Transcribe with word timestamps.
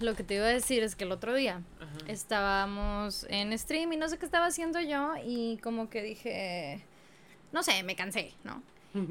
lo 0.00 0.14
que 0.14 0.22
te 0.22 0.34
iba 0.34 0.46
a 0.46 0.48
decir 0.48 0.82
es 0.82 0.96
que 0.96 1.04
el 1.04 1.12
otro 1.12 1.34
día 1.34 1.62
estábamos 2.06 3.26
en 3.28 3.56
stream 3.58 3.92
y 3.92 3.96
no 3.96 4.08
sé 4.08 4.18
qué 4.18 4.24
estaba 4.24 4.46
haciendo 4.46 4.80
yo 4.80 5.14
y 5.24 5.58
como 5.58 5.90
que 5.90 6.02
dije, 6.02 6.84
no 7.52 7.62
sé, 7.62 7.82
me 7.82 7.96
cansé, 7.96 8.32
¿no? 8.44 8.62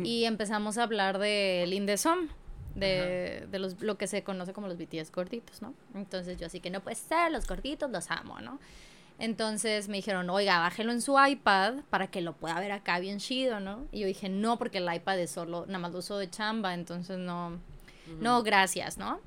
Y 0.03 0.25
empezamos 0.25 0.77
a 0.77 0.83
hablar 0.83 1.17
de 1.17 1.63
Lindesom, 1.67 2.27
de, 2.75 3.47
de 3.49 3.59
los, 3.59 3.81
lo 3.81 3.97
que 3.97 4.07
se 4.07 4.21
conoce 4.23 4.51
como 4.51 4.67
los 4.67 4.77
BTS 4.77 5.11
gorditos, 5.11 5.61
¿no? 5.61 5.73
Entonces 5.95 6.37
yo 6.37 6.47
así 6.47 6.59
que 6.59 6.69
no 6.69 6.81
puede 6.81 6.95
ser, 6.95 7.31
los 7.31 7.47
gorditos 7.47 7.89
los 7.89 8.11
amo, 8.11 8.41
¿no? 8.41 8.59
Entonces 9.19 9.87
me 9.87 9.97
dijeron, 9.97 10.29
oiga, 10.29 10.59
bájelo 10.59 10.91
en 10.91 11.01
su 11.01 11.15
iPad 11.19 11.75
para 11.89 12.07
que 12.07 12.21
lo 12.21 12.33
pueda 12.33 12.59
ver 12.59 12.71
acá 12.71 12.99
bien 12.99 13.19
chido, 13.19 13.59
¿no? 13.59 13.87
Y 13.91 13.99
yo 14.01 14.07
dije, 14.07 14.29
no, 14.29 14.57
porque 14.57 14.77
el 14.77 14.93
iPad 14.93 15.19
es 15.19 15.31
solo, 15.31 15.65
nada 15.65 15.79
más 15.79 15.91
lo 15.91 15.99
uso 15.99 16.17
de 16.17 16.29
chamba, 16.29 16.73
entonces 16.73 17.17
no, 17.17 17.59
no, 18.19 18.43
gracias, 18.43 18.97
¿no? 18.97 19.19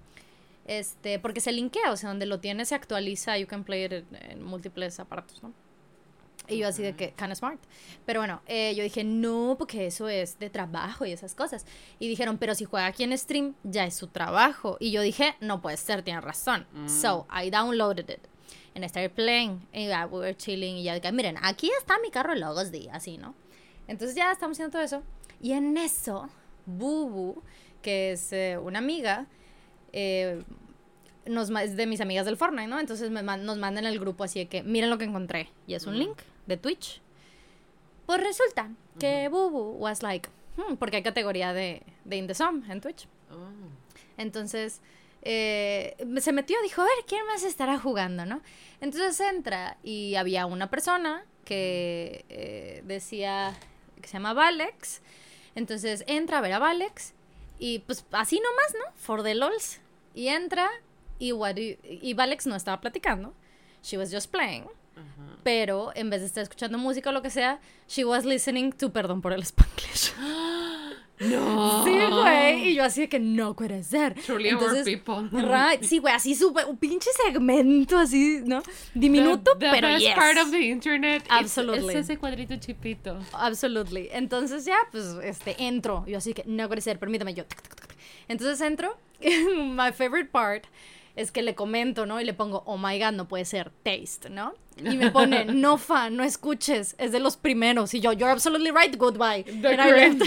Este, 0.71 1.19
porque 1.19 1.41
se 1.41 1.51
linkea, 1.51 1.91
o 1.91 1.97
sea, 1.97 2.11
donde 2.11 2.27
lo 2.27 2.39
tiene 2.39 2.65
se 2.65 2.77
actualiza, 2.77 3.37
you 3.37 3.49
can 3.49 3.65
play 3.65 3.87
it 3.87 4.05
en, 4.13 4.41
múltiples 4.41 5.01
aparatos, 5.01 5.43
¿no? 5.43 5.53
Y 6.47 6.59
yo 6.59 6.69
así 6.69 6.81
de 6.81 6.95
que, 6.95 7.11
kind 7.15 7.33
of 7.33 7.39
smart. 7.39 7.61
Pero 8.07 8.21
bueno, 8.21 8.41
eh, 8.47 8.73
yo 8.77 8.85
dije, 8.85 9.03
no, 9.03 9.57
porque 9.59 9.87
eso 9.87 10.09
es 10.09 10.39
de 10.39 10.49
trabajo 10.49 11.05
y 11.05 11.11
esas 11.11 11.35
cosas. 11.35 11.67
Y 11.99 12.09
dijeron, 12.09 12.39
pero 12.39 12.55
si 12.55 12.67
juega 12.67 12.87
aquí 12.87 13.03
en 13.03 13.19
stream, 13.19 13.57
ya 13.65 13.85
es 13.85 13.97
su 13.97 14.07
trabajo. 14.07 14.77
Y 14.79 14.93
yo 14.93 15.03
dije, 15.03 15.35
no 15.41 15.61
puede 15.61 15.77
ser, 15.77 16.03
tiene 16.03 16.21
razón. 16.21 16.65
So, 16.87 17.27
I 17.33 17.51
downloaded 17.51 18.09
it. 18.09 18.29
And 18.77 18.85
I 18.85 18.89
started 18.89 19.11
playing. 19.11 19.67
Ya, 19.73 20.07
we 20.07 20.21
were 20.21 20.37
chilling. 20.37 20.77
Y 20.77 20.85
ya 20.85 20.95
dije, 20.95 21.11
miren, 21.11 21.37
aquí 21.43 21.69
está 21.81 21.99
mi 21.99 22.13
carro 22.13 22.37
Logos 22.37 22.71
D, 22.71 22.89
así, 22.93 23.19
¿no? 23.19 23.35
Entonces 23.89 24.15
ya 24.15 24.31
estamos 24.31 24.55
haciendo 24.55 24.71
todo 24.71 24.83
eso. 24.83 25.03
Y 25.41 25.51
en 25.51 25.77
eso, 25.77 26.29
Bubu, 26.65 27.43
que 27.83 28.13
es 28.13 28.33
eh, 28.33 28.57
una 28.57 28.79
amiga, 28.79 29.27
eh, 29.93 30.45
nos, 31.27 31.51
es 31.51 31.77
de 31.77 31.87
mis 31.87 32.01
amigas 32.01 32.27
del 32.27 32.37
Fortnite, 32.37 32.69
¿no? 32.69 32.81
Entonces 32.81 33.11
me, 33.11 33.23
nos 33.23 33.59
mandan 33.59 33.85
el 33.87 33.99
grupo 33.99 34.25
así 34.25 34.41
de 34.41 34.49
que, 34.49 34.63
miren 34.63 34.91
lo 34.91 34.99
que 34.99 35.05
encontré. 35.05 35.51
Y 35.67 35.75
es 35.75 35.87
un 35.87 35.99
link 35.99 36.19
de 36.47 36.57
Twitch. 36.57 37.01
Pues 38.07 38.21
resulta 38.21 38.71
que 38.99 39.29
Bubu 39.29 39.77
was 39.79 40.03
like, 40.03 40.29
hmm, 40.57 40.75
porque 40.75 40.97
hay 40.97 41.03
categoría 41.03 41.53
de, 41.53 41.83
de 42.05 42.17
In 42.17 42.27
The 42.27 42.35
en 42.69 42.81
Twitch. 42.81 43.07
Oh. 43.31 43.49
Entonces, 44.17 44.81
eh, 45.23 45.97
se 46.19 46.33
metió, 46.33 46.61
dijo, 46.63 46.83
a 46.83 46.85
ver, 46.85 47.05
¿quién 47.07 47.25
más 47.27 47.45
estará 47.45 47.79
jugando, 47.79 48.27
no? 48.27 48.41
Entonces 48.81 49.21
entra 49.21 49.77
y 49.83 50.15
había 50.17 50.47
una 50.47 50.71
persona 50.71 51.25
que 51.45 52.25
eh, 52.29 52.83
decía, 52.85 53.55
que 54.01 54.09
se 54.09 54.15
llama 54.15 54.31
Alex. 54.47 55.03
Entonces 55.55 56.05
entra 56.07 56.39
a 56.39 56.41
ver 56.41 56.53
a 56.53 56.59
Valex 56.59 57.13
y 57.59 57.81
pues 57.81 58.05
así 58.13 58.41
nomás, 58.41 58.75
¿no? 58.75 58.93
For 58.97 59.23
the 59.23 59.35
lols. 59.35 59.81
Y 60.15 60.29
entra 60.29 60.69
y, 61.21 61.33
what 61.33 61.57
y 61.57 62.15
Valex 62.15 62.47
no 62.47 62.57
estaba 62.57 62.81
platicando. 62.81 63.33
She 63.83 63.97
was 63.97 64.13
just 64.13 64.31
playing. 64.33 64.65
Pero 65.43 65.93
en 65.95 66.11
vez 66.11 66.21
de 66.21 66.27
estar 66.27 66.43
escuchando 66.43 66.77
música 66.77 67.11
o 67.11 67.13
lo 67.13 67.23
que 67.23 67.31
sea, 67.31 67.61
she 67.89 68.05
was 68.05 68.25
listening 68.25 68.73
to 68.73 68.93
Perdón 68.93 69.23
por 69.23 69.33
el 69.33 69.43
Spanglish. 69.43 70.13
No. 71.21 71.85
Sí, 71.85 71.91
güey. 72.11 72.71
Y 72.71 72.75
yo 72.77 72.85
así 72.85 73.03
de 73.03 73.09
que 73.11 73.21
no 73.21 73.55
puede 73.55 73.83
ser. 73.83 74.15
Truly 74.15 74.49
Entonces, 74.49 74.85
people. 74.85 75.29
Right. 75.31 75.83
Sí, 75.83 75.99
güey, 75.99 76.15
así 76.15 76.35
súper, 76.35 76.65
un 76.65 76.79
pinche 76.79 77.11
segmento 77.13 77.99
así, 77.99 78.41
¿no? 78.43 78.63
Diminuto, 78.95 79.53
the, 79.53 79.67
the 79.67 79.71
pero 79.71 79.89
best 79.89 80.01
yes. 80.01 80.15
part 80.15 80.39
of 80.39 80.51
the 80.51 80.63
internet 80.63 81.23
Absolutely. 81.29 81.91
es 81.91 82.05
ese 82.05 82.17
cuadrito 82.17 82.57
chipito. 82.57 83.19
Absolutely. 83.35 84.09
Entonces 84.13 84.65
ya, 84.65 84.79
pues, 84.91 85.19
este, 85.23 85.63
entro. 85.63 86.07
Yo 86.07 86.17
así 86.17 86.33
que 86.33 86.43
no 86.47 86.67
puede 86.69 86.81
ser, 86.81 86.99
permítame 86.99 87.35
yo. 87.35 87.45
Entonces 88.27 88.59
entro. 88.63 88.97
My 89.21 89.93
favorite 89.93 90.31
part 90.33 90.65
es 91.21 91.31
que 91.33 91.43
le 91.43 91.55
comento, 91.55 92.07
¿no? 92.07 92.19
Y 92.21 92.25
le 92.25 92.33
pongo, 92.33 92.63
oh 92.67 92.79
my 92.79 92.99
god, 92.99 93.13
no 93.13 93.29
puede 93.29 93.45
ser, 93.45 93.71
taste, 93.83 94.31
¿no? 94.31 94.55
Y 94.79 94.97
me 94.97 95.11
pone, 95.11 95.45
no 95.55 95.77
fan, 95.77 96.17
no 96.17 96.25
escuches, 96.25 96.95
es 96.99 97.13
de 97.13 97.21
los 97.21 97.37
primeros. 97.37 97.93
Y 97.93 98.01
yo, 98.01 98.13
you're 98.13 98.33
absolutely 98.33 98.71
right, 98.71 98.97
goodbye. 98.97 99.45
The. 99.45 99.77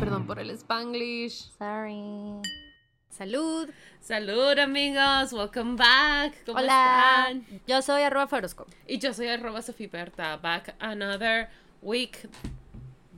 Perdón 0.00 0.26
por 0.26 0.38
el 0.38 0.50
spanglish. 0.52 1.50
Sorry. 1.58 2.40
Salud. 3.10 3.68
Salud, 4.00 4.58
amigos. 4.58 5.34
Welcome 5.34 5.76
back. 5.76 6.32
¿Cómo 6.46 6.58
Hola. 6.58 7.26
están? 7.28 7.60
Yo 7.66 7.82
soy 7.82 8.00
arroba 8.02 8.26
Ferosco. 8.26 8.66
Y 8.88 8.98
yo 8.98 9.12
soy 9.12 9.28
arroba 9.28 9.60
Sofía 9.60 9.90
Berta. 9.92 10.38
Back 10.38 10.74
another 10.80 11.50
week. 11.82 12.26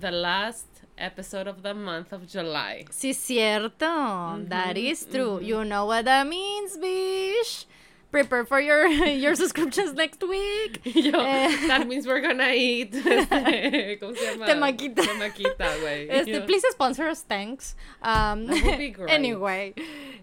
The 0.00 0.10
last 0.10 0.73
episode 0.98 1.46
of 1.46 1.62
the 1.62 1.74
month 1.74 2.12
of 2.12 2.26
July. 2.26 2.84
Sí, 2.90 3.14
cierto. 3.14 4.44
That 4.48 4.76
is 4.76 5.04
true. 5.06 5.40
You 5.40 5.64
know 5.64 5.86
what 5.86 6.04
that 6.06 6.26
means, 6.26 6.76
bish. 6.76 7.66
Prepare 8.10 8.44
for 8.44 8.60
your, 8.60 8.86
your 9.24 9.34
subscriptions 9.34 9.92
next 9.94 10.22
week. 10.22 10.80
Yo, 10.84 11.18
Eh. 11.18 11.66
that 11.66 11.88
means 11.88 12.06
we're 12.06 12.20
gonna 12.20 12.50
eat. 12.54 12.94
Este, 13.04 13.98
¿Cómo 14.00 14.14
se 14.16 14.24
llama? 14.36 14.46
Temaquita. 14.46 15.02
Temaquita, 15.02 15.66
güey. 15.80 16.06
Este, 16.10 16.40
please 16.46 16.64
sponsor 16.70 17.08
us, 17.08 17.22
thanks. 17.22 17.74
Um, 18.02 18.46
That 18.46 18.62
would 18.64 18.78
be 18.78 18.90
great. 18.90 19.10
anyway. 19.10 19.74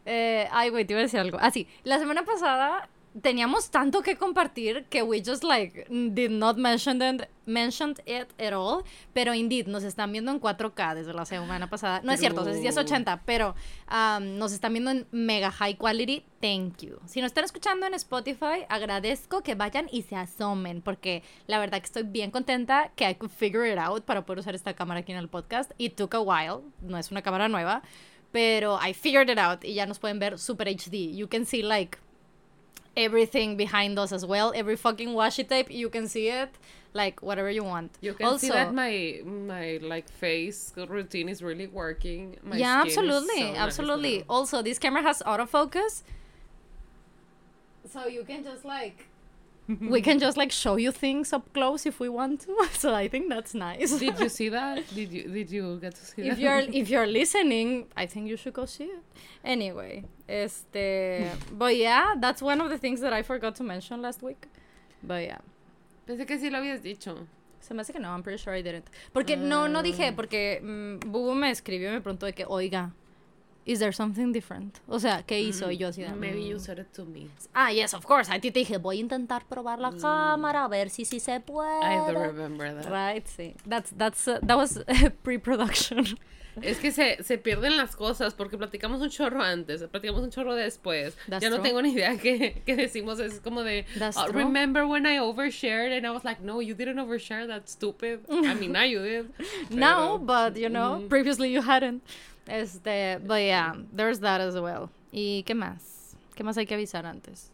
Eh, 0.05 0.47
ay, 0.51 0.69
güey, 0.69 0.85
te 0.87 0.93
iba 0.93 1.01
a 1.01 1.03
decir 1.03 1.19
algo. 1.19 1.37
Ah, 1.41 1.51
sí. 1.51 1.67
La 1.83 1.99
semana 1.99 2.23
pasada 2.23 2.87
teníamos 3.19 3.69
tanto 3.69 4.01
que 4.01 4.15
compartir 4.15 4.85
que 4.89 5.03
we 5.03 5.21
just 5.23 5.43
like 5.43 5.85
did 5.89 6.31
not 6.31 6.57
mention 6.57 7.01
it, 7.01 7.27
mentioned 7.45 7.99
it 8.05 8.29
at 8.39 8.53
all. 8.53 8.83
Pero 9.13 9.33
indeed, 9.33 9.67
nos 9.67 9.83
están 9.83 10.11
viendo 10.11 10.31
en 10.31 10.39
4K 10.39 10.95
desde 10.95 11.13
la 11.13 11.25
semana 11.25 11.69
pasada. 11.69 12.01
No 12.03 12.11
es 12.11 12.19
cierto, 12.19 12.41
es 12.41 12.47
True. 12.47 12.61
1080, 12.61 13.23
pero 13.25 13.55
um, 13.89 14.37
nos 14.37 14.53
están 14.53 14.73
viendo 14.73 14.91
en 14.91 15.07
mega 15.11 15.51
high 15.51 15.75
quality. 15.75 16.23
Thank 16.39 16.81
you. 16.81 16.99
Si 17.05 17.21
nos 17.21 17.27
están 17.27 17.43
escuchando 17.43 17.85
en 17.85 17.93
Spotify, 17.95 18.65
agradezco 18.69 19.41
que 19.41 19.55
vayan 19.55 19.87
y 19.91 20.03
se 20.03 20.15
asomen, 20.15 20.81
porque 20.81 21.23
la 21.47 21.59
verdad 21.59 21.79
que 21.79 21.85
estoy 21.85 22.03
bien 22.03 22.31
contenta 22.31 22.91
que 22.95 23.09
I 23.09 23.15
could 23.15 23.31
figure 23.31 23.71
it 23.71 23.77
out 23.77 24.03
para 24.03 24.25
poder 24.25 24.39
usar 24.39 24.55
esta 24.55 24.73
cámara 24.73 25.01
aquí 25.01 25.11
en 25.11 25.17
el 25.17 25.27
podcast. 25.27 25.71
It 25.77 25.95
took 25.95 26.15
a 26.15 26.21
while, 26.21 26.63
no 26.81 26.97
es 26.97 27.11
una 27.11 27.21
cámara 27.21 27.47
nueva, 27.47 27.83
pero 28.31 28.79
I 28.81 28.93
figured 28.93 29.29
it 29.29 29.37
out 29.37 29.63
y 29.63 29.73
ya 29.73 29.85
nos 29.85 29.99
pueden 29.99 30.19
ver 30.19 30.39
super 30.39 30.67
HD. 30.67 31.13
You 31.13 31.27
can 31.27 31.45
see 31.45 31.61
like 31.61 31.97
everything 32.95 33.57
behind 33.57 33.97
us 33.97 34.11
as 34.11 34.25
well. 34.25 34.51
Every 34.55 34.75
fucking 34.75 35.09
washi 35.09 35.47
tape, 35.47 35.71
you 35.71 35.89
can 35.89 36.07
see 36.07 36.29
it. 36.29 36.49
Like 36.93 37.21
whatever 37.21 37.49
you 37.49 37.63
want. 37.63 37.97
You 38.01 38.13
can 38.13 38.37
see 38.37 38.49
that 38.49 38.73
my 38.73 39.21
my 39.23 39.79
like 39.81 40.09
face 40.09 40.73
routine 40.75 41.29
is 41.29 41.41
really 41.41 41.67
working. 41.67 42.35
My 42.43 42.57
yeah, 42.57 42.81
absolutely, 42.81 43.41
so 43.41 43.55
absolutely. 43.55 44.17
now. 44.19 44.23
Also, 44.27 44.61
this 44.61 44.77
camera 44.77 45.01
has 45.01 45.23
autofocus, 45.23 46.03
so 47.89 48.07
you 48.07 48.25
can 48.25 48.43
just 48.43 48.65
like 48.65 49.07
we 49.67 50.01
can 50.07 50.19
just 50.19 50.37
like 50.37 50.51
show 50.51 50.75
you 50.75 50.91
things 50.91 51.31
up 51.33 51.51
close 51.53 51.85
if 51.85 51.99
we 51.99 52.09
want 52.09 52.41
to. 52.41 52.55
So 52.73 52.93
I 52.93 53.07
think 53.07 53.29
that's 53.29 53.53
nice. 53.53 53.97
Did 53.99 54.19
you 54.19 54.29
see 54.39 54.49
that? 54.49 54.83
Did 54.93 55.11
you 55.11 55.23
did 55.29 55.49
you 55.51 55.77
get 55.81 55.95
to 55.95 56.05
see 56.05 56.21
if 56.23 56.35
that? 56.35 56.39
you're 56.39 56.59
if 56.81 56.89
you're 56.89 57.07
listening, 57.07 57.87
I 57.95 58.05
think 58.07 58.27
you 58.27 58.37
should 58.37 58.53
go 58.53 58.65
see 58.65 58.85
it. 58.85 59.03
Anyway, 59.43 60.03
este, 60.27 61.29
but 61.57 61.75
yeah, 61.75 62.13
that's 62.19 62.41
one 62.41 62.61
of 62.61 62.69
the 62.69 62.77
things 62.77 63.01
that 63.01 63.13
I 63.13 63.21
forgot 63.23 63.55
to 63.55 63.63
mention 63.63 64.01
last 64.01 64.21
week. 64.21 64.47
But 65.03 65.23
yeah. 65.23 65.39
Pensé 66.07 66.25
que 66.25 66.37
sí 66.37 66.49
lo 66.51 66.57
habías 66.59 66.81
dicho. 66.81 67.27
Se 67.59 67.73
me 67.73 67.81
hace 67.81 67.93
que 67.93 67.99
no, 67.99 68.09
I'm 68.09 68.23
pretty 68.23 68.37
sure 68.41 68.53
I 68.55 68.61
didn't. 68.63 68.85
Porque 69.13 69.37
no, 69.37 69.67
no 69.67 69.79
Ah. 69.79 69.83
dije, 69.83 70.13
porque 70.15 70.59
mm, 70.61 71.11
Bubu 71.11 71.35
me 71.35 71.51
escribió 71.51 71.89
y 71.89 71.93
me 71.93 72.01
preguntó 72.01 72.25
de 72.25 72.33
que, 72.33 72.43
oiga, 72.47 72.91
is 73.65 73.79
there 73.79 73.91
something 73.91 74.31
different? 74.31 74.79
O 74.87 74.99
sea, 74.99 75.23
¿qué 75.23 75.39
hizo? 75.41 75.69
Y 75.71 75.77
yo 75.77 75.89
así 75.89 76.01
de, 76.01 76.09
Maybe 76.15 76.45
you 76.47 76.55
"Mm". 76.57 76.59
said 76.59 76.79
it 76.79 76.91
to 76.93 77.05
me. 77.05 77.27
Ah, 77.53 77.71
yes, 77.71 77.93
of 77.93 78.05
course. 78.05 78.29
A 78.31 78.39
ti 78.39 78.49
te 78.51 78.59
dije, 78.59 78.77
voy 78.77 78.97
a 78.97 78.99
intentar 79.01 79.43
probar 79.47 79.79
la 79.79 79.91
cámara, 79.91 80.65
a 80.65 80.67
ver 80.67 80.89
si 80.89 81.05
sí 81.05 81.19
se 81.19 81.39
puede. 81.39 81.83
I 81.83 81.97
don't 82.11 82.17
remember 82.17 82.73
that. 82.73 82.89
Right, 82.91 83.25
sí. 83.27 83.55
That's, 83.67 83.91
that's, 83.95 84.27
uh, 84.27 84.39
that 84.45 84.57
was 84.57 84.79
pre-production. 85.23 86.17
Es 86.61 86.79
que 86.79 86.91
se, 86.91 87.23
se 87.23 87.37
pierden 87.37 87.77
las 87.77 87.95
cosas 87.95 88.33
porque 88.33 88.57
platicamos 88.57 88.99
un 88.99 89.09
chorro 89.09 89.41
antes, 89.41 89.81
platicamos 89.83 90.21
un 90.21 90.31
chorro 90.31 90.53
después. 90.53 91.15
That's 91.29 91.41
ya 91.41 91.49
no 91.49 91.55
true. 91.59 91.63
tengo 91.69 91.81
ni 91.81 91.91
idea 91.93 92.17
qué, 92.17 92.61
qué 92.65 92.75
decimos. 92.75 93.21
Es 93.21 93.39
como 93.39 93.63
de, 93.63 93.85
That's 93.97 94.17
"Oh, 94.17 94.25
true. 94.25 94.43
remember 94.43 94.85
when 94.85 95.05
I 95.05 95.17
overshared? 95.19 95.95
And 95.95 96.05
I 96.05 96.09
was 96.11 96.25
like, 96.25 96.41
no, 96.41 96.59
you 96.59 96.75
didn't 96.75 96.97
overshare. 96.99 97.47
That's 97.47 97.71
stupid. 97.71 98.25
I 98.29 98.53
mean, 98.55 98.71
now 98.73 98.83
you 98.83 98.99
did. 98.99 99.29
No, 99.69 100.19
Pero- 100.19 100.49
but, 100.51 100.57
you 100.57 100.67
know, 100.67 100.99
Ujú. 100.99 101.07
previously 101.09 101.53
you 101.53 101.61
hadn't. 101.61 102.01
Este, 102.47 103.19
but 103.19 103.37
yeah, 103.39 103.73
there's 103.95 104.19
that 104.21 104.41
as 104.41 104.55
well. 104.55 104.89
¿Y 105.11 105.43
qué 105.43 105.53
más? 105.55 106.15
¿Qué 106.35 106.43
más 106.43 106.57
hay 106.57 106.65
que 106.65 106.73
avisar 106.73 107.05
antes? 107.05 107.51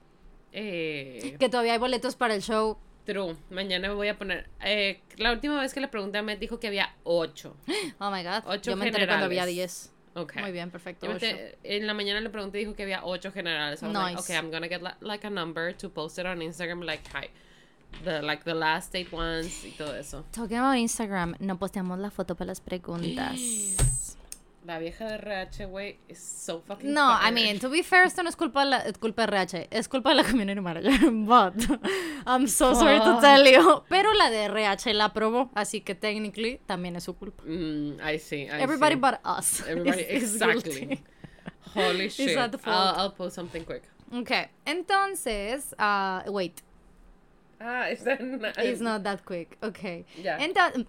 Eh, 0.53 1.35
Que 1.39 1.49
todavía 1.49 1.73
hay 1.73 1.79
boletos 1.79 2.15
para 2.15 2.33
el 2.35 2.41
show. 2.41 2.77
true. 3.05 3.35
Mañana 3.49 3.87
me 3.89 3.93
voy 3.95 4.07
a 4.07 4.17
poner. 4.17 4.49
eh, 4.61 5.01
la 5.17 5.31
última 5.31 5.59
vez 5.61 5.73
que 5.73 5.79
le 5.81 5.87
pregunté 5.87 6.17
a 6.17 6.23
Matt 6.23 6.39
dijo 6.39 6.59
que 6.59 6.67
había 6.67 6.93
ocho. 7.03 7.55
Oh 7.99 8.11
my 8.11 8.23
god. 8.23 8.43
Ocho 8.45 8.71
Yo 8.71 8.75
me 8.77 8.87
enteré 8.87 9.07
cuando 9.07 9.25
había 9.25 9.43
generales. 9.45 9.91
10. 10.13 10.23
Okay. 10.23 10.41
Muy 10.41 10.51
bien, 10.51 10.71
perfecto. 10.71 11.07
Te- 11.19 11.57
en 11.63 11.85
la 11.85 11.93
mañana 11.93 12.19
le 12.21 12.29
pregunté 12.31 12.57
y 12.57 12.61
dijo 12.65 12.75
que 12.75 12.83
había 12.83 13.03
ocho 13.05 13.31
generales. 13.31 13.81
I 13.83 13.85
was 13.85 13.93
like, 13.93 14.15
Nice. 14.15 14.23
okay, 14.23 14.35
I'm 14.35 14.49
gonna 14.49 14.67
get 14.67 14.81
la- 14.81 14.97
like 15.01 15.25
a 15.27 15.29
number 15.29 15.73
to 15.77 15.89
post 15.89 16.17
it 16.17 16.25
on 16.25 16.39
Instagram, 16.41 16.83
like 16.83 17.03
hi, 17.13 17.29
the 18.03 18.21
like 18.23 18.43
the 18.43 18.55
last 18.55 18.95
eight 18.95 19.11
ones 19.13 19.63
y 19.63 19.71
todo 19.77 19.93
eso. 19.95 20.25
Talking 20.31 20.57
about 20.57 20.75
Instagram, 20.77 21.35
no 21.39 21.57
posteamos 21.59 21.99
la 21.99 22.09
foto 22.09 22.33
para 22.35 22.47
las 22.47 22.61
preguntas. 22.61 23.35
La 24.67 24.79
vieja 24.79 25.05
de 25.05 25.15
RH, 25.17 25.65
güey, 25.67 25.97
is 26.09 26.19
so 26.19 26.59
fucking 26.61 26.91
No, 26.93 27.09
I 27.09 27.31
mean, 27.31 27.57
to 27.59 27.69
be 27.69 27.83
fair, 27.83 28.03
esto 28.03 28.21
no 28.21 28.27
es 28.27 28.35
culpa 28.35 28.65
de, 28.65 28.69
la, 28.71 28.77
es 28.79 28.97
culpa 28.97 29.21
de 29.25 29.27
RH, 29.31 29.67
es 29.71 29.87
culpa 29.87 30.09
de 30.09 30.15
la 30.15 30.23
community 30.25 30.59
manager. 30.59 30.91
But 31.25 31.53
I'm 32.25 32.47
so 32.49 32.73
sorry 32.75 32.99
to 32.99 33.13
Fuck. 33.13 33.21
tell 33.21 33.45
you. 33.47 33.83
Pero 33.87 34.11
la 34.13 34.29
de 34.29 34.49
RH 34.49 34.93
la 34.93 35.05
aprobó, 35.05 35.49
así 35.55 35.79
que 35.79 35.95
technically 35.95 36.59
también 36.65 36.97
es 36.97 37.05
su 37.05 37.13
culpa. 37.15 37.43
Mm, 37.45 37.93
I 38.01 38.19
see. 38.19 38.41
I 38.43 38.61
Everybody 38.61 38.95
see. 38.95 38.99
but 38.99 39.19
us. 39.23 39.61
Everybody, 39.67 40.01
is- 40.01 40.23
is 40.23 40.33
exactly. 40.35 40.85
guilty. 40.85 41.03
Holy 41.73 42.09
shit. 42.09 42.37
I'll. 42.37 42.95
I'll 42.99 43.13
post 43.13 43.35
something 43.35 43.63
quick. 43.63 43.83
Okay, 44.13 44.49
entonces, 44.65 45.73
ah, 45.79 46.23
wait, 46.27 46.61
Ah, 47.59 47.87
is 47.89 48.03
that 48.03 48.19
it's 48.59 48.81
not 48.81 49.03
that 49.03 49.23
quick. 49.25 49.57
Okay. 49.63 50.05
Ya. 50.21 50.37
Entonces, 50.39 50.85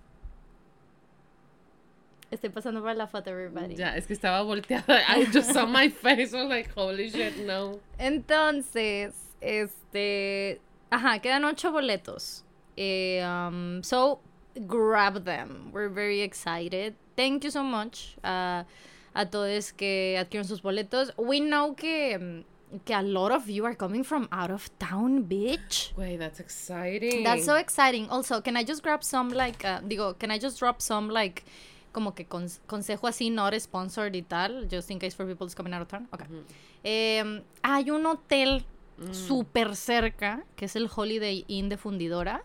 estoy 2.30 2.50
pasando 2.50 2.82
por 2.82 2.94
la 2.94 3.06
foto, 3.06 3.30
everybody. 3.30 3.76
Ya, 3.76 3.96
es 3.96 4.06
que 4.06 4.14
estaba 4.14 4.42
volteada. 4.42 5.02
I 5.08 5.26
just 5.32 5.52
saw 5.52 5.66
my 5.66 5.88
face. 5.88 6.34
I 6.34 6.42
was 6.42 6.50
like, 6.50 6.70
holy 6.74 7.10
shit, 7.10 7.38
no. 7.46 7.80
Entonces, 7.98 9.14
este, 9.40 10.60
ajá, 10.90 11.20
quedan 11.20 11.44
ocho 11.44 11.72
boletos. 11.72 12.42
Eh, 12.76 13.20
um, 13.24 13.82
so, 13.82 14.20
grab 14.66 15.24
them. 15.24 15.70
We're 15.72 15.88
very 15.88 16.20
excited. 16.20 16.94
Thank 17.16 17.44
you 17.44 17.50
so 17.50 17.62
much 17.64 18.16
uh, 18.22 18.62
a 19.14 19.26
todos 19.26 19.72
que 19.72 20.16
adquieren 20.18 20.44
sus 20.44 20.60
boletos. 20.60 21.10
We 21.16 21.40
know 21.40 21.74
que, 21.74 22.14
um, 22.14 22.44
que 22.84 22.94
a 22.94 23.02
lot 23.02 23.32
of 23.32 23.48
you 23.48 23.64
are 23.64 23.74
coming 23.74 24.04
from 24.04 24.28
out 24.30 24.50
of 24.50 24.70
town, 24.78 25.24
bitch. 25.24 25.96
Wait, 25.96 26.18
that's 26.18 26.38
exciting. 26.38 27.24
That's 27.24 27.44
so 27.44 27.56
exciting. 27.56 28.08
Also, 28.10 28.40
can 28.40 28.56
I 28.56 28.62
just 28.62 28.82
grab 28.82 29.02
some 29.02 29.30
like, 29.30 29.64
uh, 29.64 29.80
digo, 29.80 30.16
can 30.18 30.30
I 30.30 30.38
just 30.38 30.58
drop 30.58 30.80
some 30.80 31.08
like, 31.08 31.44
como 31.98 32.14
que 32.14 32.26
cons- 32.28 32.60
consejo 32.66 33.06
así, 33.08 33.30
not 33.30 33.52
sponsored 33.58 34.14
y 34.14 34.22
tal, 34.22 34.68
just 34.70 34.90
in 34.90 34.98
case 34.98 35.16
for 35.16 35.26
people 35.26 35.44
who's 35.46 35.54
coming 35.56 35.74
out 35.74 35.82
of 35.82 35.88
town? 35.88 36.06
Okay. 36.12 36.26
Eh, 36.84 37.42
hay 37.62 37.90
un 37.90 38.06
hotel 38.06 38.64
súper 39.12 39.76
cerca, 39.76 40.44
que 40.56 40.64
es 40.64 40.74
el 40.74 40.88
Holiday 40.94 41.44
Inn 41.46 41.68
de 41.68 41.76
Fundidora. 41.76 42.42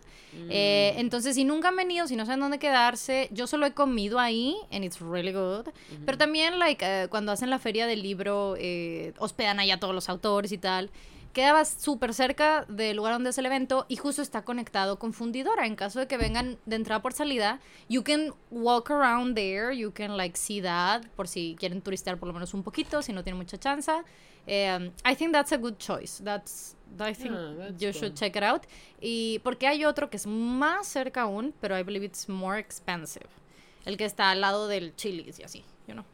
Eh, 0.50 0.94
entonces, 0.98 1.34
si 1.34 1.44
nunca 1.44 1.68
han 1.68 1.76
venido, 1.76 2.06
si 2.06 2.14
no 2.14 2.24
saben 2.26 2.38
dónde 2.40 2.58
quedarse, 2.60 3.28
yo 3.32 3.46
solo 3.48 3.66
he 3.66 3.72
comido 3.72 4.20
ahí, 4.20 4.56
and 4.70 4.84
it's 4.84 5.00
really 5.00 5.32
good. 5.32 5.66
Pero 6.06 6.16
también, 6.16 6.58
like, 6.60 6.84
eh, 6.86 7.08
cuando 7.08 7.32
hacen 7.32 7.50
la 7.50 7.58
feria 7.58 7.86
del 7.88 8.02
libro, 8.02 8.54
eh, 8.58 9.14
hospedan 9.18 9.58
allá 9.58 9.74
a 9.74 9.80
todos 9.80 9.94
los 9.94 10.08
autores 10.08 10.52
y 10.52 10.58
tal. 10.58 10.90
Quedaba 11.34 11.64
súper 11.64 12.14
cerca 12.14 12.64
del 12.68 12.96
lugar 12.96 13.14
donde 13.14 13.30
es 13.30 13.38
el 13.38 13.46
evento 13.46 13.86
y 13.88 13.96
justo 13.96 14.22
está 14.22 14.44
conectado 14.44 15.00
con 15.00 15.12
Fundidora. 15.12 15.66
En 15.66 15.74
caso 15.74 15.98
de 15.98 16.06
que 16.06 16.16
vengan 16.16 16.58
de 16.64 16.76
entrada 16.76 17.02
por 17.02 17.12
salida, 17.12 17.58
you 17.88 18.04
can 18.04 18.32
walk 18.52 18.88
around 18.92 19.34
there, 19.34 19.76
you 19.76 19.92
can 19.92 20.16
like 20.16 20.38
see 20.38 20.62
that, 20.62 21.02
por 21.16 21.26
si 21.26 21.56
quieren 21.58 21.82
turistear 21.82 22.18
por 22.18 22.28
lo 22.28 22.34
menos 22.34 22.54
un 22.54 22.62
poquito, 22.62 23.02
si 23.02 23.12
no 23.12 23.24
tienen 23.24 23.38
mucha 23.38 23.58
chance. 23.58 23.90
Um, 24.46 24.92
I 25.04 25.16
think 25.16 25.32
that's 25.32 25.50
a 25.52 25.56
good 25.56 25.76
choice. 25.78 26.22
That's, 26.22 26.76
I 27.00 27.12
think 27.12 27.34
Ah, 27.34 27.54
that's 27.58 27.82
you 27.82 27.92
should 27.92 28.14
check 28.14 28.36
it 28.36 28.44
out. 28.44 28.62
Y 29.00 29.40
porque 29.40 29.66
hay 29.66 29.84
otro 29.84 30.10
que 30.10 30.18
es 30.18 30.28
más 30.28 30.86
cerca 30.86 31.22
aún, 31.22 31.52
pero 31.60 31.76
I 31.76 31.82
believe 31.82 32.04
it's 32.06 32.28
more 32.28 32.60
expensive. 32.60 33.26
El 33.84 33.96
que 33.96 34.04
está 34.04 34.30
al 34.30 34.40
lado 34.40 34.68
del 34.68 34.94
Chili's 34.94 35.40
y 35.40 35.42
así, 35.42 35.64
you 35.88 35.94
know. 35.94 36.04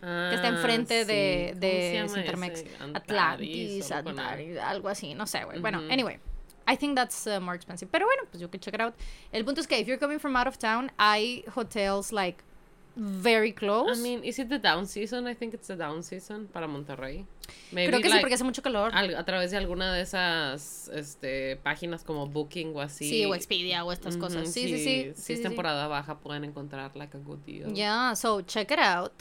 Que 0.00 0.34
está 0.34 0.48
enfrente 0.48 1.00
Ah, 1.00 1.04
de, 1.04 1.50
sí. 1.52 1.60
¿Cómo 1.60 1.60
se 1.60 1.66
de 1.66 1.92
llama 1.94 2.08
Cintermex. 2.14 2.64
Atlantis, 2.94 3.90
o 3.90 3.94
algo 3.94 4.10
con 4.10 4.18
A. 4.20 4.28
Atlantis, 4.30 4.58
algo 4.58 4.88
así, 4.88 5.14
no 5.14 5.26
sé, 5.26 5.44
güey. 5.44 5.60
Bueno, 5.60 5.78
Ujú. 5.80 5.92
anyway. 5.92 6.18
I 6.68 6.76
think 6.76 6.94
that's 6.94 7.26
uh, 7.26 7.40
more 7.40 7.56
expensive. 7.56 7.88
Pero 7.90 8.06
bueno, 8.06 8.22
pues 8.30 8.40
you 8.40 8.48
can 8.48 8.60
check 8.60 8.74
it 8.74 8.80
out. 8.80 8.94
El 9.32 9.44
punto 9.44 9.60
es 9.60 9.66
que 9.66 9.78
if 9.80 9.86
you're 9.88 9.98
coming 9.98 10.18
from 10.20 10.36
out 10.36 10.46
of 10.46 10.56
town, 10.56 10.92
hay 10.98 11.44
hotels 11.54 12.12
like 12.12 12.44
very 12.96 13.52
close. 13.52 13.98
I 13.98 14.00
mean, 14.02 14.22
is 14.24 14.38
it 14.38 14.48
the 14.48 14.58
down 14.58 14.86
season? 14.86 15.26
I 15.26 15.34
think 15.34 15.52
it's 15.54 15.66
the 15.66 15.74
down 15.76 16.02
season 16.02 16.46
para 16.46 16.68
Monterrey. 16.68 17.26
Maybe 17.72 17.88
Creo 17.90 18.00
que 18.00 18.04
sí, 18.08 18.10
like, 18.10 18.20
porque 18.20 18.34
hace 18.34 18.44
mucho 18.44 18.62
calor. 18.62 18.90
al- 18.94 19.16
a 19.16 19.24
través 19.24 19.50
de 19.50 19.56
alguna 19.56 19.92
de 19.92 20.02
esas 20.02 20.88
este, 20.94 21.56
páginas 21.56 22.04
como 22.04 22.26
Booking 22.28 22.76
o 22.76 22.80
así. 22.80 23.08
Sí, 23.08 23.24
o 23.24 23.34
Expedia 23.34 23.84
o 23.84 23.90
estas 23.90 24.14
Ujú, 24.14 24.26
cosas. 24.26 24.52
Sí, 24.52 24.68
sí, 24.68 24.68
sí. 24.68 24.76
Si 24.78 24.84
sí, 24.84 25.08
es 25.08 25.16
sí, 25.24 25.36
sí. 25.38 25.42
temporada 25.42 25.88
baja 25.88 26.18
pueden 26.20 26.44
encontrar 26.44 26.94
like 26.94 27.16
a 27.16 27.20
good 27.20 27.38
deal. 27.38 27.72
Ya, 27.74 28.14
so 28.14 28.42
check 28.42 28.70
it 28.70 28.78
out. 28.78 29.12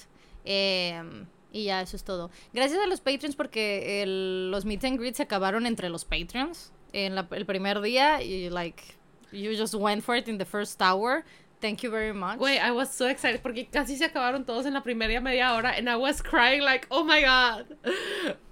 Em, 0.46 1.26
y 1.52 1.66
ya, 1.66 1.82
eso 1.82 1.96
es 1.96 2.04
todo. 2.04 2.30
Gracias 2.54 2.80
a 2.84 2.88
los 2.88 3.02
Patreons 3.02 3.36
porque 3.36 4.02
el- 4.04 4.52
los 4.52 4.66
meet 4.66 4.84
and 4.86 5.00
greets 5.00 5.18
se 5.18 5.24
acabaron 5.24 5.66
entre 5.66 5.90
los 5.90 6.06
Patreons 6.06 6.72
en 6.94 7.16
la- 7.16 7.28
el 7.32 7.46
primer 7.46 7.82
día 7.82 8.22
y 8.22 8.50
like 8.50 8.84
you 9.32 9.52
just 9.58 9.74
went 9.76 10.04
for 10.04 10.16
it 10.16 10.28
in 10.28 10.38
the 10.38 10.46
first 10.46 10.82
hour. 10.82 11.24
Thank 11.62 11.82
you 11.82 11.92
very 11.92 12.14
much. 12.14 12.38
Güey, 12.38 12.58
I 12.58 12.72
was 12.72 12.90
so 12.90 13.08
excited 13.10 13.42
porque 13.42 13.68
casi 13.70 13.98
se 13.98 14.06
acabaron 14.06 14.46
todos 14.46 14.66
en 14.66 14.74
la 14.74 14.82
primera 14.82 15.20
media 15.20 15.54
hora 15.54 15.72
and 15.78 15.90
I 15.90 15.98
was 15.98 16.22
crying 16.24 16.62
like, 16.62 16.88
oh 16.90 17.04
my 17.04 17.22
god, 17.22 17.66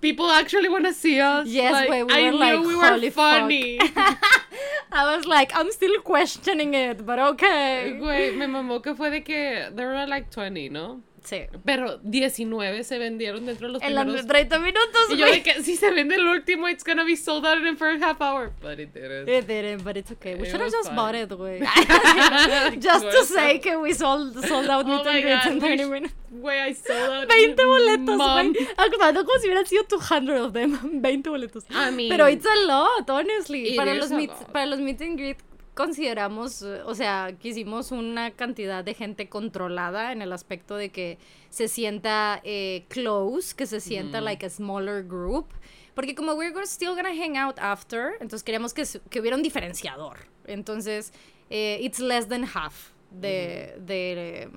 people 0.01 0.29
actually 0.29 0.67
want 0.67 0.85
to 0.85 0.93
see 0.93 1.21
us. 1.21 1.47
Yes, 1.47 1.71
like, 1.71 1.87
güey, 1.89 2.03
we 2.05 2.13
I 2.13 2.23
were 2.23 2.31
knew 2.31 2.37
like, 2.39 2.67
we 2.67 2.75
were 2.75 3.11
funny. 3.11 3.79
I 4.91 5.15
was 5.15 5.25
like, 5.25 5.51
I'm 5.55 5.71
still 5.71 6.01
questioning 6.01 6.73
it, 6.73 7.05
but 7.05 7.17
okay. 7.17 7.97
Güey, 7.97 8.35
me 8.35 8.45
mamó 8.47 8.81
que 8.81 8.93
fue 8.93 9.09
de 9.09 9.21
que 9.23 9.69
there 9.73 9.87
were 9.87 10.05
like 10.05 10.29
20, 10.29 10.69
¿no? 10.69 11.01
Sí. 11.27 11.41
Pero 11.65 11.97
19 12.03 12.85
se 12.85 12.97
vendieron 12.97 13.45
dentro 13.45 13.67
de 13.67 13.73
los 13.73 13.81
En 13.81 13.93
primeros 13.93 14.25
30 14.27 14.59
minutos, 14.59 15.01
Y 15.09 15.17
yo 15.17 15.25
de 15.25 15.43
que 15.43 15.61
si 15.61 15.75
se 15.75 15.91
vende 15.91 16.15
el 16.15 16.25
último, 16.25 16.69
it's 16.69 16.85
gonna 16.85 17.03
be 17.03 17.17
sold 17.17 17.45
out 17.45 17.57
in 17.57 17.65
the 17.65 17.75
first 17.75 18.01
half 18.01 18.21
hour. 18.21 18.53
But 18.61 18.79
it 18.79 18.93
didn't. 18.93 19.27
It 19.27 19.45
didn't, 19.45 19.83
but 19.83 19.97
it's 19.97 20.09
okay. 20.11 20.35
We 20.35 20.43
It 20.47 20.51
should 20.51 20.61
have 20.61 20.71
just 20.71 20.87
fine. 20.87 20.95
bought 20.95 21.15
it, 21.15 21.29
güey. 21.29 21.59
just 22.79 23.05
to 23.11 23.25
say 23.25 23.59
que 23.59 23.75
we 23.77 23.93
sold, 23.93 24.33
sold 24.47 24.69
out 24.69 24.85
Oh 24.85 24.89
meet 25.03 25.05
and 25.05 25.21
greets 25.23 25.45
in 25.47 25.53
we 25.55 25.59
30 25.59 25.83
sh- 25.83 25.87
minutes. 25.89 26.13
Güey, 26.31 26.59
I 26.69 26.73
sold 26.73 27.11
out. 27.11 27.27
20 27.29 27.63
boletos, 27.65 28.17
güey. 28.17 28.67
Actuando 28.77 29.25
como 29.25 29.39
si 29.39 29.47
hubieran 29.47 29.65
sido 29.65 29.83
200 29.83 30.39
of 30.41 30.53
them. 30.53 31.01
20 31.01 31.29
boletos. 31.29 31.65
I 31.69 31.91
mean- 31.91 32.09
Pero 32.09 32.27
it's 32.29 32.45
a 32.45 32.55
lot, 32.65 33.09
honestly. 33.09 33.69
It 33.73 33.75
Para 33.77 33.93
los, 33.95 34.11
meet, 34.11 34.31
para 34.53 34.65
los 34.65 34.79
meet 34.79 35.01
and 35.01 35.17
greet 35.17 35.37
consideramos, 35.77 36.61
o 36.63 36.95
sea, 36.95 37.31
quisimos 37.39 37.91
una 37.91 38.31
cantidad 38.31 38.83
de 38.83 38.93
gente 38.95 39.29
controlada 39.29 40.11
en 40.11 40.21
el 40.23 40.33
aspecto 40.33 40.75
de 40.75 40.89
que 40.89 41.19
se 41.49 41.67
sienta 41.67 42.41
eh, 42.43 42.85
close, 42.89 43.55
que 43.55 43.65
se 43.67 43.79
sienta 43.79 44.19
like 44.19 44.45
a 44.45 44.49
smaller 44.49 45.03
group. 45.03 45.47
Porque 45.93 46.13
como 46.15 46.33
we're 46.33 46.51
still 46.65 46.95
gonna 46.95 47.13
hang 47.13 47.37
out 47.37 47.57
after, 47.59 48.13
entonces 48.19 48.43
queríamos 48.43 48.73
que, 48.73 48.83
que 49.09 49.19
hubiera 49.21 49.37
un 49.37 49.43
diferenciador. 49.43 50.17
Entonces, 50.45 51.13
eh, 51.49 51.77
it's 51.81 51.99
less 51.99 52.27
than 52.27 52.43
half 52.43 52.91
de, 53.11 53.75
de, 53.79 54.49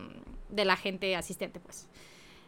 de 0.48 0.64
la 0.64 0.76
gente 0.76 1.14
asistente, 1.16 1.60
pues. 1.60 1.86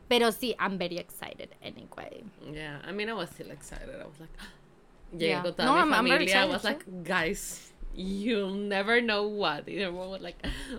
Pero 0.08 0.30
sí, 0.32 0.54
I'm 0.58 0.76
very 0.78 0.98
excited 0.98 1.50
anyway. 1.62 2.22
Yeah, 2.52 2.82
I 2.86 2.92
mean, 2.92 3.08
I 3.08 3.12
was 3.14 3.30
still 3.30 3.50
excited. 3.50 3.88
I 4.00 4.04
was 4.06 4.18
like, 4.20 4.32
llegué 5.12 5.28
Yeah. 5.28 5.42
toda 5.42 5.64
No, 5.64 5.72
mi 5.74 5.78
I'm- 5.80 5.88
I'm 5.92 5.96
familia. 5.96 6.18
I 6.18 6.22
excited 6.24 6.50
was 6.52 6.64
like, 6.64 6.84
guys, 7.02 7.71
you'll 7.94 8.54
never 8.54 9.00
know 9.00 9.26
what. 9.26 9.68
Y 9.68 9.82
everyone 9.82 10.10
was 10.10 10.22
like, 10.22 10.36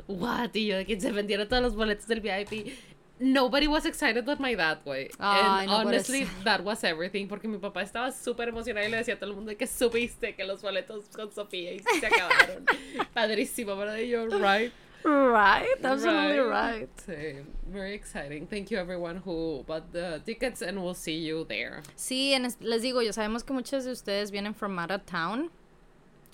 what? 0.08 0.55
Y 0.55 0.67
yo 0.67 0.77
de 0.77 0.86
que 0.86 1.00
se 1.00 1.12
vendieron 1.12 1.48
todos 1.48 1.63
los 1.63 1.75
boletos 1.75 2.08
del 2.08 2.22
VIP. 2.22 2.74
Nobody 3.20 3.67
was 3.67 3.86
excited 3.86 4.25
but 4.25 4.39
my 4.39 4.55
dad, 4.55 4.79
güey. 4.84 5.10
And 5.20 5.67
no 5.67 5.77
honestly, 5.77 6.27
that 6.43 6.63
was 6.63 6.84
everything. 6.84 7.27
Porque 7.27 7.48
mi 7.48 7.58
papá 7.58 7.82
estaba 7.84 8.12
súper 8.12 8.50
emocionado 8.50 8.86
y 8.86 8.89
le 8.91 8.98
decía 8.98 9.13
a 9.13 9.20
todo 9.20 9.29
el 9.29 9.36
mundo 9.36 9.55
que 9.55 9.67
supiste 9.67 10.36
que 10.36 10.43
los 10.43 10.62
boletos 10.62 11.05
con 11.15 11.32
Sofía 11.32 11.74
y 11.74 11.79
se 11.79 12.08
acabaron. 12.08 12.65
Padrísimo, 13.13 13.77
¿verdad? 13.77 13.98
Y 13.98 14.10
yo, 14.10 14.25
right. 14.27 14.74
Right, 15.05 15.84
absolutely 15.84 16.39
right. 16.39 16.89
Sí, 17.05 17.43
very 17.67 17.93
exciting. 17.93 18.48
Thank 18.48 18.72
you 18.72 18.77
everyone 18.77 19.17
who 19.17 19.63
bought 19.67 19.91
the 19.91 20.22
tickets 20.25 20.62
and 20.62 20.82
we'll 20.82 20.96
see 20.96 21.20
you 21.20 21.46
there. 21.46 21.82
Sí, 21.96 22.34
en 22.34 22.48
les 22.62 22.82
digo, 22.82 23.01
yo 23.01 23.12
sabemos 23.12 23.43
que 23.43 23.53
muchos 23.53 23.84
de 23.84 23.91
ustedes 23.91 24.32
vienen 24.32 24.53
from 24.53 24.79
out 24.79 24.91
of 24.91 25.05
town. 25.05 25.51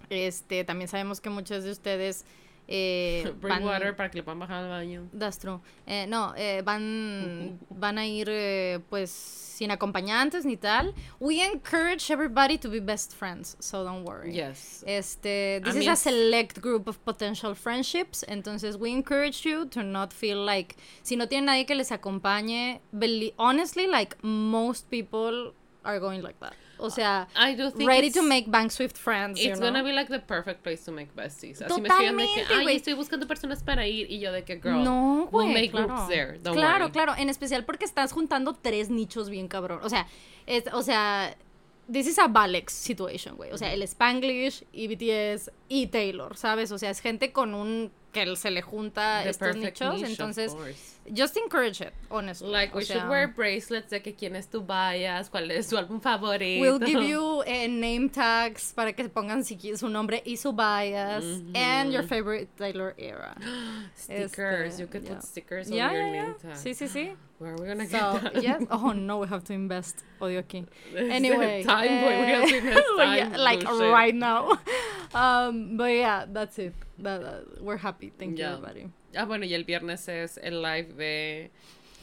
Este, 0.10 0.64
también 0.64 0.88
sabemos 0.88 1.22
que 1.22 1.30
muchos 1.30 1.64
de 1.64 1.72
ustedes 1.72 2.26
eh, 2.72 3.34
Bring 3.42 3.56
van- 3.56 3.64
water 3.64 3.96
para 3.96 4.10
que 4.12 4.18
le 4.18 4.24
puedan 4.24 4.40
bajar 4.40 4.64
al 4.64 4.70
baño. 4.70 5.08
That's 5.18 5.40
true. 5.40 5.60
Eh, 5.88 6.06
no, 6.08 6.34
eh, 6.38 6.62
van, 6.64 7.60
van 7.70 7.98
a 7.98 8.06
ir 8.06 8.28
eh, 8.30 8.80
pues 8.90 9.10
sin 9.12 9.72
acompañantes 9.72 10.46
ni 10.46 10.56
tal. 10.56 10.94
We 11.20 11.42
encourage 11.44 12.10
everybody 12.12 12.58
to 12.60 12.70
be 12.70 12.80
best 12.80 13.14
friends, 13.14 13.58
so 13.60 13.84
don't 13.84 14.06
worry. 14.08 14.32
Yes. 14.34 14.84
Este, 14.88 15.62
this 15.64 15.76
I 15.76 15.80
is 15.80 15.86
mean, 15.86 15.90
a 15.90 15.96
select 15.96 16.62
group 16.62 16.88
of 16.88 16.98
potential 17.04 17.56
friendships, 17.56 18.24
entonces 18.30 18.78
we 18.78 18.92
encourage 18.92 19.44
you 19.46 19.66
to 19.66 19.84
not 19.84 20.14
feel 20.14 20.46
like 20.46 20.78
si 21.04 21.16
no 21.18 21.28
tienen 21.28 21.46
nadie 21.48 21.66
que 21.66 21.76
les 21.76 21.92
acompañe, 21.92 22.80
honestly, 23.38 23.88
like 23.88 24.16
most 24.24 24.90
people 24.90 25.54
are 25.84 26.00
going 26.00 26.22
like 26.22 26.40
that. 26.40 26.54
O 26.80 26.90
sea, 26.90 27.28
I 27.36 27.56
do 27.56 27.70
think 27.72 27.88
ready 27.90 28.10
to 28.12 28.22
make 28.24 28.50
Bank 28.50 28.72
Swift 28.72 28.98
friends. 28.98 29.40
you 29.40 29.50
It's 29.52 29.60
know? 29.60 29.68
gonna 29.68 29.84
be 29.84 29.92
like 29.92 30.10
the 30.12 30.20
perfect 30.20 30.64
place 30.64 30.84
to 30.86 30.92
make 30.92 31.14
besties. 31.16 31.62
Así 31.62 31.82
me 31.82 31.88
escriben 31.90 32.18
de 32.18 32.26
que, 32.26 32.42
Totalmente, 32.44 32.46
ay, 32.54 32.64
güey. 32.64 32.76
estoy 32.78 32.94
buscando 32.94 33.28
personas 33.28 33.64
para 33.64 33.86
ir 33.88 34.10
y 34.10 34.20
yo 34.20 34.32
de 34.32 34.44
que, 34.44 34.56
girl, 34.62 34.84
No, 34.84 35.28
we'll 35.32 35.46
güey, 35.48 35.54
make 35.54 35.72
claro. 35.72 35.88
groups 35.88 36.08
there. 36.08 36.40
Don't 36.40 36.56
claro, 36.58 36.86
worry. 36.86 36.92
claro, 36.92 37.14
en 37.18 37.30
especial 37.30 37.66
porque 37.66 37.86
estás 37.86 38.12
juntando 38.14 38.54
tres 38.54 38.90
nichos 38.90 39.30
bien 39.30 39.48
cabrón. 39.48 39.80
O 39.84 39.90
sea, 39.90 40.08
es, 40.48 40.64
o 40.74 40.82
sea, 40.82 41.36
this 41.92 42.08
is 42.08 42.18
a 42.20 42.28
Balex 42.28 42.72
situation, 42.74 43.36
güey. 43.36 43.52
O 43.52 43.58
sea, 43.58 43.74
el 43.74 43.82
Spanglish 43.84 44.64
y 44.72 44.88
BTS 44.88 45.52
y 45.68 45.88
Taylor, 45.88 46.38
¿sabes? 46.38 46.72
O 46.72 46.78
sea, 46.78 46.92
es 46.92 47.00
gente 47.02 47.32
con 47.32 47.54
un 47.54 47.92
que 48.12 48.36
se 48.36 48.50
le 48.52 48.62
junta 48.62 49.22
The 49.24 49.30
estos 49.30 49.56
nichos. 49.56 49.96
niche, 49.96 50.08
Entonces, 50.12 50.56
just 51.14 51.38
encourage 51.38 51.82
it, 51.82 51.94
honestly. 52.10 52.50
Like, 52.50 52.74
O 52.74 52.78
we 52.80 52.86
should 52.86 53.02
sea, 53.02 53.10
wear 53.10 53.28
bracelets 53.28 53.90
de 53.90 54.02
que 54.02 54.14
quién 54.16 54.36
es 54.36 54.48
tu 54.48 54.62
bias, 54.62 55.30
cuál 55.30 55.52
es 55.52 55.68
su 55.68 55.78
álbum 55.78 56.00
favorito. 56.02 56.62
We'll 56.62 56.80
give 56.80 57.04
you 57.04 57.44
eh, 57.46 57.68
name 57.68 58.10
tags 58.10 58.74
para 58.74 58.94
que 58.94 59.08
pongan 59.10 59.44
su 59.44 59.90
nombre 59.90 60.22
y 60.26 60.36
su 60.38 60.52
bias 60.54 61.24
and 61.56 61.92
your 61.92 62.04
favorite 62.04 62.50
Taylor 62.58 62.96
era. 62.98 63.36
stickers. 63.96 64.74
Este, 64.74 64.80
you 64.82 64.88
could 64.88 65.04
yeah. 65.04 65.14
put 65.16 65.24
stickers 65.24 65.70
Yeah, 65.70 65.88
on 65.88 65.94
your 65.94 66.06
yeah, 66.06 66.12
name 66.12 66.36
yeah. 66.44 66.50
tag. 66.54 66.58
Sí, 66.58 66.74
sí, 66.74 66.88
sí. 66.88 67.16
Where 67.40 67.54
are 67.54 67.58
we 67.58 67.68
gonna 67.68 67.88
So, 67.88 68.20
get 68.22 68.34
that? 68.34 68.44
yes. 68.44 68.64
Oh 68.72 68.92
no, 68.92 69.20
we 69.20 69.28
have 69.28 69.44
to 69.46 69.54
invest. 69.54 70.04
Odio 70.20 70.40
aquí. 70.44 70.66
Anyway. 70.96 71.64
time, 71.64 72.02
boy, 72.02 72.20
we 72.22 72.32
have 72.32 72.50
to 72.50 72.56
eh, 72.56 72.58
invest 72.68 72.88
like, 72.98 73.22
time, 73.32 73.40
like 73.40 73.64
bullshit. 73.66 73.92
right 73.94 74.16
now. 74.16 74.58
Um, 75.14 75.78
but 75.78 75.86
yeah, 75.92 76.26
that's 76.28 76.60
it. 76.60 76.74
That, 77.04 77.22
uh, 77.24 77.64
we're 77.64 77.78
happy. 77.78 78.12
Thank 78.18 78.38
Yeah. 78.38 78.52
you, 78.52 78.58
everybody. 78.58 78.90
Ah, 79.16 79.26
bueno, 79.26 79.46
y 79.46 79.54
el 79.54 79.64
viernes 79.64 80.08
es 80.08 80.38
el 80.38 80.62
live 80.62 80.94
de 80.94 81.52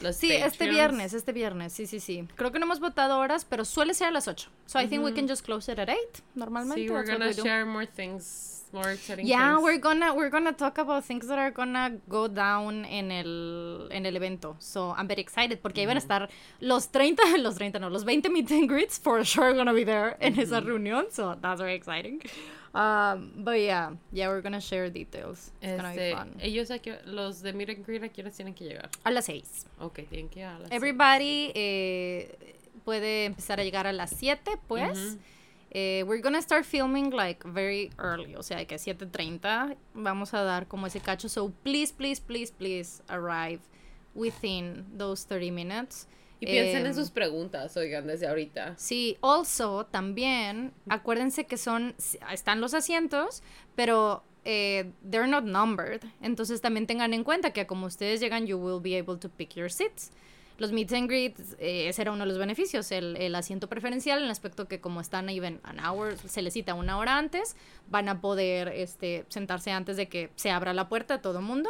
los 0.02 0.16
Sí, 0.16 0.32
este 0.32 0.50
Patreons. 0.50 0.74
viernes, 0.74 1.12
este 1.14 1.32
viernes, 1.32 1.72
sí, 1.72 1.86
sí, 1.86 2.00
sí. 2.00 2.26
Creo 2.36 2.50
que 2.52 2.58
no 2.58 2.66
hemos 2.66 2.80
votado 2.80 3.18
horas, 3.18 3.44
pero 3.44 3.64
suele 3.64 3.94
ser 3.94 4.08
a 4.08 4.10
las 4.10 4.26
8. 4.28 4.50
So 4.66 4.78
I 4.80 4.86
think 4.88 5.04
we 5.04 5.12
can 5.14 5.28
just 5.28 5.44
close 5.44 5.70
it 5.72 5.78
at 5.78 5.88
8, 5.88 6.22
normalmente. 6.34 6.82
Sí, 6.82 6.90
we're 6.90 7.04
gonna 7.06 7.26
we 7.28 7.34
share 7.34 7.64
more 7.64 7.86
things, 7.86 8.64
more 8.72 8.90
exciting 8.92 9.26
Yeah, 9.26 9.52
things. 9.54 9.62
we're 9.62 9.78
gonna 9.80 10.12
we're 10.12 10.28
gonna 10.30 10.52
talk 10.52 10.78
about 10.78 11.04
things 11.04 11.26
that 11.28 11.38
are 11.38 11.52
gonna 11.52 11.98
go 12.08 12.26
down 12.28 12.84
en 12.84 13.10
el 13.12 13.88
en 13.92 14.04
el 14.04 14.16
evento. 14.16 14.56
So 14.58 14.92
I'm 14.98 15.06
very 15.06 15.20
excited 15.22 15.60
porque 15.62 15.80
ahí 15.82 15.86
van 15.86 15.96
a 15.96 16.00
estar 16.00 16.28
los 16.60 16.88
30, 16.90 17.22
los 17.38 17.54
30 17.54 17.78
no, 17.78 17.88
los 17.88 18.04
20 18.04 18.28
meet 18.28 18.50
and 18.50 18.68
greets 18.68 18.98
for 18.98 19.24
sure 19.24 19.54
gonna 19.54 19.72
be 19.72 19.84
there 19.84 20.16
en 20.20 20.38
esa 20.38 20.60
reunión. 20.60 21.06
So 21.12 21.36
that's 21.40 21.60
very 21.60 21.74
exciting. 21.74 22.20
Um, 22.76 23.32
but 23.42 23.58
yeah, 23.58 23.92
yeah, 24.12 24.28
we're 24.28 24.42
gonna 24.42 24.60
share 24.60 24.90
details. 24.90 25.50
It's 25.62 25.80
gonna 25.80 25.94
be 25.94 26.10
Este, 26.10 26.14
fun. 26.14 26.34
ellos 26.40 26.70
aquí, 26.70 26.92
los 27.06 27.40
de 27.40 27.54
Meet 27.54 27.70
and 27.70 27.86
Greet, 27.86 28.02
¿a 28.02 28.20
horas 28.20 28.36
tienen 28.36 28.52
que 28.54 28.64
llegar? 28.66 28.90
A 29.02 29.10
las 29.10 29.24
6. 29.24 29.66
Ok, 29.80 30.00
tienen 30.10 30.28
que 30.28 30.40
llegar 30.40 30.56
a 30.56 30.58
las 30.58 30.70
Everybody 30.72 31.52
eh, 31.54 32.36
puede 32.84 33.24
empezar 33.24 33.60
a 33.60 33.64
llegar 33.64 33.86
a 33.86 33.92
las 33.92 34.10
7, 34.10 34.58
pues. 34.68 35.16
Eh, 35.70 36.04
we're 36.06 36.20
gonna 36.20 36.42
start 36.42 36.64
filming 36.66 37.10
like 37.10 37.42
very 37.48 37.90
early, 37.98 38.34
o 38.36 38.42
sea, 38.42 38.64
que 38.66 38.76
7:30 38.78 39.74
vamos 39.94 40.34
a 40.34 40.42
dar 40.42 40.66
como 40.68 40.86
ese 40.86 41.00
cacho. 41.00 41.28
So 41.30 41.50
please, 41.64 41.92
please, 41.94 42.20
please, 42.20 42.52
please 42.52 43.02
arrive 43.08 43.60
within 44.14 44.84
those 44.96 45.24
30 45.26 45.50
minutes. 45.50 46.06
Y 46.40 46.46
piensen 46.46 46.82
Em, 46.82 46.86
en 46.86 46.94
sus 46.94 47.10
preguntas, 47.10 47.76
oigan, 47.76 48.06
desde 48.06 48.26
ahorita. 48.26 48.74
Sí, 48.76 49.16
also 49.22 49.86
también 49.86 50.72
acuérdense 50.88 51.46
que 51.46 51.56
son 51.56 51.94
están 52.30 52.60
los 52.60 52.74
asientos, 52.74 53.42
pero 53.74 54.22
eh, 54.44 54.92
they're 55.08 55.28
not 55.28 55.44
numbered. 55.44 56.02
Entonces 56.20 56.60
también 56.60 56.86
tengan 56.86 57.14
en 57.14 57.24
cuenta 57.24 57.52
que 57.52 57.66
como 57.66 57.86
ustedes 57.86 58.20
llegan, 58.20 58.46
you 58.46 58.58
will 58.58 58.80
be 58.82 58.98
able 58.98 59.16
to 59.18 59.28
pick 59.28 59.54
your 59.54 59.70
seats. 59.70 60.10
Los 60.58 60.72
meet 60.72 60.90
and 60.92 61.06
greets, 61.06 61.54
eh, 61.58 61.88
ese 61.88 62.00
era 62.00 62.12
uno 62.12 62.24
de 62.24 62.28
los 62.30 62.38
beneficios, 62.38 62.90
el, 62.90 63.16
el 63.16 63.34
asiento 63.34 63.68
preferencial, 63.68 64.20
en 64.20 64.24
el 64.24 64.30
aspecto 64.30 64.66
que 64.66 64.80
como 64.80 65.02
están 65.02 65.28
even 65.28 65.60
an 65.64 65.84
hour, 65.84 66.16
se 66.16 66.40
les 66.40 66.54
cita 66.54 66.72
una 66.72 66.96
hora 66.96 67.18
antes, 67.18 67.56
van 67.90 68.08
a 68.08 68.22
poder 68.22 68.68
este, 68.68 69.26
sentarse 69.28 69.70
antes 69.70 69.98
de 69.98 70.08
que 70.08 70.30
se 70.36 70.50
abra 70.50 70.72
la 70.72 70.88
puerta 70.88 71.14
a 71.14 71.20
todo 71.20 71.42
mundo. 71.42 71.68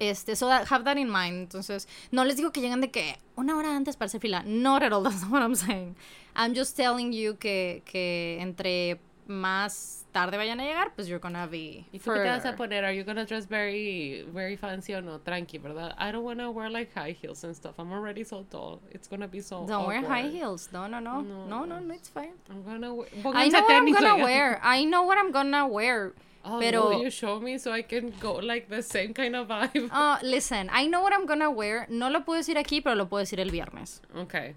Este, 0.00 0.34
so 0.34 0.48
that- 0.48 0.66
have 0.68 0.84
that 0.84 0.96
in 0.96 1.08
mind. 1.10 1.42
Entonces, 1.42 1.86
no 2.10 2.24
les 2.24 2.36
digo 2.36 2.50
que 2.52 2.60
lleguen 2.60 2.80
de 2.80 2.90
que 2.90 3.18
una 3.36 3.56
hora 3.56 3.76
antes 3.76 3.96
para 3.96 4.06
hacer 4.06 4.20
fila. 4.20 4.42
Not 4.44 4.82
at 4.82 4.92
all, 4.92 5.02
that's 5.04 5.22
not 5.22 5.30
what 5.30 5.42
I'm 5.42 5.54
saying. 5.54 5.94
I'm 6.34 6.54
just 6.54 6.74
telling 6.76 7.12
you 7.12 7.34
que, 7.36 7.82
que 7.84 8.38
entre 8.40 8.98
más 9.28 10.06
tarde 10.12 10.36
vayan 10.36 10.58
a 10.58 10.64
llegar, 10.64 10.92
pues 10.96 11.06
you're 11.06 11.20
gonna 11.20 11.46
be 11.46 11.84
¿Y 11.92 11.98
tú 12.00 12.10
qué 12.12 12.22
te 12.22 12.28
vas 12.30 12.44
a 12.44 12.56
poner? 12.56 12.84
Are 12.84 12.92
you 12.92 13.04
gonna 13.04 13.24
dress 13.24 13.46
very, 13.46 14.26
very 14.32 14.56
fancy 14.56 14.92
o 14.94 15.00
no? 15.00 15.20
Tranqui, 15.20 15.58
¿verdad? 15.58 15.94
I 15.98 16.10
don't 16.10 16.24
wanna 16.24 16.50
wear 16.50 16.68
like 16.70 16.92
high 16.94 17.12
heels 17.12 17.44
and 17.44 17.54
stuff. 17.54 17.78
I'm 17.78 17.92
already 17.92 18.24
so 18.24 18.44
tall. 18.50 18.80
It's 18.90 19.06
gonna 19.06 19.28
be 19.28 19.40
so 19.40 19.66
Don't 19.66 19.86
wear 19.86 20.00
high 20.00 20.22
awkward. 20.22 20.32
heels. 20.32 20.68
No, 20.72 20.88
no, 20.88 20.98
no. 20.98 21.20
No. 21.20 21.46
No, 21.46 21.64
no, 21.64 21.94
it's 21.94 22.08
fine. 22.08 22.32
I'm 22.50 22.64
gonna 22.64 22.92
wear... 22.94 23.06
I 23.34 23.48
know 23.48 23.62
what 23.62 23.74
I'm 23.74 23.92
gonna 23.92 24.16
wear. 24.16 24.60
I 24.64 24.84
know 24.84 25.02
what 25.04 25.18
I'm 25.18 25.30
gonna 25.30 25.66
wear. 25.68 26.12
Oh, 26.42 26.58
pero 26.58 26.88
will 26.88 27.02
you 27.02 27.10
show 27.10 27.38
me 27.38 27.58
so 27.58 27.70
I 27.70 27.82
can 27.82 28.12
go 28.18 28.34
like 28.36 28.68
the 28.68 28.82
same 28.82 29.12
kind 29.12 29.36
of 29.36 29.48
vibe? 29.48 29.90
Uh, 29.92 30.18
listen, 30.22 30.70
I 30.72 30.86
know 30.86 31.02
what 31.02 31.12
I'm 31.12 31.26
gonna 31.26 31.50
wear. 31.50 31.86
No 31.90 32.08
lo 32.08 32.20
puedo 32.20 32.38
decir 32.38 32.56
aquí, 32.56 32.82
pero 32.82 32.94
lo 32.96 33.06
puedo 33.06 33.22
decir 33.24 33.40
el 33.40 33.50
viernes. 33.50 34.00
Okay. 34.16 34.54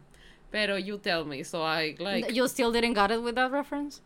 Pero 0.51 0.77
you 0.77 0.97
tell 0.97 1.25
me, 1.25 1.43
so 1.43 1.63
I 1.63 1.95
like... 1.99 2.31
you 2.31 2.47
still 2.47 2.71
didn't 2.71 2.93
got 2.93 3.11
it 3.11 3.21
with 3.21 3.35
that 3.35 3.51
reference? 3.51 4.01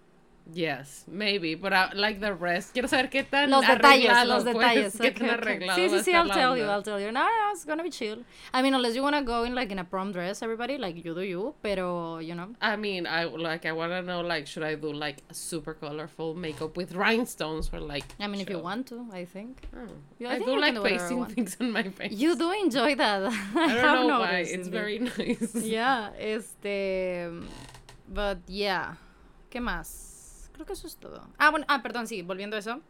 Yes, 0.54 1.04
maybe, 1.08 1.56
but 1.56 1.74
I, 1.74 1.92
like 1.94 2.20
the 2.20 2.34
rest. 2.34 2.74
Quiero 2.74 2.88
saber 2.88 3.10
qué 3.10 3.24
tan 3.30 3.50
Los 3.50 3.66
detalles, 3.66 4.28
los 4.28 4.44
pues, 4.44 4.56
detalles. 4.56 4.98
qué 4.98 5.10
okay, 5.10 5.28
tan 5.28 5.40
okay. 5.40 5.70
Sí, 5.70 5.90
sí, 5.90 6.04
sí, 6.04 6.14
I'll 6.14 6.30
tell 6.30 6.58
you. 6.58 6.66
I'll 6.66 6.84
tell 6.84 7.00
you. 7.00 7.12
No, 7.12 7.24
no, 7.24 7.52
it's 7.52 7.66
gonna 7.66 7.84
be 7.84 7.90
chill. 7.90 8.24
I 8.54 8.62
mean, 8.62 8.74
unless 8.74 8.96
you 8.96 9.04
wanna 9.04 9.24
go 9.24 9.44
in 9.44 9.54
like 9.54 9.72
in 9.72 9.80
a 9.80 9.84
prom 9.84 10.12
dress, 10.12 10.42
everybody, 10.42 10.78
like 10.78 11.04
you 11.04 11.14
do 11.14 11.22
you, 11.22 11.56
pero, 11.62 12.20
you 12.20 12.36
know. 12.36 12.50
I 12.62 12.76
mean, 12.76 13.06
I 13.08 13.26
like. 13.26 13.66
I 13.66 13.72
wanna 13.74 14.02
know, 14.02 14.22
like, 14.22 14.48
should 14.48 14.64
I 14.64 14.76
do 14.76 14.94
like 14.94 15.24
super 15.32 15.74
colorful 15.74 16.34
makeup 16.36 16.78
with 16.78 16.94
rhinestones 16.94 17.70
or 17.74 17.80
like? 17.80 18.06
I 18.20 18.28
mean, 18.28 18.42
if 18.42 18.50
you 18.50 18.60
want 18.60 18.88
to, 18.88 19.08
I 19.12 19.26
think. 19.26 19.64
Oh. 19.76 19.88
Yeah, 20.20 20.30
I 20.30 20.34
I, 20.34 20.36
think 20.38 20.50
do 20.50 20.60
like 20.60 20.76
do 20.76 20.84
pasting 20.84 21.26
things 21.26 21.58
on 21.60 21.72
my 21.72 21.84
face. 21.84 22.14
You 22.14 22.36
do 22.36 22.52
enjoy 22.52 22.96
that. 22.96 23.24
I, 23.56 23.80
I 23.80 23.82
don't 23.82 24.08
know 24.08 24.20
why. 24.20 24.46
It's 24.48 24.68
very 24.68 25.00
nice. 25.18 25.56
Yeah, 25.56 26.10
este. 26.18 27.30
But 28.08 28.40
yeah. 28.48 28.96
¿Qué 29.50 29.62
más? 29.62 30.07
Creo 30.58 30.66
que 30.66 30.74
eso 30.74 30.88
es 30.88 30.98
todo. 30.98 31.22
Ah, 31.38 31.52
bueno, 31.52 31.66
ah, 31.70 31.84
perdón, 31.84 32.08
sí, 32.08 32.24
volviendo 32.24 32.56
a 32.56 32.60
eso. 32.60 32.82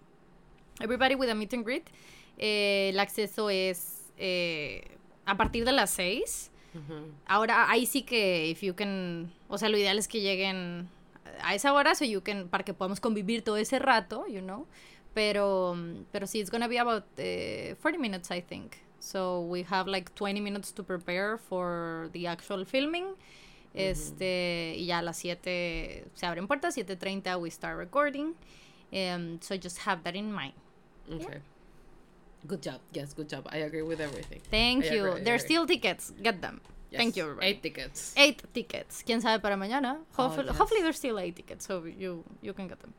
Everybody 0.79 1.15
with 1.15 1.29
a 1.29 1.35
meet 1.35 1.53
and 1.53 1.65
greet. 1.65 1.83
eh, 2.37 2.89
el 2.93 2.99
acceso 2.99 3.49
es 3.49 4.05
eh, 4.17 4.97
a 5.25 5.35
partir 5.35 5.65
de 5.65 5.73
las 5.73 5.89
6. 5.89 6.49
Ujú. 6.75 7.11
Ahora, 7.25 7.69
ahí 7.69 7.85
sí 7.85 8.03
que, 8.03 8.47
if 8.47 8.61
you 8.61 8.73
can. 8.73 9.33
O 9.49 9.57
sea, 9.57 9.67
lo 9.67 9.77
ideal 9.77 9.97
es 9.97 10.07
que 10.07 10.21
lleguen 10.21 10.87
a 11.43 11.55
esa 11.55 11.73
hora, 11.73 11.93
so 11.93 12.05
you 12.05 12.21
can, 12.21 12.47
para 12.47 12.63
que 12.63 12.73
podamos 12.73 12.99
convivir 13.01 13.41
todo 13.43 13.57
ese 13.57 13.79
rato, 13.79 14.25
you 14.27 14.39
know. 14.39 14.65
Pero, 15.13 15.75
pero 16.11 16.25
sí, 16.27 16.39
it's 16.39 16.51
gonna 16.51 16.67
be 16.67 16.79
about 16.79 17.03
eh, 17.17 17.75
40 17.81 17.99
minutes, 17.99 18.31
I 18.31 18.41
think. 18.41 18.75
So 18.99 19.41
we 19.41 19.65
have 19.69 19.87
like 19.89 20.13
20 20.15 20.39
minutes 20.41 20.71
to 20.73 20.83
prepare 20.83 21.37
for 21.37 22.09
the 22.13 22.27
actual 22.27 22.65
filming. 22.65 23.07
Este, 23.73 24.73
y 24.77 24.85
ya 24.87 24.99
a 24.99 25.01
las 25.01 25.17
7 25.17 26.05
se 26.13 26.25
abren 26.25 26.47
puertas, 26.47 26.75
7.30 26.77 27.39
we 27.39 27.51
start 27.51 27.77
recording. 27.77 28.33
Um, 28.91 29.39
so 29.41 29.55
just 29.55 29.79
have 29.85 30.01
that 30.03 30.15
in 30.15 30.31
mind. 30.31 30.53
Okay. 31.11 31.39
Good 32.47 32.61
job. 32.63 32.79
Yes, 32.93 33.13
good 33.13 33.27
job. 33.29 33.47
I 33.51 33.57
agree 33.59 33.81
with 33.81 33.99
everything. 33.99 34.41
Thank 34.49 34.85
I 34.85 34.95
you. 34.95 35.05
agree, 35.05 35.23
There's 35.23 35.43
agree. 35.43 35.55
still 35.55 35.65
tickets. 35.67 36.13
Get 36.23 36.41
them. 36.41 36.61
Thank 36.91 37.17
you, 37.17 37.23
everybody. 37.23 37.47
Eight 37.47 37.61
tickets. 37.61 38.13
eight 38.15 38.41
tickets. 38.53 39.03
Quién 39.05 39.21
sabe 39.21 39.41
para 39.41 39.57
mañana. 39.57 39.97
Oh, 40.17 40.23
Hopefully, 40.23 40.47
yes. 40.47 40.57
hopefully 40.57 40.81
there's 40.81 40.95
still 40.97 41.19
eight 41.19 41.35
tickets, 41.35 41.65
so 41.67 41.83
you 41.85 42.23
you 42.41 42.53
can 42.53 42.67
get 42.67 42.79
them. 42.79 42.93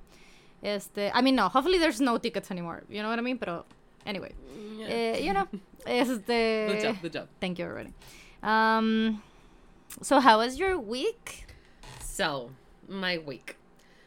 Este, 0.62 1.10
I 1.14 1.22
mean, 1.22 1.37
no. 1.37 1.48
Hopefully 1.48 1.78
there's 1.78 2.00
no 2.00 2.18
tickets 2.18 2.50
anymore. 2.50 2.82
You 2.90 3.02
know 3.02 3.08
what 3.08 3.18
I 3.18 3.22
mean? 3.22 3.38
Pero 3.38 3.64
anyway, 4.04 4.34
Yeah. 4.78 4.88
eh, 4.88 5.18
you 5.25 5.32
know, 5.32 5.48
este. 5.87 6.66
Good 6.68 6.80
job. 6.82 6.96
Good 7.00 7.12
job. 7.14 7.28
Thank 7.40 7.58
you, 7.58 7.64
everybody. 7.64 7.94
Um, 8.42 9.22
so 10.02 10.21
how 10.21 10.38
was 10.38 10.59
your 10.59 10.78
week? 10.78 11.47
So, 12.00 12.50
my 12.88 13.18
week. 13.18 13.57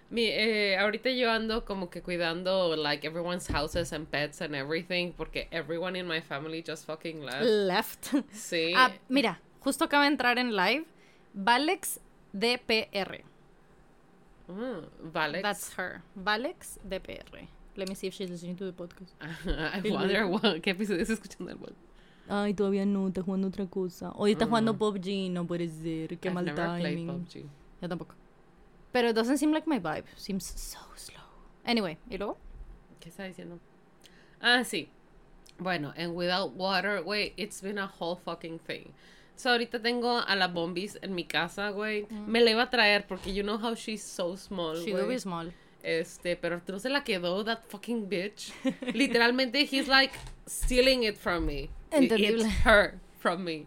Mi, 0.10 0.26
eh, 0.28 0.78
ahorita 0.78 1.10
yo 1.18 1.30
ando 1.30 1.64
como 1.66 1.90
que 1.90 2.02
cuidando 2.02 2.76
like 2.76 3.06
everyone's 3.06 3.48
houses 3.48 3.94
and 3.94 4.12
pets 4.12 4.42
and 4.42 4.54
everything 4.54 5.14
porque 5.14 5.48
everyone 5.54 5.96
in 5.96 6.06
my 6.06 6.20
family 6.20 6.62
just 6.62 6.86
fucking 6.86 7.22
left. 7.22 7.44
Left. 7.44 8.14
Sí. 8.34 8.74
Ah, 8.76 8.92
mira, 9.08 9.40
justo 9.62 9.86
acaba 9.86 10.04
de 10.04 10.16
entrar 10.16 10.38
en 10.38 10.54
live. 10.54 10.86
Valex 11.34 12.00
DPR. 12.34 13.22
Mm, 14.50 14.86
Valex. 15.14 15.44
That's 15.44 15.74
her. 15.76 16.02
Valex 16.16 16.78
DPR. 16.86 17.48
Let 17.78 17.88
me 17.88 17.96
see 17.96 18.08
if 18.08 18.14
she's 18.14 18.30
listening 18.30 18.58
to 18.58 18.66
the 18.66 18.74
podcast. 18.74 19.14
I 19.74 19.82
wonder 19.90 20.28
what, 20.28 20.62
qué 20.62 20.72
episodio 20.72 21.02
estás 21.02 21.20
escuchando 21.22 21.52
el 21.52 21.58
bot. 21.58 21.74
Ay, 22.34 22.54
todavía 22.54 22.86
no, 22.86 23.10
está 23.10 23.22
jugando 23.22 23.48
otra 23.50 23.66
cosa. 23.66 24.12
Hoy 24.16 24.32
está 24.32 24.46
Mm. 24.46 24.50
jugando 24.50 24.78
PUBG, 24.78 25.30
no 25.32 25.46
puede 25.46 25.68
ser. 25.68 26.18
Qué 26.18 26.30
I've 26.30 26.34
mal 26.34 26.46
never 26.46 26.66
timing. 26.82 27.08
PUBG. 27.08 27.46
Yo 27.82 27.90
tampoco. 27.90 28.16
Pero 28.94 29.10
it 29.10 29.16
doesn't 29.16 29.38
seem 29.38 29.52
like 29.52 29.68
my 29.70 29.80
vibe. 29.80 30.06
Seems 30.16 30.46
so 30.46 30.80
slow. 30.96 31.22
Anyway, 31.66 31.98
¿y 32.10 32.18
luego? 32.18 32.38
¿Qué 33.02 33.10
está 33.10 33.24
diciendo? 33.26 33.60
Ah, 34.40 34.64
sí. 34.64 34.88
Bueno, 35.60 35.94
and 35.98 36.16
without 36.16 36.54
water, 36.56 37.02
güey, 37.04 37.34
it's 37.38 37.62
been 37.62 37.78
a 37.78 37.86
whole 38.00 38.16
fucking 38.24 38.60
thing. 38.60 38.92
So 39.36 39.50
ahorita 39.50 39.82
tengo 39.82 40.20
a 40.20 40.36
la 40.36 40.48
Bombis 40.48 40.98
en 41.02 41.14
mi 41.16 41.26
casa, 41.26 41.70
güey. 41.72 42.08
Me 42.28 42.40
la 42.42 42.52
iba 42.52 42.64
a 42.64 42.70
traer 42.70 43.08
porque 43.08 43.34
you 43.34 43.44
know 43.44 43.58
how 43.58 43.76
she's 43.76 44.04
so 44.04 44.36
small, 44.38 44.76
She 44.78 44.92
güey. 44.92 45.06
be 45.08 45.20
small. 45.20 45.52
Este, 45.84 46.36
pero 46.36 46.56
Arturo 46.56 46.80
se 46.80 46.90
la 46.90 47.04
quedó, 47.04 47.44
that 47.44 47.64
fucking 47.70 48.08
bitch. 48.08 48.54
Literalmente, 48.94 49.62
he's 49.70 49.88
like 49.88 50.14
stealing 50.48 51.04
it 51.04 51.18
from 51.18 51.46
me. 51.46 51.70
Entendible. 51.92 52.46
It's 52.46 52.66
her 52.66 53.00
from 53.20 53.44
me. 53.44 53.66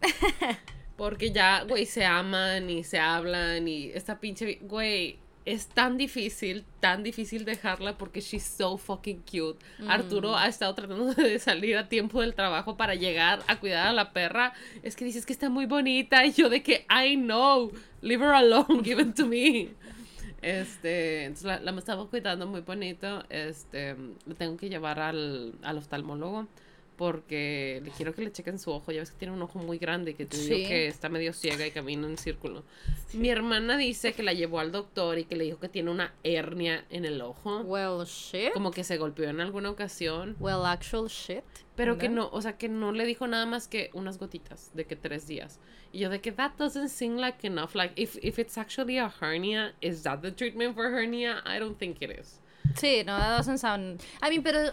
Porque 0.96 1.32
ya, 1.32 1.64
güey, 1.64 1.86
se 1.86 2.04
aman 2.04 2.70
y 2.70 2.84
se 2.84 2.98
hablan 2.98 3.66
y 3.66 3.90
esta 3.94 4.20
pinche, 4.20 4.58
güey, 4.62 5.18
es 5.44 5.66
tan 5.66 5.96
difícil, 5.98 6.64
tan 6.80 7.02
difícil 7.02 7.44
dejarla 7.44 7.98
porque 7.98 8.20
she's 8.20 8.44
so 8.44 8.78
fucking 8.78 9.22
cute. 9.30 9.58
Arturo 9.88 10.30
Mm. 10.30 10.34
ha 10.36 10.46
estado 10.46 10.74
tratando 10.74 11.12
de 11.14 11.38
salir 11.40 11.76
a 11.76 11.88
tiempo 11.88 12.20
del 12.20 12.34
trabajo 12.34 12.76
para 12.76 12.94
llegar 12.94 13.42
a 13.48 13.58
cuidar 13.58 13.88
a 13.88 13.92
la 13.92 14.12
perra. 14.12 14.54
Es 14.84 14.94
que 14.96 15.04
dices 15.04 15.26
que 15.26 15.32
está 15.34 15.50
muy 15.50 15.66
bonita 15.66 16.24
y 16.24 16.32
yo 16.32 16.48
de 16.48 16.62
que 16.62 16.86
I 16.88 17.16
know, 17.16 17.72
leave 18.00 18.24
her 18.24 18.32
alone, 18.32 18.82
give 18.84 19.02
it 19.02 19.14
to 19.16 19.26
me. 19.26 19.70
Este, 20.40 21.24
entonces 21.24 21.44
la, 21.46 21.58
la 21.60 21.72
me 21.72 21.80
estaba 21.80 22.06
cuidando 22.06 22.46
muy 22.46 22.60
bonito. 22.60 23.24
Este, 23.30 23.96
le 24.26 24.34
tengo 24.36 24.56
que 24.56 24.68
llevar 24.68 25.00
al, 25.00 25.54
al 25.62 25.78
oftalmólogo 25.78 26.46
porque 26.96 27.80
le 27.84 27.90
quiero 27.90 28.14
que 28.14 28.22
le 28.22 28.32
chequen 28.32 28.58
su 28.58 28.70
ojo. 28.70 28.92
Ya 28.92 29.00
ves 29.00 29.10
que 29.10 29.18
tiene 29.18 29.34
un 29.34 29.42
ojo 29.42 29.58
muy 29.58 29.78
grande 29.78 30.14
que 30.14 30.26
te 30.26 30.36
digo 30.36 30.56
Sí. 30.56 30.66
que 30.66 30.86
está 30.86 31.08
medio 31.08 31.32
ciega 31.32 31.66
y 31.66 31.70
camina 31.70 32.06
en 32.06 32.16
círculo. 32.18 32.64
Mi 33.12 33.28
hermana 33.30 33.76
dice 33.76 34.12
que 34.12 34.22
la 34.22 34.32
llevó 34.32 34.60
al 34.60 34.72
doctor 34.72 35.18
y 35.18 35.24
que 35.24 35.36
le 35.36 35.44
dijo 35.44 35.58
que 35.60 35.68
tiene 35.68 35.90
una 35.90 36.14
hernia 36.22 36.84
en 36.90 37.04
el 37.04 37.20
ojo. 37.22 37.60
Well, 37.62 38.04
shit. 38.06 38.52
Como 38.52 38.70
que 38.70 38.84
se 38.84 38.96
golpeó 38.96 39.28
en 39.28 39.40
alguna 39.40 39.70
ocasión. 39.70 40.36
Well, 40.40 40.64
actual 40.66 41.08
shit. 41.08 41.42
Pero 41.76 41.98
que 41.98 42.08
¿No? 42.08 42.22
no, 42.22 42.30
o 42.32 42.40
sea, 42.40 42.56
que 42.56 42.68
no 42.68 42.92
le 42.92 43.04
dijo 43.04 43.26
nada 43.26 43.46
más 43.46 43.66
que 43.66 43.90
unas 43.94 44.18
gotitas, 44.18 44.70
de 44.74 44.84
que 44.86 44.94
tres 44.94 45.26
días. 45.26 45.58
Y 45.92 45.98
yo 46.00 46.08
de 46.10 46.20
que 46.20 46.30
that 46.30 46.52
doesn't 46.56 46.88
seem 46.88 47.16
like 47.16 47.44
enough. 47.44 47.74
Like, 47.74 48.00
if, 48.00 48.16
if 48.22 48.38
it's 48.38 48.56
actually 48.56 48.98
a 48.98 49.08
hernia, 49.20 49.74
is 49.80 50.02
that 50.04 50.20
the 50.20 50.30
treatment 50.30 50.74
for 50.76 50.84
hernia? 50.88 51.42
I 51.44 51.58
don't 51.58 51.76
think 51.76 52.00
it 52.00 52.10
is. 52.10 52.40
Sí, 52.76 53.04
no, 53.04 53.18
that 53.18 53.36
doesn't 53.38 53.58
sound. 53.58 54.00
I 54.22 54.30
mean, 54.30 54.42
pero 54.44 54.70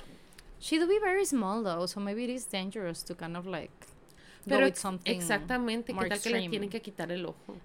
she 0.61 0.77
do 0.79 0.87
be 0.87 0.99
very 0.99 1.25
small 1.25 1.63
though, 1.63 1.85
so 1.87 1.99
maybe 1.99 2.23
it 2.23 2.29
is 2.29 2.45
dangerous 2.49 3.03
to 3.03 3.15
kind 3.15 3.35
of 3.35 3.45
like 3.45 3.71
go 4.47 4.55
Pero 4.55 4.59
with 4.65 4.73
ex- 4.73 4.79
something. 4.79 5.11
exactamente, 5.13 5.93
more 5.93 6.05
¿qué 6.05 6.09
tal 6.09 6.21
que 6.21 6.29
le 6.29 6.49
tienen 6.49 6.69
que 6.69 6.81
quitar 6.81 7.11
el 7.11 7.25
ojo? 7.25 7.55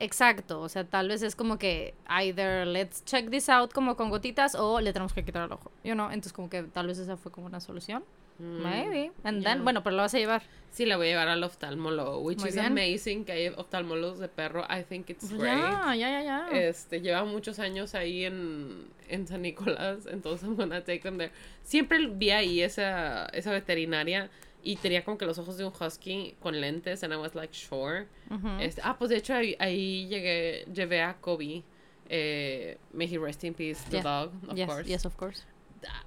Exacto, 0.00 0.60
o 0.60 0.68
sea, 0.68 0.84
tal 0.84 1.08
vez 1.08 1.22
es 1.22 1.36
como 1.36 1.56
que 1.58 1.94
either 2.08 2.66
let's 2.66 3.04
check 3.04 3.30
this 3.30 3.48
out 3.48 3.72
como 3.72 3.96
con 3.96 4.10
gotitas 4.10 4.54
o 4.54 4.80
le 4.80 4.92
tenemos 4.92 5.12
que 5.12 5.24
quitar 5.24 5.44
el 5.44 5.52
ojo, 5.52 5.70
you 5.84 5.94
know, 5.94 6.06
entonces 6.06 6.32
como 6.32 6.48
que 6.48 6.62
tal 6.64 6.86
vez 6.86 6.98
esa 6.98 7.16
fue 7.16 7.30
como 7.30 7.46
una 7.46 7.60
solución. 7.60 8.02
Mm, 8.38 8.62
Maybe. 8.62 9.10
And 9.22 9.42
yeah. 9.42 9.52
then, 9.54 9.64
bueno, 9.64 9.82
pero 9.82 9.94
lo 9.96 10.02
vas 10.02 10.14
a 10.14 10.18
llevar. 10.18 10.42
Sí, 10.72 10.86
la 10.86 10.96
voy 10.96 11.06
a 11.06 11.10
llevar 11.10 11.28
al 11.28 11.42
oftalmólogo, 11.44 12.18
which 12.18 12.40
Muy 12.40 12.48
is 12.48 12.54
bien. 12.56 12.66
amazing 12.66 13.24
que 13.24 13.30
hay 13.32 13.48
oftalmólogos 13.48 14.18
de 14.18 14.26
perro. 14.28 14.64
I 14.68 14.82
think 14.82 15.08
it's 15.10 15.28
Pues 15.28 15.40
great. 15.40 15.56
Ya, 15.56 15.94
ya, 15.94 16.10
ya, 16.10 16.22
ya. 16.22 16.48
Este, 16.50 17.00
lleva 17.00 17.24
muchos 17.24 17.60
años 17.60 17.94
ahí 17.94 18.24
en, 18.24 18.88
en 19.08 19.26
San 19.28 19.42
Nicolás, 19.42 20.06
entonces 20.10 20.42
I'm 20.48 20.56
gonna 20.56 20.80
take 20.82 21.00
them 21.02 21.16
there. 21.16 21.30
Siempre 21.62 22.04
vi 22.08 22.30
ahí 22.30 22.60
esa, 22.60 23.26
esa 23.26 23.52
veterinaria 23.52 24.30
y 24.64 24.74
tenía 24.76 25.04
como 25.04 25.16
que 25.16 25.26
los 25.26 25.38
ojos 25.38 25.56
de 25.58 25.64
un 25.64 25.72
husky 25.78 26.34
con 26.40 26.60
lentes, 26.60 27.04
and 27.04 27.12
I 27.12 27.16
was 27.18 27.36
like, 27.36 27.54
sure. 27.54 28.08
Ujú. 28.30 28.48
Este, 28.60 28.80
ah, 28.82 28.96
pues 28.98 29.10
de 29.10 29.18
hecho 29.18 29.32
ahí, 29.34 29.54
ahí 29.60 30.08
llegué, 30.08 30.64
llevé 30.72 31.02
a 31.02 31.14
Kobe, 31.20 31.62
eh, 32.08 32.78
may 32.92 33.06
he 33.06 33.16
rest 33.18 33.44
in 33.44 33.54
peace, 33.54 33.80
the 33.90 34.00
dog, 34.02 34.32
of 34.48 34.56
yes, 34.56 34.66
course. 34.68 34.88
yes, 34.88 35.04
of 35.04 35.16
course. 35.16 35.44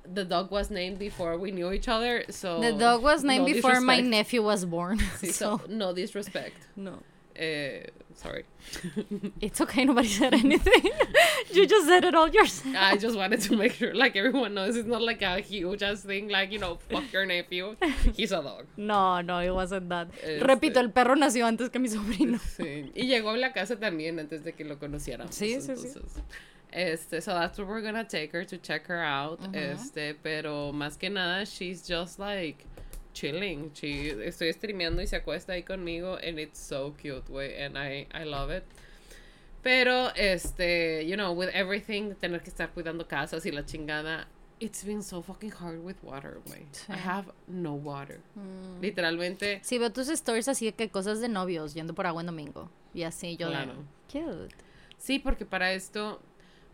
The 0.05 0.23
dog 0.25 0.51
was 0.51 0.69
named 0.69 0.99
before 0.99 1.37
we 1.37 1.51
knew 1.51 1.71
each 1.71 1.87
other, 1.87 2.23
so... 2.29 2.61
The 2.61 2.73
dog 2.73 3.03
was 3.03 3.23
named 3.23 3.47
no 3.47 3.53
before 3.53 3.81
my 3.81 3.99
nephew 4.01 4.41
was 4.43 4.65
born. 4.65 4.99
Sí, 5.21 5.31
so, 5.31 5.57
so, 5.57 5.61
no 5.69 5.93
disrespect. 5.93 6.57
no. 6.75 6.99
Eh, 7.39 7.83
sorry. 8.15 8.45
It's 9.41 9.61
okay, 9.61 9.85
nobody 9.85 10.07
said 10.07 10.33
anything. 10.33 10.89
you 11.53 11.67
just 11.67 11.85
said 11.87 12.03
it 12.03 12.15
all 12.15 12.27
yourself. 12.27 12.75
I 12.75 12.97
just 12.97 13.15
wanted 13.15 13.41
to 13.41 13.55
make 13.55 13.73
sure, 13.73 13.93
like, 13.93 14.15
everyone 14.15 14.55
knows 14.55 14.75
it's 14.75 14.87
not 14.87 15.03
like 15.03 15.21
a 15.21 15.39
huge 15.39 15.83
ass 15.83 16.01
thing, 16.01 16.29
like, 16.29 16.51
you 16.51 16.57
know, 16.57 16.79
fuck 16.89 17.13
your 17.13 17.27
nephew. 17.27 17.75
He's 18.15 18.31
a 18.31 18.41
dog. 18.41 18.65
No, 18.75 19.21
no, 19.21 19.37
it 19.39 19.51
wasn't 19.53 19.87
that. 19.89 20.07
Este- 20.23 20.43
Repito, 20.43 20.79
el 20.79 20.89
perro 20.89 21.13
nació 21.15 21.45
antes 21.45 21.69
que 21.69 21.79
mi 21.79 21.89
sobrino. 21.89 22.39
Sí. 22.39 22.91
Y 22.95 23.05
llegó 23.05 23.29
a 23.29 23.37
la 23.37 23.53
casa 23.53 23.75
también 23.75 24.19
antes 24.19 24.43
de 24.43 24.53
que 24.53 24.63
lo 24.65 24.79
conociéramos. 24.79 25.35
Sí, 25.35 25.61
sí, 25.61 25.75
sí. 25.75 25.89
Este, 26.77 27.21
so 27.21 27.31
that's 27.33 27.57
where 27.57 27.67
we're 27.67 27.81
gonna 27.81 28.03
take 28.03 28.31
her 28.33 28.45
to 28.45 28.57
check 28.57 28.85
her 28.87 29.01
out. 29.03 29.39
Ujú. 29.41 29.55
Este, 29.55 30.13
pero 30.21 30.71
más 30.71 30.97
que 30.97 31.09
nada, 31.09 31.43
she's 31.45 31.81
just 31.87 32.19
like 32.19 32.63
chilling. 33.13 33.71
She, 33.73 34.11
estoy 34.11 34.53
streameando 34.53 35.01
y 35.01 35.07
se 35.07 35.15
acuesta 35.17 35.53
ahí 35.53 35.63
conmigo, 35.65 36.19
and 36.23 36.37
it's 36.39 36.59
so 36.59 36.93
cute, 37.01 37.27
way, 37.31 37.55
and 37.59 37.77
I, 37.77 38.05
I 38.13 38.25
love 38.25 38.51
it. 38.51 38.63
Pero, 39.63 40.09
este, 40.15 41.03
you 41.07 41.15
know, 41.17 41.33
with 41.33 41.49
everything, 41.53 42.13
tener 42.21 42.39
que 42.41 42.51
estar 42.51 42.69
cuidando 42.73 43.07
casas 43.07 43.43
y 43.45 43.51
la 43.51 43.63
chingada, 43.63 44.27
it's 44.59 44.83
been 44.83 45.01
so 45.01 45.21
fucking 45.21 45.51
hard 45.51 45.83
with 45.83 45.95
water, 46.03 46.39
way. 46.47 46.65
Sí. 46.71 46.93
I 46.93 46.97
have 46.97 47.25
no 47.47 47.73
water. 47.73 48.19
Mm. 48.37 48.81
Literalmente, 48.81 49.59
Sí, 49.63 49.77
veo 49.79 49.89
tus 49.91 50.09
stories 50.09 50.47
así 50.47 50.71
que 50.71 50.89
cosas 50.89 51.19
de 51.21 51.27
novios 51.27 51.73
yendo 51.73 51.93
por 51.95 52.05
agua 52.05 52.21
en 52.21 52.27
domingo. 52.27 52.69
Y 52.93 53.01
así 53.03 53.35
yo 53.35 53.49
Claro. 53.49 53.73
de. 53.73 54.19
Cute. 54.19 54.55
Sí, 54.97 55.19
porque 55.19 55.45
para 55.45 55.73
esto, 55.73 56.21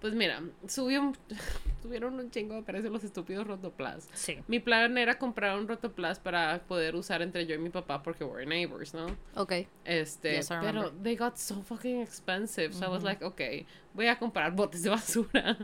pues 0.03 0.15
mira, 0.15 0.43
subió 0.67 1.01
un, 1.01 1.17
tuvieron 1.81 2.19
un 2.19 2.29
chingo 2.29 2.55
de 2.55 2.63
precios 2.63 2.91
los 2.91 3.05
estúpidos 3.05 3.47
rotoplas. 3.47 4.09
Sí. 4.11 4.35
Mi 4.49 4.59
plan 4.59 4.97
era 4.97 5.17
comprar 5.17 5.57
un 5.57 5.65
rotoplas 5.65 6.19
para 6.19 6.61
poder 6.67 6.93
usar 6.97 7.21
entre 7.21 7.45
yo 7.45 7.55
y 7.55 7.57
mi 7.57 7.69
papá 7.69 8.03
porque 8.03 8.25
we're 8.25 8.45
neighbors, 8.45 8.93
¿no? 8.93 9.05
Ok. 9.37 9.53
Este, 9.85 10.33
Yes, 10.33 10.51
I 10.51 10.55
pero 10.59 10.91
they 11.01 11.15
got 11.15 11.37
so 11.37 11.61
fucking 11.61 12.01
expensive, 12.01 12.73
so 12.73 12.83
I 12.83 12.89
was 12.89 13.01
like, 13.01 13.23
okay, 13.23 13.65
voy 13.93 14.07
a 14.07 14.19
comprar 14.19 14.51
botes 14.57 14.83
de 14.83 14.89
basura. 14.89 15.57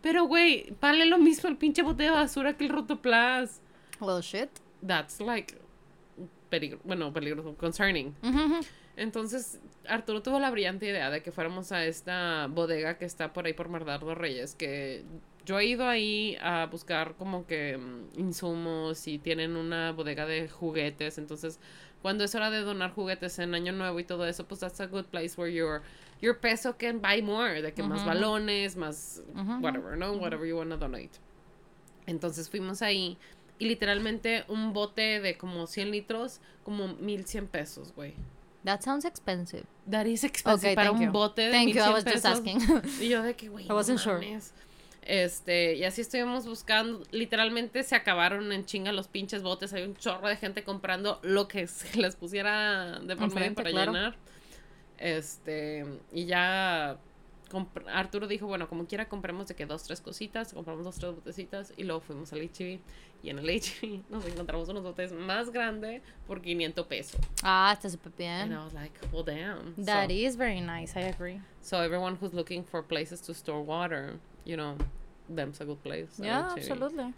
Pero 0.00 0.24
güey, 0.24 0.74
vale 0.80 1.04
lo 1.04 1.18
mismo 1.18 1.50
el 1.50 1.58
pinche 1.58 1.82
bote 1.82 2.04
de 2.04 2.10
basura 2.10 2.56
que 2.56 2.64
el 2.64 2.70
rotoplas. 2.70 3.60
Well, 4.00 4.22
shit. 4.22 4.48
That's 4.80 5.20
like 5.20 5.54
peligro, 6.48 6.80
bueno, 6.84 7.12
peligroso, 7.12 7.54
concerning. 7.58 8.14
Ujú, 8.22 8.38
ujú. 8.38 8.60
Entonces, 8.96 9.60
Arturo 9.88 10.22
tuvo 10.22 10.38
la 10.38 10.50
brillante 10.50 10.86
idea 10.86 11.10
de 11.10 11.22
que 11.22 11.32
fuéramos 11.32 11.72
a 11.72 11.84
esta 11.84 12.46
bodega 12.48 12.98
que 12.98 13.04
está 13.04 13.32
por 13.32 13.46
ahí 13.46 13.52
por 13.52 13.68
Mardardo 13.68 14.14
Reyes, 14.14 14.54
que 14.54 15.04
yo 15.44 15.58
he 15.58 15.66
ido 15.66 15.88
ahí 15.88 16.36
a 16.40 16.66
buscar 16.66 17.14
como 17.16 17.46
que 17.46 17.76
mm, 17.78 18.20
insumos 18.20 19.08
y 19.08 19.18
tienen 19.18 19.56
una 19.56 19.92
bodega 19.92 20.26
de 20.26 20.48
juguetes, 20.48 21.18
entonces 21.18 21.58
cuando 22.02 22.24
es 22.24 22.34
hora 22.34 22.50
de 22.50 22.60
donar 22.60 22.90
juguetes 22.90 23.38
en 23.38 23.54
Año 23.54 23.72
Nuevo 23.72 23.98
y 24.00 24.04
todo 24.04 24.26
eso, 24.26 24.46
pues 24.46 24.60
that's 24.60 24.80
a 24.80 24.86
good 24.86 25.04
place 25.06 25.40
where 25.40 25.52
your 25.52 25.82
your 26.20 26.38
peso 26.38 26.76
can 26.76 27.00
buy 27.00 27.22
more, 27.22 27.62
de 27.62 27.72
que 27.72 27.82
más 27.82 28.04
balones, 28.04 28.76
más 28.76 29.22
whatever, 29.60 29.96
¿no? 29.96 30.12
Whatever 30.12 30.46
you 30.46 30.56
wanna 30.56 30.76
donate. 30.76 31.10
Entonces 32.06 32.50
fuimos 32.50 32.82
ahí 32.82 33.16
y 33.58 33.66
literalmente 33.66 34.44
un 34.48 34.72
bote 34.72 35.20
de 35.20 35.36
como 35.36 35.66
100 35.66 35.90
litros, 35.92 36.40
como 36.64 36.88
1100 36.94 37.46
pesos, 37.46 37.92
güey. 37.94 38.14
That 38.64 38.82
sounds 38.82 39.04
expensive. 39.04 39.66
That 39.90 40.06
is 40.06 40.22
expensive 40.24 40.64
Okay, 40.64 40.74
para 40.76 40.90
thank 40.90 41.00
un 41.00 41.06
you. 41.06 41.12
bote 41.12 41.42
de 41.42 41.50
Thank 41.50 41.74
you, 41.74 41.82
I 41.82 41.88
1100 41.90 41.94
was 41.94 42.04
just 42.04 42.24
pesos. 42.24 42.38
asking. 42.38 43.00
Y 43.04 43.08
yo 43.08 43.22
de 43.22 43.34
que, 43.34 43.48
güey, 43.48 43.64
I 43.64 43.68
no 43.68 43.74
wasn't 43.74 43.98
sure. 43.98 44.20
Este, 45.04 45.74
y 45.74 45.84
así 45.84 46.00
estuvimos 46.00 46.46
buscando, 46.46 47.02
literalmente 47.10 47.82
se 47.82 47.96
acabaron 47.96 48.52
en 48.52 48.64
chinga 48.64 48.92
los 48.92 49.08
pinches 49.08 49.42
botes, 49.42 49.72
hay 49.72 49.82
un 49.82 49.96
chorro 49.96 50.28
de 50.28 50.36
gente 50.36 50.62
comprando 50.62 51.18
lo 51.22 51.48
que 51.48 51.66
se 51.66 51.98
les 51.98 52.14
pusiera 52.14 53.00
de 53.00 53.16
por 53.16 53.34
medio 53.34 53.52
para 53.54 53.70
claro. 53.70 53.92
llenar. 53.92 54.16
Este, 54.98 55.84
y 56.12 56.26
ya 56.26 56.98
Arturo 57.92 58.26
dijo, 58.26 58.46
bueno, 58.46 58.68
como 58.68 58.86
quiera 58.86 59.08
compremos 59.08 59.48
de 59.48 59.54
que 59.54 59.66
dos, 59.66 59.82
tres 59.84 60.00
cositas, 60.00 60.52
compramos 60.54 60.84
dos, 60.84 60.96
tres 60.96 61.14
botecitas 61.14 61.72
y 61.76 61.84
luego 61.84 62.00
fuimos 62.00 62.32
al 62.32 62.40
HB 62.40 62.80
y 63.22 63.30
en 63.30 63.38
el 63.38 63.46
HB 63.46 64.02
nos 64.10 64.24
encontramos 64.26 64.68
unos 64.68 64.82
botes 64.82 65.12
más 65.12 65.50
grandes 65.50 66.02
por 66.26 66.40
500 66.40 66.86
pesos. 66.86 67.20
ah, 67.42 67.72
está 67.76 67.88
súper 67.90 68.12
And 68.12 68.50
bien. 68.50 68.52
I 68.52 68.64
was 68.64 68.72
like, 68.74 68.98
well, 69.12 69.24
damn. 69.24 69.74
That 69.84 70.08
So- 70.08 70.14
is 70.14 70.36
very 70.36 70.60
nice, 70.60 70.96
I 70.98 71.02
agree. 71.08 71.40
So 71.60 71.78
everyone 71.80 72.16
who's 72.20 72.32
looking 72.34 72.64
for 72.64 72.82
places 72.82 73.20
to 73.22 73.34
store 73.34 73.62
water, 73.62 74.18
you 74.44 74.56
know, 74.56 74.76
them's 75.28 75.60
a 75.60 75.64
good 75.64 75.82
place. 75.82 76.18
Yeah, 76.18 76.50
absolutely. 76.52 77.12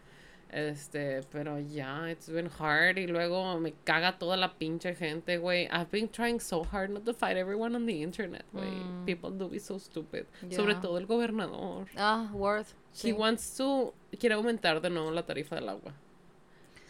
Este, 0.54 1.22
pero 1.32 1.58
ya, 1.58 2.08
it's 2.08 2.28
been 2.28 2.48
hard 2.48 2.96
y 2.96 3.08
luego 3.08 3.58
me 3.58 3.74
caga 3.82 4.20
toda 4.20 4.36
la 4.36 4.54
pinche 4.54 4.94
gente, 4.94 5.38
güey. 5.38 5.64
I've 5.64 5.90
been 5.90 6.08
trying 6.08 6.38
so 6.38 6.62
hard 6.62 6.90
not 6.90 7.04
to 7.06 7.12
fight 7.12 7.36
everyone 7.36 7.74
on 7.74 7.86
the 7.86 8.02
internet, 8.02 8.44
güey. 8.52 8.70
Mm. 8.70 9.04
People 9.04 9.30
do 9.32 9.48
be 9.48 9.58
so 9.58 9.80
stupid. 9.80 10.26
Sobre 10.50 10.76
todo 10.76 10.98
el 10.98 11.06
gobernador. 11.06 11.88
Ah, 11.96 12.30
worth. 12.32 12.72
He 13.02 13.12
wants 13.12 13.56
to, 13.56 13.92
quiere 14.20 14.36
aumentar 14.36 14.80
de 14.80 14.90
nuevo 14.90 15.10
la 15.10 15.26
tarifa 15.26 15.56
del 15.56 15.68
agua. 15.68 15.92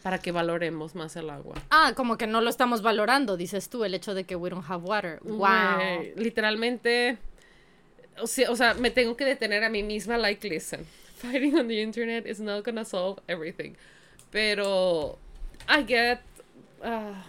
Para 0.03 0.19
que 0.19 0.31
valoremos 0.31 0.95
más 0.95 1.17
el 1.17 1.31
agua. 1.31 1.55
Ah, 1.71 1.95
como 1.97 2.19
que 2.19 2.27
no 2.27 2.43
lo 2.43 2.51
estamos 2.51 2.83
valorando, 2.83 3.39
dices 3.39 3.71
tú, 3.71 3.85
el 3.85 3.95
hecho 3.95 4.13
de 4.13 4.25
que 4.25 4.37
we 4.37 4.51
don't 4.51 4.67
have 4.69 4.85
water. 4.85 5.21
Wow. 5.23 6.13
Literalmente, 6.17 7.17
o 8.21 8.27
sea, 8.27 8.51
o 8.51 8.57
sea, 8.57 8.75
me 8.75 8.91
tengo 8.91 9.17
que 9.17 9.25
detener 9.25 9.65
a 9.65 9.71
mí 9.71 9.83
misma, 9.83 10.19
like, 10.19 10.47
listen, 10.47 10.85
fighting 11.15 11.57
on 11.57 11.69
the 11.69 11.81
internet 11.81 12.27
is 12.27 12.41
not 12.41 12.65
gonna 12.65 12.85
solve 12.85 13.19
everything. 13.29 13.77
Pero, 14.31 15.19
I 15.69 15.83
get, 15.83 16.21
ah, 16.83 17.25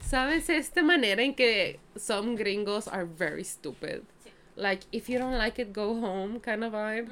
¿sabes? 0.00 0.48
Esta 0.48 0.82
manera 0.82 1.22
en 1.22 1.34
que 1.34 1.78
some 1.96 2.34
gringos 2.34 2.88
are 2.88 3.04
very 3.04 3.44
stupid. 3.44 4.04
Like, 4.56 4.84
if 4.90 5.08
you 5.08 5.18
don't 5.18 5.38
like 5.38 5.58
it, 5.60 5.72
go 5.72 6.00
home, 6.00 6.40
kind 6.40 6.64
of 6.64 6.72
vibe. 6.72 7.10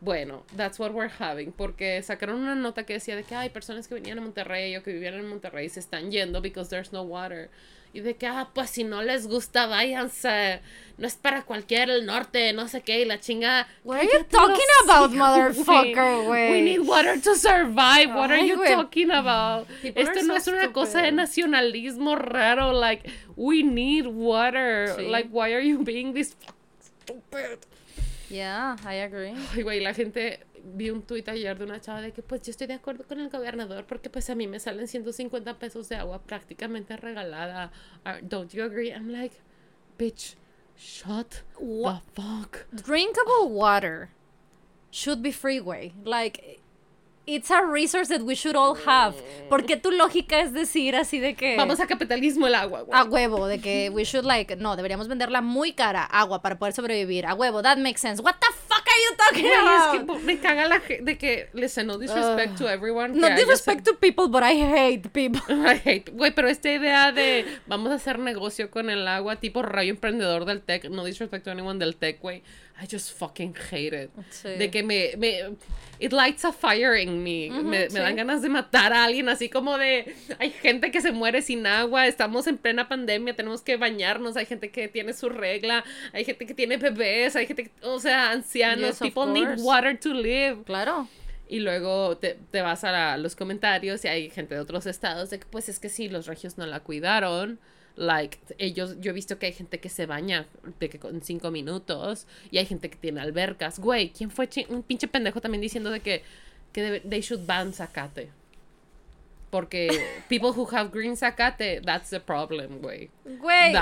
Bueno, 0.00 0.44
that's 0.56 0.78
what 0.78 0.94
we're 0.94 1.08
having, 1.08 1.52
porque 1.52 2.00
sacaron 2.02 2.36
una 2.36 2.54
nota 2.54 2.84
que 2.84 2.94
decía 2.94 3.16
de 3.16 3.24
que 3.24 3.34
hay 3.34 3.48
personas 3.48 3.88
que 3.88 3.96
venían 3.96 4.18
a 4.18 4.20
Monterrey 4.20 4.76
o 4.76 4.82
que 4.82 4.92
vivían 4.92 5.14
en 5.14 5.28
Monterrey 5.28 5.68
se 5.68 5.80
están 5.80 6.12
yendo 6.12 6.40
because 6.40 6.68
there's 6.68 6.92
no 6.92 7.02
water. 7.02 7.50
Y 7.92 8.00
de 8.00 8.16
que, 8.16 8.26
ah, 8.26 8.48
pues 8.52 8.70
si 8.70 8.84
no 8.84 9.02
les 9.02 9.26
gusta, 9.26 9.66
váyanse. 9.66 10.60
No 10.98 11.06
es 11.06 11.14
para 11.14 11.42
cualquier 11.42 11.90
el 11.90 12.06
norte, 12.06 12.52
no 12.52 12.68
sé 12.68 12.82
qué, 12.82 13.00
y 13.00 13.04
la 13.04 13.20
chinga. 13.20 13.66
What 13.84 13.98
are 13.98 14.06
you 14.06 14.24
talking 14.24 14.66
about, 14.84 15.12
motherfucker, 15.12 16.24
güey? 16.26 16.50
We 16.50 16.62
need 16.62 16.80
water 16.80 17.20
to 17.20 17.34
survive. 17.36 18.14
What 18.14 18.30
are 18.30 18.44
you 18.44 18.56
talking 18.64 19.10
about? 19.10 19.68
Esto 19.82 20.22
no 20.24 20.34
es 20.34 20.48
una 20.48 20.72
cosa 20.72 21.02
de 21.02 21.12
nacionalismo 21.12 22.16
raro. 22.16 22.72
Like, 22.72 23.08
we 23.36 23.62
need 23.62 24.06
water. 24.06 24.96
Like, 25.00 25.28
why 25.30 25.52
are 25.52 25.62
you 25.62 25.84
being 25.84 26.14
this 26.14 26.34
stupid? 26.80 27.60
Yeah, 28.28 28.76
I 28.84 28.94
agree. 28.94 29.34
Ay, 29.54 29.62
güey, 29.62 29.80
la 29.80 29.94
gente 29.94 30.40
vi 30.74 30.90
un 30.90 31.02
tuit 31.02 31.28
ayer 31.28 31.56
de 31.58 31.64
una 31.64 31.80
chava 31.80 32.00
de 32.00 32.12
que 32.12 32.22
pues 32.22 32.42
yo 32.42 32.50
estoy 32.50 32.66
de 32.66 32.74
acuerdo 32.74 33.04
con 33.04 33.20
el 33.20 33.28
gobernador 33.28 33.84
porque 33.86 34.10
pues 34.10 34.28
a 34.30 34.34
mí 34.34 34.46
me 34.46 34.60
salen 34.60 34.86
150 34.88 35.58
pesos 35.58 35.88
de 35.88 35.96
agua 35.96 36.22
prácticamente 36.22 36.96
regalada. 36.96 37.70
Don't 38.22 38.52
you 38.52 38.64
agree? 38.64 38.90
I'm 38.90 39.10
like, 39.10 39.40
bitch, 39.98 40.36
shut 40.76 41.42
the 41.58 42.00
fuck. 42.14 42.66
Drinkable 42.72 43.50
water 43.50 44.10
should 44.90 45.22
be 45.22 45.32
free 45.32 45.60
way. 45.60 45.92
Like 46.04 46.60
it's 47.28 47.50
a 47.50 47.62
resource 47.62 48.08
that 48.08 48.22
we 48.22 48.34
should 48.34 48.56
all 48.56 48.74
have. 48.86 49.14
Porque 49.48 49.76
tu 49.76 49.90
lógica 49.90 50.40
es 50.40 50.52
decir 50.52 50.96
así 50.96 51.20
de 51.20 51.34
que. 51.34 51.56
Vamos 51.56 51.78
a 51.80 51.86
capitalismo 51.86 52.46
el 52.46 52.54
agua, 52.54 52.82
güey. 52.82 52.98
A 52.98 53.04
huevo, 53.04 53.46
de 53.46 53.60
que 53.60 53.90
we 53.90 54.04
should 54.04 54.24
like. 54.24 54.56
No, 54.56 54.76
deberíamos 54.76 55.08
venderla 55.08 55.42
muy 55.42 55.72
cara, 55.72 56.04
agua, 56.04 56.40
para 56.40 56.58
poder 56.58 56.72
sobrevivir. 56.72 57.26
A 57.26 57.34
huevo, 57.34 57.62
that 57.62 57.78
makes 57.78 58.00
sense. 58.00 58.22
What 58.22 58.36
the 58.40 58.52
fuck 58.66 58.84
are 58.86 59.02
you 59.04 59.16
talking 59.16 59.46
about? 59.46 59.94
Es 59.94 60.18
que 60.18 60.26
me 60.26 60.38
caga 60.38 60.66
la 60.66 60.80
de 60.80 61.18
que, 61.18 61.48
listen, 61.52 61.86
no 61.86 61.98
disrespect 61.98 62.56
to 62.56 62.68
everyone. 62.68 63.18
No 63.18 63.28
disrespect 63.30 63.84
to 63.84 63.94
people, 63.94 64.28
but 64.28 64.42
I 64.42 64.54
hate 64.54 65.08
people. 65.12 65.40
I 65.48 65.80
hate. 65.84 66.10
Güey, 66.12 66.32
pero 66.34 66.48
esta 66.48 66.70
idea 66.70 67.12
de 67.12 67.44
vamos 67.66 67.92
a 67.92 67.96
hacer 67.96 68.18
negocio 68.18 68.70
con 68.70 68.90
el 68.90 69.06
agua, 69.06 69.36
tipo 69.36 69.62
rayo 69.62 69.90
emprendedor 69.90 70.44
del 70.44 70.62
tech, 70.62 70.88
no 70.88 71.04
disrespect 71.04 71.44
to 71.44 71.50
anyone 71.50 71.78
del 71.78 71.96
tech, 71.96 72.20
güey 72.20 72.42
I 72.80 72.86
just 72.86 73.12
fucking 73.12 73.54
hate 73.70 73.92
it. 73.92 74.10
De 74.42 74.70
que 74.70 74.82
me, 74.82 75.14
me, 75.16 75.56
It 76.00 76.12
lights 76.12 76.44
a 76.44 76.52
fire 76.52 76.94
in 76.94 77.24
me. 77.24 77.50
me, 77.50 77.88
dan 77.88 78.14
ganas 78.14 78.40
de 78.40 78.48
matar 78.48 78.92
a 78.92 79.04
alguien, 79.04 79.28
así 79.28 79.48
como 79.48 79.76
de. 79.76 80.14
Hay 80.38 80.50
gente 80.50 80.92
que 80.92 81.00
se 81.00 81.10
muere 81.10 81.42
sin 81.42 81.66
agua, 81.66 82.06
estamos 82.06 82.46
en 82.46 82.56
plena 82.56 82.88
pandemia, 82.88 83.34
tenemos 83.34 83.62
que 83.62 83.76
bañarnos, 83.76 84.36
hay 84.36 84.46
gente 84.46 84.70
que 84.70 84.86
tiene 84.86 85.12
su 85.12 85.28
regla, 85.28 85.84
hay 86.12 86.24
gente 86.24 86.46
que 86.46 86.54
tiene 86.54 86.76
bebés, 86.76 87.34
hay 87.34 87.46
gente, 87.46 87.72
o 87.82 87.98
sea, 87.98 88.30
ancianos. 88.30 88.98
people 88.98 89.26
need 89.26 89.58
water 89.58 89.98
to 89.98 90.14
live. 90.14 90.62
Claro. 90.64 91.08
Y 91.48 91.60
luego 91.60 92.16
te, 92.16 92.38
te 92.50 92.62
vas 92.62 92.84
a 92.84 93.16
los 93.16 93.34
comentarios 93.34 94.04
y 94.04 94.08
hay 94.08 94.30
gente 94.30 94.54
de 94.54 94.60
otros 94.60 94.86
estados 94.86 95.30
de 95.30 95.40
que, 95.40 95.46
pues 95.46 95.68
es 95.68 95.80
que 95.80 95.88
sí, 95.88 96.08
los 96.08 96.26
regios 96.26 96.58
no 96.58 96.66
la 96.66 96.80
cuidaron 96.80 97.58
like 97.98 98.38
ellos 98.58 98.96
yo 99.00 99.10
he 99.10 99.14
visto 99.14 99.38
que 99.38 99.46
hay 99.46 99.52
gente 99.52 99.80
que 99.80 99.88
se 99.88 100.06
baña 100.06 100.46
de 100.78 100.88
que 100.88 100.98
con 100.98 101.20
cinco 101.22 101.50
minutos 101.50 102.26
y 102.50 102.58
hay 102.58 102.66
gente 102.66 102.88
que 102.88 102.96
tiene 102.96 103.20
albercas. 103.20 103.78
Güey 103.78 104.10
quién 104.10 104.30
fue 104.30 104.48
un 104.68 104.82
pinche 104.82 105.08
pendejo 105.08 105.40
también 105.40 105.60
diciendo 105.60 105.90
de 105.90 106.00
que 106.00 106.22
que 106.72 107.00
they 107.00 107.20
should 107.20 107.44
ban 107.46 107.72
zacate 107.72 108.30
porque 109.50 109.88
people 110.28 110.50
who 110.50 110.68
have 110.70 110.90
green 110.90 111.16
zacate 111.16 111.80
that's 111.82 112.10
the 112.10 112.20
problem 112.20 112.80
güey. 112.80 113.10
Güey 113.24 113.74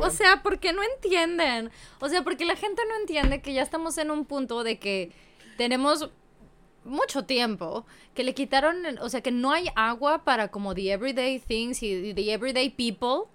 o 0.00 0.10
sea 0.10 0.42
porque 0.42 0.72
no 0.72 0.82
entienden 0.82 1.70
o 2.00 2.08
sea 2.08 2.22
porque 2.22 2.44
la 2.44 2.56
gente 2.56 2.82
no 2.88 2.96
entiende 2.96 3.40
que 3.40 3.52
ya 3.52 3.62
estamos 3.62 3.98
en 3.98 4.10
un 4.10 4.24
punto 4.24 4.64
de 4.64 4.78
que 4.78 5.12
tenemos 5.56 6.10
mucho 6.84 7.24
tiempo 7.24 7.86
que 8.14 8.24
le 8.24 8.34
quitaron, 8.34 8.76
o 9.00 9.08
sea, 9.08 9.22
que 9.22 9.30
no 9.30 9.52
hay 9.52 9.68
agua 9.74 10.24
para 10.24 10.48
como 10.48 10.74
the 10.74 10.92
everyday 10.92 11.38
things 11.38 11.82
y 11.82 12.12
the 12.12 12.32
everyday 12.32 12.68
people 12.68 13.30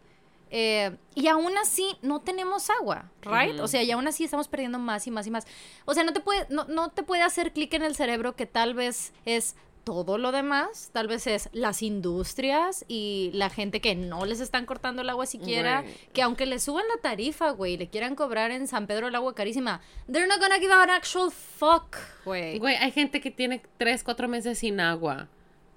eh, 0.50 0.98
y 1.16 1.28
aún 1.28 1.58
así 1.58 1.98
no 2.02 2.22
tenemos 2.22 2.70
agua, 2.70 3.12
¿right? 3.22 3.60
O 3.60 3.68
sea, 3.68 3.84
y 3.84 3.92
aún 3.92 4.08
así 4.08 4.24
estamos 4.24 4.48
perdiendo 4.48 4.80
más 4.80 5.06
y 5.08 5.12
más 5.12 5.28
y 5.28 5.32
más. 5.32 5.46
O 5.86 5.94
sea, 5.94 6.04
no 6.04 6.14
te 6.14 6.20
puede, 6.20 6.48
no, 6.50 6.66
no 6.66 6.90
te 6.90 7.04
puede 7.04 7.22
hacer 7.22 7.54
clic 7.54 7.74
en 7.74 7.84
el 7.84 7.96
cerebro 7.96 8.36
que 8.36 8.46
tal 8.46 8.74
vez 8.74 9.14
es 9.26 9.56
todo 9.84 10.18
lo 10.18 10.32
demás, 10.32 10.92
tal 10.94 11.08
vez 11.08 11.26
es 11.26 11.50
las 11.52 11.82
industrias 11.82 12.86
y 12.88 13.32
la 13.34 13.50
gente 13.50 13.82
que 13.82 13.96
no 13.96 14.26
les 14.26 14.40
están 14.40 14.66
cortando 14.66 15.02
el 15.02 15.10
agua 15.10 15.26
siquiera, 15.26 15.84
que 16.14 16.22
aunque 16.22 16.46
le 16.46 16.60
suban 16.60 16.86
la 16.94 17.02
tarifa, 17.02 17.52
güey, 17.52 17.78
le 17.78 17.90
quieran 17.90 18.16
cobrar 18.16 18.52
en 18.52 18.68
San 18.68 18.86
Pedro 18.86 19.08
el 19.08 19.16
agua 19.16 19.34
carísima, 19.34 19.82
they're 20.12 20.28
not 20.28 20.40
gonna 20.40 20.60
give 20.60 20.72
an 20.72 20.90
actual 20.90 21.32
fuck, 21.32 21.98
güey. 22.24 22.60
Güey, 22.60 22.76
hay 22.76 22.92
gente 22.92 23.20
que 23.20 23.32
tiene 23.32 23.64
tres, 23.78 24.04
cuatro 24.04 24.28
meses 24.28 24.60
sin 24.60 24.80
agua. 24.80 25.28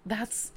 That's 0.07 0.53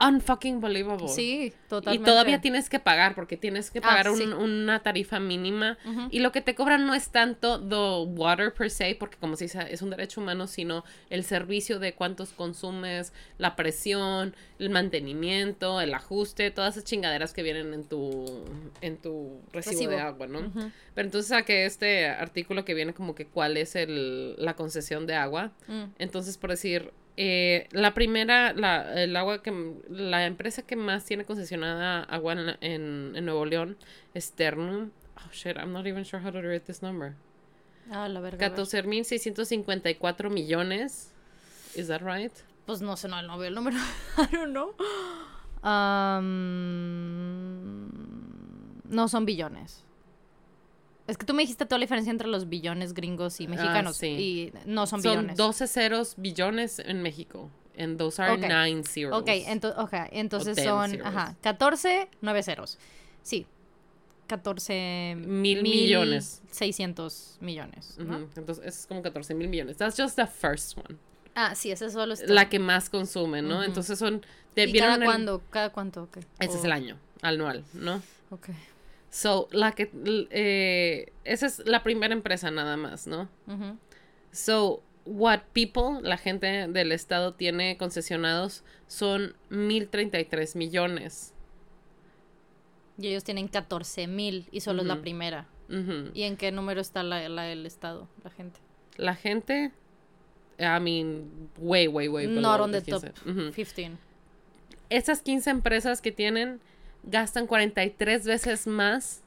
unfucking 0.00 0.60
believable. 0.60 1.08
Sí, 1.08 1.52
totalmente. 1.68 2.02
Y 2.02 2.12
todavía 2.12 2.40
tienes 2.40 2.68
que 2.68 2.78
pagar 2.78 3.14
porque 3.14 3.36
tienes 3.36 3.70
que 3.70 3.80
pagar 3.80 4.08
ah, 4.08 4.36
una 4.36 4.82
tarifa 4.82 5.20
mínima 5.20 5.78
y 6.10 6.20
lo 6.20 6.32
que 6.32 6.40
te 6.40 6.54
cobran 6.54 6.86
no 6.86 6.94
es 6.94 7.10
tanto 7.10 7.60
the 7.60 8.10
water 8.18 8.52
per 8.52 8.70
se 8.70 8.96
porque 8.98 9.16
como 9.18 9.36
se 9.36 9.44
dice 9.44 9.66
es 9.70 9.82
un 9.82 9.90
derecho 9.90 10.20
humano 10.20 10.46
sino 10.46 10.84
el 11.10 11.24
servicio 11.24 11.78
de 11.78 11.94
cuántos 11.94 12.32
consumes, 12.32 13.12
la 13.38 13.56
presión, 13.56 14.34
el 14.58 14.70
mantenimiento, 14.70 15.80
el 15.80 15.94
ajuste, 15.94 16.50
todas 16.50 16.76
esas 16.76 16.84
chingaderas 16.84 17.32
que 17.32 17.42
vienen 17.42 17.72
en 17.74 17.84
tu 17.84 18.44
en 18.80 18.96
tu 18.96 19.40
recibo, 19.52 19.90
de 19.90 20.00
agua, 20.00 20.26
¿no? 20.26 20.52
Pero 20.94 21.06
entonces 21.06 21.28
saqué 21.28 21.66
este 21.66 22.06
artículo 22.08 22.64
que 22.64 22.74
viene 22.74 22.94
como 22.94 23.14
que 23.14 23.26
cuál 23.26 23.56
es 23.56 23.76
el, 23.76 24.34
la 24.36 24.54
concesión 24.54 25.06
de 25.06 25.14
agua. 25.14 25.52
Mm. 25.66 25.84
Entonces 25.98 26.36
por 26.38 26.50
decir 26.50 26.92
eh, 27.16 27.68
la 27.70 27.94
primera, 27.94 28.52
la, 28.52 29.02
el 29.02 29.14
agua 29.16 29.42
que, 29.42 29.74
la 29.88 30.26
empresa 30.26 30.62
que 30.62 30.76
más 30.76 31.04
tiene 31.04 31.24
concesionada 31.24 32.02
agua 32.02 32.32
en, 32.32 33.14
en, 33.16 33.24
Nuevo 33.24 33.46
León 33.46 33.76
es 34.14 34.32
Ternum. 34.32 34.90
Oh 35.16 35.30
shit, 35.32 35.56
I'm 35.56 35.72
not 35.72 35.86
even 35.86 36.04
sure 36.04 36.20
how 36.20 36.30
to 36.32 36.40
read 36.40 36.62
this 36.62 36.82
number. 36.82 37.14
Ah, 37.90 38.08
la 38.08 38.20
verga. 38.20 38.54
14.654 38.54 40.30
millones. 40.30 41.12
Is 41.76 41.88
that 41.88 42.02
right? 42.02 42.32
Pues 42.66 42.80
no 42.80 42.96
sé, 42.96 43.08
no, 43.08 43.22
no 43.22 43.38
veo 43.38 43.48
el 43.48 43.54
número. 43.54 43.76
I 44.16 44.26
don't 44.32 44.52
know. 44.52 44.74
Um, 45.62 46.30
no 48.88 49.08
son 49.08 49.24
billones. 49.24 49.84
Es 51.06 51.18
que 51.18 51.26
tú 51.26 51.34
me 51.34 51.42
dijiste 51.42 51.66
toda 51.66 51.78
la 51.78 51.84
diferencia 51.84 52.10
entre 52.10 52.28
los 52.28 52.48
billones 52.48 52.94
gringos 52.94 53.40
y 53.40 53.44
ah, 53.44 53.48
mexicanos. 53.48 54.02
Y 54.02 54.52
no 54.64 54.86
son, 54.86 55.02
billones. 55.02 55.36
Son 55.36 55.46
12 55.48 55.66
ceros 55.66 56.14
billones 56.16 56.78
en 56.78 57.02
México. 57.02 57.50
And 57.76 57.98
those 57.98 58.22
are 58.22 58.32
okay. 58.32 58.48
nine 58.48 58.84
zeros. 58.84 59.20
Ok, 59.20 59.28
okay. 59.78 60.08
entonces 60.12 60.62
son 60.62 61.02
ajá, 61.02 61.36
14, 61.42 62.08
9 62.20 62.42
ceros. 62.42 62.78
Sí. 63.22 63.46
14 64.28 65.16
mil, 65.18 65.62
millones. 65.62 66.40
600 66.50 67.38
millones. 67.40 67.98
Entonces 68.36 68.64
es 68.64 68.86
como 68.86 69.02
14 69.02 69.34
mil 69.34 69.48
millones. 69.48 69.76
That's 69.76 70.00
just 70.00 70.16
the 70.16 70.26
first 70.26 70.78
one. 70.78 70.98
Ah, 71.34 71.54
sí, 71.54 71.70
esa 71.70 71.90
solo 71.90 72.14
está. 72.14 72.32
La 72.32 72.48
que 72.48 72.58
más 72.58 72.88
consume, 72.88 73.42
¿no? 73.42 73.62
Entonces 73.62 73.98
son. 73.98 74.24
¿Y 74.56 74.78
cada 74.78 75.04
cuándo? 75.04 75.42
¿Cada 75.50 75.70
cuánto? 75.70 76.04
Okay. 76.04 76.22
Ese 76.38 76.58
es 76.58 76.64
el 76.64 76.72
año, 76.72 76.96
anual, 77.22 77.64
¿no? 77.74 78.00
Ok. 78.30 78.50
So, 79.14 79.48
la 79.52 79.70
que, 79.70 79.92
eh, 80.30 81.12
esa 81.22 81.46
es 81.46 81.64
la 81.66 81.84
primera 81.84 82.12
empresa 82.12 82.50
nada 82.50 82.76
más, 82.76 83.06
¿no? 83.06 83.28
So, 84.32 84.82
what 85.04 85.42
people, 85.52 86.00
la 86.02 86.16
gente 86.16 86.66
del 86.66 86.90
estado 86.90 87.32
tiene 87.32 87.76
concesionados 87.76 88.64
son 88.88 89.36
1033 89.50 90.56
millones. 90.56 91.32
Y 92.98 93.06
ellos 93.06 93.22
tienen 93.22 93.46
14 93.46 94.08
mil 94.08 94.48
y 94.50 94.62
solo 94.62 94.82
es 94.82 94.88
la 94.88 95.00
primera. 95.00 95.46
¿Y 96.12 96.24
en 96.24 96.36
qué 96.36 96.50
número 96.50 96.80
está 96.80 97.04
la, 97.04 97.28
la, 97.28 97.52
el 97.52 97.66
estado, 97.66 98.08
la 98.24 98.30
gente? 98.30 98.58
La 98.96 99.14
gente, 99.14 99.70
I 100.58 100.80
mean, 100.80 101.50
way, 101.58 101.86
way, 101.86 102.08
way. 102.08 102.26
Not 102.26 102.60
on 102.60 102.72
the 102.72 102.80
top 102.82 103.04
15. 103.54 103.92
Esas 104.90 105.22
15 105.22 105.50
empresas 105.50 106.00
que 106.00 106.10
tienen 106.10 106.60
gastan 107.06 107.46
43 107.46 108.24
veces 108.24 108.66
más 108.66 109.22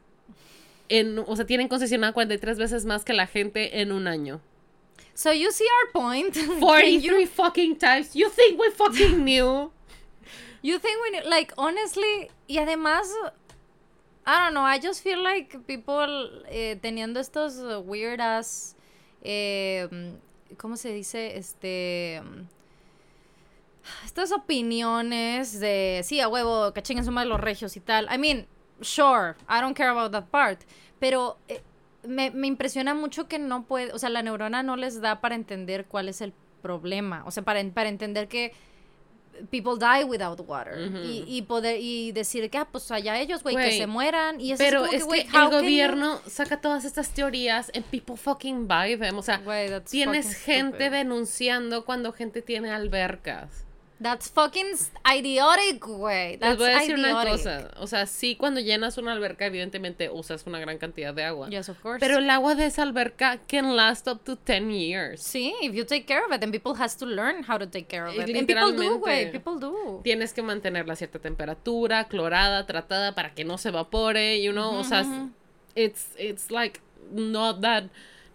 en, 0.90 1.20
o 1.20 1.36
sea, 1.36 1.46
tienen 1.46 1.68
concesionado 1.68 2.14
43 2.14 2.58
veces 2.58 2.86
más 2.86 3.04
que 3.04 3.14
la 3.14 3.28
gente 3.28 3.82
en 3.82 3.92
un 3.92 4.08
año. 4.08 4.42
So 5.14 5.34
you 5.34 5.52
see 5.52 5.66
our 5.66 5.92
point. 5.92 6.36
43 6.60 7.26
fucking 7.28 7.78
times. 7.78 8.14
You 8.14 8.30
think 8.30 8.60
we 8.60 8.70
fucking 8.72 9.18
knew? 9.24 9.72
You 10.62 10.80
think 10.80 10.98
we 11.04 11.10
knew? 11.12 11.30
Like, 11.30 11.54
honestly, 11.58 12.30
y 12.48 12.58
además, 12.60 13.08
I 14.26 14.46
don't 14.46 14.54
know, 14.54 14.64
I 14.64 14.80
just 14.80 15.02
feel 15.04 15.22
like 15.24 15.58
people 15.66 16.44
eh, 16.50 16.78
teniendo 16.82 17.20
estos 17.20 17.58
weird 17.86 18.22
ass, 18.22 18.76
eh, 19.24 19.88
¿cómo 20.58 20.78
se 20.78 20.94
dice? 20.94 21.38
Este 21.38 22.22
estas 24.06 24.32
opiniones 24.32 25.60
de, 25.60 26.02
sí, 26.04 26.20
a 26.20 26.28
huevo, 26.28 26.74
que 26.74 26.82
chinguen 26.82 27.06
su 27.06 27.12
madre 27.12 27.30
los 27.30 27.40
regios 27.40 27.76
y 27.78 27.80
tal. 27.80 28.08
I 28.14 28.18
mean, 28.18 28.48
sure, 28.82 29.36
I 29.50 29.62
don't 29.62 29.76
care 29.76 29.90
about 29.90 30.12
that 30.12 30.26
part. 30.26 30.62
Pero 31.00 31.38
eh, 31.48 31.62
me, 32.04 32.32
me, 32.32 32.48
impresiona 32.48 32.94
mucho 32.94 33.28
que 33.28 33.40
no 33.40 33.64
puede, 33.64 33.92
o 33.94 34.00
sea, 34.00 34.10
la 34.10 34.22
neurona 34.24 34.64
no 34.64 34.76
les 34.76 35.02
da 35.02 35.22
para 35.22 35.36
entender 35.36 35.86
cuál 35.86 36.10
es 36.10 36.22
el 36.22 36.34
problema. 36.62 37.24
O 37.26 37.32
sea, 37.32 37.44
para, 37.44 37.64
para 37.72 37.90
entender 37.90 38.28
que 38.28 38.54
people 39.50 39.78
die 39.78 40.04
without 40.04 40.40
water. 40.48 40.78
y, 41.04 41.24
y, 41.28 41.42
poder 41.44 41.80
y 41.80 42.12
decir 42.12 42.50
que, 42.50 42.58
ah, 42.58 42.68
pues 42.72 42.92
allá 42.92 43.20
ellos, 43.20 43.44
güey, 43.44 43.56
que 43.56 43.78
se 43.78 43.88
mueran. 43.88 44.42
Y 44.42 44.52
eso 44.52 44.64
pero 44.64 44.86
es, 44.86 45.02
como 45.02 45.14
que, 45.14 45.20
es 45.22 45.32
que, 45.32 45.38
el 45.38 45.50
gobierno 45.50 46.20
saca 46.28 46.60
todas 46.60 46.86
estas 46.86 47.10
teorías 47.10 47.72
and 47.76 47.86
people 47.86 48.18
fucking 48.18 48.68
buy 48.68 48.98
them. 48.98 49.18
O 49.18 49.22
sea, 49.22 49.42
tienes 49.90 50.36
gente 50.36 50.90
denunciando 50.90 51.86
cuando 51.86 52.12
gente 52.12 52.42
tiene 52.42 52.72
albercas. 52.72 53.67
That's 54.00 54.30
fucking 54.30 54.76
idiotic, 55.06 55.84
güey. 55.84 56.38
Les 56.38 56.58
voy 56.58 56.70
a 56.70 56.80
decir 56.80 56.96
una 56.96 57.26
cosa. 57.26 57.72
O 57.78 57.88
sea, 57.88 58.06
sí, 58.06 58.36
cuando 58.36 58.60
llenas 58.60 58.98
una 58.98 59.12
alberca, 59.12 59.48
evidentemente 59.48 60.10
usas 60.12 60.46
una 60.46 60.60
gran 60.60 60.78
cantidad 60.78 61.14
de 61.16 61.24
agua. 61.24 61.50
Yes, 61.50 61.70
of 61.70 61.80
course. 61.80 62.00
Pero 62.00 62.20
el 62.20 62.30
agua 62.30 62.54
de 62.54 62.68
esa 62.68 62.84
alberca 62.84 63.40
can 63.48 63.76
last 63.76 64.08
up 64.08 64.24
to 64.24 64.36
10 64.36 64.70
years. 64.72 65.22
Sí, 65.22 65.56
if 65.62 65.74
you 65.74 65.84
take 65.84 66.06
care 66.06 66.24
of 66.24 66.32
it, 66.32 66.44
and 66.44 66.52
people 66.52 66.80
has 66.80 66.96
to 66.98 67.08
learn 67.08 67.44
how 67.48 67.58
to 67.58 67.66
take 67.66 67.88
care 67.88 68.06
of 68.06 68.14
it. 68.14 68.36
And 68.36 68.46
people 68.46 68.76
do, 68.76 69.00
güey. 69.00 69.32
People 69.32 69.60
do. 69.60 70.02
Tienes 70.04 70.32
que 70.34 70.44
mantenerla 70.44 70.94
a 70.94 70.96
cierta 70.96 71.18
temperatura, 71.18 72.08
clorada, 72.08 72.68
tratada 72.68 73.16
para 73.16 73.34
que 73.34 73.46
no 73.46 73.58
se 73.58 73.70
evapore, 73.70 74.42
you 74.44 74.52
know. 74.52 74.76
o 74.76 74.84
sea, 74.84 75.04
it's, 75.76 76.10
it's 76.20 76.52
like 76.52 76.82
not 77.12 77.62
that 77.62 77.86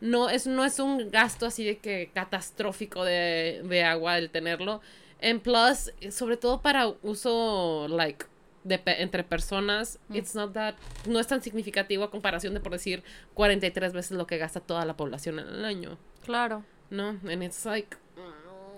no 0.02 0.28
es, 0.28 0.48
no 0.48 0.64
es 0.64 0.80
un 0.80 1.10
gasto 1.10 1.46
así 1.46 1.64
de 1.64 1.78
que 1.78 2.10
catastrófico 2.12 3.04
de, 3.04 3.62
de 3.64 3.84
agua 3.84 4.18
el 4.18 4.30
tenerlo. 4.30 4.82
En 5.22 5.38
Plus, 5.40 5.92
sobre 6.10 6.36
todo 6.36 6.60
para 6.60 6.88
uso, 7.02 7.86
like, 7.88 8.26
de 8.64 8.80
entre 8.84 9.22
personas, 9.22 10.00
mm. 10.08 10.16
it's 10.16 10.34
not 10.34 10.52
that, 10.52 10.74
no 11.06 11.20
es 11.20 11.28
tan 11.28 11.42
significativo 11.42 12.02
a 12.04 12.10
comparación 12.10 12.54
de, 12.54 12.60
por 12.60 12.72
decir, 12.72 13.04
43 13.34 13.92
veces 13.92 14.12
lo 14.12 14.26
que 14.26 14.36
gasta 14.38 14.60
toda 14.60 14.84
la 14.84 14.96
población 14.96 15.38
en 15.38 15.46
el 15.48 15.64
año. 15.64 15.96
Claro. 16.24 16.64
¿No? 16.90 17.08
And 17.08 17.42
it's 17.42 17.64
like... 17.64 17.96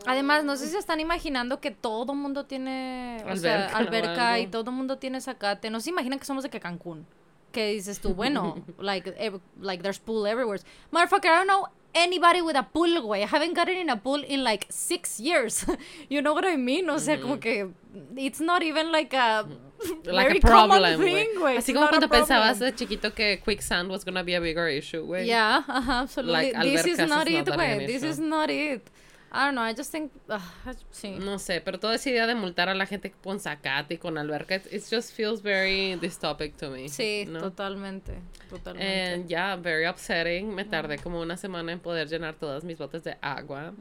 Además, 0.07 0.45
no 0.45 0.57
sé 0.57 0.69
si 0.69 0.77
están 0.77 1.01
imaginando 1.01 1.61
que 1.61 1.71
todo 1.71 2.15
mundo 2.15 2.45
tiene 2.45 3.17
alberca, 3.21 3.33
o 3.33 3.37
sea, 3.37 3.67
alberca 3.69 4.39
y 4.39 4.47
todo 4.49 4.71
mundo 4.71 4.99
tiene 4.99 5.23
zacate. 5.23 5.71
No 5.71 5.81
se 5.81 5.89
imaginan 5.89 6.19
que 6.19 6.27
somos 6.27 6.43
de 6.43 6.51
que 6.51 6.61
Cancún. 6.61 7.07
Que 7.53 7.69
dices 7.69 8.01
tú, 8.01 8.13
bueno, 8.13 8.63
like, 8.79 9.15
like 9.59 9.83
there's 9.83 9.99
pool 9.99 10.27
everywhere. 10.27 10.63
Motherfucker, 10.91 11.31
I 11.31 11.37
don't 11.37 11.47
know 11.47 11.69
anybody 11.95 12.43
with 12.43 12.57
a 12.57 12.63
pool, 12.63 13.03
güey. 13.03 13.23
I 13.23 13.27
haven't 13.27 13.55
gotten 13.55 13.77
in 13.77 13.89
a 13.91 13.97
pool 13.97 14.23
in 14.23 14.45
like 14.45 14.67
six 14.71 15.21
years. 15.21 15.65
you 16.09 16.21
know 16.23 16.35
what 16.35 16.45
I 16.45 16.57
mean? 16.57 16.89
O 16.91 16.99
sea, 16.99 17.19
como 17.19 17.37
que 17.39 17.71
it's 18.17 18.41
not 18.41 18.63
even 18.63 18.93
like 18.93 19.13
a 19.13 19.47
like 20.05 20.29
very 20.29 20.39
a 20.39 20.41
problem, 20.41 21.01
thing, 21.01 21.29
güey. 21.37 21.57
Así 21.57 21.73
como 21.73 21.89
cuando 21.89 22.09
pensabas 22.09 22.59
de 22.59 22.73
chiquito 22.73 23.15
que 23.15 23.39
quicksand 23.39 23.91
was 23.91 24.05
gonna 24.05 24.23
be 24.23 24.35
a 24.35 24.41
bigger 24.41 24.69
issue, 24.69 25.07
güey. 25.07 25.27
Yeah, 25.27 25.63
uh 25.69 25.81
-huh, 25.81 26.03
absolutely. 26.03 26.53
Like, 26.53 26.61
this 26.63 26.87
is 26.87 26.99
not 26.99 27.29
it, 27.29 27.47
güey. 27.47 27.87
This 27.87 28.03
is 28.03 28.19
not 28.19 28.51
it. 28.51 28.91
I 29.37 29.47
don't 29.47 29.57
know, 29.57 29.62
I 29.62 29.75
just 29.75 29.90
think, 29.90 30.12
uh, 30.29 30.38
sí. 30.92 31.18
No 31.18 31.40
sé, 31.40 31.61
pero 31.61 31.81
toda 31.81 31.97
esa 31.97 32.09
idea 32.09 32.25
de 32.29 32.37
multar 32.37 32.68
a 32.68 32.75
la 32.75 32.87
gente 32.87 33.11
con 33.11 33.40
zacate 33.40 33.94
y 33.94 33.99
con 33.99 34.16
alberca, 34.16 34.55
it 34.55 34.85
just 34.88 35.12
feels 35.12 35.42
very 35.42 35.97
dystopic 35.97 36.57
to 36.57 36.70
me. 36.70 36.88
Sí, 36.88 37.29
totalmente, 37.40 38.14
totalmente. 38.49 39.14
And 39.14 39.29
yeah, 39.29 39.57
very 39.57 39.87
upsetting. 39.88 40.55
Me 40.55 40.64
tardé 40.64 40.99
como 40.99 41.20
una 41.20 41.37
semana 41.37 41.73
en 41.73 41.81
poder 41.81 42.09
llenar 42.09 42.35
todas 42.35 42.62
mis 42.62 42.79
botes 42.79 43.03
de 43.03 43.16
agua. 43.20 43.75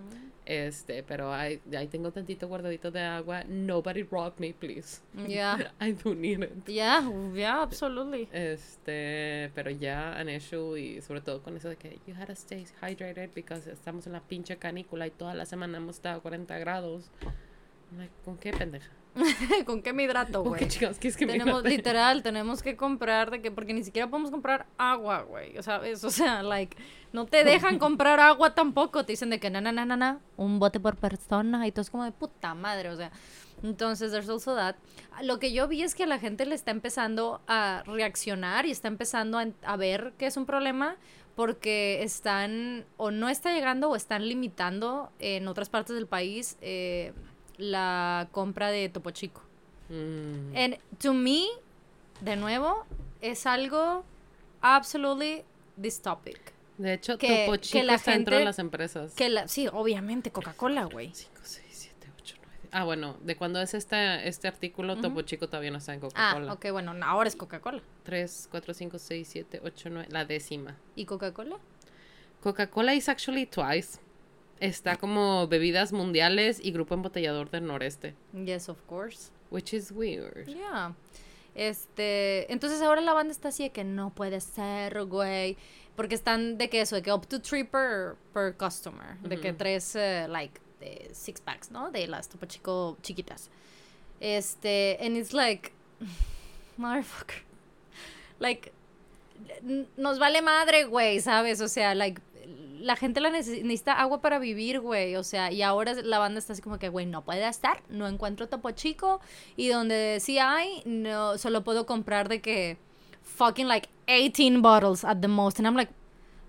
Este, 0.46 1.04
pero 1.04 1.34
ahí, 1.34 1.62
tengo 1.90 2.12
tantito 2.12 2.48
guardadito 2.48 2.92
de 2.92 3.02
agua. 3.02 3.44
Nobody 3.48 4.04
rock 4.04 4.40
me, 4.40 4.54
please. 4.54 5.02
Yeah. 5.28 5.72
I 5.80 5.94
do 5.94 6.14
need 6.16 6.44
it. 6.44 6.68
Yeah, 6.68 7.10
yeah, 7.34 7.62
absolutely. 7.62 8.28
Este, 8.32 9.52
pero 9.56 9.72
ya 9.72 10.14
an 10.18 10.30
issue 10.30 10.78
y 10.78 11.02
sobre 11.02 11.22
todo 11.22 11.42
con 11.42 11.56
eso 11.56 11.70
de 11.70 11.78
que 11.78 12.00
you 12.08 12.14
had 12.16 12.28
to 12.28 12.34
stay 12.34 12.66
hydrated 12.82 13.32
because 13.34 13.70
estamos 13.70 14.06
en 14.08 14.14
la 14.14 14.22
pinche 14.22 14.58
canícula 14.58 15.08
y 15.08 15.12
toda 15.12 15.34
la 15.34 15.46
semana 15.46 15.78
hemos 15.78 15.96
estado 15.96 16.20
a 16.20 16.22
40 16.22 16.58
grados. 16.60 17.10
¿Con 18.26 18.38
qué 18.38 18.52
pendeja? 18.52 18.90
¿Con 19.66 19.82
qué 19.82 19.94
me 19.94 20.04
hidrato, 20.04 20.44
güey? 20.44 20.68
tenemos, 20.68 21.64
literal, 21.64 22.24
tenemos 22.24 22.64
que 22.64 22.76
comprar 22.76 23.32
de 23.32 23.42
que, 23.42 23.52
porque 23.52 23.74
ni 23.74 23.84
siquiera 23.84 24.10
podemos 24.10 24.32
comprar 24.32 24.66
agua, 24.78 25.22
güey. 25.22 25.58
O 25.58 25.64
sea, 25.64 25.82
o 25.82 26.10
sea, 26.10 26.44
like, 26.44 26.76
no 27.12 27.26
te 27.26 27.44
dejan 27.44 27.78
comprar 27.80 28.20
agua 28.20 28.56
tampoco. 28.56 29.06
Te 29.06 29.14
dicen 29.14 29.30
de 29.30 29.40
que, 29.40 29.50
na, 29.50 29.62
na, 29.62 29.72
na, 29.72 29.86
na, 29.86 29.96
na, 29.96 30.20
un 30.38 30.60
bote 30.60 30.80
por 30.80 30.96
persona. 30.98 31.68
Y 31.68 31.72
todo 31.72 31.82
es 31.82 31.90
como 31.90 32.04
de 32.04 32.12
puta 32.12 32.54
madre, 32.54 32.90
o 32.90 32.98
sea. 32.98 33.12
Entonces, 33.62 34.12
there's 34.12 34.30
also 34.30 34.56
that. 34.56 34.76
Lo 35.22 35.40
que 35.40 35.54
yo 35.54 35.68
vi 35.68 35.84
es 35.84 35.96
que 35.96 36.06
la 36.06 36.20
gente 36.20 36.46
le 36.46 36.56
está 36.56 36.72
empezando 36.72 37.42
a 37.48 37.84
reaccionar 37.86 38.66
y 38.66 38.72
está 38.72 38.88
empezando 38.88 39.38
a, 39.40 39.46
a 39.64 39.78
ver 39.78 40.14
que 40.18 40.26
es 40.26 40.36
un 40.36 40.46
problema 40.46 40.98
porque 41.36 42.04
están, 42.04 42.86
o 42.98 43.12
no 43.12 43.30
está 43.30 43.54
llegando, 43.54 43.90
o 43.90 43.96
están 43.96 44.28
limitando 44.28 45.12
en 45.20 45.48
otras 45.48 45.70
partes 45.70 45.96
del 45.96 46.08
país. 46.08 46.58
Eh, 46.62 47.14
la 47.58 48.28
compra 48.32 48.70
de 48.70 48.90
Topo 48.90 49.12
Chico. 49.12 49.42
Mm. 49.90 50.56
And 50.56 50.78
to 51.00 51.14
me, 51.14 51.46
de 52.22 52.36
nuevo, 52.36 52.86
es 53.22 53.46
algo 53.46 54.04
absolutely 54.62 55.44
dystopic. 55.76 56.54
De 56.78 56.94
hecho, 56.94 57.18
Topo 57.18 57.56
Chico 57.58 57.86
está 57.92 58.12
dentro 58.12 58.38
de 58.38 58.46
las 58.46 58.60
empresas. 58.60 59.14
Que 59.14 59.30
la, 59.30 59.48
sí, 59.48 59.68
obviamente, 59.72 60.32
Coca-Cola, 60.32 60.86
güey. 60.86 61.12
5, 61.14 61.42
6, 61.44 61.66
7, 61.70 62.10
8, 62.20 62.36
9. 62.40 62.70
Ah, 62.72 62.84
bueno, 62.84 63.16
de 63.22 63.36
cuando 63.36 63.62
es 63.62 63.74
este, 63.74 64.28
este 64.28 64.48
artículo, 64.48 64.98
Topo 64.98 65.22
Chico 65.22 65.48
todavía 65.48 65.72
no 65.72 65.78
está 65.78 65.94
en 65.94 66.00
Coca-Cola. 66.00 66.52
Ah, 66.52 66.54
ok, 66.54 66.72
bueno, 66.72 66.96
ahora 67.04 67.28
es 67.28 67.36
Coca-Cola. 67.36 67.82
3, 68.04 68.48
4, 68.50 68.74
5, 68.74 69.00
6, 69.00 69.28
7, 69.32 69.62
8, 69.64 69.90
9, 69.92 70.08
la 70.12 70.26
décima. 70.26 70.76
¿Y 70.96 71.06
Coca-Cola? 71.06 71.58
Coca-Cola 72.42 72.96
is 72.96 73.08
actually 73.08 73.46
twice. 73.46 74.00
Está 74.60 74.96
como 74.96 75.48
bebidas 75.48 75.92
mundiales 75.92 76.60
y 76.64 76.72
grupo 76.72 76.94
embotellador 76.94 77.50
del 77.50 77.66
noreste. 77.66 78.16
Yes, 78.34 78.70
of 78.70 78.82
course. 78.88 79.32
Which 79.50 79.74
is 79.74 79.92
weird. 79.92 80.48
Yeah. 80.48 80.96
Este, 81.56 82.52
entonces 82.52 82.82
ahora 82.82 83.02
la 83.02 83.14
banda 83.14 83.32
está 83.32 83.50
así 83.50 83.64
de 83.64 83.70
que 83.72 83.84
no 83.84 84.10
puede 84.10 84.40
ser, 84.42 85.06
güey. 85.06 85.58
Porque 85.96 86.16
están 86.16 86.58
de 86.58 86.70
que 86.70 86.82
eso, 86.82 86.96
de 86.96 87.04
que 87.04 87.12
up 87.12 87.28
to 87.28 87.40
three 87.40 87.64
per, 87.64 88.16
per 88.34 88.56
customer. 88.58 89.18
De 89.20 89.40
que 89.40 89.54
tres, 89.54 89.96
uh, 89.96 90.28
like, 90.28 90.60
six 91.12 91.40
packs, 91.40 91.70
¿no? 91.70 91.92
De 91.92 92.08
las 92.08 92.28
Topo 92.30 92.46
Chico 92.48 92.98
chiquitas. 93.02 93.50
Este, 94.20 94.98
and 95.00 95.16
it's 95.18 95.34
like, 95.34 95.72
motherfucker. 96.78 97.44
Like, 98.40 98.72
nos 99.98 100.18
vale 100.18 100.42
madre, 100.42 100.86
güey, 100.86 101.20
¿sabes? 101.20 101.62
O 101.62 101.68
sea, 101.68 101.94
like, 101.94 102.22
la 102.84 102.98
gente 102.98 103.22
la 103.22 103.30
necesita 103.30 103.94
agua 103.94 104.22
para 104.22 104.40
vivir, 104.40 104.82
güey. 104.82 105.16
O 105.16 105.24
sea, 105.24 105.52
y 105.52 105.62
ahora 105.62 105.94
la 106.04 106.20
banda 106.20 106.40
está 106.40 106.54
así 106.54 106.62
como 106.62 106.78
que, 106.78 106.90
güey, 106.90 107.06
no 107.06 107.24
puede 107.24 107.48
estar, 107.48 107.82
no 107.90 108.08
encuentro 108.08 108.50
Topo 108.50 108.72
Chico. 108.72 109.22
Y 109.56 109.70
donde 109.70 110.20
sí 110.20 110.38
hay, 110.38 110.84
no, 110.86 111.38
solo 111.38 111.64
puedo 111.64 111.86
comprar 111.86 112.28
de 112.28 112.42
que 112.42 112.78
fucking 113.22 113.68
like 113.68 113.90
18 114.08 114.62
bottles 114.62 115.06
at 115.06 115.20
the 115.22 115.28
most. 115.28 115.60
And 115.60 115.68
I'm 115.68 115.76
like, 115.76 115.94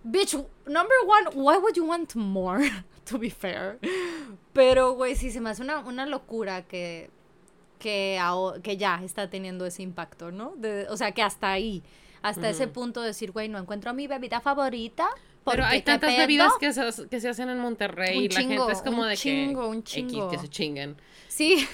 bitch, 0.04 0.34
number 0.66 0.96
one, 1.06 1.36
why 1.36 1.56
would 1.56 1.76
you 1.76 1.86
want 1.86 2.14
more? 2.16 2.68
to 3.04 3.18
be 3.18 3.30
fair. 3.30 3.78
Pero, 4.52 4.94
güey, 4.94 5.14
sí 5.14 5.30
se 5.30 5.40
me 5.40 5.50
hace 5.50 5.62
una, 5.62 5.80
una 5.80 6.04
locura 6.06 6.62
que, 6.62 7.10
que, 7.78 8.20
que 8.62 8.76
ya 8.76 9.00
está 9.04 9.30
teniendo 9.30 9.66
ese 9.66 9.82
impacto, 9.82 10.32
¿no? 10.32 10.54
o 10.88 10.96
sea, 10.96 11.12
que 11.12 11.22
hasta 11.22 11.52
ahí, 11.52 11.82
hasta 12.22 12.48
ese 12.48 12.66
punto 12.66 13.02
de 13.02 13.08
decir, 13.08 13.32
güey, 13.32 13.48
no 13.48 13.58
encuentro 13.58 13.92
mi 13.92 14.06
bebida 14.06 14.40
favorita 14.40 15.08
pero 15.44 15.64
hay 15.64 15.82
tantas 15.82 16.16
bebidas 16.16 16.52
que 16.58 16.72
se, 16.72 17.08
que 17.08 17.20
se 17.20 17.28
hacen 17.28 17.48
en 17.48 17.58
Monterrey 17.58 18.24
y 18.24 18.28
la 18.28 18.40
gente 18.40 18.72
es 18.72 18.82
como 18.82 19.04
de 19.04 19.16
chingo, 19.16 19.62
que... 19.62 19.68
Un 19.68 19.82
chingo, 19.84 20.30
que 20.30 20.38
se 20.38 20.48
chinguen. 20.48 20.96
Sí, 21.28 21.66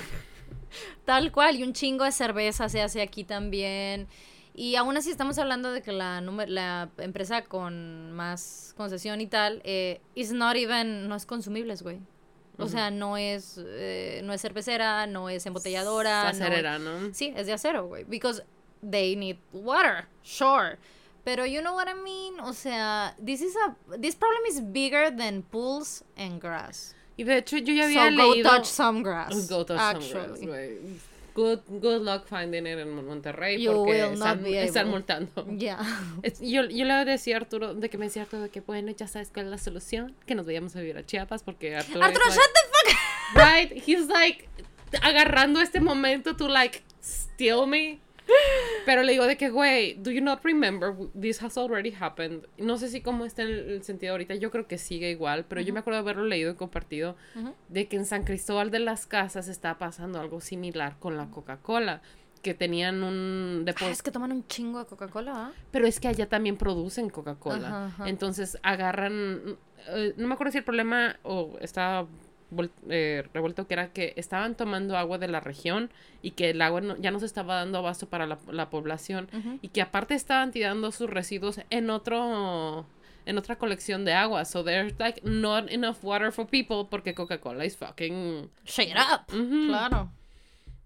tal 1.04 1.30
cual. 1.32 1.56
Y 1.56 1.62
un 1.62 1.72
chingo 1.72 2.04
de 2.04 2.12
cerveza 2.12 2.68
se 2.68 2.82
hace 2.82 3.02
aquí 3.02 3.24
también. 3.24 4.08
Y 4.54 4.76
aún 4.76 4.96
así 4.96 5.10
estamos 5.10 5.38
hablando 5.38 5.72
de 5.72 5.82
que 5.82 5.92
la, 5.92 6.20
la 6.20 6.90
empresa 6.98 7.44
con 7.44 8.12
más 8.12 8.74
concesión 8.76 9.20
y 9.20 9.26
tal, 9.26 9.62
eh, 9.64 10.00
is 10.14 10.32
not 10.32 10.56
even, 10.56 11.08
no 11.08 11.14
es 11.14 11.24
consumibles, 11.24 11.82
güey. 11.82 11.98
O 12.58 12.68
sea, 12.68 12.90
no 12.90 13.16
es, 13.16 13.58
eh, 13.64 14.20
no 14.22 14.34
es 14.34 14.42
cervecera, 14.42 15.06
no 15.06 15.30
es 15.30 15.46
embotelladora. 15.46 16.30
Es 16.30 16.40
acerera, 16.40 16.78
¿no? 16.78 17.14
Sí, 17.14 17.32
es 17.34 17.46
de 17.46 17.54
acero, 17.54 17.86
güey. 17.86 18.04
Because 18.04 18.42
they 18.88 19.16
need 19.16 19.38
water, 19.52 20.06
sure. 20.22 20.76
Pero 21.24 21.44
you 21.44 21.60
know 21.60 21.74
what 21.74 21.88
I 21.88 21.94
mean? 21.94 22.40
O 22.40 22.52
sea, 22.52 23.14
this 23.18 23.40
is 23.40 23.54
a 23.56 23.76
this 23.98 24.14
problem 24.14 24.42
is 24.48 24.60
bigger 24.60 25.10
than 25.10 25.42
pools 25.42 26.04
and 26.16 26.40
grass. 26.40 26.94
Y 27.16 27.24
de 27.24 27.38
hecho 27.38 27.58
yo 27.58 27.74
ya 27.74 27.84
había 27.84 28.10
so 28.10 28.16
leído 28.16 28.50
go 28.50 28.56
touch 28.56 28.66
some 28.66 29.02
grass. 29.02 29.48
Go 29.48 29.64
touch 29.64 29.78
actually. 29.78 30.40
some 30.40 30.46
grass, 30.46 31.10
Good, 31.32 31.60
good 31.80 32.02
luck 32.02 32.26
finding 32.26 32.66
it 32.66 32.78
en 32.78 33.06
Monterrey 33.06 33.64
porque 33.64 34.02
están, 34.02 34.44
están, 34.46 34.88
multando. 34.88 35.46
Yeah. 35.56 35.78
yo, 36.40 36.64
yo 36.64 36.84
le 36.84 37.04
decía 37.04 37.36
a 37.36 37.40
Arturo, 37.40 37.72
de 37.74 37.88
que 37.88 37.98
me 37.98 38.06
decía 38.06 38.22
Arturo 38.22 38.42
de 38.42 38.48
que 38.50 38.60
bueno, 38.60 38.90
ya 38.90 39.06
sabes 39.06 39.30
cuál 39.32 39.46
es 39.46 39.50
la 39.52 39.58
solución, 39.58 40.16
que 40.26 40.34
nos 40.34 40.44
vayamos 40.44 40.74
a 40.74 40.80
vivir 40.80 40.98
a 40.98 41.06
Chiapas 41.06 41.44
porque 41.44 41.76
Arturo 41.76 42.02
Arturo, 42.02 42.24
shut 42.26 42.36
the 42.36 42.92
fuck 42.92 42.96
Right? 43.36 43.72
He's 43.86 44.08
like 44.08 44.48
agarrando 45.02 45.60
este 45.60 45.80
momento 45.80 46.34
to 46.34 46.48
like 46.48 46.82
steal 47.00 47.66
me 47.66 48.00
Pero 48.86 49.02
le 49.02 49.12
digo 49.12 49.26
de 49.26 49.36
que, 49.36 49.50
güey, 49.50 49.94
do 49.94 50.10
you 50.10 50.22
not 50.22 50.42
remember 50.42 50.94
this 51.18 51.42
has 51.42 51.56
already 51.56 51.94
happened? 51.98 52.46
No 52.58 52.78
sé 52.78 52.88
si 52.88 53.00
cómo 53.00 53.24
está 53.24 53.42
en 53.42 53.48
el 53.48 53.82
sentido 53.82 54.12
ahorita, 54.12 54.34
yo 54.34 54.50
creo 54.50 54.66
que 54.66 54.78
sigue 54.78 55.10
igual, 55.10 55.44
pero 55.44 55.60
yo 55.60 55.72
me 55.72 55.80
acuerdo 55.80 55.98
de 55.98 56.02
haberlo 56.02 56.24
leído 56.24 56.52
y 56.52 56.54
compartido 56.54 57.16
de 57.68 57.88
que 57.88 57.96
en 57.96 58.06
San 58.06 58.24
Cristóbal 58.24 58.70
de 58.70 58.80
las 58.80 59.06
Casas 59.06 59.48
está 59.48 59.78
pasando 59.78 60.20
algo 60.20 60.40
similar 60.40 60.98
con 60.98 61.16
la 61.16 61.30
Coca-Cola 61.30 62.02
que 62.42 62.54
tenían 62.54 63.02
un 63.02 63.64
depósito. 63.64 63.88
Ah, 63.88 63.92
es 63.92 64.02
que 64.02 64.10
toman 64.10 64.32
un 64.32 64.46
chingo 64.46 64.78
de 64.78 64.86
Coca-Cola. 64.86 65.32
¿ah? 65.34 65.52
Pero 65.70 65.86
es 65.86 66.00
que 66.00 66.08
allá 66.08 66.28
también 66.28 66.56
producen 66.56 67.10
Coca-Cola. 67.10 67.94
Entonces 68.06 68.58
agarran. 68.62 69.58
Eh, 69.88 70.14
no 70.16 70.28
me 70.28 70.34
acuerdo 70.34 70.52
si 70.52 70.58
el 70.58 70.64
problema 70.64 71.18
o 71.22 71.58
estaba 71.60 72.06
eh, 72.88 73.24
revuelto 73.32 73.66
que 73.66 73.74
era 73.74 73.92
que 73.92 74.14
estaban 74.16 74.56
tomando 74.56 74.96
agua 74.96 75.18
de 75.18 75.28
la 75.28 75.40
región 75.40 75.90
y 76.22 76.32
que 76.32 76.50
el 76.50 76.62
agua 76.62 76.82
ya 76.98 77.10
no 77.10 77.20
se 77.20 77.26
estaba 77.26 77.56
dando 77.56 77.78
abasto 77.78 78.08
para 78.08 78.26
la, 78.26 78.70
población 78.70 79.28
y 79.62 79.68
que 79.68 79.82
aparte 79.82 80.14
estaban 80.14 80.52
tirando 80.52 80.92
sus 80.92 81.08
residuos 81.08 81.60
en 81.70 81.90
otro 81.90 82.86
en 83.26 83.38
otra 83.38 83.56
colección 83.56 84.04
de 84.04 84.12
agua. 84.12 84.44
So 84.44 84.64
there's 84.64 84.98
like 84.98 85.22
not 85.24 85.70
enough 85.70 86.02
water 86.02 86.32
for 86.32 86.46
people 86.46 86.86
porque 86.90 87.14
Coca-Cola 87.14 87.64
is 87.64 87.76
fucking 87.76 88.50
shut 88.64 88.96
up. 88.96 89.28
Claro. 89.28 90.10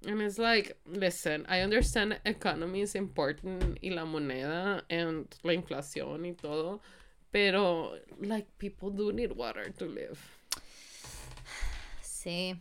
And 0.06 0.20
it's 0.20 0.38
like, 0.38 0.76
listen, 0.86 1.46
I 1.48 1.60
understand 1.60 2.20
economy 2.24 2.82
is 2.82 2.94
important 2.94 3.78
y 3.80 3.90
la 3.90 4.04
moneda 4.04 4.84
and 4.90 5.26
la 5.42 5.54
inflación 5.54 6.26
y 6.26 6.34
todo, 6.34 6.80
pero 7.30 7.94
like 8.20 8.46
people 8.58 8.90
do 8.90 9.12
need 9.12 9.32
water 9.32 9.72
to 9.78 9.86
live. 9.86 10.18
Sí. 12.24 12.56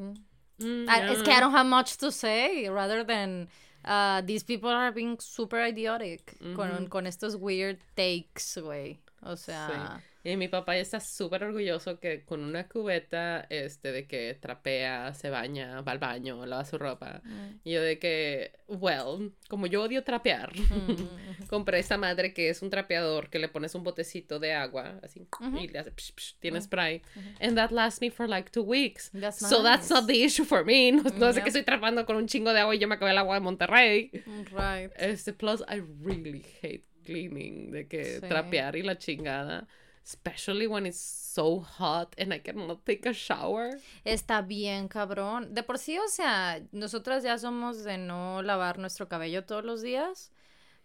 Mm. 0.00 0.16
Mm, 0.60 0.88
I, 0.88 1.12
it's 1.12 1.22
que 1.22 1.32
I 1.32 1.40
don't 1.40 1.52
have 1.52 1.66
much 1.66 1.96
to 1.98 2.12
say 2.12 2.68
rather 2.68 3.02
than 3.04 3.48
uh, 3.84 4.22
these 4.24 4.42
people 4.42 4.70
are 4.70 4.92
being 4.92 5.18
super 5.18 5.60
idiotic 5.60 6.36
con, 6.54 6.70
mm-hmm. 6.70 6.84
con 6.86 7.06
estos 7.06 7.36
weird 7.36 7.78
takes, 7.96 8.56
güey. 8.56 8.98
O 9.22 9.36
sea. 9.36 9.68
Sí. 9.68 10.00
Y 10.24 10.38
mi 10.38 10.48
papá 10.48 10.78
está 10.78 11.00
súper 11.00 11.44
orgulloso 11.44 12.00
que 12.00 12.24
con 12.24 12.40
una 12.40 12.66
cubeta, 12.66 13.46
este, 13.50 13.92
de 13.92 14.06
que 14.06 14.34
trapea, 14.40 15.12
se 15.12 15.28
baña, 15.28 15.82
va 15.82 15.92
al 15.92 15.98
baño, 15.98 16.46
lava 16.46 16.64
su 16.64 16.78
ropa. 16.78 17.20
Mm. 17.22 17.60
Y 17.62 17.72
yo 17.72 17.82
de 17.82 17.98
que, 17.98 18.52
well, 18.66 19.34
como 19.50 19.66
yo 19.66 19.82
odio 19.82 20.02
trapear, 20.02 20.50
mm. 20.56 21.46
compré 21.48 21.78
esta 21.78 21.98
madre 21.98 22.32
que 22.32 22.48
es 22.48 22.62
un 22.62 22.70
trapeador 22.70 23.28
que 23.28 23.38
le 23.38 23.48
pones 23.48 23.74
un 23.74 23.82
botecito 23.82 24.38
de 24.38 24.54
agua, 24.54 24.98
así, 25.02 25.28
y 25.60 25.68
le 25.68 25.78
hace, 25.78 25.90
psh, 25.90 26.14
psh, 26.14 26.36
tiene 26.40 26.58
spray. 26.62 27.02
And 27.38 27.56
that 27.56 27.70
lasts 27.70 28.00
me 28.00 28.10
for 28.10 28.26
like 28.26 28.50
two 28.50 28.64
weeks. 28.64 29.10
so 29.30 29.62
that's 29.62 29.90
not 29.90 30.06
the 30.06 30.24
issue 30.24 30.44
for 30.44 30.64
me. 30.64 30.92
No, 30.92 31.32
sé 31.34 31.42
que 31.42 31.50
estoy 31.50 31.64
trapando 31.64 32.06
con 32.06 32.16
un 32.16 32.26
chingo 32.28 32.54
de 32.54 32.60
agua 32.60 32.74
y 32.74 32.78
yo 32.78 32.88
me 32.88 32.94
acabé 32.94 33.10
el 33.10 33.18
agua 33.18 33.34
de 33.34 33.40
Monterrey. 33.40 34.10
Right. 34.52 34.90
Este, 34.96 35.34
plus, 35.34 35.60
I 35.68 35.82
really 36.02 36.46
hate 36.62 36.86
cleaning, 37.04 37.70
de 37.70 37.86
que 37.86 38.20
trapear 38.20 38.76
y 38.76 38.82
la 38.82 38.96
chingada. 38.96 39.68
Especially 40.04 40.66
when 40.66 40.84
it's 40.86 41.00
so 41.00 41.60
hot 41.60 42.14
and 42.18 42.32
I 42.34 42.38
cannot 42.38 42.84
take 42.84 43.08
a 43.08 43.14
shower. 43.14 43.80
Está 44.04 44.42
bien, 44.42 44.88
cabrón. 44.88 45.54
De 45.54 45.62
por 45.62 45.78
sí, 45.78 45.98
o 45.98 46.08
sea, 46.08 46.60
nosotras 46.72 47.24
ya 47.24 47.38
somos 47.38 47.84
de 47.84 47.96
no 47.96 48.42
lavar 48.42 48.78
nuestro 48.78 49.08
cabello 49.08 49.44
todos 49.44 49.64
los 49.64 49.82
días. 49.82 50.30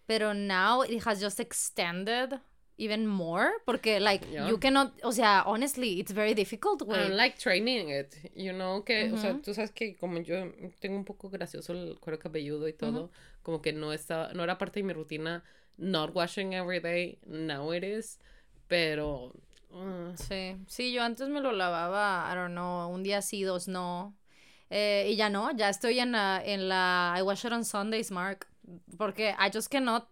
Pero 0.07 0.33
now 0.33 0.83
it 0.83 1.05
has 1.05 1.21
just 1.21 1.39
extended 1.39 2.39
even 2.77 3.05
more. 3.05 3.51
Porque, 3.65 3.99
like, 3.99 4.25
you 4.47 4.57
cannot. 4.57 4.93
O 5.03 5.11
sea, 5.11 5.43
honestly, 5.45 5.99
it's 5.99 6.13
very 6.13 6.33
difficult, 6.33 6.81
güey. 6.81 7.07
I 7.07 7.09
like 7.09 7.37
training 7.37 7.89
it. 7.89 8.15
You 8.33 8.53
know, 8.53 8.83
que, 8.83 9.11
o 9.11 9.17
sea, 9.17 9.37
tú 9.43 9.53
sabes 9.53 9.71
que 9.71 9.97
como 9.97 10.19
yo 10.21 10.51
tengo 10.79 10.95
un 10.95 11.03
poco 11.03 11.29
gracioso 11.29 11.73
el 11.73 11.99
cuero 11.99 12.17
cabelludo 12.17 12.67
y 12.67 12.73
todo, 12.73 13.11
como 13.43 13.61
que 13.61 13.73
no, 13.73 13.91
está, 13.91 14.31
no 14.33 14.43
era 14.43 14.57
parte 14.57 14.79
de 14.79 14.83
mi 14.85 14.93
rutina 14.93 15.43
not 15.77 16.15
washing 16.15 16.53
every 16.53 16.79
day. 16.79 17.17
Now 17.27 17.71
it 17.71 17.83
is. 17.83 18.17
Pero. 18.69 19.33
Uh. 19.71 20.15
Sí, 20.15 20.55
sí, 20.67 20.93
yo 20.93 21.03
antes 21.03 21.27
me 21.27 21.41
lo 21.41 21.51
lavaba, 21.51 22.31
I 22.31 22.35
don't 22.35 22.53
know, 22.53 22.89
un 22.89 23.03
día 23.03 23.21
sí, 23.21 23.43
dos 23.43 23.67
no. 23.67 24.15
Eh, 24.69 25.09
y 25.11 25.15
ya 25.15 25.29
no, 25.29 25.51
ya 25.51 25.69
estoy 25.69 25.99
en 25.99 26.13
la, 26.13 26.41
en 26.43 26.69
la 26.69 27.15
I 27.17 27.21
wash 27.23 27.45
it 27.45 27.51
on 27.51 27.65
Sundays, 27.65 28.11
Mark. 28.11 28.47
Porque 28.97 29.35
I 29.37 29.49
just 29.53 29.69
cannot. 29.69 30.07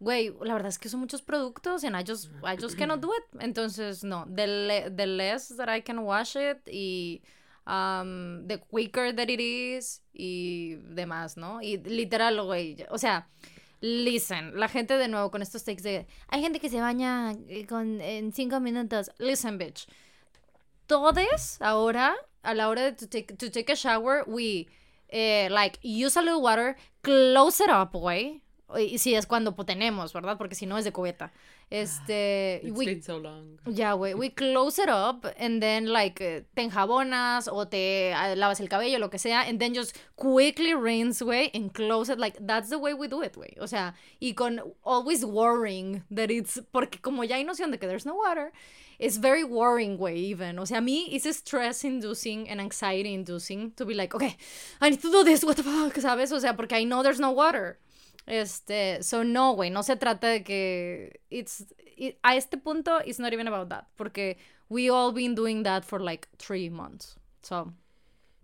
Güey, 0.00 0.32
la 0.42 0.54
verdad 0.54 0.68
es 0.68 0.78
que 0.78 0.88
son 0.88 1.00
muchos 1.00 1.22
productos 1.22 1.82
and 1.82 1.96
I 1.96 2.04
just, 2.06 2.30
I 2.44 2.56
just 2.56 2.78
cannot 2.78 3.00
do 3.00 3.10
it. 3.12 3.40
Entonces, 3.40 4.04
no, 4.04 4.24
the, 4.26 4.92
the 4.94 5.06
less 5.06 5.48
that 5.56 5.68
I 5.68 5.80
can 5.80 6.04
wash 6.04 6.36
it 6.36 6.60
y 6.68 7.20
um, 7.66 8.46
the 8.46 8.58
quicker 8.58 9.12
that 9.12 9.28
it 9.28 9.40
is 9.40 10.02
y 10.14 10.76
demás, 10.94 11.36
¿no? 11.36 11.60
Y 11.60 11.78
literal, 11.78 12.40
güey, 12.44 12.76
o 12.90 12.98
sea, 12.98 13.26
Listen, 13.80 14.58
la 14.58 14.68
gente 14.68 14.98
de 14.98 15.08
nuevo 15.08 15.30
con 15.30 15.42
estos 15.42 15.64
takes 15.64 15.82
de. 15.82 16.06
Hay 16.28 16.40
gente 16.40 16.58
que 16.58 16.68
se 16.68 16.80
baña 16.80 17.32
eh, 17.48 17.66
con, 17.66 18.00
en 18.00 18.32
cinco 18.32 18.60
minutos. 18.60 19.10
Listen, 19.18 19.56
bitch. 19.58 19.86
Todos 20.86 21.60
ahora, 21.60 22.16
a 22.42 22.54
la 22.54 22.68
hora 22.68 22.82
de 22.82 22.92
to 22.92 23.06
take, 23.08 23.34
to 23.36 23.50
take 23.50 23.70
a 23.70 23.76
shower, 23.76 24.24
we 24.26 24.66
eh, 25.10 25.48
like 25.50 25.78
use 25.82 26.18
a 26.18 26.22
little 26.22 26.40
water, 26.40 26.76
close 27.02 27.62
it 27.62 27.70
up, 27.70 27.92
güey. 27.92 28.42
Y 28.76 28.98
si 28.98 29.14
es 29.14 29.26
cuando 29.26 29.54
tenemos, 29.54 30.12
¿verdad? 30.12 30.36
Porque 30.36 30.54
si 30.54 30.66
no 30.66 30.76
es 30.76 30.84
de 30.84 30.92
cubeta. 30.92 31.32
Este. 31.70 32.60
It's 32.64 32.78
been 32.78 33.02
so 33.02 33.18
long. 33.18 33.58
Ya, 33.66 33.94
güey. 33.96 34.14
We 34.14 34.30
close 34.36 34.78
it 34.78 34.88
up 34.88 35.26
and 35.38 35.62
then, 35.62 35.86
like, 35.86 36.20
eh, 36.20 36.40
te 36.56 36.62
enjabonas 36.62 37.48
o 37.48 37.64
te 37.64 38.12
ah, 38.12 38.34
lavas 38.34 38.60
el 38.60 38.68
cabello, 38.68 38.98
lo 38.98 39.08
que 39.08 39.18
sea, 39.18 39.44
and 39.46 39.60
then 39.60 39.74
just 39.74 39.96
quickly 40.16 40.74
rinse, 40.74 41.20
güey, 41.20 41.50
and 41.54 41.72
close 41.74 42.08
it. 42.08 42.18
Like, 42.18 42.36
that's 42.40 42.70
the 42.70 42.78
way 42.78 42.94
we 42.94 43.08
do 43.08 43.22
it, 43.22 43.34
güey. 43.34 43.56
O 43.60 43.66
sea, 43.66 43.94
y 44.20 44.32
con 44.34 44.60
always 44.84 45.24
worrying 45.24 46.04
that 46.10 46.30
it's. 46.30 46.58
Porque 46.72 47.00
como 47.02 47.22
ya 47.24 47.36
hay 47.36 47.44
noción 47.44 47.70
de 47.70 47.78
que 47.78 47.86
there's 47.86 48.06
no 48.06 48.16
water, 48.16 48.52
it's 48.98 49.16
very 49.16 49.44
worrying, 49.44 49.96
güey, 49.98 50.16
even. 50.30 50.58
O 50.58 50.64
sea, 50.64 50.78
a 50.78 50.80
mí 50.80 51.08
it's 51.10 51.26
stress 51.36 51.84
inducing 51.84 52.48
and 52.48 52.60
anxiety 52.60 53.14
inducing 53.14 53.72
to 53.72 53.84
be 53.84 53.94
like, 53.94 54.14
okay, 54.14 54.36
I 54.80 54.90
need 54.90 55.02
to 55.02 55.10
do 55.10 55.22
this, 55.22 55.44
what 55.44 55.56
the 55.56 55.62
fuck, 55.62 55.94
¿sabes? 55.94 56.32
O 56.32 56.38
sea, 56.38 56.54
porque 56.54 56.72
I 56.72 56.84
know 56.84 57.02
there's 57.02 57.20
no 57.20 57.30
water. 57.30 57.78
Este, 58.28 59.02
so 59.02 59.24
no, 59.24 59.54
güey, 59.54 59.70
no 59.70 59.82
se 59.82 59.96
trata 59.96 60.28
de 60.28 60.44
que 60.44 61.20
it's 61.30 61.64
a 62.22 62.36
este 62.36 62.58
punto 62.58 63.00
it's 63.04 63.18
not 63.18 63.32
even 63.32 63.48
about 63.48 63.68
that, 63.70 63.86
porque 63.96 64.36
we 64.68 64.90
all 64.90 65.12
been 65.12 65.34
doing 65.34 65.62
that 65.62 65.84
for 65.84 65.98
like 66.00 66.28
three 66.38 66.68
months. 66.68 67.16
So 67.42 67.72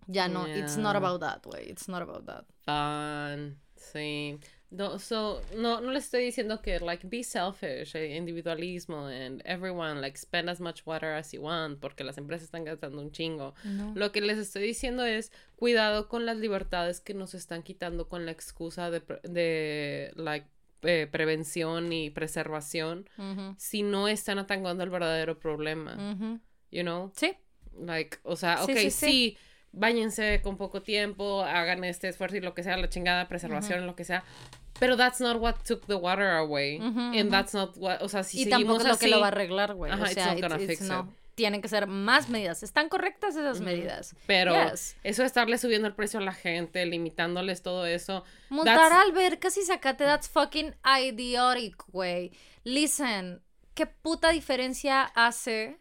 ya 0.07 0.27
no, 0.27 0.45
it's 0.45 0.77
not 0.77 0.95
about 0.95 1.21
that, 1.21 1.45
way. 1.45 1.65
It's 1.67 1.87
not 1.87 2.01
about 2.01 2.25
that. 2.25 2.45
Fun, 2.65 3.57
sí. 3.77 4.39
No, 4.71 4.99
so, 4.99 5.41
no, 5.55 5.79
no 5.79 5.91
le 5.91 5.99
estoy 5.99 6.25
diciendo 6.25 6.61
que, 6.61 6.79
like, 6.79 7.07
be 7.07 7.23
selfish, 7.23 7.95
eh, 7.95 8.17
individualismo, 8.17 9.07
and 9.07 9.41
everyone, 9.45 10.01
like, 10.01 10.17
spend 10.17 10.49
as 10.49 10.59
much 10.59 10.85
water 10.85 11.13
as 11.13 11.31
you 11.31 11.41
want, 11.41 11.79
porque 11.79 12.03
las 12.03 12.17
empresas 12.17 12.45
están 12.45 12.65
gastando 12.65 13.01
un 13.01 13.11
chingo. 13.11 13.53
Lo 13.93 14.11
que 14.11 14.21
les 14.21 14.37
estoy 14.37 14.63
diciendo 14.63 15.05
es, 15.05 15.31
cuidado 15.55 16.09
con 16.09 16.25
las 16.25 16.37
libertades 16.37 16.99
que 16.99 17.13
nos 17.13 17.35
están 17.35 17.63
quitando 17.63 18.09
con 18.09 18.25
la 18.25 18.31
excusa 18.31 18.89
de, 18.89 19.01
de 19.23 20.11
like, 20.15 20.47
eh, 20.81 21.07
prevención 21.09 21.93
y 21.93 22.09
preservación, 22.09 23.07
si 23.57 23.83
no 23.83 24.07
están 24.07 24.39
atacando 24.39 24.83
el 24.83 24.89
verdadero 24.89 25.39
problema. 25.39 26.41
You 26.71 26.81
know? 26.81 27.11
Sí. 27.15 27.33
Like, 27.77 28.17
o 28.23 28.35
sea, 28.35 28.63
ok, 28.63 28.71
sí, 28.75 28.91
sí, 28.91 29.37
báñense 29.75 30.41
con 30.41 30.57
poco 30.57 30.81
tiempo, 30.81 31.43
hagan 31.43 31.83
este 31.83 32.07
esfuerzo 32.07 32.37
y 32.37 32.41
lo 32.41 32.53
que 32.53 32.63
sea, 32.63 32.77
la 32.77 32.89
chingada, 32.89 33.27
preservación, 33.27 33.85
lo 33.85 33.95
que 33.95 34.03
sea, 34.05 34.23
pero 34.79 34.97
that's 34.97 35.21
not 35.21 35.37
what 35.39 35.55
took 35.65 35.85
the 35.87 35.95
water 35.95 36.31
away. 36.31 36.77
and 36.79 37.31
that's 37.31 37.53
not 37.53 37.77
what, 37.77 38.01
o 38.01 38.09
sea, 38.09 38.23
si 38.23 38.43
y 38.43 38.49
tampoco 38.49 38.81
es 38.81 38.87
lo 38.87 38.97
que 38.97 39.07
lo 39.07 39.19
va 39.19 39.25
a 39.25 39.29
arreglar, 39.29 39.73
güey. 39.73 39.91
o 39.91 40.05
sea, 40.07 40.35
no. 40.81 41.13
Tienen 41.35 41.61
que 41.61 41.67
ser 41.67 41.85
más 41.85 42.29
medidas. 42.29 42.63
Están 42.63 42.87
correctas 42.87 43.35
esas 43.35 43.59
medidas. 43.59 44.15
Pero 44.25 44.55
eso 45.03 45.21
de 45.21 45.25
estarle 45.25 45.57
subiendo 45.57 45.85
el 45.85 45.93
precio 45.93 46.19
a 46.19 46.23
la 46.23 46.31
gente, 46.31 46.85
limitándoles 46.85 47.61
todo 47.61 47.85
eso. 47.85 48.23
Multar 48.47 48.93
al 48.93 49.11
ver, 49.11 49.37
casi 49.39 49.61
sacate, 49.63 50.05
that's 50.05 50.29
fucking 50.29 50.73
idiotic, 50.85 51.75
güey. 51.91 52.31
Listen, 52.63 53.41
¿qué 53.75 53.85
puta 53.85 54.29
diferencia 54.31 55.03
hace 55.03 55.77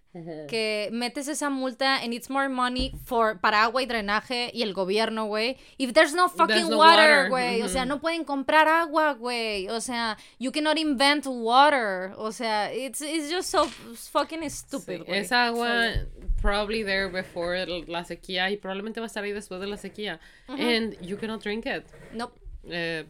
que 0.49 0.91
metes 0.93 1.27
esa 1.27 1.51
multa 1.51 1.97
and 1.97 2.13
it's 2.13 2.31
more 2.31 2.49
money 2.49 2.93
for, 3.05 3.41
para 3.41 3.65
agua 3.65 3.83
y 3.83 3.87
drenaje 3.87 4.51
y 4.53 4.63
el 4.63 4.73
gobierno, 4.73 5.27
güey? 5.27 5.57
If 5.79 5.93
there's 5.93 6.15
no 6.15 6.29
fucking 6.29 6.75
water, 6.75 7.29
güey. 7.29 7.63
O 7.63 7.69
sea, 7.69 7.85
no 7.85 8.01
pueden 8.01 8.25
comprar 8.25 8.69
agua, 8.69 9.15
güey. 9.15 9.69
O 9.69 9.81
sea, 9.81 10.17
you 10.39 10.53
cannot 10.53 10.79
invent 10.79 11.27
water. 11.27 12.13
O 12.17 12.31
sea, 12.31 12.73
it's, 12.73 13.01
it's 13.01 13.31
just 13.31 13.51
so 13.51 13.67
fucking 13.67 14.49
stupid, 14.51 15.05
güey. 15.05 15.21
Esa 15.21 15.47
agua 15.47 16.07
probably 16.41 16.85
there 16.85 17.09
before 17.09 17.65
la 17.87 18.05
sequía 18.05 18.51
y 18.51 18.57
probablemente 18.57 19.01
va 19.01 19.07
a 19.07 19.09
estar 19.09 19.25
ahí 19.25 19.33
después 19.33 19.61
de 19.61 19.67
la 19.67 19.77
sequía. 19.77 20.21
And 20.49 20.97
you 21.01 21.17
cannot 21.17 21.43
drink 21.43 21.67
it. 21.67 21.87
Nope. 22.13 22.39
Uh, 22.67 23.05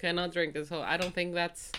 cannot 0.00 0.32
drink 0.32 0.54
it. 0.54 0.66
So 0.66 0.82
I 0.82 0.96
don't 0.96 1.14
think 1.14 1.34
that's 1.34 1.72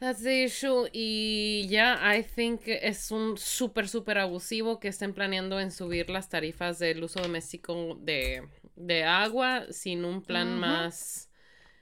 That's 0.00 0.22
the 0.22 0.44
issue. 0.44 0.88
Y 0.92 1.66
ya, 1.68 1.98
I 2.16 2.22
think 2.22 2.62
es 2.66 3.10
un 3.10 3.36
súper, 3.36 3.88
súper 3.88 4.18
abusivo 4.18 4.78
que 4.78 4.88
estén 4.88 5.12
planeando 5.12 5.58
en 5.58 5.72
subir 5.72 6.08
las 6.08 6.28
tarifas 6.28 6.78
del 6.78 7.02
uso 7.02 7.20
doméstico 7.20 7.96
de, 8.00 8.46
de 8.76 9.04
agua 9.04 9.66
sin 9.70 10.04
un 10.04 10.22
plan 10.22 10.58
más, 10.58 11.28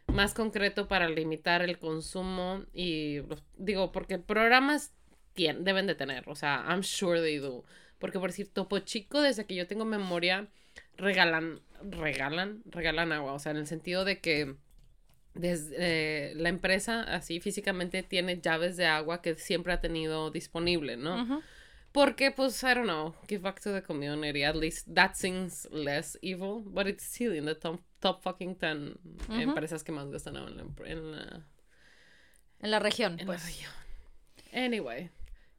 más 0.06 0.32
concreto 0.32 0.88
para 0.88 1.08
limitar 1.10 1.60
el 1.60 1.78
consumo 1.78 2.64
y 2.72 3.20
digo, 3.58 3.92
porque 3.92 4.18
programas 4.18 4.94
tienen, 5.34 5.64
deben 5.64 5.86
de 5.86 5.94
tener, 5.94 6.26
o 6.28 6.34
sea, 6.34 6.64
I'm 6.68 6.82
sure 6.82 7.20
they 7.20 7.36
do. 7.36 7.64
Porque 7.98 8.18
por 8.18 8.30
decir, 8.30 8.48
Topo 8.48 8.78
Chico, 8.78 9.20
desde 9.20 9.44
que 9.44 9.54
yo 9.54 9.66
tengo 9.66 9.84
memoria, 9.84 10.48
regalan, 10.96 11.60
regalan, 11.82 12.62
regalan 12.64 13.12
agua, 13.12 13.34
o 13.34 13.38
sea, 13.38 13.52
en 13.52 13.58
el 13.58 13.66
sentido 13.66 14.06
de 14.06 14.20
que 14.20 14.56
desde 15.38 16.34
la 16.34 16.48
empresa 16.48 17.02
así 17.02 17.40
físicamente 17.40 18.02
tiene 18.02 18.40
llaves 18.40 18.76
de 18.76 18.86
agua 18.86 19.22
que 19.22 19.34
siempre 19.36 19.72
ha 19.72 19.80
tenido 19.80 20.30
disponible, 20.30 20.96
¿no? 20.96 21.42
Porque, 21.92 22.30
pues, 22.30 22.62
I 22.62 22.74
don't 22.74 22.84
know, 22.84 23.14
give 23.26 23.42
back 23.42 23.58
to 23.62 23.72
the 23.72 23.82
community. 23.82 24.44
At 24.44 24.54
least 24.54 24.86
that 24.94 25.14
seems 25.16 25.66
less 25.70 26.18
evil, 26.20 26.62
but 26.66 26.86
it's 26.86 27.04
still 27.04 27.32
in 27.32 27.46
the 27.46 27.54
top, 27.54 27.80
top 28.02 28.22
fucking 28.22 28.56
10 28.56 28.98
empresas 29.40 29.82
que 29.82 29.92
más 29.92 30.10
gastan 30.10 30.36
en 30.36 30.56
la, 30.56 30.64
en 30.84 31.12
la, 31.12 31.42
en 32.60 32.70
la 32.70 32.78
región. 32.80 33.18
En 33.18 33.24
pues. 33.26 33.40
la 33.40 33.46
región. 33.46 33.72
Anyway, 34.52 35.08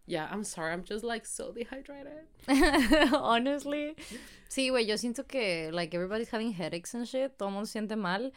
yeah, 0.06 0.28
I'm 0.32 0.44
sorry, 0.44 0.74
I'm 0.74 0.84
just 0.84 1.04
like 1.04 1.26
so 1.26 1.52
dehydrated. 1.52 2.28
Honestly. 3.14 3.96
Sí, 4.48 4.70
güey, 4.70 4.86
yo 4.86 4.96
siento 4.98 5.28
que, 5.28 5.72
like, 5.72 5.96
everybody's 5.96 6.30
having 6.30 6.54
headaches 6.54 6.94
and 6.94 7.08
shit. 7.08 7.36
Todo 7.38 7.50
el 7.50 7.54
mundo 7.56 7.66
siente 7.66 7.98
mal. 7.98 8.32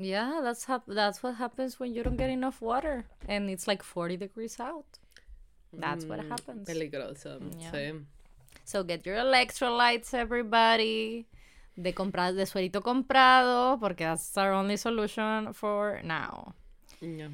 Yeah, 0.00 0.40
that's, 0.42 0.66
that's 0.86 1.22
what 1.22 1.34
happens 1.34 1.80
when 1.80 1.92
you 1.92 2.04
don't 2.04 2.16
get 2.16 2.30
enough 2.30 2.62
water. 2.62 3.04
And 3.28 3.50
it's 3.50 3.66
like 3.66 3.82
40 3.82 4.16
degrees 4.16 4.60
out. 4.60 4.86
That's 5.72 6.04
what 6.04 6.20
mm, 6.20 6.28
happens. 6.28 6.68
Peligroso, 6.68 7.40
sí. 7.70 8.04
So 8.64 8.84
get 8.84 9.04
your 9.04 9.16
electrolytes, 9.16 10.14
everybody. 10.14 11.26
De 11.76 11.92
comprar, 11.92 12.34
de 12.34 12.44
suerito 12.46 12.80
comprado, 12.80 13.78
porque 13.78 14.00
that's 14.00 14.36
our 14.36 14.52
only 14.52 14.76
solution 14.76 15.52
for 15.52 16.00
now. 16.04 16.54
Yeah. 17.00 17.28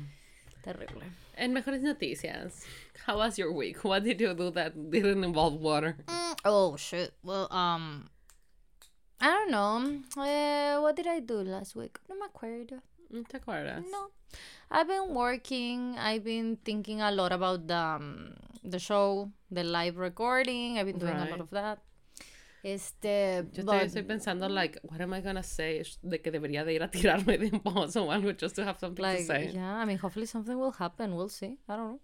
Terrible. 0.63 1.03
En 1.37 1.53
mejores 1.53 1.83
noticias, 1.83 2.65
how 3.07 3.19
was 3.19 3.39
your 3.39 3.53
week? 3.53 3.85
What 3.85 4.05
did 4.05 4.21
you 4.21 4.35
do 4.35 4.51
that 4.51 4.75
didn't 4.91 5.25
involve 5.25 5.55
water? 5.55 5.97
Mm, 6.07 6.37
oh 6.45 6.77
shit. 6.77 7.13
Well, 7.23 7.53
um, 7.53 8.09
I 9.25 9.31
don't 9.31 9.51
know. 9.51 10.23
Uh, 10.23 10.83
what 10.83 10.97
did 10.97 11.07
I 11.07 11.21
do 11.21 11.37
last 11.37 11.75
week? 11.75 11.97
No 12.11 12.15
me 12.15 12.27
acuerdo. 12.27 12.83
No 13.11 13.23
te 13.23 13.39
acuerdas? 13.39 13.83
No. 13.91 14.11
I've 14.71 14.87
been 14.87 15.15
working. 15.15 15.97
I've 15.99 16.25
been 16.25 16.59
thinking 16.63 17.01
a 17.01 17.11
lot 17.11 17.33
about 17.33 17.67
the 17.67 17.75
um, 17.75 18.35
the 18.63 18.79
show, 18.79 19.31
the 19.51 19.65
live 19.65 19.97
recording. 19.97 20.79
I've 20.79 20.85
been 20.85 20.99
doing 20.99 21.15
right. 21.15 21.27
a 21.27 21.31
lot 21.31 21.41
of 21.41 21.49
that. 21.53 21.79
Este, 22.63 23.47
Yo 23.55 23.65
but, 23.65 23.83
estoy 23.85 24.03
pensando, 24.03 24.51
like, 24.51 24.79
what 24.83 25.01
am 25.01 25.15
I 25.15 25.21
gonna 25.23 25.43
say? 25.43 25.83
De 26.03 26.19
que 26.19 26.31
debería 26.31 26.63
de 26.63 26.75
ir 26.75 26.83
a 26.83 26.89
tirarme 26.89 27.39
de 27.39 27.47
un 27.47 27.63
o 27.65 28.11
algo 28.11 28.37
just 28.37 28.57
to 28.57 28.65
have 28.65 28.79
something 28.79 29.03
like, 29.03 29.19
to 29.21 29.25
say. 29.25 29.51
Yeah, 29.55 29.77
I 29.77 29.87
mean, 29.87 29.97
hopefully 29.97 30.27
something 30.27 30.59
will 30.59 30.73
happen. 30.73 31.15
We'll 31.15 31.31
see. 31.31 31.57
I 31.67 31.77
don't 31.77 31.93
know. 31.93 32.01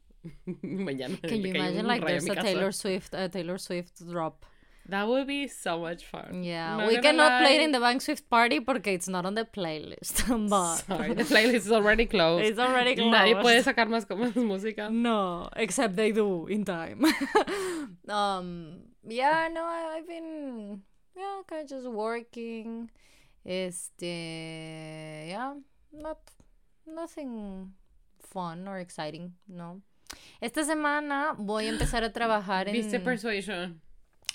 Mañana. 0.65 1.21
Can 1.21 1.43
you 1.43 1.53
imagine, 1.53 1.87
like, 1.87 2.07
there's 2.07 2.27
a 2.27 2.35
Taylor 2.35 2.73
Swift, 2.73 3.13
a 3.13 3.29
Taylor 3.29 3.59
Swift 3.59 4.09
drop? 4.09 4.47
That 4.91 5.07
would 5.07 5.29
be 5.29 5.47
so 5.47 5.79
much 5.79 6.05
fun. 6.05 6.43
Yeah, 6.43 6.89
we 6.89 6.99
cannot 6.99 7.31
lie. 7.31 7.41
play 7.43 7.57
it 7.57 7.63
in 7.63 7.71
the 7.71 7.79
Bank 7.79 8.03
Swift 8.03 8.29
party 8.29 8.59
porque 8.59 8.89
it's 8.89 9.07
not 9.07 9.25
on 9.25 9.37
the 9.37 9.45
playlist. 9.45 10.27
but 10.51 10.77
Sorry, 10.83 11.15
the 11.15 11.23
playlist 11.23 11.67
is 11.67 11.73
already 11.73 12.07
closed. 12.07 12.45
It's 12.45 12.59
already 12.59 12.97
closed. 12.97 13.15
Nadie 13.15 13.41
puede 13.41 13.63
sacar 13.63 13.89
más, 13.89 14.05
más 14.19 14.35
música. 14.35 14.91
No, 14.91 15.49
except 15.55 15.95
they 15.95 16.11
do 16.11 16.49
in 16.49 16.65
time. 16.65 17.05
um, 18.09 18.81
yeah, 19.07 19.49
no, 19.53 19.63
I, 19.63 19.99
I've 19.99 20.09
been 20.09 20.83
yeah, 21.17 21.43
kind 21.47 21.63
of 21.63 21.69
just 21.69 21.87
working. 21.87 22.91
Este, 23.47 25.29
yeah, 25.29 25.55
not 25.93 26.19
nothing 26.85 27.75
fun 28.19 28.67
or 28.67 28.79
exciting, 28.79 29.35
no. 29.47 29.83
Esta 30.41 30.65
semana 30.65 31.37
voy 31.39 31.67
a 31.67 31.69
empezar 31.69 32.03
a 32.03 32.13
trabajar 32.13 32.67
en. 32.67 32.75
¿Viste 32.75 32.99
Persuasion? 32.99 33.81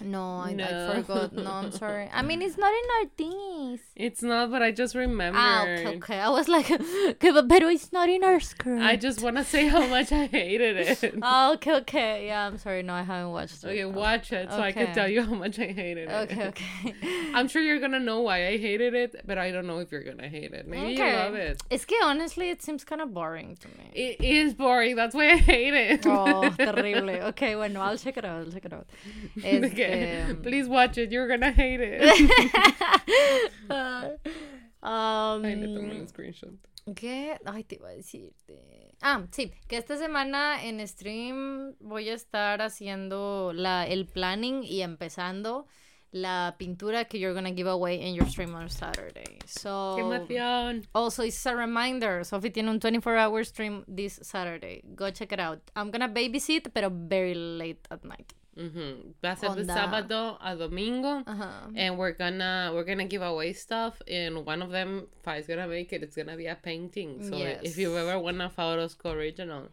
No, 0.01 0.39
I, 0.39 0.51
no. 0.51 0.91
I 0.91 1.01
forgot. 1.01 1.31
No, 1.33 1.49
I'm 1.49 1.71
sorry. 1.71 2.09
I 2.11 2.21
mean, 2.21 2.41
it's 2.41 2.57
not 2.57 2.73
in 2.73 2.89
our 2.99 3.09
things. 3.15 3.79
It's 3.95 4.21
not, 4.21 4.51
but 4.51 4.61
I 4.61 4.71
just 4.71 4.93
remember. 4.93 5.39
Ah, 5.41 5.63
okay, 5.63 5.87
okay. 5.87 6.19
I 6.19 6.27
was 6.27 6.49
like, 6.49 6.69
okay, 6.71 7.31
but, 7.31 7.47
but 7.47 7.63
it's 7.63 7.93
not 7.93 8.09
in 8.09 8.21
our 8.21 8.41
script. 8.41 8.81
I 8.81 8.97
just 8.97 9.21
want 9.21 9.37
to 9.37 9.45
say 9.45 9.67
how 9.67 9.87
much 9.87 10.11
I 10.11 10.25
hated 10.25 10.75
it. 10.75 11.15
oh, 11.21 11.53
okay, 11.55 11.75
okay. 11.75 12.27
Yeah, 12.27 12.45
I'm 12.45 12.57
sorry. 12.57 12.83
No, 12.83 12.93
I 12.93 13.03
haven't 13.03 13.31
watched 13.31 13.63
it. 13.63 13.67
Okay, 13.67 13.85
watch 13.85 14.33
it 14.33 14.49
so 14.49 14.57
okay. 14.57 14.67
I 14.67 14.71
can 14.73 14.93
tell 14.93 15.07
you 15.07 15.23
how 15.23 15.33
much 15.33 15.59
I 15.59 15.67
hated 15.67 16.09
it. 16.09 16.29
Okay, 16.29 16.47
okay. 16.47 16.95
I'm 17.33 17.47
sure 17.47 17.61
you're 17.61 17.79
gonna 17.79 17.99
know 17.99 18.19
why 18.19 18.47
I 18.47 18.57
hated 18.57 18.95
it, 18.95 19.21
but 19.25 19.37
I 19.37 19.51
don't 19.51 19.65
know 19.65 19.79
if 19.79 19.93
you're 19.93 20.03
gonna 20.03 20.27
hate 20.27 20.51
it. 20.51 20.67
Maybe 20.67 20.95
okay. 20.95 21.11
you 21.11 21.15
love 21.15 21.35
it. 21.35 21.63
It's 21.69 21.85
que 21.85 21.97
honestly, 22.03 22.49
it 22.49 22.61
seems 22.61 22.83
kind 22.83 23.01
of 23.01 23.13
boring 23.13 23.55
to 23.61 23.67
me. 23.69 23.91
It 23.93 24.19
is 24.19 24.53
boring. 24.53 24.97
That's 24.97 25.15
why 25.15 25.31
I 25.31 25.37
hate 25.37 25.73
it. 25.73 26.05
oh, 26.05 26.49
terrible. 26.49 27.09
Okay, 27.29 27.55
bueno, 27.55 27.79
I'll 27.79 27.97
check 27.97 28.17
it 28.17 28.25
out. 28.25 28.45
I'll 28.45 28.51
check 28.51 28.65
it 28.65 28.73
out. 28.73 28.87
Este. 29.85 30.35
Please 30.43 30.67
watch 30.67 30.97
it. 30.97 31.11
You're 31.11 31.27
gonna 31.27 31.51
hate 31.51 31.81
it. 31.81 32.01
um, 34.81 35.45
Ay, 35.45 35.55
le 35.55 35.67
un 35.67 36.07
screenshot. 36.07 36.53
¿Qué? 36.93 37.37
Ay, 37.45 37.63
te 37.63 37.75
iba 37.75 37.89
a 37.89 37.95
decirte. 37.95 38.93
Ah, 39.01 39.23
sí, 39.31 39.51
que 39.67 39.77
esta 39.77 39.97
semana 39.97 40.63
en 40.63 40.85
stream 40.87 41.75
voy 41.79 42.09
a 42.09 42.13
estar 42.13 42.61
haciendo 42.61 43.53
la, 43.53 43.87
el 43.87 44.05
planning 44.05 44.63
y 44.63 44.81
empezando 44.81 45.65
la 46.11 46.55
pintura 46.57 47.05
que 47.05 47.19
you're 47.19 47.33
gonna 47.33 47.51
give 47.51 47.67
away 47.67 48.01
in 48.01 48.15
your 48.15 48.27
stream 48.27 48.55
on 48.55 48.69
Saturday. 48.69 49.37
So, 49.45 49.95
¡Qué 49.97 50.01
emoción! 50.01 50.87
Also, 50.93 51.23
it's 51.23 51.45
a 51.45 51.55
reminder. 51.55 52.23
Sophie 52.23 52.51
tiene 52.51 52.69
un 52.69 52.79
24-hour 52.79 53.43
stream 53.43 53.83
this 53.87 54.19
Saturday. 54.21 54.81
Go 54.95 55.11
check 55.11 55.33
it 55.33 55.39
out. 55.39 55.59
I'm 55.75 55.91
gonna 55.91 56.07
babysit, 56.07 56.73
pero 56.73 56.89
very 56.89 57.33
late 57.33 57.85
at 57.91 58.05
night. 58.05 58.33
Mm-hmm. 58.57 59.15
Va 59.21 59.31
a 59.31 59.35
ser 59.35 59.49
de 59.55 59.65
sábado 59.65 60.37
a 60.39 60.55
domingo. 60.55 61.23
And 61.75 61.97
we're 61.97 62.13
gonna 62.13 62.71
we're 62.73 62.85
gonna 62.85 63.05
give 63.05 63.21
away 63.21 63.53
stuff. 63.53 64.01
And 64.07 64.45
one 64.45 64.61
of 64.61 64.71
them, 64.71 65.07
if 65.21 65.27
it's 65.27 65.47
gonna 65.47 65.67
make 65.67 65.91
it, 65.91 66.03
it's 66.03 66.15
gonna 66.15 66.37
be 66.37 66.47
a 66.47 66.55
painting. 66.55 67.21
So 67.29 67.35
if 67.37 67.77
you 67.77 67.97
ever 67.97 68.17
want 68.17 68.41
a 68.41 68.49
Photos 68.49 68.95
original, 69.03 69.69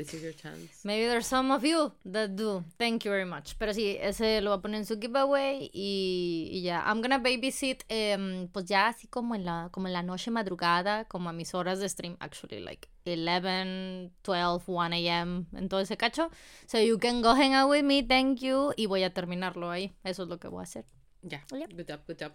this 0.00 0.14
is 0.14 0.22
your 0.22 0.32
chance. 0.32 0.84
Maybe 0.84 1.06
there's 1.06 1.26
some 1.26 1.50
of 1.50 1.62
you 1.64 1.92
that 2.06 2.34
do. 2.34 2.64
Thank 2.78 3.04
you 3.04 3.10
very 3.10 3.26
much. 3.26 3.54
Pero 3.58 3.72
sí, 3.72 3.98
ese 4.00 4.40
lo 4.40 4.50
voy 4.50 4.58
a 4.58 4.62
poner 4.62 4.78
en 4.78 4.86
su 4.86 4.98
giveaway 4.98 5.70
y, 5.72 6.62
ya. 6.62 6.82
I'm 6.86 7.02
gonna 7.02 7.18
babysit, 7.18 7.84
um, 7.90 8.48
pues 8.48 8.64
ya 8.66 8.88
así 8.88 9.06
como 9.08 9.34
en 9.34 9.44
la 9.44 9.68
como 9.70 9.86
en 9.88 9.92
la 9.92 10.02
noche 10.02 10.30
madrugada, 10.30 11.04
como 11.04 11.28
a 11.28 11.32
mis 11.32 11.54
horas 11.54 11.80
de 11.80 11.88
stream, 11.88 12.16
actually, 12.20 12.60
like 12.60 12.88
11, 13.04 14.10
12, 14.22 14.64
1 14.66 14.94
a.m. 14.94 15.46
en 15.54 15.68
todo 15.68 15.80
ese 15.80 15.96
cacho. 15.96 16.30
So 16.66 16.78
you 16.78 16.98
can 16.98 17.20
go 17.20 17.34
hang 17.34 17.54
out 17.54 17.70
with 17.70 17.84
me, 17.84 18.02
thank 18.02 18.40
you. 18.40 18.72
Y 18.76 18.86
voy 18.86 19.02
a 19.04 19.12
terminarlo 19.12 19.70
ahí. 19.70 19.92
Eso 20.04 20.22
es 20.22 20.28
lo 20.28 20.38
que 20.38 20.48
voy 20.48 20.60
a 20.60 20.62
hacer. 20.62 20.86
Ya. 21.22 21.44
Good 21.50 21.86
job, 21.86 22.00
good 22.06 22.16
job. 22.18 22.32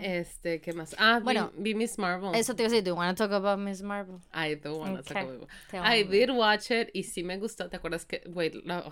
Este, 0.00 0.60
¿qué 0.60 0.72
más? 0.72 0.94
Ah, 0.98 1.20
bueno, 1.22 1.52
vi, 1.56 1.74
Miss 1.74 1.98
Marvel. 1.98 2.34
Eso 2.34 2.54
te 2.54 2.62
iba 2.62 2.68
a 2.68 2.70
decir, 2.70 2.84
¿do 2.84 2.90
you 2.90 2.96
want 2.96 3.16
to 3.16 3.24
talk 3.24 3.32
about 3.32 3.58
Miss 3.58 3.82
Marvel? 3.82 4.20
I 4.32 4.54
do 4.54 4.78
want 4.78 4.96
to 4.96 5.02
talk 5.02 5.22
about 5.22 5.48
I 5.72 6.02
did 6.02 6.30
watch 6.30 6.70
it 6.70 6.90
y 6.92 7.02
sí 7.02 7.22
me 7.22 7.38
gustó. 7.38 7.68
¿Te 7.68 7.76
acuerdas 7.76 8.04
que, 8.04 8.22
wait, 8.26 8.54
la, 8.64 8.90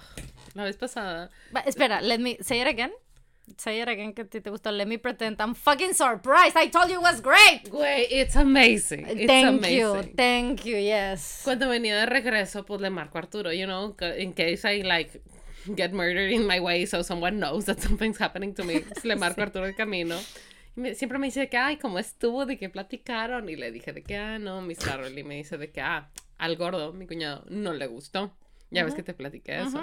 la 0.55 0.64
vez 0.64 0.76
pasada? 0.76 1.31
espera, 1.66 2.01
let 2.01 2.18
me 2.18 2.39
say 2.41 2.61
it 2.61 2.66
again. 2.66 2.93
Say 3.57 3.81
it 3.81 3.89
again 3.89 4.12
que 4.12 4.24
te, 4.24 4.41
te 4.41 4.51
gustó. 4.51 4.70
Let 4.70 4.87
me 4.87 4.99
pretend 4.99 5.41
I'm 5.41 5.55
fucking 5.55 5.95
surprised. 5.95 6.57
I 6.57 6.68
told 6.68 6.91
you 6.91 6.97
it 6.97 7.03
was 7.03 7.20
great. 7.22 7.70
Wait, 7.72 8.09
it's 8.11 8.37
amazing. 8.37 9.07
It's 9.07 9.26
thank 9.26 9.61
amazing. 9.61 9.79
you, 9.79 10.03
thank 10.14 10.66
you, 10.66 10.76
yes. 10.76 11.41
Cuando 11.45 11.68
venía 11.68 11.99
de 11.99 12.07
regreso, 12.07 12.64
pues 12.66 12.81
le 12.81 12.91
marco 12.91 13.18
a 13.18 13.22
Arturo, 13.22 13.51
you 13.51 13.66
know, 13.66 13.97
in 14.16 14.35
case 14.35 14.64
I 14.66 14.83
like 14.83 15.22
get 15.74 15.93
murdered 15.93 16.31
in 16.31 16.47
my 16.47 16.61
way 16.61 16.87
so 16.87 17.03
someone 17.03 17.39
knows 17.39 17.64
that 17.64 17.81
something's 17.81 18.18
happening 18.18 18.55
to 18.55 18.64
me. 18.64 18.85
le 19.05 19.16
marco 19.16 19.41
a 19.41 19.45
Arturo 19.45 19.64
el 19.64 19.74
camino 19.74 20.18
siempre 20.95 21.19
me 21.19 21.27
dice 21.27 21.49
que, 21.49 21.57
ay, 21.57 21.77
¿cómo 21.77 21.99
estuvo? 21.99 22.47
¿De 22.47 22.57
qué 22.57 22.69
platicaron? 22.69 23.49
Y 23.49 23.57
le 23.57 23.71
dije 23.71 23.93
de 23.93 24.03
que, 24.03 24.16
ah, 24.16 24.39
no, 24.39 24.62
Miss 24.62 24.79
Carol. 24.79 25.16
Y 25.19 25.25
me 25.25 25.37
dice 25.37 25.59
de 25.59 25.71
que, 25.71 25.81
ah, 25.81 26.11
al 26.39 26.57
gordo, 26.57 26.93
mi 26.93 27.07
cuñado, 27.07 27.45
no 27.49 27.73
le 27.73 27.87
gustó. 27.87 28.35
Ya 28.71 28.85
ves 28.85 28.95
que 28.95 29.03
te 29.03 29.14
platiqué 29.14 29.61
eso. 29.62 29.83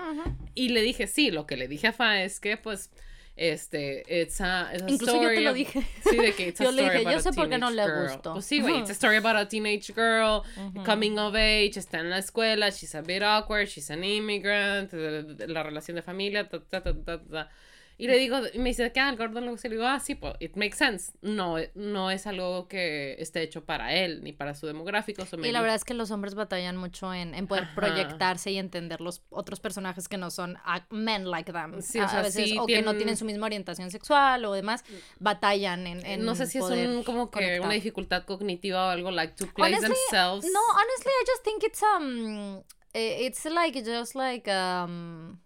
Y 0.54 0.70
le 0.70 0.82
dije, 0.82 1.08
sí, 1.08 1.32
lo 1.32 1.48
que 1.48 1.58
le 1.58 1.68
dije 1.68 1.88
a 1.88 1.94
Fa 1.94 2.22
es 2.22 2.40
que, 2.40 2.56
pues, 2.56 2.92
este, 3.36 4.04
it's 4.08 4.40
a, 4.40 4.70
it's 4.74 4.84
a 4.84 4.90
Incluso 4.90 5.16
story. 5.16 5.36
yo 5.36 5.40
te 5.40 5.42
lo 5.42 5.54
dije. 5.54 5.82
sí, 6.10 6.18
de 6.18 6.34
que 6.34 6.48
it's 6.48 6.62
a 6.62 6.66
yo 6.66 6.70
story 6.70 6.88
le 6.88 6.94
dije, 6.94 7.02
about 7.02 7.14
yo 7.14 7.20
sé 7.20 7.34
por 7.34 7.50
qué 7.50 7.58
no 7.58 7.70
le 7.70 7.84
gustó. 8.02 8.34
Pues 8.34 8.46
sí, 8.46 8.62
güey, 8.62 8.80
it's 8.80 8.90
a 8.90 8.94
story 8.94 9.18
about 9.18 9.36
a 9.36 9.48
teenage 9.48 9.92
girl 9.94 10.44
coming 10.86 11.18
of 11.18 11.36
age, 11.36 11.78
está 11.78 12.00
en 12.00 12.10
la 12.10 12.20
escuela, 12.20 12.70
she's 12.70 12.96
a 12.96 13.02
bit 13.02 13.24
awkward, 13.24 13.68
she's 13.68 13.90
an 13.90 14.04
immigrant, 14.04 14.94
la 14.94 15.64
relación 15.64 15.96
de 15.96 16.02
familia, 16.02 16.48
ta, 16.48 16.60
ta, 16.60 16.82
ta, 16.82 16.94
ta, 16.94 17.18
ta. 17.18 17.50
Y 17.98 18.08
le 18.08 18.18
digo, 18.18 18.39
y 18.54 18.60
me 18.60 18.70
dice, 18.70 18.91
¿qué? 18.91 19.00
Al 19.00 19.16
Gordon 19.16 19.46
le 19.46 19.70
digo, 19.70 19.86
ah, 19.86 20.02
sí, 20.02 20.16
pues, 20.16 20.34
it 20.39 20.58
makes 20.58 20.76
sense. 20.76 21.14
No, 21.22 21.56
no 21.76 22.12
es 22.12 22.28
algo 22.28 22.68
que 22.68 23.16
esté 23.20 23.41
hecho 23.41 23.64
para 23.64 23.93
él, 23.93 24.22
ni 24.22 24.34
para 24.34 24.54
su 24.54 24.68
demográfico. 24.68 25.24
y 25.41 25.52
la 25.52 25.62
verdad 25.62 25.78
es 25.78 25.86
que 25.86 25.93
los 25.93 26.12
hombres 26.12 26.36
batallan 26.36 26.76
mucho 26.76 27.14
en, 27.14 27.34
en 27.34 27.48
poder 27.48 27.70
proyectarse 27.74 28.52
y 28.52 28.58
entender 28.58 29.00
los 29.00 29.22
otros 29.30 29.62
personajes 29.62 30.10
que 30.10 30.18
no 30.18 30.30
son 30.30 30.58
men 30.89 31.32
like 31.32 31.54
them. 31.54 31.82
Sí, 31.82 32.00
o, 32.00 32.10
sea, 32.10 32.20
a 32.20 32.24
veces, 32.24 32.52
o 32.60 32.66
que 32.66 32.82
no 32.82 32.96
tienen 32.96 33.16
su 33.16 33.24
misma 33.24 33.46
orientación 33.46 33.89
sexual 33.89 34.43
o 34.43 34.52
demás, 34.52 34.84
batallan 35.20 35.88
en, 35.88 36.06
en 36.06 36.26
No 36.26 36.36
sé 36.36 36.48
si 36.48 36.58
es 36.58 36.66
un, 36.66 37.04
como 37.04 37.32
que 37.32 37.62
una 37.62 37.74
dificultad 37.74 38.26
cognitiva 38.26 38.88
o 38.88 38.89
algo, 38.89 39.10
like, 39.12 39.36
to 39.36 39.48
place 39.54 39.80
themselves. 39.80 40.46
No, 40.52 40.60
honestly, 40.74 41.12
I 41.12 41.26
just 41.28 41.43
think 41.46 41.64
it's, 41.64 41.82
um, 41.82 42.62
eh, 42.93 43.26
it's 43.26 43.46
like, 43.46 43.82
just 43.86 44.16
like, 44.16 44.52
um, 44.52 45.39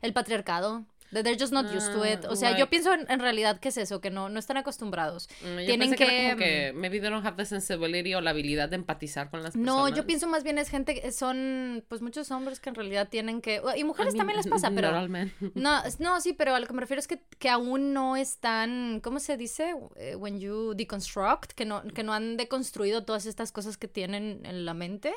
el 0.00 0.12
patriarcado. 0.12 0.84
They're 1.10 1.38
just 1.38 1.52
not 1.52 1.72
used 1.72 1.92
to 1.92 2.04
it. 2.04 2.24
O 2.26 2.36
sea, 2.36 2.56
yo 2.56 2.68
pienso 2.68 2.92
en, 2.92 3.20
realidad 3.20 3.58
que 3.58 3.70
es 3.70 3.76
eso, 3.78 4.00
que 4.00 4.10
no, 4.10 4.28
no 4.28 4.38
están 4.38 4.56
acostumbrados. 4.56 5.28
Mm, 5.42 5.66
Tienen 5.66 5.90
que, 5.90 5.96
que, 5.96 6.28
como 6.28 6.36
que 6.36 6.72
maybe 6.74 7.00
they 7.00 7.10
don't 7.10 7.24
have 7.24 7.36
the 7.36 7.46
sensibility 7.46 8.14
o 8.14 8.20
la 8.20 8.30
habilidad 8.30 8.68
de 8.68 8.76
empatizar 8.76 9.30
con 9.30 9.42
las 9.42 9.54
personas. 9.54 9.74
No, 9.74 9.88
yo 9.88 10.06
pienso 10.06 10.28
más 10.28 10.44
bien 10.44 10.58
es 10.58 10.68
gente, 10.68 11.10
son 11.12 11.84
pues 11.88 12.02
muchos 12.02 12.30
hombres 12.30 12.60
que 12.60 12.68
en 12.68 12.74
realidad 12.74 13.08
tienen 13.08 13.40
que 13.40 13.62
y 13.76 13.84
mujeres 13.84 14.14
también 14.14 14.36
les 14.36 14.46
pasa, 14.46 14.70
pero 14.70 14.92
no, 15.54 15.82
no, 15.98 16.20
sí, 16.20 16.32
pero 16.32 16.54
a 16.54 16.60
lo 16.60 16.66
que 16.66 16.72
me 16.72 16.80
refiero 16.80 17.00
es 17.00 17.08
que, 17.08 17.20
que 17.38 17.48
aún 17.48 17.92
no 17.92 18.16
están, 18.16 19.00
¿cómo 19.02 19.18
se 19.18 19.36
dice? 19.36 19.74
Eh, 19.96 20.14
when 20.16 20.38
you 20.38 20.74
deconstruct, 20.74 21.52
que 21.52 21.64
no 21.64 21.82
que 21.82 22.02
no 22.02 22.12
han 22.12 22.36
deconstruido 22.36 23.04
todas 23.04 23.26
estas 23.26 23.52
cosas 23.52 23.76
que 23.76 23.88
tienen 23.88 24.42
en 24.44 24.64
la 24.64 24.74
mente 24.74 25.14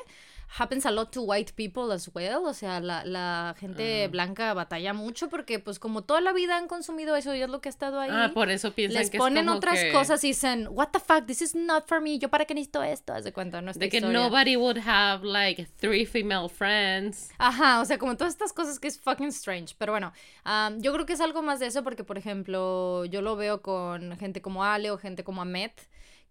happens 0.58 0.84
a 0.86 0.90
lot 0.90 1.10
to 1.12 1.22
white 1.22 1.52
people 1.54 1.92
as 1.92 2.10
well. 2.14 2.46
O 2.46 2.54
sea, 2.54 2.80
la, 2.80 3.04
la 3.04 3.54
gente 3.58 4.08
blanca 4.08 4.52
batalla 4.54 4.92
mucho 4.92 5.28
porque, 5.28 5.58
pues, 5.58 5.78
como 5.78 6.02
toda 6.02 6.20
la 6.20 6.32
vida 6.32 6.56
han 6.56 6.68
consumido 6.68 7.16
eso 7.16 7.34
y 7.34 7.42
es 7.42 7.48
lo 7.48 7.60
que 7.60 7.68
ha 7.68 7.70
estado 7.70 8.00
ahí. 8.00 8.10
Ah, 8.12 8.30
por 8.34 8.50
eso 8.50 8.72
piensan 8.72 9.02
les 9.02 9.10
ponen 9.10 9.48
otras 9.48 9.84
cosas 9.92 10.22
y 10.24 10.28
dicen, 10.28 10.68
what 10.70 10.88
the 10.88 11.00
fuck, 11.00 11.26
this 11.26 11.42
is 11.42 11.54
not 11.54 11.86
for 11.86 12.00
me. 12.00 12.18
Yo 12.18 12.28
para 12.28 12.44
qué 12.44 12.54
necesito 12.54 12.82
esto, 12.82 13.12
haz 13.12 13.24
de 13.24 13.32
cuenta, 13.32 13.62
no 13.62 13.72
De 13.72 13.88
que 13.88 14.00
nobody 14.00 14.56
would 14.56 14.78
have, 14.78 15.24
like, 15.24 15.66
three 15.78 16.04
female 16.04 16.48
friends. 16.48 17.30
Ajá, 17.38 17.80
o 17.80 17.84
sea, 17.84 17.98
como 17.98 18.16
todas 18.16 18.34
estas 18.34 18.52
cosas 18.52 18.78
que 18.78 18.88
es 18.88 18.98
fucking 18.98 19.28
strange. 19.28 19.74
Pero 19.78 19.92
bueno, 19.92 20.12
um, 20.44 20.80
yo 20.80 20.92
creo 20.92 21.06
que 21.06 21.14
es 21.14 21.20
algo 21.20 21.42
más 21.42 21.60
de 21.60 21.66
eso 21.66 21.82
porque, 21.82 22.04
por 22.04 22.18
ejemplo, 22.18 23.04
yo 23.06 23.22
lo 23.22 23.36
veo 23.36 23.62
con 23.62 24.16
gente 24.18 24.42
como 24.42 24.64
Ale 24.64 24.90
o 24.90 24.98
gente 24.98 25.24
como 25.24 25.42
Ahmed 25.42 25.70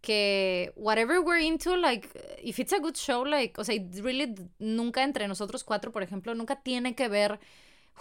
que 0.02 0.72
whatever 0.76 1.22
we're 1.22 1.40
into, 1.40 1.76
like, 1.78 2.10
if 2.44 2.60
it's 2.60 2.74
a 2.74 2.80
good 2.80 2.98
show, 2.98 3.24
like, 3.24 3.60
o 3.60 3.64
sea, 3.64 3.80
really 4.02 4.34
nunca 4.60 5.04
entre 5.04 5.28
nosotros 5.28 5.64
cuatro, 5.64 5.92
por 5.92 6.04
ejemplo, 6.04 6.34
nunca 6.36 6.62
tiene 6.62 6.96
que 6.96 7.08
ver 7.08 7.40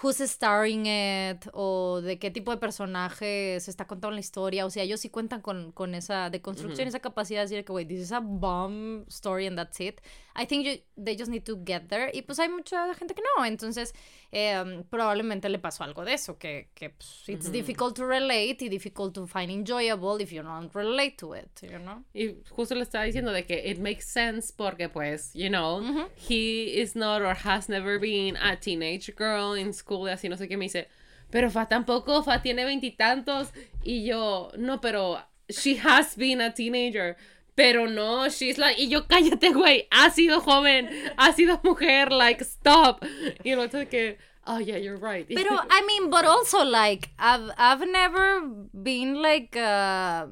who's 0.03 0.19
starring 0.19 0.87
it 0.87 1.47
o 1.53 2.01
de 2.01 2.19
qué 2.19 2.31
tipo 2.31 2.51
de 2.51 2.57
personaje 2.57 3.59
se 3.61 3.71
está 3.71 3.87
contando 3.87 4.15
la 4.15 4.21
historia. 4.21 4.65
O 4.65 4.71
sea, 4.71 4.83
ellos 4.83 5.01
sí 5.01 5.11
cuentan 5.11 5.41
con, 5.41 5.73
con 5.73 5.95
esa 5.95 6.31
deconstrucción, 6.31 6.89
esa 6.89 7.01
capacidad 7.01 7.41
de 7.41 7.49
decir 7.49 7.65
que, 7.65 7.73
wait, 7.73 7.89
this 7.89 8.01
is 8.01 8.13
a 8.13 8.21
bomb 8.21 9.05
story 9.09 9.47
and 9.47 9.57
that's 9.57 9.81
it. 9.81 10.01
I 10.37 10.47
think 10.47 10.65
you, 10.65 10.79
they 10.97 11.17
just 11.17 11.31
need 11.31 11.45
to 11.45 11.57
get 11.65 11.89
there. 11.89 12.11
Y 12.15 12.23
pues 12.23 12.39
hay 12.39 12.49
mucha 12.49 12.95
gente 12.95 13.15
que 13.15 13.23
no. 13.37 13.45
Entonces, 13.45 13.95
eh, 14.33 14.85
probablemente 14.89 15.49
le 15.49 15.59
pasó 15.59 15.85
algo 15.85 16.05
de 16.05 16.15
eso, 16.15 16.39
que, 16.39 16.71
que 16.75 16.91
pues, 16.91 17.29
it's 17.29 17.51
difficult 17.51 17.97
to 17.97 18.07
relate 18.07 18.59
y 18.61 18.69
difficult 18.69 19.13
to 19.15 19.27
find 19.27 19.51
enjoyable 19.51 20.23
if 20.23 20.33
you 20.33 20.43
don't 20.43 20.73
relate 20.73 21.17
to 21.19 21.35
it, 21.35 21.49
you 21.63 21.79
know? 21.79 22.05
Y 22.15 22.37
justo 22.49 22.75
le 22.75 22.83
estaba 22.83 23.05
diciendo 23.05 23.33
de 23.33 23.45
que 23.45 23.69
it 23.69 23.79
makes 23.79 24.05
sense 24.05 24.53
porque, 24.57 24.89
pues, 24.89 25.33
you 25.35 25.49
know, 25.49 25.83
he 26.17 26.81
is 26.81 26.95
not 26.95 27.21
or 27.23 27.35
has 27.35 27.69
never 27.69 27.99
been 27.99 28.37
a 28.37 28.57
teenage 28.57 29.13
girl 29.17 29.55
in 29.55 29.73
school, 29.81 30.09
y 30.09 30.13
así 30.13 30.29
no 30.29 30.37
sé 30.37 30.49
qué 30.49 30.57
me 30.57 30.67
dice. 30.67 30.89
Pero 31.31 31.51
Fa 31.51 31.67
tampoco, 31.67 32.23
Fa 32.23 32.43
tiene 32.43 32.65
veintitantos. 32.65 33.53
Y, 33.83 33.93
y 33.93 34.07
yo, 34.07 34.51
no, 34.57 34.81
pero 34.81 35.19
she 35.49 35.79
has 35.79 36.17
been 36.17 36.41
a 36.41 36.55
teenager. 36.55 37.17
Pero 37.55 37.87
no, 37.87 38.29
she's 38.29 38.57
like, 38.59 38.81
y 38.81 38.89
yo 38.89 39.07
cállate, 39.07 39.53
güey, 39.53 39.87
ha 39.91 40.11
sido 40.11 40.41
joven, 40.41 40.89
ha 41.19 41.33
sido 41.33 41.61
mujer, 41.63 42.11
like, 42.11 42.43
stop. 42.43 43.05
Y 43.45 43.55
lo 43.55 43.65
otro 43.65 43.87
que, 43.87 44.17
oh 44.47 44.59
yeah, 44.59 44.77
you're 44.77 44.97
right. 44.97 45.27
Pero, 45.35 45.59
I 45.69 45.83
mean, 45.87 46.09
but 46.11 46.25
also, 46.25 46.65
like, 46.65 47.11
I've, 47.19 47.51
I've 47.59 47.87
never 47.87 48.41
been 48.73 49.21
like 49.21 49.57
uh, 49.57 50.27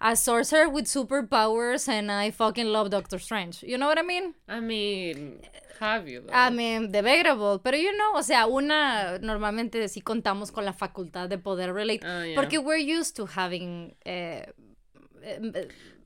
a 0.00 0.14
sorcerer 0.14 0.68
with 0.68 0.84
superpowers 0.84 1.88
and 1.88 2.12
I 2.12 2.30
fucking 2.30 2.66
love 2.66 2.90
Doctor 2.90 3.18
Strange. 3.18 3.62
You 3.62 3.78
know 3.78 3.86
what 3.86 3.98
I 3.98 4.02
mean? 4.02 4.34
I 4.48 4.60
mean, 4.60 5.40
have 5.80 6.08
you? 6.08 6.22
Though? 6.22 6.32
I 6.32 6.50
mean, 6.50 6.90
debatable. 6.90 7.60
Pero, 7.62 7.76
you 7.76 7.92
know, 7.92 8.14
o 8.14 8.22
sea, 8.22 8.46
una, 8.46 9.18
normalmente 9.18 9.88
sí 9.88 10.00
contamos 10.00 10.52
con 10.52 10.64
la 10.64 10.72
facultad 10.72 11.28
de 11.28 11.38
poder 11.38 11.72
relate. 11.72 12.06
Oh, 12.06 12.34
porque 12.34 12.58
we're 12.58 12.78
used 12.78 13.16
to 13.16 13.26
having. 13.26 13.94
Uh, 14.06 14.42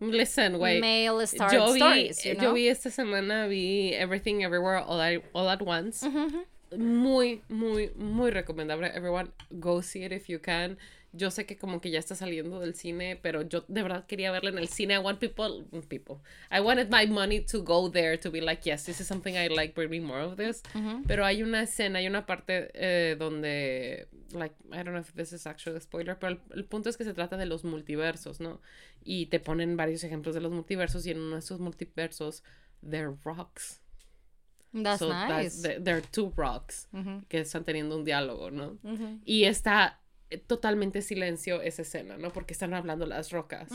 Listen, 0.01 0.59
güey. 0.59 0.81
Male 0.81 1.27
yo 1.53 1.73
vi, 1.73 2.11
stories, 2.11 2.25
Yo 2.41 2.53
vi 2.53 2.69
esta 2.69 2.91
semana, 2.91 3.47
vi 3.49 3.95
Everything 3.95 4.43
Everywhere 4.43 4.79
All, 4.79 5.01
all 5.33 5.49
at 5.49 5.63
Once. 5.63 6.07
Muy, 6.77 7.43
muy, 7.49 7.91
muy 7.97 8.31
recomendable. 8.31 8.91
Everyone, 8.95 9.33
go 9.59 9.81
see 9.81 10.03
it 10.03 10.13
if 10.13 10.29
you 10.29 10.39
can. 10.39 10.77
Yo 11.17 11.31
sé 11.31 11.47
que 11.47 11.57
como 11.57 11.81
que 11.81 11.91
ya 11.91 11.99
está 11.99 12.15
saliendo 12.15 12.61
del 12.61 12.75
cine, 12.75 13.17
pero 13.17 13.43
yo 13.43 13.65
de 13.69 13.83
verdad 13.83 14.07
quería 14.07 14.31
verla 14.31 14.51
en 14.51 14.59
el 14.59 14.69
cine. 14.69 14.95
I 14.95 14.99
want 14.99 15.19
people, 15.19 15.65
people. 15.89 16.17
I 16.51 16.61
wanted 16.61 16.91
my 16.91 17.07
money 17.07 17.41
to 17.41 17.63
go 17.63 17.91
there 17.91 18.19
to 18.19 18.31
be 18.31 18.41
like, 18.41 18.69
yes, 18.69 18.85
this 18.85 19.01
is 19.01 19.07
something 19.07 19.37
I 19.37 19.49
like, 19.49 19.75
bring 19.75 19.91
me 19.91 20.01
more 20.01 20.21
of 20.21 20.37
this. 20.37 20.63
Pero 21.07 21.25
hay 21.25 21.43
una 21.43 21.63
escena, 21.63 21.99
hay 21.99 22.07
una 22.07 22.27
parte 22.27 22.71
eh, 22.75 23.17
donde, 23.19 24.09
like, 24.33 24.55
I 24.73 24.83
don't 24.83 24.93
know 24.93 25.01
if 25.01 25.13
this 25.15 25.33
is 25.33 25.47
actually 25.47 25.77
a 25.77 25.81
spoiler, 25.81 26.19
pero 26.19 26.39
el, 26.55 26.65
punto 26.65 26.89
es 26.89 26.97
que 26.97 27.05
se 27.05 27.15
trata 27.15 27.37
de 27.37 27.47
los 27.47 27.65
multiversos, 27.65 28.41
¿no? 28.41 28.61
Y 29.05 29.27
te 29.27 29.41
ponen 29.41 29.77
varios 29.77 30.05
ejemplos 30.05 30.35
de 30.35 30.41
los 30.41 30.53
multiversos 30.53 31.07
y 31.07 31.11
en 31.13 31.21
uno 31.21 31.37
de 31.37 31.41
esos 31.41 31.61
multiversos, 31.61 32.43
they're 32.83 33.15
rocks. 33.25 33.81
That's 34.73 35.01
nice. 35.01 35.63
That's, 35.63 36.11
two 36.11 36.33
rocks 36.37 36.89
que 37.29 37.41
están 37.41 37.65
teniendo 37.65 37.97
un 37.97 38.05
diálogo, 38.05 38.51
¿no? 38.51 38.79
Y 39.25 39.45
está 39.45 40.01
totalmente 40.47 41.03
silencio 41.03 41.63
esa 41.63 41.83
escena, 41.83 42.17
¿no? 42.17 42.33
Porque 42.33 42.53
están 42.53 42.75
hablando 42.75 43.07
las 43.07 43.31
rocas. 43.31 43.71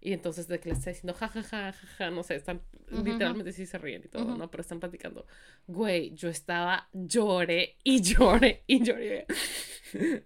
Y 0.00 0.12
entonces 0.12 0.48
de 0.48 0.60
que 0.60 0.68
le 0.68 0.74
está 0.76 0.90
diciendo, 0.90 1.14
ja, 1.14 1.28
ja, 1.28 1.42
ja, 1.42 1.72
ja, 1.72 1.86
ja, 1.96 2.10
no 2.10 2.22
sé, 2.22 2.36
están, 2.36 2.60
literalmente 2.90 3.52
sí 3.52 3.66
se 3.66 3.78
ríen 3.78 4.02
y 4.04 4.08
todo, 4.08 4.36
¿no? 4.36 4.50
Pero 4.50 4.60
están 4.60 4.80
platicando. 4.80 5.26
Güey, 5.66 6.14
yo 6.14 6.28
estaba, 6.28 6.88
lloré 6.92 7.76
y 7.84 8.00
lloré 8.00 8.62
y 8.66 8.82
lloré. 8.82 9.26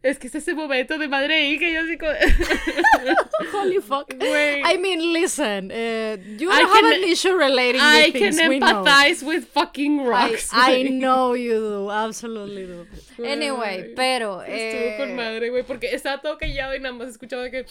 Es 0.03 0.19
que 0.19 0.27
es 0.27 0.35
ese 0.35 0.55
momento 0.55 0.99
de 0.99 1.07
madre 1.07 1.39
e 1.39 1.53
y 1.53 1.73
yo 1.73 1.83
así 1.83 1.97
como... 1.97 2.11
Holy 3.55 3.79
fuck. 3.79 4.13
Güey. 4.13 4.61
I 4.61 4.77
mean, 4.77 5.13
listen, 5.13 5.71
uh, 5.71 6.17
you 6.37 6.49
don't 6.49 6.69
have 6.69 6.85
an 6.85 7.05
issue 7.05 7.37
relating 7.37 7.81
I 7.81 8.07
with 8.07 8.13
things, 8.13 8.39
can 8.39 8.51
empathize 8.51 9.23
with 9.23 9.45
fucking 9.45 10.05
rocks. 10.05 10.51
I, 10.53 10.79
I, 10.79 10.89
know 10.89 11.35
you 11.35 11.61
do, 11.61 11.91
absolutely 11.93 12.67
do. 12.67 12.87
Anyway, 13.25 13.93
pero... 13.95 14.43
Estuvo 14.43 14.97
con 14.97 15.11
eh, 15.11 15.15
madre, 15.15 15.51
güey 15.51 15.63
porque 15.63 15.95
estaba 15.95 16.21
todo 16.21 16.39
callado 16.39 16.75
y 16.75 16.81
nada 16.81 16.95
más 16.95 17.09
escuchaba 17.09 17.51
que. 17.51 17.65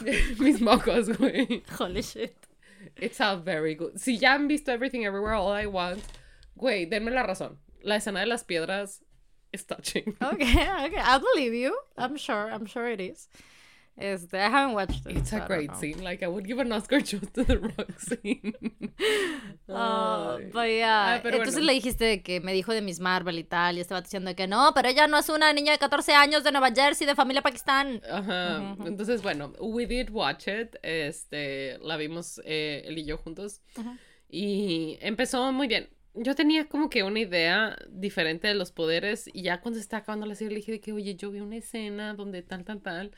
Mis 0.38 0.60
mocos, 0.60 1.16
güey. 1.18 1.62
Holy 1.78 2.02
shit. 2.02 2.32
It's 2.96 3.20
a 3.20 3.36
very 3.36 3.74
good. 3.74 4.00
Si 4.00 4.16
ya 4.16 4.32
han 4.32 4.48
visto 4.48 4.72
Everything 4.72 5.04
Everywhere 5.04 5.34
All 5.34 5.52
I 5.52 5.66
Want, 5.66 6.02
güey, 6.58 6.86
denme 6.88 7.10
la 7.10 7.22
razón. 7.22 7.56
La 7.82 7.96
escena 7.96 8.20
de 8.20 8.26
las 8.26 8.44
piedras 8.44 9.02
is 9.52 9.64
touching. 9.64 10.16
Okay, 10.22 10.68
okay. 10.86 11.00
I 11.00 11.18
believe 11.18 11.54
you. 11.54 11.76
I'm 11.96 12.16
sure. 12.16 12.50
I'm 12.50 12.66
sure 12.66 12.88
it 12.88 13.00
is. 13.00 13.28
Este, 13.96 14.38
I 14.38 14.48
haven't 14.48 14.74
watched 14.74 15.06
it. 15.06 15.18
It's 15.18 15.32
a 15.32 15.40
great 15.46 15.74
scene. 15.76 16.02
Like, 16.02 16.24
I 16.24 16.28
would 16.28 16.46
give 16.46 16.58
an 16.58 16.72
Oscar 16.72 17.00
just 17.04 17.34
to 17.34 17.44
the 17.44 17.58
rock 17.58 17.92
scene. 17.98 18.54
oh, 19.68 20.38
but 20.52 20.68
yeah. 20.68 21.20
Ah, 21.22 21.28
Entonces 21.28 21.62
le 21.62 21.72
dijiste 21.74 22.22
que 22.22 22.40
me 22.40 22.52
dijo 22.52 22.72
de 22.72 22.80
Miss 22.80 23.00
Marvel 23.00 23.38
y 23.38 23.44
tal, 23.44 23.76
y 23.76 23.80
estaba 23.80 24.00
diciendo 24.00 24.34
que 24.34 24.46
no, 24.46 24.72
pero 24.74 24.88
ella 24.88 25.06
no 25.06 25.18
es 25.18 25.28
una 25.28 25.52
niña 25.52 25.72
de 25.72 25.78
14 25.78 26.14
años 26.14 26.42
de 26.42 26.52
Nueva 26.52 26.70
Jersey, 26.74 27.06
de 27.06 27.14
familia 27.14 27.42
pakistán. 27.42 28.00
Ajá. 28.10 28.76
Entonces, 28.86 29.22
bueno, 29.22 29.52
we 29.60 29.86
did 29.86 30.10
watch 30.10 30.48
it. 30.48 30.76
Este, 30.82 31.78
la 31.82 31.96
vimos 31.96 32.40
eh, 32.44 32.82
él 32.86 32.98
y 32.98 33.04
yo 33.04 33.18
juntos. 33.18 33.60
Y 34.28 34.96
empezó 35.00 35.52
muy 35.52 35.68
bien 35.68 35.88
yo 36.14 36.34
tenía 36.34 36.68
como 36.68 36.90
que 36.90 37.02
una 37.02 37.20
idea 37.20 37.76
diferente 37.88 38.48
de 38.48 38.54
los 38.54 38.70
poderes 38.70 39.30
y 39.32 39.42
ya 39.42 39.60
cuando 39.60 39.78
se 39.78 39.82
está 39.82 39.98
acabando 39.98 40.26
la 40.26 40.34
serie 40.34 40.50
le 40.50 40.56
dije 40.56 40.72
de 40.72 40.80
que, 40.80 40.92
oye, 40.92 41.14
yo 41.14 41.30
vi 41.30 41.40
una 41.40 41.56
escena 41.56 42.14
donde 42.14 42.42
tal, 42.42 42.64
tal, 42.64 42.82
tal. 42.82 43.12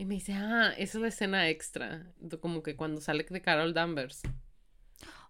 Y 0.00 0.06
me 0.06 0.14
dice, 0.14 0.32
ah, 0.32 0.72
esa 0.78 0.96
es 0.96 1.02
la 1.02 1.08
escena 1.08 1.50
extra. 1.50 2.06
Como 2.40 2.62
que 2.62 2.74
cuando 2.74 3.02
sale 3.02 3.26
de 3.28 3.42
Carol 3.42 3.74
Danvers. 3.74 4.22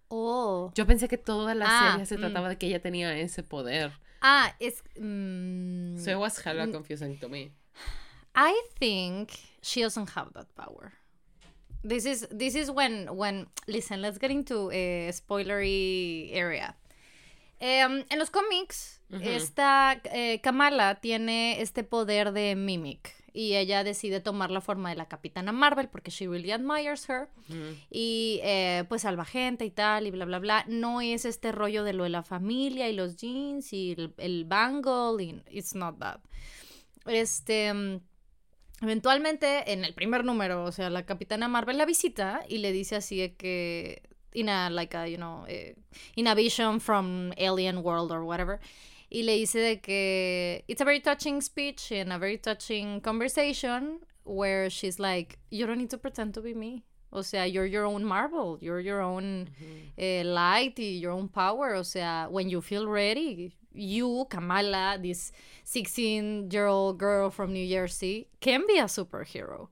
Oh. 0.07 0.71
Yo 0.77 0.87
pensé 0.87 1.09
que 1.09 1.19
toda 1.19 1.57
la 1.57 1.67
ah, 1.67 1.91
serie 1.91 2.07
se 2.07 2.17
mm. 2.17 2.21
trataba 2.21 2.49
de 2.49 2.57
que 2.57 2.69
ella 2.69 2.81
tenía 2.81 3.19
ese 3.19 3.43
poder. 3.43 3.91
Ah, 4.21 4.55
es. 4.61 4.85
Mm, 4.97 5.99
so 5.99 6.13
it 6.13 6.19
was 6.19 6.39
hella 6.47 6.69
mm. 6.69 6.73
confusing 6.73 7.19
to 7.19 7.29
me. 7.29 7.51
I 8.37 8.55
think 8.79 9.31
she 9.61 9.83
doesn't 9.83 10.11
have 10.11 10.33
that 10.35 10.47
power. 10.55 10.93
This 11.83 12.07
is 12.07 12.29
this 12.31 12.55
is 12.55 12.71
when 12.71 13.09
when 13.17 13.49
listen. 13.67 14.01
Let's 14.01 14.19
get 14.19 14.31
into 14.31 14.71
a 14.71 15.11
spoilery 15.11 16.31
area. 16.33 16.77
Em, 17.59 18.05
en 18.09 18.19
los 18.21 18.31
cómics, 18.31 19.01
esta 19.21 20.01
eh, 20.05 20.41
Kamala 20.41 21.01
tiene 21.01 21.61
este 21.61 21.83
poder 21.83 22.33
de 22.33 22.55
mimic 22.55 23.20
y 23.33 23.57
ella 23.57 23.85
decide 23.85 24.21
tomar 24.21 24.51
la 24.51 24.61
forma 24.61 24.91
de 24.91 24.97
la 24.97 25.07
Capitana 25.07 25.53
Marvel 25.53 25.89
porque 25.89 26.11
she 26.11 26.27
really 26.27 26.51
admires 26.51 27.09
her 27.09 27.29
y 27.91 28.41
eh, 28.43 28.85
pues 28.89 29.03
salva 29.03 29.25
gente 29.25 29.65
y 29.65 29.71
tal 29.71 30.07
y 30.07 30.11
bla 30.11 30.25
bla 30.25 30.39
bla. 30.39 30.65
No 30.69 31.01
es 31.01 31.25
este 31.25 31.53
rollo 31.53 31.85
de 31.85 31.93
lo 31.93 32.05
de 32.05 32.11
la 32.11 32.23
familia 32.23 32.89
y 32.89 32.95
los 32.95 33.17
jeans 33.17 33.73
y 33.73 33.93
el, 33.93 34.15
el 34.19 34.45
bangle 34.45 35.23
y 35.23 35.43
it's 35.51 35.75
not 35.75 35.99
that. 35.99 36.21
Este 37.07 37.73
mm, 37.73 38.01
eventualmente 38.83 39.73
en 39.73 39.85
el 39.85 39.95
primer 39.95 40.25
número, 40.25 40.65
o 40.65 40.73
sea, 40.73 40.91
la 40.91 41.07
Capitana 41.07 41.49
Marvel 41.49 41.79
la 41.79 41.87
visita 41.87 42.43
y 42.49 42.59
le 42.59 42.73
dice 42.73 42.97
así 42.97 43.19
de 43.19 43.35
que 43.35 44.03
in 44.33 44.49
a 44.49 44.71
like 44.71 44.97
a 44.97 45.09
you 45.09 45.17
know 45.17 45.45
eh, 45.49 45.75
in 46.15 46.27
a 46.27 46.35
vision 46.35 46.81
from 46.81 47.33
alien 47.37 47.79
world 47.79 48.13
or 48.13 48.23
whatever 48.23 48.61
y 49.11 49.23
le 49.23 49.33
dice 49.37 49.59
de 49.59 49.81
que 49.81 50.63
it's 50.69 50.81
a 50.81 50.85
very 50.85 51.01
touching 51.01 51.41
speech 51.41 51.91
and 51.91 52.13
a 52.13 52.19
very 52.19 52.39
touching 52.39 53.01
conversation 53.01 53.99
where 54.25 54.71
she's 54.71 55.01
like, 55.01 55.39
you 55.51 55.67
don't 55.67 55.79
need 55.79 55.91
to 55.91 55.99
pretend 55.99 56.35
to 56.35 56.41
be 56.41 56.55
me. 56.55 56.85
O 57.13 57.23
sea, 57.23 57.45
you're 57.45 57.67
your 57.67 57.87
own 57.87 58.05
marble, 58.05 58.57
you're 58.61 58.79
your 58.79 59.01
own 59.01 59.51
uh, 60.01 60.25
light, 60.25 60.79
your 60.79 61.11
own 61.11 61.27
power. 61.29 61.75
O 61.75 61.83
sea, 61.83 62.29
when 62.31 62.49
you 62.49 62.61
feel 62.61 62.87
ready, 62.87 63.53
you, 63.73 64.27
Kamala, 64.31 64.97
this 65.03 65.33
16 65.65 66.51
year 66.53 66.67
old 66.67 66.99
girl 66.99 67.31
from 67.31 67.53
New 67.53 67.69
Jersey, 67.69 68.29
can 68.41 68.65
be 68.69 68.79
a 68.79 68.85
superhero. 68.85 69.71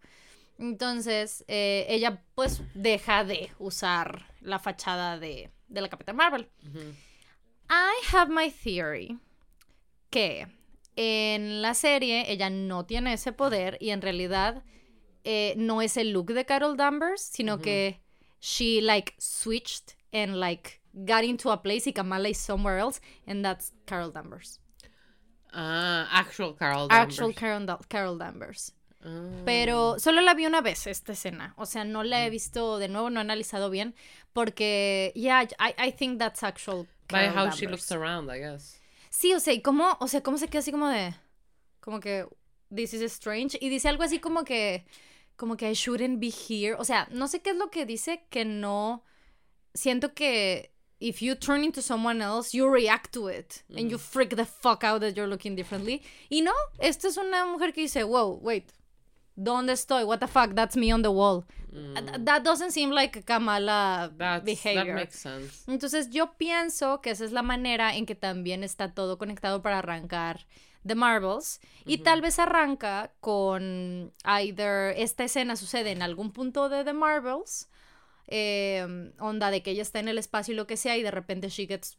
Entonces, 0.61 1.45
eh, 1.47 1.87
ella 1.89 2.19
pues 2.35 2.61
deja 2.75 3.23
de 3.23 3.51
usar 3.61 4.25
la 4.43 4.59
fachada 4.59 5.21
de, 5.21 5.49
de 5.69 5.81
la 5.81 5.87
Capitán 5.87 6.17
Marvel. 6.17 6.45
I 7.71 8.03
have 8.09 8.29
my 8.29 8.49
theory 8.51 9.17
que 10.11 10.47
en 10.97 11.63
la 11.63 11.75
serie 11.75 12.31
ella 12.31 12.51
no 12.51 12.85
tiene 12.85 13.13
ese 13.13 13.33
poder 13.33 13.79
y 13.81 13.91
en 13.91 14.03
realidad 14.03 14.65
eh, 15.25 15.55
no 15.57 15.83
es 15.83 15.97
el 15.97 16.11
look 16.11 16.33
de 16.33 16.45
Carol 16.45 16.77
Danvers, 16.77 17.21
sino 17.21 17.59
que 17.59 18.01
she 18.41 18.81
like 18.81 19.15
switched 19.19 19.97
and 20.13 20.37
like 20.37 20.81
got 20.93 21.23
into 21.23 21.51
a 21.51 21.63
place 21.63 21.87
y 21.87 21.93
Kamala 21.93 22.29
is 22.29 22.39
somewhere 22.39 22.79
else 22.79 23.01
and 23.27 23.45
that's 23.45 23.73
Carol 23.87 24.11
Danvers. 24.11 24.61
Ah, 25.53 26.09
actual 26.13 26.55
Carol 26.55 26.89
Danvers. 26.89 27.19
Actual 27.19 27.35
Carol, 27.89 28.19
Danvers. 28.19 28.73
Ah. 29.05 29.43
Pero 29.45 29.99
solo 29.99 30.21
la 30.23 30.35
vi 30.35 30.47
una 30.47 30.61
vez 30.61 30.87
esta 30.87 31.13
escena, 31.13 31.55
o 31.57 31.67
sea, 31.67 31.85
no 31.85 32.03
la 32.03 32.27
he 32.27 32.31
visto 32.31 32.79
de 32.79 32.89
nuevo, 32.89 33.11
no 33.11 33.21
he 33.21 33.23
analizado 33.23 33.71
bien, 33.71 33.95
porque, 34.33 35.13
yeah, 35.15 35.45
I, 35.59 35.75
I 35.79 35.93
think 35.93 36.19
that's 36.19 36.43
actual. 36.43 36.87
Carol 37.07 37.33
By 37.33 37.39
how 37.39 37.51
she 37.51 37.67
looks 37.67 37.91
around, 37.93 38.31
I 38.31 38.39
guess. 38.41 38.81
Sí, 39.11 39.35
o 39.35 39.41
sea, 39.41 39.53
y 39.53 39.63
cómo, 39.63 39.97
o 40.01 40.09
sea, 40.09 40.23
cómo 40.23 40.39
se 40.39 40.49
queda 40.49 40.61
así 40.61 40.71
como 40.71 40.89
de, 40.89 41.15
como 41.81 42.01
que, 42.01 42.27
this 42.75 42.93
is 42.93 43.03
strange, 43.03 43.59
y 43.61 43.69
dice 43.69 43.89
algo 43.89 44.03
así 44.03 44.19
como 44.19 44.45
que, 44.45 44.85
como 45.37 45.57
que 45.57 45.71
I 45.71 45.75
shouldn't 45.75 46.21
be 46.21 46.29
here, 46.31 46.75
o 46.75 46.85
sea, 46.85 47.09
no 47.11 47.29
sé 47.29 47.41
qué 47.41 47.51
es 47.51 47.57
lo 47.57 47.71
que 47.71 47.87
dice, 47.87 48.27
que 48.31 48.45
no, 48.45 49.05
siento 49.75 50.15
que 50.15 50.73
if 51.01 51.21
you 51.21 51.35
turn 51.37 51.63
into 51.63 51.81
someone 51.81 52.21
else, 52.21 52.57
you 52.57 52.69
react 52.69 53.13
to 53.13 53.29
it, 53.29 53.63
and 53.71 53.89
you 53.89 53.99
freak 53.99 54.35
the 54.35 54.45
fuck 54.45 54.83
out 54.83 55.01
that 55.01 55.15
you're 55.15 55.29
looking 55.29 55.55
differently, 55.55 56.03
y 56.29 56.41
no, 56.41 56.53
esta 56.79 57.09
es 57.09 57.17
una 57.17 57.47
mujer 57.47 57.73
que 57.73 57.83
dice, 57.83 58.03
wow, 58.03 58.39
wait, 58.43 58.73
¿Dónde 59.41 59.75
estoy? 59.75 60.03
What 60.03 60.19
the 60.19 60.27
fuck? 60.27 60.55
That's 60.55 60.77
me 60.77 60.93
on 60.93 61.03
the 61.03 61.13
wall. 61.13 61.45
Mm. 61.73 62.25
That 62.25 62.43
doesn't 62.43 62.73
seem 62.73 62.91
like 62.91 63.23
Kamala 63.25 64.11
behavior. 64.45 64.85
That 64.85 64.95
makes 64.95 65.17
sense. 65.17 65.65
Entonces 65.69 66.11
yo 66.11 66.37
pienso 66.37 67.01
que 67.01 67.11
esa 67.11 67.25
es 67.25 67.31
la 67.31 67.43
manera 67.43 67.95
en 67.95 68.05
que 68.05 68.17
también 68.17 68.65
está 68.65 68.95
todo 68.95 69.17
conectado 69.17 69.63
para 69.63 69.79
arrancar 69.79 70.45
The 70.85 70.97
Marvels. 70.97 71.61
Y 71.87 71.99
tal 71.99 72.21
vez 72.21 72.41
arranca 72.41 73.13
con 73.21 74.13
either 74.25 74.93
esta 74.97 75.23
escena 75.23 75.55
sucede 75.55 75.93
en 75.93 76.03
algún 76.03 76.33
punto 76.33 76.69
de 76.69 76.83
The 76.83 76.93
Marvels. 76.93 77.69
Em, 78.27 79.13
onda 79.21 79.53
de 79.53 79.63
que 79.63 79.71
ella 79.71 79.83
está 79.83 80.01
en 80.01 80.09
el 80.09 80.19
espacio 80.19 80.53
y 80.53 80.57
lo 80.57 80.67
que 80.67 80.77
sea 80.77 80.97
y 80.97 81.03
de 81.05 81.13
repente 81.13 81.49
she 81.49 81.67
gets 81.67 81.97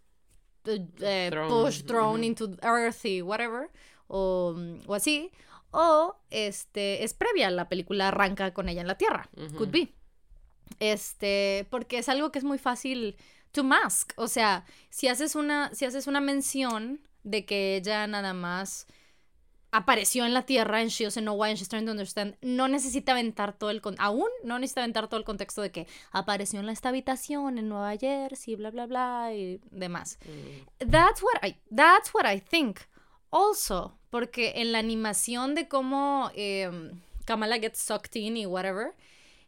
uh, 0.67 0.77
eh, 0.99 1.31
pushed, 1.47 1.87
thrown 1.87 2.21
into 2.25 2.57
earth 2.63 3.05
y 3.05 3.21
whatever. 3.21 3.69
O, 4.07 4.55
o 4.87 4.93
así 4.93 5.31
o 5.72 6.15
este 6.30 7.03
es 7.03 7.13
previa, 7.13 7.49
la 7.51 7.70
película 7.70 8.09
arranca 8.09 8.53
con 8.53 8.70
ella 8.70 8.82
en 8.82 8.88
la 8.88 8.95
Tierra. 8.95 9.30
Could 9.57 9.72
be. 9.72 9.93
Este, 10.80 11.67
porque 11.70 11.97
es 11.97 12.09
algo 12.09 12.32
que 12.32 12.39
es 12.39 12.45
muy 12.45 12.57
fácil 12.57 13.17
to 13.51 13.63
mask, 13.63 14.13
o 14.15 14.28
sea, 14.28 14.65
si 14.89 15.07
haces 15.07 15.36
una 15.36 15.74
si 15.74 15.86
haces 15.86 16.07
una 16.07 16.22
mención 16.22 17.01
de 17.24 17.45
que 17.45 17.76
ella 17.78 18.05
nada 18.07 18.34
más 18.34 18.88
apareció 19.72 20.26
en 20.26 20.34
la 20.34 20.43
Tierra 20.43 20.82
en 20.82 20.88
She 20.88 21.03
Doesn't 21.03 21.24
Know 21.24 21.36
Why 21.36 21.49
and 21.49 21.57
She's 21.57 21.70
Trying 21.70 21.86
to 21.86 21.91
Understand, 21.91 22.36
no 22.41 22.67
necesita 22.67 23.11
aventar 23.11 23.53
todo 23.57 23.70
el 23.70 23.82
aún 23.97 24.28
no 24.43 24.57
necesita 24.57 24.82
aventar 24.82 25.07
todo 25.07 25.20
el 25.20 25.26
contexto 25.26 25.61
de 25.61 25.72
que 25.72 25.88
apareció 26.11 26.59
en 26.59 26.70
esta 26.70 26.89
habitación 26.89 27.57
en 27.57 27.70
Nueva 27.70 27.95
Jersey, 27.97 28.55
bla 28.55 28.72
bla 28.72 28.88
bla 28.88 29.34
y 29.34 29.59
demás. 29.72 30.17
Mm. 30.26 30.89
That's 30.89 31.22
what 31.22 31.43
I 31.43 31.55
that's 31.74 32.13
what 32.13 32.26
I 32.32 32.39
think. 32.39 32.80
Also, 33.30 33.97
porque 34.09 34.53
en 34.55 34.71
la 34.71 34.80
animación 34.80 35.55
de 35.55 35.67
cómo 35.67 36.32
em, 36.36 36.99
Kamala 37.25 37.59
gets 37.59 37.80
sucked 37.80 38.15
in 38.15 38.38
y 38.38 38.45
whatever, 38.45 38.93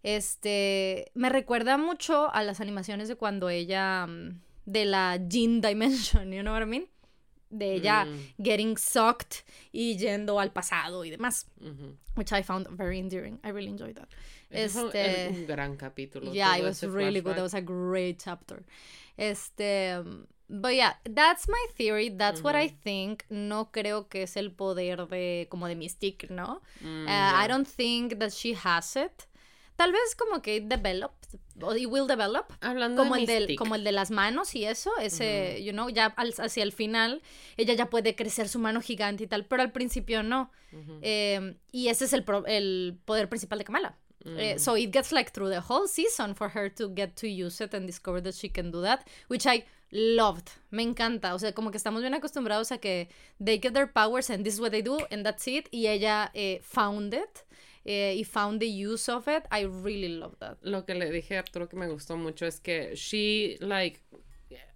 este, 0.03 1.11
me 1.13 1.29
recuerda 1.29 1.77
mucho 1.77 2.33
a 2.33 2.43
las 2.43 2.59
animaciones 2.59 3.07
de 3.07 3.15
cuando 3.15 3.49
ella, 3.49 4.05
mm, 4.07 4.39
de 4.65 4.85
la 4.85 5.17
Jean 5.27 5.61
Dimension, 5.61 6.31
you 6.33 6.41
know 6.41 6.53
what 6.53 6.61
I 6.61 6.65
mean? 6.65 6.87
De 7.49 7.73
ella 7.73 8.05
mm. 8.05 8.43
getting 8.43 8.77
sucked 8.77 9.43
y 9.73 9.97
yendo 9.97 10.39
al 10.39 10.51
pasado 10.51 11.03
y 11.03 11.09
demás. 11.09 11.47
Which 12.15 12.31
I 12.31 12.43
found 12.43 12.67
very 12.69 12.97
endearing. 12.97 13.39
I 13.43 13.49
really 13.49 13.69
enjoyed 13.69 13.95
that. 13.95 14.07
Este, 14.49 15.29
un 15.29 15.45
gran 15.47 15.75
capítulo. 15.75 16.33
Yeah, 16.33 16.57
it 16.57 16.63
was 16.63 16.81
really 16.83 17.19
good. 17.19 17.35
That 17.35 17.41
was 17.41 17.53
a 17.53 17.61
great 17.61 18.21
chapter. 18.23 18.63
Este, 19.17 20.01
But 20.53 20.75
yeah, 20.75 20.95
that's 21.09 21.47
my 21.47 21.65
theory, 21.77 22.09
that's 22.09 22.43
what 22.43 22.55
I 22.55 22.67
think. 22.67 23.23
No 23.29 23.71
creo 23.71 24.09
que 24.09 24.23
es 24.23 24.35
el 24.35 24.51
poder 24.51 25.07
de 25.07 25.47
como 25.49 25.67
de 25.67 25.75
Mystique, 25.75 26.29
¿no? 26.29 26.61
Mm, 26.81 27.07
uh, 27.07 27.43
I 27.43 27.47
don't 27.47 27.65
think 27.65 28.19
that 28.19 28.31
she 28.31 28.53
has 28.61 28.97
it. 28.97 29.27
Tal 29.77 29.93
vez 29.93 30.13
como 30.13 30.41
que 30.41 30.57
it 30.57 30.67
developed, 30.67 31.39
it 31.77 31.87
will 31.87 32.05
develop. 32.05 32.51
Hablando 32.59 33.01
como 33.01 33.15
de 33.15 33.37
el 33.37 33.55
como 33.55 33.75
el 33.75 33.85
de 33.85 33.93
las 33.93 34.11
manos 34.11 34.53
y 34.53 34.65
eso, 34.65 34.91
ese, 34.99 35.63
you 35.63 35.71
know, 35.71 35.89
ya 35.89 36.13
hacia 36.17 36.63
el 36.63 36.73
final 36.73 37.21
ella 37.55 37.73
ya 37.73 37.89
puede 37.89 38.17
crecer 38.17 38.49
su 38.49 38.59
mano 38.59 38.81
gigante 38.81 39.23
y 39.23 39.27
tal, 39.27 39.45
pero 39.45 39.61
al 39.61 39.71
principio 39.71 40.21
no. 40.21 40.51
Em, 41.01 41.55
y 41.71 41.87
ese 41.87 42.05
es 42.05 42.13
el, 42.13 42.25
el 42.47 42.99
poder 43.05 43.29
principal 43.29 43.57
de 43.57 43.63
Kamala. 43.63 43.97
Eh, 44.25 44.59
so 44.59 44.75
it 44.75 44.91
gets 44.91 45.11
like 45.11 45.31
through 45.31 45.49
the 45.49 45.61
whole 45.61 45.87
season 45.87 46.35
for 46.35 46.49
her 46.49 46.69
to 46.69 46.93
get 46.93 47.15
to 47.15 47.27
use 47.27 47.63
it 47.63 47.73
and 47.73 47.87
discover 47.87 48.21
that 48.21 48.35
she 48.35 48.49
can 48.49 48.69
do 48.69 48.81
that, 48.81 49.07
which 49.29 49.47
I 49.47 49.65
loved. 49.91 50.49
Me 50.69 50.83
encanta. 50.83 51.35
O 51.35 51.39
sea, 51.39 51.53
como 51.53 51.71
que 51.71 51.77
estamos 51.77 52.01
bien 52.01 52.13
acostumbrados 52.13 52.71
a 52.71 52.79
que 52.79 53.09
they 53.43 53.59
get 53.59 53.73
their 53.73 53.91
powers 53.91 54.29
and 54.29 54.43
this 54.43 54.55
is 54.55 54.59
what 54.59 54.71
they 54.71 54.81
do 54.81 54.97
and 55.11 55.23
that's 55.23 55.47
it. 55.47 55.67
Y 55.71 55.87
ella 55.87 56.31
eh, 56.33 56.59
found 56.63 57.13
it. 57.13 57.45
Eh, 57.83 58.15
y 58.15 58.23
found 58.23 58.59
the 58.59 58.67
use 58.67 59.11
of 59.11 59.27
it. 59.27 59.43
I 59.51 59.65
really 59.65 60.09
love 60.09 60.37
that. 60.39 60.57
Lo 60.61 60.85
que 60.85 60.93
le 60.93 61.09
dije 61.09 61.35
a 61.35 61.39
Arturo 61.39 61.67
que 61.67 61.75
me 61.75 61.87
gustó 61.87 62.15
mucho 62.15 62.45
es 62.45 62.59
que 62.59 62.95
she, 62.95 63.57
like, 63.59 63.99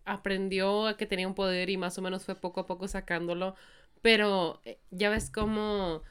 aprendió 0.05 0.87
a 0.87 0.97
que 0.97 1.05
tenía 1.05 1.27
un 1.27 1.35
poder 1.35 1.69
y 1.69 1.77
más 1.77 1.97
o 1.97 2.01
menos 2.01 2.23
fue 2.23 2.35
poco 2.35 2.61
a 2.61 2.65
poco 2.65 2.87
sacándolo. 2.87 3.55
Pero 4.01 4.61
eh, 4.65 4.79
ya 4.91 5.09
ves 5.09 5.29
cómo 5.29 6.03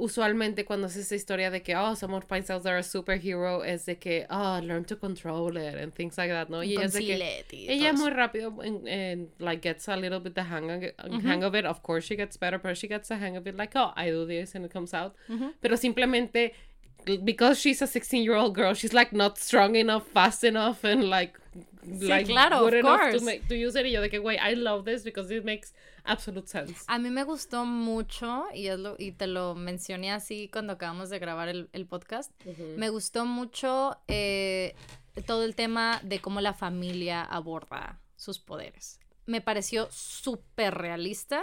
usualmente 0.00 0.64
cuando 0.64 0.86
hace 0.86 1.00
esa 1.00 1.14
historia 1.14 1.50
de 1.50 1.62
que, 1.62 1.76
oh, 1.76 1.94
someone 1.94 2.22
finds 2.22 2.50
out 2.50 2.62
they're 2.62 2.78
a 2.78 2.82
superhero, 2.82 3.62
es 3.64 3.84
de 3.84 3.98
que, 3.98 4.26
oh, 4.30 4.58
learn 4.62 4.84
to 4.84 4.98
control 4.98 5.56
it 5.56 5.76
and 5.76 5.94
things 5.94 6.16
like 6.16 6.30
that, 6.32 6.48
¿no? 6.48 6.62
Y 6.62 6.72
ella 6.72 6.84
es 6.84 6.92
de 6.94 7.00
que, 7.00 7.44
ella 7.68 7.92
muy 7.92 8.10
rápido, 8.10 8.54
en, 8.64 9.28
like, 9.38 9.62
gets 9.62 9.88
a 9.88 9.96
little 9.96 10.18
bit 10.18 10.34
the 10.34 10.42
hang 10.42 10.70
of, 10.70 10.82
it, 10.82 10.94
hang 11.22 11.44
of 11.44 11.54
it. 11.54 11.66
Of 11.66 11.82
course 11.82 12.06
she 12.06 12.16
gets 12.16 12.38
better, 12.38 12.58
but 12.58 12.76
she 12.76 12.88
gets 12.88 13.08
the 13.08 13.16
hang 13.16 13.36
of 13.36 13.46
it, 13.46 13.56
like, 13.56 13.76
oh, 13.76 13.92
I 13.94 14.10
do 14.10 14.26
this 14.26 14.54
and 14.54 14.64
it 14.64 14.72
comes 14.72 14.94
out. 14.94 15.14
Pero 15.60 15.76
simplemente, 15.76 16.54
because 17.22 17.60
she's 17.60 17.82
a 17.82 17.86
16 17.86 18.22
year 18.22 18.36
old 18.36 18.54
girl, 18.54 18.74
she's 18.74 18.94
like 18.94 19.12
not 19.12 19.38
strong 19.38 19.76
enough, 19.76 20.06
fast 20.08 20.44
enough, 20.44 20.82
and 20.84 21.10
like, 21.10 21.38
like 22.00 22.26
claro, 22.26 22.60
good 22.60 22.74
enough 22.74 23.12
to, 23.12 23.20
make, 23.24 23.46
to 23.48 23.54
use 23.54 23.76
it. 23.76 23.84
Y 23.84 23.90
yo 23.90 24.00
de 24.00 24.08
que, 24.08 24.20
wait, 24.20 24.38
I 24.40 24.54
love 24.54 24.84
this 24.84 25.02
because 25.02 25.30
it 25.30 25.44
makes 25.44 25.72
absolute 26.04 26.48
sense. 26.48 26.84
A 26.86 26.98
mí 26.98 27.10
me 27.10 27.24
gustó 27.24 27.64
mucho, 27.64 28.44
y, 28.54 28.68
es 28.68 28.78
lo, 28.78 28.96
y 28.98 29.12
te 29.12 29.26
lo 29.26 29.54
mencioné 29.54 30.12
así 30.12 30.48
cuando 30.48 30.74
acabamos 30.74 31.10
de 31.10 31.18
grabar 31.18 31.48
el, 31.48 31.68
el 31.72 31.86
podcast, 31.86 32.32
me 32.76 32.90
gustó 32.90 33.26
mucho 33.26 33.96
eh, 34.08 34.74
todo 35.26 35.44
el 35.44 35.54
tema 35.54 36.00
de 36.02 36.20
cómo 36.20 36.40
la 36.40 36.54
familia 36.54 37.22
aborda 37.22 38.00
sus 38.16 38.38
poderes. 38.38 39.00
Me 39.26 39.40
pareció 39.40 39.88
súper 39.90 40.74
realista. 40.74 41.42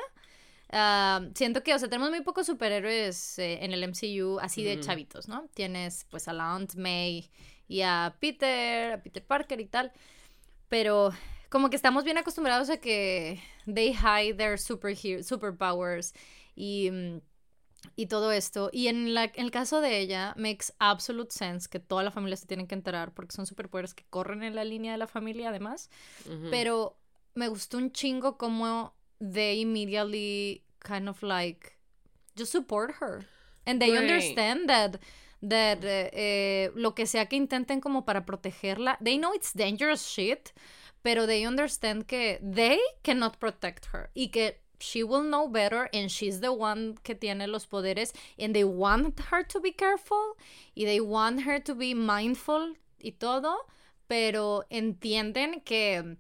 Ah, 0.70 1.22
siento 1.36 1.64
que, 1.64 1.74
o 1.74 1.80
sea, 1.80 1.90
tenemos 1.90 2.10
muy 2.10 2.22
pocos 2.22 2.46
superhéroes 2.46 3.40
eh, 3.40 3.64
en 3.64 3.72
el 3.72 3.88
MCU 3.88 4.40
así 4.40 4.64
de 4.64 4.80
chavitos, 4.80 5.28
¿no? 5.28 5.48
Tienes 5.54 6.06
pues 6.10 6.28
a 6.28 6.34
la 6.34 6.52
Aunt 6.52 6.76
May 6.76 7.30
y 7.68 7.82
a 7.82 8.16
Peter, 8.20 8.94
a 8.94 9.02
Peter 9.02 9.24
Parker 9.24 9.62
y 9.62 9.66
tal. 9.66 9.94
Pero 10.68 11.14
como 11.50 11.70
que 11.70 11.76
estamos 11.76 12.04
bien 12.04 12.18
acostumbrados 12.18 12.70
a 12.70 12.78
que 12.78 13.42
they 13.66 13.94
hide 13.94 14.36
their 14.36 14.58
superpowers 14.58 16.14
y, 16.56 16.90
mm, 16.92 17.22
y 17.96 18.06
todo 18.08 18.32
esto. 18.32 18.70
Y 18.74 18.88
en, 18.88 19.14
la, 19.14 19.26
en 19.26 19.46
el 19.46 19.52
caso 19.52 19.82
de 19.82 20.00
ella, 20.00 20.34
makes 20.38 20.74
absolute 20.80 21.32
sense 21.32 21.70
que 21.70 21.80
toda 21.80 22.04
la 22.04 22.12
familia 22.12 22.38
se 22.38 22.48
tiene 22.48 22.68
que 22.68 22.76
enterar 22.76 23.14
porque 23.14 23.36
son 23.36 23.46
superpoderes 23.46 23.94
que 23.94 24.06
corren 24.10 24.44
en 24.44 24.56
la 24.56 24.64
línea 24.64 24.92
de 24.92 24.98
la 24.98 25.08
familia 25.08 25.50
además. 25.50 25.90
Pero 26.50 26.98
me 27.36 27.48
gustó 27.48 27.78
un 27.78 27.92
chingo 27.92 28.38
como 28.38 28.94
they 29.20 29.62
immediately 29.62 30.64
kind 30.80 31.08
of 31.08 31.22
like 31.24 31.78
just 32.36 32.52
support 32.52 32.96
her. 33.00 33.26
And 33.66 33.80
they 33.82 33.98
understand 33.98 34.70
that 34.70 35.00
that 35.42 35.84
eh, 35.84 36.10
eh, 36.14 36.72
lo 36.76 36.96
que 36.96 37.06
sea 37.06 37.28
que 37.28 37.36
intenten 37.36 37.82
como 37.82 38.06
para 38.06 38.26
protegerla, 38.26 38.98
they 39.04 39.18
know 39.18 39.34
it's 39.34 39.54
dangerous 39.54 40.02
shit, 40.08 40.52
pero 41.08 41.26
they 41.26 41.48
understand 41.48 42.06
que 42.06 42.38
they 42.44 42.78
cannot 43.02 43.38
protect 43.40 43.86
her 43.94 44.10
y 44.14 44.28
que 44.28 44.60
she 44.78 45.06
will 45.06 45.24
know 45.24 45.48
better 45.48 45.90
and 45.94 46.10
she's 46.10 46.42
the 46.42 46.52
one 46.52 46.96
que 47.02 47.16
tiene 47.16 47.48
los 47.48 47.66
poderes 47.66 48.12
and 48.38 48.54
they 48.54 48.66
want 48.66 49.18
her 49.32 49.42
to 49.42 49.62
be 49.62 49.72
careful 49.72 50.36
y 50.76 50.84
they 50.84 51.00
want 51.00 51.44
her 51.48 51.64
to 51.64 51.74
be 51.74 51.96
mindful 51.96 52.76
y 53.00 53.12
todo, 53.12 53.68
pero 54.10 54.66
entienden 54.70 55.62
que 55.64 56.18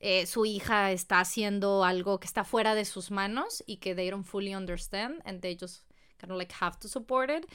eh, 0.00 0.26
su 0.26 0.44
hija 0.44 0.92
está 0.92 1.20
haciendo 1.20 1.82
algo 1.82 2.20
que 2.20 2.26
está 2.26 2.44
fuera 2.44 2.74
de 2.74 2.84
sus 2.84 3.10
manos 3.10 3.64
y 3.66 3.78
que 3.78 3.94
they 3.94 4.10
don't 4.10 4.26
fully 4.26 4.54
understand 4.54 5.22
and 5.24 5.40
they 5.40 5.56
just 5.58 5.86
kind 6.18 6.30
of 6.30 6.36
like 6.36 6.52
have 6.60 6.78
to 6.78 6.88
support 6.88 7.30
it. 7.30 7.46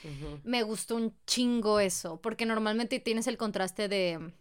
Me 0.44 0.64
gustó 0.64 0.96
un 0.96 1.14
chingo 1.28 1.80
eso, 1.80 2.20
porque 2.20 2.48
normalmente 2.48 3.00
tienes 3.00 3.28
el 3.28 3.38
contraste 3.38 3.88
de 3.88 4.34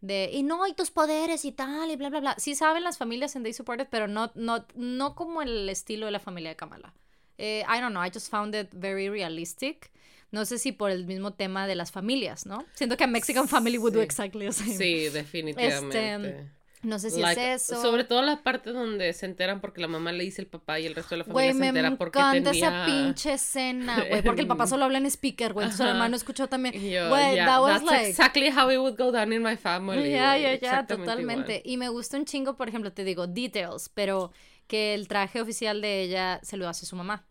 de 0.00 0.30
y 0.32 0.42
no, 0.42 0.66
y 0.66 0.74
tus 0.74 0.90
poderes 0.90 1.44
y 1.44 1.52
tal, 1.52 1.90
y 1.90 1.96
bla, 1.96 2.10
bla, 2.10 2.20
bla. 2.20 2.34
Sí 2.38 2.54
saben 2.54 2.84
las 2.84 2.98
familias 2.98 3.36
en 3.36 3.42
They 3.42 3.52
Supported, 3.52 3.88
pero 3.90 4.08
no, 4.08 4.30
no, 4.34 4.66
no 4.74 5.14
como 5.14 5.42
el 5.42 5.68
estilo 5.68 6.06
de 6.06 6.12
la 6.12 6.20
familia 6.20 6.50
de 6.50 6.56
Kamala. 6.56 6.94
Eh, 7.38 7.64
I 7.68 7.80
don't 7.80 7.92
know, 7.92 8.04
I 8.04 8.10
just 8.12 8.30
found 8.30 8.54
it 8.54 8.68
very 8.72 9.08
realistic. 9.08 9.90
No 10.30 10.44
sé 10.44 10.58
si 10.58 10.72
por 10.72 10.90
el 10.90 11.06
mismo 11.06 11.32
tema 11.32 11.66
de 11.66 11.74
las 11.74 11.90
familias, 11.90 12.46
¿no? 12.46 12.64
Siento 12.74 12.96
que 12.96 13.04
a 13.04 13.08
Mexican 13.08 13.48
Family 13.48 13.78
would 13.78 13.94
do 13.94 14.00
exactly 14.00 14.46
the 14.46 14.52
same. 14.52 14.76
Sí, 14.76 15.08
definitivamente. 15.08 16.14
Este, 16.14 16.50
no 16.82 16.98
sé 16.98 17.10
si 17.10 17.22
es 17.22 17.36
eso. 17.36 17.80
Sobre 17.80 18.04
todo 18.04 18.22
la 18.22 18.42
parte 18.42 18.70
donde 18.70 19.12
se 19.12 19.26
enteran 19.26 19.60
porque 19.60 19.80
la 19.80 19.88
mamá 19.88 20.12
le 20.12 20.24
dice 20.24 20.40
el 20.40 20.48
papá 20.48 20.80
y 20.80 20.86
el 20.86 20.94
resto 20.94 21.10
de 21.10 21.18
la 21.18 21.24
familia 21.24 21.52
se 21.52 21.66
entera 21.66 21.96
porque 21.96 22.18
tenía... 22.18 22.30
me 22.30 22.38
encanta 22.38 22.58
esa 22.58 22.86
pinche 22.86 23.32
escena, 23.34 24.04
güey, 24.08 24.22
porque 24.22 24.40
el 24.42 24.46
papá 24.46 24.66
solo 24.66 24.84
habla 24.86 24.98
en 24.98 25.06
speaker, 25.06 25.52
güey, 25.52 25.64
entonces 25.64 25.84
el 25.84 25.92
hermano 25.92 26.16
escuchó 26.16 26.48
también. 26.48 26.74
Güey, 26.74 27.36
that 27.36 27.60
was 27.60 27.84
that's 27.84 28.08
exactly 28.08 28.48
how 28.48 28.70
it 28.70 28.78
would 28.78 28.96
go 28.96 29.10
down 29.10 29.32
in 29.32 29.42
my 29.42 29.56
family. 29.56 30.10
Ya, 30.10 30.36
ya, 30.38 30.54
ya, 30.54 30.86
totalmente. 30.86 31.62
Y 31.64 31.76
me 31.76 31.88
gusta 31.88 32.16
un 32.16 32.24
chingo, 32.24 32.56
por 32.56 32.68
ejemplo, 32.68 32.92
te 32.92 33.04
digo, 33.04 33.26
details, 33.26 33.90
pero 33.92 34.32
que 34.66 34.94
el 34.94 35.08
traje 35.08 35.40
oficial 35.40 35.80
de 35.82 36.02
ella 36.02 36.40
se 36.42 36.56
lo 36.56 36.68
hace 36.68 36.86
su 36.86 36.96
mamá. 36.96 37.26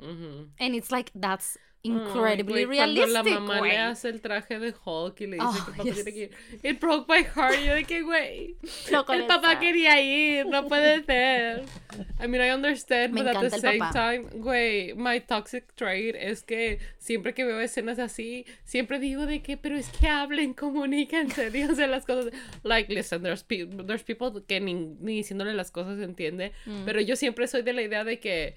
And 0.00 0.74
it's 0.74 0.90
like, 0.90 1.10
that's 1.14 1.58
incredibly 1.84 2.64
realistic. 2.64 3.12
Cuando 3.12 3.30
la 3.30 3.40
mamá 3.40 3.60
le 3.60 3.76
hace 3.76 4.08
el 4.08 4.20
traje 4.20 4.58
de 4.58 4.72
Hulk 4.72 5.20
y 5.20 5.26
le 5.26 5.36
dice 5.36 5.60
que 5.64 5.70
el 5.70 5.76
papá 5.76 5.82
tiene 5.82 6.12
que 6.12 6.22
ir. 6.22 6.30
It 6.62 6.80
broke 6.80 7.08
my 7.08 7.22
heart. 7.22 7.60
Yo 7.60 7.74
de 7.74 7.84
que, 7.84 8.02
güey. 8.02 8.56
El 8.90 9.26
papá 9.26 9.60
quería 9.60 10.00
ir. 10.00 10.46
No 10.46 10.66
puede 10.66 11.04
ser. 11.04 11.64
I 12.18 12.26
mean, 12.26 12.42
I 12.42 12.50
understand, 12.52 13.12
Me 13.12 13.22
but 13.22 13.36
at 13.36 13.40
the 13.40 13.50
same 13.50 13.84
time, 13.92 14.30
güey, 14.40 14.94
my 14.94 15.20
toxic 15.20 15.74
trait 15.76 16.16
es 16.16 16.42
que 16.42 16.78
siempre 16.98 17.34
que 17.34 17.44
veo 17.44 17.60
escenas 17.60 17.98
así, 17.98 18.46
siempre 18.64 18.98
digo 18.98 19.26
de 19.26 19.42
que, 19.42 19.56
pero 19.56 19.76
es 19.76 19.88
que 19.88 20.08
hablen, 20.08 20.54
comuníquense, 20.54 21.50
díganse 21.52 21.86
las 21.86 22.06
cosas. 22.06 22.32
Like, 22.62 22.92
listen, 22.92 23.22
there's, 23.22 23.44
there's 23.46 24.02
people 24.02 24.30
que 24.46 24.58
ni, 24.60 24.74
ni 24.74 25.16
diciéndole 25.16 25.52
las 25.52 25.70
cosas 25.70 26.00
entiende, 26.00 26.52
mm. 26.64 26.84
pero 26.86 27.00
yo 27.00 27.14
siempre 27.14 27.46
soy 27.46 27.62
de 27.62 27.74
la 27.74 27.82
idea 27.82 28.04
de 28.04 28.18
que 28.18 28.54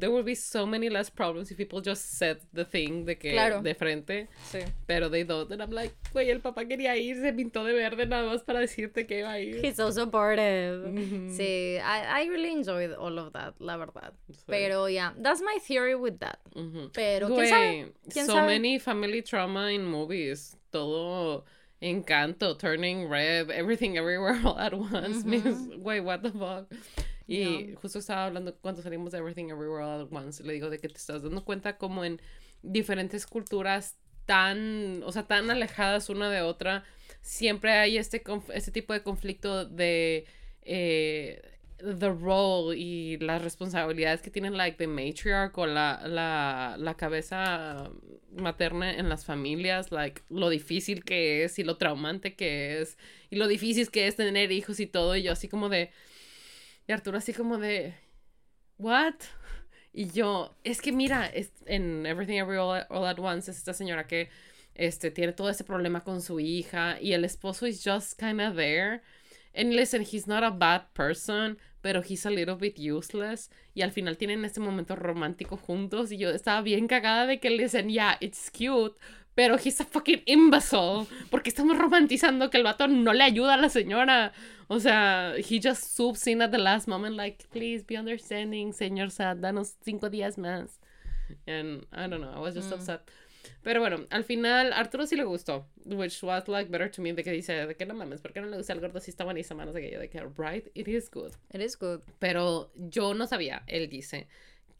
there 0.00 0.10
would 0.10 0.24
be 0.24 0.34
so 0.34 0.66
many 0.66 0.88
less 0.88 1.10
problems 1.10 1.50
if 1.50 1.56
people 1.56 1.80
just 1.80 2.18
said 2.18 2.38
the 2.52 2.64
thing 2.64 3.04
de 3.04 3.14
que 3.14 3.32
de 3.62 3.74
frente. 3.74 4.28
Sí. 4.50 4.64
Pero 4.86 5.08
they 5.08 5.22
don't. 5.24 5.50
And 5.52 5.62
I'm 5.62 5.70
like, 5.70 5.94
güey, 6.12 6.30
el 6.30 6.40
papá 6.40 6.66
quería 6.66 6.96
ir, 6.96 7.16
se 7.20 7.32
pintó 7.32 7.64
de 7.64 7.74
verde 7.74 8.06
nada 8.06 8.28
más 8.28 8.42
para 8.42 8.60
decirte 8.60 9.06
que 9.06 9.20
iba 9.20 9.32
a 9.32 9.40
ir. 9.40 9.64
He's 9.64 9.76
so 9.76 9.90
supportive. 9.90 10.86
Mm-hmm. 10.86 11.36
Sí, 11.36 11.78
I, 11.78 12.22
I 12.22 12.26
really 12.28 12.52
enjoyed 12.52 12.92
all 12.92 13.18
of 13.18 13.32
that, 13.34 13.54
la 13.60 13.76
verdad. 13.76 14.12
Pero 14.46 14.86
yeah, 14.86 15.12
that's 15.18 15.42
my 15.42 15.58
theory 15.62 15.94
with 15.94 16.18
that. 16.20 16.38
Mm-hmm. 16.56 16.86
Pero 16.92 17.28
¿quién 17.28 17.48
sabe? 17.48 17.92
¿Quién 18.10 18.26
so 18.26 18.46
many 18.46 18.78
family 18.78 19.22
trauma 19.22 19.70
in 19.70 19.84
movies. 19.84 20.56
Todo 20.72 21.44
encanto, 21.82 22.58
turning 22.58 23.08
red, 23.08 23.50
everything 23.50 23.96
everywhere 23.96 24.40
all 24.44 24.58
at 24.58 24.72
once. 24.72 25.24
Mm-hmm. 25.24 25.30
means 25.30 25.76
Wait, 25.76 26.00
what 26.00 26.22
the 26.22 26.30
fuck? 26.30 26.66
Y 27.30 27.74
justo 27.76 28.00
estaba 28.00 28.26
hablando 28.26 28.54
cuando 28.56 28.82
salimos 28.82 29.12
de 29.12 29.18
Everything 29.18 29.50
Everywhere 29.50 29.84
All 29.84 30.00
At 30.00 30.12
Once, 30.12 30.42
le 30.42 30.52
digo 30.52 30.68
de 30.68 30.78
que 30.78 30.88
te 30.88 30.96
estás 30.96 31.22
dando 31.22 31.44
cuenta 31.44 31.78
como 31.78 32.04
en 32.04 32.20
diferentes 32.62 33.26
culturas 33.26 33.96
tan, 34.26 35.02
o 35.04 35.12
sea, 35.12 35.26
tan 35.26 35.50
alejadas 35.50 36.08
una 36.08 36.28
de 36.28 36.42
otra, 36.42 36.84
siempre 37.22 37.72
hay 37.72 37.98
este, 37.98 38.22
este 38.52 38.70
tipo 38.72 38.92
de 38.92 39.02
conflicto 39.02 39.64
de 39.64 40.26
eh, 40.62 41.40
the 41.78 42.10
role 42.10 42.76
y 42.76 43.16
las 43.18 43.42
responsabilidades 43.42 44.22
que 44.22 44.30
tienen 44.30 44.56
like 44.56 44.76
the 44.76 44.86
matriarch 44.86 45.56
o 45.56 45.66
la, 45.66 46.02
la, 46.06 46.76
la 46.78 46.94
cabeza 46.96 47.90
materna 48.32 48.92
en 48.92 49.08
las 49.08 49.24
familias, 49.24 49.90
like 49.90 50.22
lo 50.28 50.48
difícil 50.48 51.04
que 51.04 51.44
es 51.44 51.58
y 51.58 51.64
lo 51.64 51.76
traumante 51.76 52.34
que 52.34 52.80
es 52.80 52.98
y 53.30 53.36
lo 53.36 53.48
difícil 53.48 53.90
que 53.90 54.06
es 54.06 54.16
tener 54.16 54.52
hijos 54.52 54.80
y 54.80 54.86
todo 54.86 55.16
y 55.16 55.22
yo 55.22 55.32
así 55.32 55.48
como 55.48 55.68
de 55.68 55.90
y 56.90 56.92
Arturo 56.92 57.18
así 57.18 57.32
como 57.32 57.56
de, 57.56 57.94
¿what? 58.76 59.14
Y 59.92 60.10
yo, 60.10 60.56
es 60.64 60.80
que 60.80 60.90
mira, 60.90 61.24
es, 61.26 61.52
en 61.66 62.04
Everything 62.04 62.38
Everywhere 62.38 62.86
All, 62.90 63.06
At 63.06 63.20
Once 63.20 63.48
es 63.48 63.58
esta 63.58 63.72
señora 63.72 64.08
que 64.08 64.28
este, 64.74 65.12
tiene 65.12 65.32
todo 65.32 65.48
ese 65.48 65.62
problema 65.62 66.00
con 66.02 66.20
su 66.20 66.40
hija 66.40 67.00
y 67.00 67.12
el 67.12 67.24
esposo 67.24 67.68
is 67.68 67.84
just 67.84 68.18
kind 68.18 68.40
of 68.40 68.56
there. 68.56 69.02
And 69.54 69.72
listen, 69.72 70.02
he's 70.02 70.26
not 70.26 70.42
a 70.42 70.50
bad 70.50 70.92
person, 70.92 71.58
pero 71.80 72.02
he's 72.02 72.26
a 72.26 72.30
little 72.30 72.56
bit 72.56 72.76
useless. 72.76 73.50
Y 73.72 73.82
al 73.82 73.92
final 73.92 74.16
tienen 74.16 74.44
este 74.44 74.58
momento 74.58 74.96
romántico 74.96 75.56
juntos 75.56 76.10
y 76.10 76.18
yo 76.18 76.30
estaba 76.30 76.60
bien 76.60 76.88
cagada 76.88 77.26
de 77.26 77.38
que 77.38 77.50
dicen, 77.50 77.88
yeah, 77.88 78.16
it's 78.20 78.50
cute, 78.50 78.98
pero 79.34 79.56
he's 79.56 79.80
a 79.80 79.84
fucking 79.84 80.22
imbecile. 80.26 81.06
Porque 81.30 81.50
estamos 81.50 81.78
romantizando 81.78 82.50
que 82.50 82.58
el 82.58 82.64
vato 82.64 82.88
no 82.88 83.12
le 83.12 83.24
ayuda 83.24 83.54
a 83.54 83.56
la 83.56 83.68
señora. 83.68 84.32
O 84.68 84.78
sea, 84.78 85.34
he 85.36 85.60
just 85.60 85.96
swoops 85.96 86.26
in 86.26 86.42
at 86.42 86.50
the 86.50 86.58
last 86.58 86.86
moment, 86.86 87.16
like, 87.16 87.44
please 87.50 87.84
be 87.86 87.98
understanding, 87.98 88.72
señor 88.72 89.10
Sad, 89.10 89.38
danos 89.38 89.74
cinco 89.84 90.08
días 90.10 90.38
más. 90.38 90.78
And 91.46 91.86
I 91.92 92.06
don't 92.08 92.20
know, 92.20 92.32
I 92.32 92.40
was 92.40 92.54
just 92.54 92.70
mm. 92.70 92.74
upset. 92.74 93.00
Pero 93.62 93.80
bueno, 93.80 94.06
al 94.10 94.24
final 94.24 94.72
Arturo 94.72 95.06
sí 95.06 95.16
le 95.16 95.24
gustó, 95.24 95.66
which 95.84 96.22
was 96.22 96.48
like 96.48 96.70
better 96.70 96.90
to 96.90 97.02
me 97.02 97.12
de 97.12 97.22
que 97.22 97.30
dice, 97.30 97.66
de 97.66 97.74
que 97.74 97.84
no 97.86 97.94
mames, 97.94 98.20
¿por 98.20 98.32
qué 98.32 98.40
no 98.40 98.48
le 98.48 98.56
gusta 98.56 98.72
el 98.72 98.80
gordo 98.80 99.00
si 99.00 99.10
está 99.10 99.24
buenísima? 99.24 99.64
No 99.64 99.72
sé 99.72 99.80
qué, 99.80 99.90
yo 99.90 99.98
de 99.98 100.08
que, 100.08 100.20
right, 100.36 100.68
it 100.74 100.88
is 100.88 101.10
good. 101.10 101.32
It 101.52 101.60
is 101.60 101.76
good. 101.78 102.00
Pero 102.18 102.70
yo 102.74 103.14
no 103.14 103.26
sabía, 103.26 103.62
él 103.66 103.88
dice, 103.88 104.28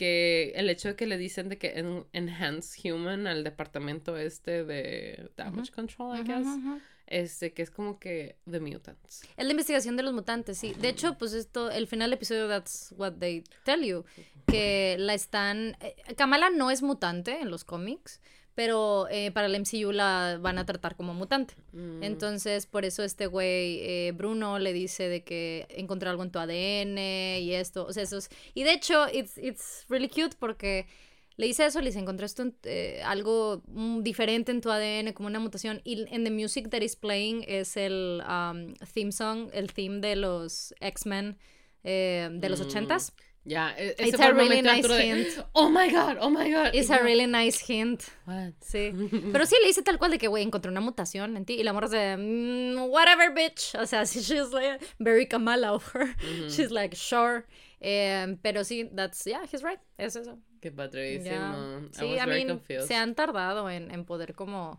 que 0.01 0.55
el 0.57 0.71
hecho 0.71 0.89
de 0.89 0.97
que 0.97 1.05
le 1.05 1.19
dicen 1.19 1.51
de 1.51 1.59
que 1.59 1.79
en, 1.79 2.07
enhance 2.15 2.91
human 2.91 3.27
al 3.27 3.45
departamento 3.45 4.17
este 4.17 4.65
de 4.65 5.31
damage 5.37 5.71
control, 5.71 6.19
I 6.19 6.23
guess, 6.23 6.47
este 7.07 7.53
que 7.53 7.61
es 7.61 7.71
como 7.71 7.99
que 7.99 8.37
the 8.51 8.61
mutants. 8.61 9.25
Es 9.37 9.45
la 9.45 9.51
investigación 9.51 9.99
de 9.99 10.03
los 10.03 10.15
mutantes, 10.15 10.57
sí. 10.57 10.73
De 10.73 10.89
hecho, 10.89 11.19
pues 11.19 11.35
esto, 11.35 11.71
el 11.71 11.87
final 11.87 12.09
del 12.09 12.17
episodio, 12.17 12.49
that's 12.49 12.95
what 12.97 13.13
they 13.19 13.45
tell 13.65 13.85
you, 13.85 14.07
que 14.47 14.97
la 14.99 15.13
están... 15.13 15.77
Eh, 15.83 15.95
Kamala 16.17 16.49
no 16.49 16.71
es 16.71 16.81
mutante 16.81 17.39
en 17.39 17.51
los 17.51 17.65
cómics, 17.65 18.23
pero 18.55 19.07
eh, 19.11 19.31
para 19.31 19.47
el 19.47 19.59
MCU 19.59 19.93
la 19.93 20.39
van 20.41 20.59
a 20.59 20.67
tratar 20.67 20.97
como 20.97 21.15
mutante. 21.15 21.55
Mm. 21.73 22.03
Entonces, 22.03 22.67
por 22.67 22.85
eso 22.85 23.03
este 23.03 23.27
güey, 23.27 23.81
eh, 23.81 24.13
Bruno, 24.15 24.59
le 24.59 24.73
dice 24.73 25.09
de 25.09 25.23
que 25.23 25.67
encontró 25.71 26.11
algo 26.11 26.23
en 26.23 26.31
tu 26.31 26.39
ADN 26.39 26.99
y 27.41 27.53
esto, 27.55 27.87
o 27.87 27.93
sea, 27.93 28.03
eso 28.03 28.19
es... 28.19 28.29
Y 28.55 28.65
de 28.65 28.73
hecho, 28.73 29.07
it's, 29.13 29.39
it's 29.39 29.87
really 29.89 30.09
cute 30.09 30.37
porque 30.39 30.87
le 31.37 31.47
dice 31.47 31.65
eso, 31.65 31.81
le 31.81 31.87
dice, 31.87 32.01
encontré 32.01 32.27
esto, 32.27 32.53
eh, 32.65 33.01
algo 33.05 33.63
mm, 33.69 34.03
diferente 34.03 34.53
en 34.53 34.61
tu 34.61 34.71
ADN, 34.71 35.13
como 35.13 35.29
una 35.29 35.41
mutación, 35.41 35.81
y 35.85 36.05
en 36.15 36.25
the 36.25 36.31
music 36.31 36.69
that 36.69 36.83
is 36.83 36.97
playing 36.97 37.45
es 37.47 37.77
el 37.77 38.23
um, 38.29 38.75
theme 38.93 39.13
song, 39.13 39.49
el 39.53 39.73
theme 39.73 40.01
de 40.01 40.17
los 40.17 40.75
X-Men 40.81 41.39
de 41.83 42.47
los 42.51 42.61
mm. 42.61 42.65
ochentas. 42.65 43.15
Ya, 43.17 43.30
yeah, 43.45 43.75
ese 43.77 44.17
fue 44.17 44.27
a 44.27 44.33
really 44.33 44.63
nice 44.63 44.87
hint. 44.87 45.45
oh 45.55 45.71
my 45.71 45.91
god, 45.91 46.19
oh 46.21 46.31
my 46.31 46.51
god. 46.51 46.75
It's 46.75 46.91
a 46.91 47.03
really 47.03 47.27
nice 47.27 47.59
hint. 47.59 48.05
What? 48.27 48.55
Sí. 48.61 48.93
Pero 49.33 49.47
sí 49.47 49.57
le 49.61 49.69
dice 49.69 49.83
tal 49.83 49.99
cual 49.99 50.11
de 50.11 50.19
que, 50.19 50.29
güey, 50.29 50.43
encontré 50.43 50.71
una 50.71 50.81
mutación 50.81 51.37
en 51.37 51.45
ti. 51.45 51.55
Y 51.55 51.63
la 51.63 51.73
morra 51.73 51.89
de, 51.89 52.17
mm, 52.17 52.91
whatever, 52.91 53.33
bitch. 53.33 53.75
O 53.77 53.87
sea, 53.87 54.05
she's 54.05 54.53
like 54.53 54.81
very 54.99 55.27
Kamala 55.27 55.73
over. 55.73 56.15
She's 56.49 56.71
like, 56.71 56.95
sure. 56.97 57.47
Eh, 57.81 58.37
pero 58.43 58.63
sí, 58.63 58.91
that's, 58.95 59.25
yeah, 59.25 59.43
he's 59.51 59.63
right. 59.63 59.81
Es 59.97 60.17
eso. 60.17 60.39
Qué 60.61 60.71
padrísimo. 60.71 61.25
Yeah. 61.25 61.81
Sí, 61.93 62.05
I, 62.05 62.13
was 62.13 62.23
I 62.23 62.27
mean, 62.27 62.49
confused. 62.49 62.89
se 62.89 62.95
han 62.95 63.15
tardado 63.15 63.71
en, 63.71 63.91
en 63.91 64.05
poder 64.05 64.35
como 64.35 64.79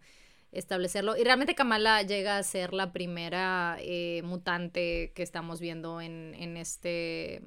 establecerlo. 0.51 1.17
Y 1.17 1.23
realmente 1.23 1.55
Kamala 1.55 2.03
llega 2.03 2.37
a 2.37 2.43
ser 2.43 2.73
la 2.73 2.91
primera 2.91 3.77
eh, 3.79 4.21
mutante 4.23 5.11
que 5.15 5.23
estamos 5.23 5.59
viendo 5.59 6.01
en, 6.01 6.35
en, 6.35 6.57
este 6.57 7.41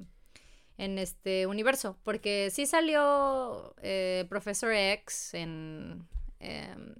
en 0.77 0.97
este 0.97 1.47
universo. 1.47 1.97
Porque 2.03 2.49
sí 2.51 2.65
salió 2.65 3.75
eh, 3.81 4.25
Professor 4.29 4.71
X 4.73 5.33
en, 5.33 6.07
em, 6.39 6.95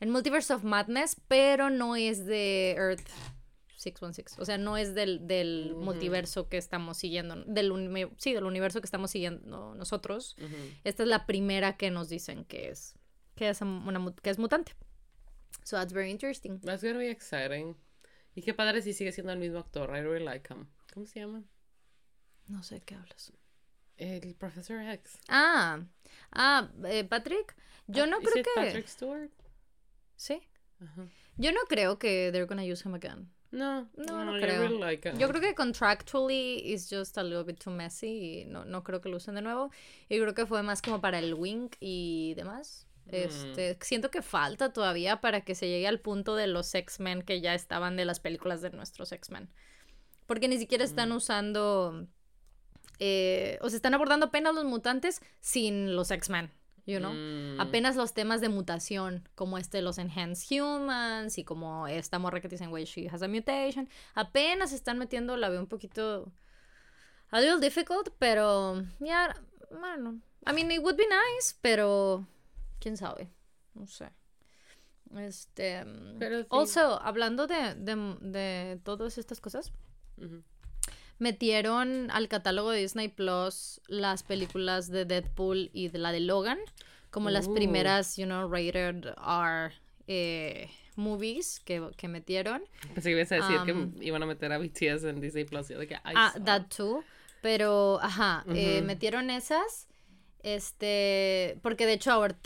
en 0.00 0.10
Multiverse 0.10 0.52
of 0.52 0.64
Madness, 0.64 1.16
pero 1.28 1.70
no 1.70 1.96
es 1.96 2.26
de 2.26 2.72
Earth 2.72 3.08
616. 3.80 4.38
O 4.38 4.44
sea, 4.44 4.58
no 4.58 4.76
es 4.76 4.94
del, 4.94 5.26
del 5.26 5.74
multiverso 5.74 6.48
que 6.48 6.58
estamos 6.58 6.98
siguiendo. 6.98 7.36
Del, 7.46 7.72
sí, 8.18 8.34
del 8.34 8.44
universo 8.44 8.80
que 8.80 8.86
estamos 8.86 9.10
siguiendo 9.10 9.74
nosotros. 9.74 10.36
Esta 10.84 11.02
es 11.02 11.08
la 11.08 11.26
primera 11.26 11.76
que 11.76 11.90
nos 11.90 12.10
dicen 12.10 12.44
que 12.44 12.68
es, 12.68 12.94
que 13.36 13.48
es, 13.48 13.62
una, 13.62 14.14
que 14.22 14.30
es 14.30 14.38
mutante. 14.38 14.74
So 15.64 15.76
that's 15.76 15.92
very 15.92 16.10
interesting. 16.10 16.60
That's 16.60 16.82
be 16.82 17.10
exciting. 17.10 17.76
Y 18.34 18.42
qué 18.42 18.54
padre 18.54 18.82
si 18.82 18.92
sigue 18.92 19.12
siendo 19.12 19.32
el 19.32 19.38
mismo 19.38 19.58
actor. 19.58 19.90
I 19.96 20.00
really 20.02 20.24
like 20.24 20.52
him. 20.52 20.66
¿Cómo 20.92 21.06
se 21.06 21.20
llama? 21.20 21.42
No 22.50 22.62
sé 22.62 22.80
qué 22.82 22.96
hablas. 22.96 23.32
El 23.96 24.34
Professor 24.34 24.80
X. 24.80 25.18
Ah, 25.28 25.80
ah, 26.32 26.68
eh, 26.86 27.04
Patrick. 27.04 27.54
Yo 27.86 28.06
no 28.06 28.18
creo 28.18 28.42
que. 28.42 28.50
Patrick 28.54 28.88
Stewart? 28.88 29.30
Sí. 30.16 30.42
Yo 31.36 31.52
no 31.52 31.60
creo 31.68 31.98
que 31.98 32.30
they're 32.32 32.46
gonna 32.46 32.64
use 32.64 32.86
him 32.86 32.94
again. 32.94 33.30
No, 33.52 33.88
no, 33.96 34.24
no, 34.24 34.38
creo. 34.40 34.68
Yo 35.18 35.28
creo 35.28 35.40
que 35.40 35.54
contractually 35.54 36.72
is 36.72 36.88
just 36.88 37.18
a 37.18 37.22
little 37.22 37.44
bit 37.44 37.58
too 37.58 37.70
messy 37.70 38.42
y 38.42 38.44
no, 38.46 38.64
no 38.64 38.82
creo 38.82 39.00
que 39.00 39.08
lo 39.08 39.16
usen 39.16 39.34
de 39.34 39.42
nuevo. 39.42 39.70
Y 40.08 40.18
creo 40.18 40.34
que 40.34 40.46
fue 40.46 40.62
más 40.62 40.82
como 40.82 41.00
para 41.00 41.18
el 41.18 41.34
wink 41.34 41.76
y 41.80 42.34
demás. 42.34 42.86
Mm. 43.06 43.14
Este, 43.14 43.78
siento 43.82 44.10
que 44.10 44.22
falta 44.22 44.72
todavía 44.72 45.20
para 45.20 45.40
que 45.42 45.54
se 45.54 45.68
llegue 45.68 45.88
al 45.88 46.00
punto 46.00 46.36
de 46.36 46.46
los 46.46 46.74
X-Men 46.74 47.22
que 47.22 47.40
ya 47.40 47.54
estaban 47.54 47.96
de 47.96 48.04
las 48.04 48.20
películas 48.20 48.60
de 48.60 48.70
nuestros 48.70 49.12
X-Men. 49.12 49.50
Porque 50.26 50.46
ni 50.48 50.58
siquiera 50.58 50.84
están 50.84 51.10
mm. 51.10 51.16
usando. 51.16 52.06
Eh, 53.00 53.58
o 53.62 53.70
se 53.70 53.76
están 53.76 53.94
abordando 53.94 54.26
apenas 54.26 54.54
los 54.54 54.64
mutantes 54.64 55.20
sin 55.40 55.96
los 55.96 56.10
X-Men 56.10 56.50
you 56.86 56.98
know? 56.98 57.12
Mm. 57.12 57.60
Apenas 57.60 57.96
los 57.96 58.12
temas 58.12 58.40
de 58.40 58.48
mutación, 58.48 59.28
como 59.34 59.58
este, 59.58 59.82
los 59.82 59.98
enhanced 59.98 60.46
humans 60.50 61.38
y 61.38 61.44
como 61.44 61.86
esta 61.86 62.18
morra 62.18 62.40
que 62.40 62.48
dicen, 62.48 62.70
güey, 62.70 62.84
she 62.84 63.08
has 63.08 63.22
a 63.22 63.28
mutation, 63.28 63.88
apenas 64.14 64.72
están 64.72 64.98
metiendo, 64.98 65.36
la 65.36 65.48
veo 65.48 65.60
un 65.60 65.66
poquito, 65.66 66.32
a 67.30 67.40
little 67.40 67.60
difficult, 67.60 68.10
pero, 68.18 68.82
ya, 68.98 69.34
bueno, 69.70 70.20
I 70.46 70.52
mean, 70.52 70.70
it 70.70 70.80
would 70.80 70.96
be 70.96 71.06
nice, 71.06 71.54
pero, 71.60 72.26
quién 72.80 72.96
sabe, 72.96 73.30
no 73.74 73.86
sé. 73.86 74.10
Este, 75.16 75.84
pero 76.20 76.46
also, 76.50 77.00
hablando 77.02 77.48
de, 77.48 77.74
de, 77.74 78.16
de 78.20 78.80
todas 78.84 79.18
estas 79.18 79.40
cosas, 79.40 79.72
metieron 81.20 82.10
al 82.10 82.28
catálogo 82.28 82.70
de 82.70 82.80
Disney 82.80 83.08
Plus 83.08 83.80
las 83.86 84.22
películas 84.22 84.88
de 84.90 85.04
Deadpool 85.04 85.70
y 85.72 85.88
de 85.88 85.98
la 85.98 86.12
de 86.12 86.20
Logan, 86.20 86.58
como 87.10 87.30
las 87.30 87.46
uh. 87.46 87.54
primeras, 87.54 88.16
you 88.16 88.24
know, 88.24 88.50
rated 88.50 89.06
R 89.16 89.72
eh, 90.08 90.68
movies 90.96 91.60
que, 91.60 91.90
que, 91.96 92.08
metieron. 92.08 92.62
Pensé 92.94 93.10
que 93.10 93.16
ibas 93.16 93.32
a 93.32 93.36
decir 93.36 93.60
que 93.64 94.04
iban 94.04 94.22
a 94.22 94.26
meter 94.26 94.52
a 94.52 94.58
BTS 94.58 95.04
en 95.04 95.20
Disney 95.20 95.44
Plus. 95.44 95.68
De 95.68 95.86
que, 95.86 95.96
ah, 96.04 96.34
that 96.44 96.66
too. 96.74 97.04
Pero, 97.42 98.00
ajá, 98.02 98.44
eh, 98.54 98.82
metieron 98.82 99.30
esas. 99.30 99.86
Este, 100.42 101.58
porque 101.62 101.86
de 101.86 101.92
hecho 101.94 102.12
ahora, 102.12 102.36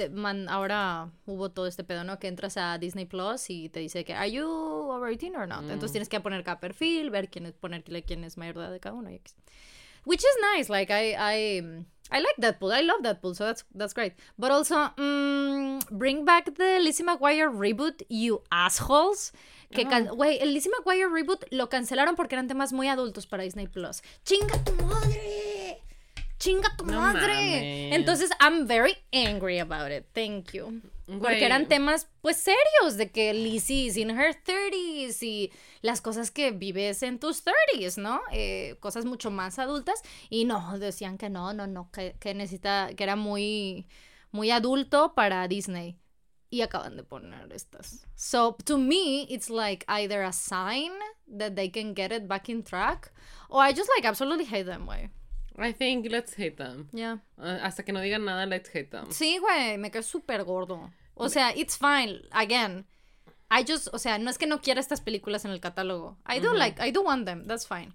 ahora 0.49 1.11
hubo 1.26 1.51
todo 1.51 1.66
este 1.66 1.84
pedo, 1.84 2.03
¿no? 2.03 2.18
Que 2.18 2.28
entras 2.28 2.57
a 2.57 2.78
Disney 2.78 3.05
Plus 3.05 3.51
y 3.51 3.68
te 3.68 3.80
dice 3.80 4.05
que, 4.05 4.14
¿Are 4.14 4.30
you 4.30 4.47
over 4.47 5.09
18 5.16 5.38
or 5.38 5.47
not? 5.47 5.62
Entonces 5.62 5.90
mm. 5.90 5.92
tienes 5.92 6.09
que 6.09 6.20
poner 6.20 6.42
cada 6.42 6.59
perfil, 6.59 7.11
ver 7.11 7.28
quién 7.28 7.47
es, 7.47 7.53
ponerle 7.53 8.03
quién 8.03 8.24
es 8.24 8.36
mayor 8.36 8.57
de 8.57 8.61
edad 8.62 8.72
de 8.72 8.80
cada 8.80 8.97
uno. 8.97 9.11
Which 10.05 10.20
is 10.20 10.36
nice, 10.55 10.68
like, 10.68 10.90
I, 10.90 11.14
I, 11.14 11.62
I 12.11 12.20
like 12.20 12.36
Deadpool, 12.38 12.72
I 12.72 12.82
love 12.82 13.01
Deadpool, 13.03 13.34
so 13.34 13.47
that's, 13.47 13.64
that's 13.74 13.95
great. 13.95 14.14
But 14.38 14.51
also, 14.51 14.74
mm, 14.97 15.80
bring 15.90 16.24
back 16.24 16.55
the 16.57 16.78
Lizzie 16.80 17.05
McGuire 17.05 17.51
reboot, 17.51 18.03
you 18.09 18.42
assholes. 18.51 19.32
Que, 19.70 19.84
güey, 19.84 20.38
el 20.40 20.53
Lizzie 20.53 20.70
McGuire 20.70 21.09
reboot 21.11 21.45
lo 21.51 21.68
cancelaron 21.68 22.16
porque 22.16 22.34
eran 22.34 22.49
temas 22.49 22.72
muy 22.72 22.88
adultos 22.88 23.26
para 23.26 23.42
Disney 23.42 23.66
Plus. 23.66 24.03
¡Chinga 24.24 24.62
tu 24.62 24.72
madre! 24.84 25.34
Chinga 26.45 26.76
tu 26.76 26.84
madre. 26.84 27.95
Entonces, 27.95 28.30
I'm 28.40 28.66
very 28.66 28.97
angry 29.12 29.59
about 29.59 29.90
it. 29.90 30.07
Thank 30.12 30.53
you. 30.53 30.82
Porque 31.07 31.45
eran 31.45 31.68
temas, 31.68 32.09
pues, 32.22 32.36
serios, 32.38 32.97
de 32.97 33.11
que 33.11 33.32
Lizzie 33.34 33.86
is 33.86 33.97
in 33.97 34.11
her 34.11 34.34
30s 34.34 35.22
y 35.22 35.51
las 35.82 36.01
cosas 36.01 36.30
que 36.30 36.51
vives 36.51 37.03
en 37.03 37.18
tus 37.18 37.42
30s, 37.45 37.99
¿no? 37.99 38.22
Eh, 38.32 38.76
cosas 38.80 39.05
mucho 39.05 39.30
más 39.30 39.59
adultas. 39.59 40.03
Y 40.30 40.45
no, 40.45 40.78
decían 40.78 41.18
que 41.18 41.28
no, 41.28 41.53
no, 41.53 41.66
no, 41.66 41.90
que, 41.90 42.16
que 42.20 42.34
necesita, 42.34 42.90
que 42.95 43.05
era 43.05 43.16
muy, 43.16 43.86
muy 44.32 44.51
adulto 44.51 45.14
para 45.14 45.47
Disney. 45.49 45.99
Y 46.51 46.62
acaban 46.62 46.97
de 46.97 47.03
poner 47.03 47.53
estas. 47.53 48.07
So, 48.14 48.57
to 48.64 48.78
me, 48.78 49.26
it's 49.28 49.51
like 49.51 49.84
either 49.88 50.22
a 50.22 50.32
sign 50.32 50.92
that 51.26 51.55
they 51.55 51.68
can 51.68 51.95
get 51.95 52.12
it 52.12 52.28
back 52.28 52.49
in 52.49 52.62
track, 52.62 53.12
or 53.51 53.61
I 53.62 53.72
just, 53.72 53.90
like, 53.95 54.07
absolutely 54.07 54.45
hate 54.45 54.64
them, 54.64 54.86
way. 54.86 55.11
I 55.57 55.73
think 55.73 56.11
let's 56.11 56.35
hate 56.35 56.57
them. 56.57 56.89
Yeah. 56.93 57.19
Uh, 57.39 57.59
hasta 57.63 57.85
que 57.85 57.93
no 57.93 58.01
digan 58.01 58.25
nada, 58.25 58.47
let's 58.47 58.69
hate 58.69 58.91
them. 58.91 59.11
Sí, 59.11 59.39
güey, 59.39 59.79
me 59.79 59.91
quedé 59.91 60.03
súper 60.03 60.45
gordo. 60.45 60.91
O 61.15 61.29
sea, 61.29 61.53
it's 61.55 61.77
fine. 61.77 62.23
Again, 62.33 62.87
I 63.51 63.63
just, 63.63 63.89
o 63.93 63.99
sea, 63.99 64.19
no 64.19 64.31
es 64.31 64.39
que 64.39 64.47
no 64.47 64.61
quiera 64.61 64.81
estas 64.81 65.01
películas 65.01 65.45
en 65.45 65.53
el 65.53 65.61
catálogo. 65.61 66.17
I 66.27 66.41
do 66.41 66.53
like, 66.53 66.81
I 66.81 66.91
do 66.91 67.03
want 67.03 67.25
them. 67.25 67.47
That's 67.47 67.67
fine. 67.67 67.93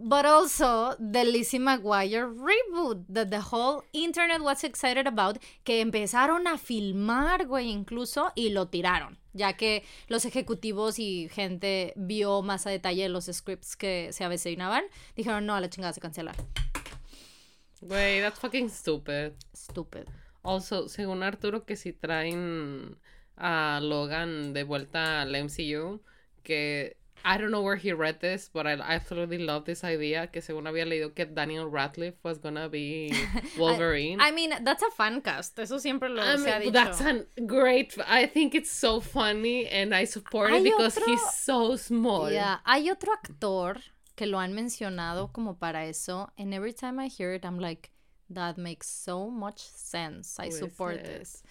But 0.00 0.24
also 0.26 0.94
the 0.98 1.24
Lizzie 1.24 1.58
McGuire 1.58 2.32
reboot 2.32 3.04
that 3.12 3.30
the 3.30 3.40
whole 3.40 3.82
internet 3.92 4.40
was 4.40 4.62
excited 4.62 5.08
about, 5.08 5.38
que 5.64 5.80
empezaron 5.80 6.46
a 6.46 6.56
filmar, 6.56 7.46
güey, 7.46 7.68
incluso, 7.68 8.30
y 8.36 8.50
lo 8.50 8.68
tiraron, 8.68 9.18
ya 9.32 9.54
que 9.54 9.84
los 10.06 10.24
ejecutivos 10.24 11.00
y 11.00 11.28
gente 11.28 11.94
vio 11.96 12.42
más 12.42 12.64
a 12.68 12.70
detalle 12.70 13.08
los 13.08 13.24
scripts 13.26 13.74
que 13.74 14.12
se 14.12 14.22
avecinaban, 14.22 14.84
dijeron, 15.16 15.44
no, 15.46 15.56
a 15.56 15.60
la 15.60 15.68
chingada 15.68 15.92
se 15.92 16.00
cancela. 16.00 16.32
Güey, 17.80 18.20
that's 18.20 18.40
fucking 18.40 18.68
stupid. 18.68 19.34
Stupid. 19.54 20.06
Also, 20.42 20.88
según 20.88 21.22
Arturo, 21.22 21.64
que 21.64 21.76
si 21.76 21.92
traen 21.92 22.96
a 23.36 23.80
Logan 23.82 24.52
de 24.52 24.64
vuelta 24.64 25.22
al 25.22 25.34
MCU, 25.34 26.00
que 26.42 26.96
I 27.24 27.36
don't 27.36 27.50
know 27.50 27.62
where 27.62 27.76
he 27.76 27.92
read 27.92 28.20
this, 28.20 28.48
but 28.52 28.66
I 28.66 28.72
absolutely 28.72 29.38
love 29.38 29.64
this 29.64 29.84
idea. 29.84 30.28
Que 30.28 30.40
según 30.40 30.66
había 30.66 30.86
leído 30.86 31.14
que 31.14 31.26
Daniel 31.26 31.68
Radcliffe 31.68 32.16
was 32.22 32.38
gonna 32.38 32.68
be 32.68 33.12
Wolverine. 33.58 34.20
I, 34.20 34.30
mean, 34.30 34.52
that's 34.62 34.82
a 34.82 34.90
fan 34.90 35.20
cast. 35.20 35.58
Eso 35.58 35.78
siempre 35.78 36.08
lo 36.08 36.22
se 36.36 36.50
ha 36.50 36.60
dicho. 36.60 36.72
That's 36.72 37.00
a 37.00 37.26
great. 37.46 37.96
I 38.06 38.26
think 38.26 38.54
it's 38.54 38.70
so 38.70 39.00
funny 39.00 39.66
and 39.66 39.94
I 39.94 40.04
support 40.04 40.52
it 40.52 40.62
because 40.62 40.96
he's 40.96 41.22
so 41.34 41.76
small. 41.76 42.30
Yeah. 42.30 42.58
Hay 42.64 42.88
otro 42.90 43.12
actor 43.12 43.76
que 44.18 44.26
lo 44.26 44.38
han 44.40 44.52
mencionado 44.52 45.32
como 45.32 45.58
para 45.58 45.86
eso. 45.86 46.32
And 46.36 46.52
every 46.52 46.72
time 46.72 46.98
I 46.98 47.08
hear 47.08 47.32
it, 47.32 47.44
I'm 47.44 47.60
like, 47.60 47.92
that 48.28 48.58
makes 48.58 48.88
so 48.88 49.30
much 49.30 49.60
sense. 49.60 50.40
I 50.40 50.50
support 50.50 51.04
this. 51.04 51.44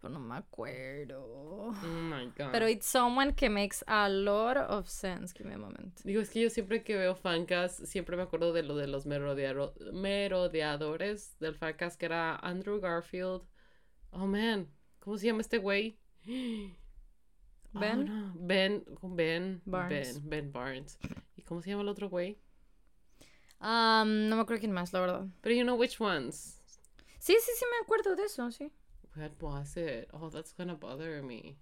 Pero 0.00 0.14
no 0.14 0.20
me 0.20 0.36
acuerdo. 0.36 1.26
Oh 1.26 1.74
my 1.84 2.32
god. 2.34 2.52
Pero 2.52 2.66
it's 2.66 2.86
someone 2.86 3.34
que 3.34 3.50
makes 3.50 3.84
a 3.86 4.08
lot 4.08 4.56
of 4.56 4.88
sense. 4.88 5.34
Give 5.34 5.46
me 5.46 5.56
a 5.56 5.58
moment. 5.58 6.00
Digo, 6.02 6.22
es 6.22 6.30
que 6.30 6.40
yo 6.40 6.48
siempre 6.48 6.82
que 6.82 6.96
veo 6.96 7.14
fancast, 7.14 7.84
siempre 7.84 8.16
me 8.16 8.22
acuerdo 8.22 8.54
de 8.54 8.62
lo 8.62 8.76
de 8.76 8.86
los 8.86 9.04
merodeadores 9.04 11.36
del 11.38 11.54
fancast 11.54 12.00
que 12.00 12.06
era 12.06 12.36
Andrew 12.36 12.80
Garfield. 12.80 13.42
Oh 14.12 14.26
man, 14.26 14.68
¿cómo 15.00 15.18
se 15.18 15.26
llama 15.26 15.42
este 15.42 15.58
güey? 15.58 15.98
Ben. 17.72 18.08
Oh, 18.08 18.32
Ben, 18.34 18.84
Ben 19.02 19.62
Barnes. 19.64 20.14
Ben, 20.14 20.28
Ben 20.28 20.50
Barnes. 20.50 20.98
¿Y 21.50 21.52
cómo 21.52 21.62
se 21.62 21.70
llama 21.70 21.82
el 21.82 21.88
otro 21.88 22.08
güey? 22.08 22.38
Um, 23.60 24.28
no 24.28 24.36
me 24.36 24.42
acuerdo 24.42 24.60
quién 24.60 24.70
más, 24.70 24.92
la 24.92 25.00
verdad. 25.00 25.26
Pero 25.40 25.52
you 25.52 25.64
know 25.64 25.76
which 25.76 26.00
ones. 26.00 26.62
Sí, 27.18 27.34
sí, 27.40 27.50
sí 27.58 27.64
me 27.72 27.82
acuerdo 27.82 28.14
de 28.14 28.22
eso, 28.22 28.52
sí. 28.52 28.70
What 29.16 29.32
was 29.40 29.76
it? 29.76 30.08
Oh, 30.12 30.30
that's 30.30 30.54
gonna 30.54 30.76
bother 30.76 31.24
me. 31.24 31.56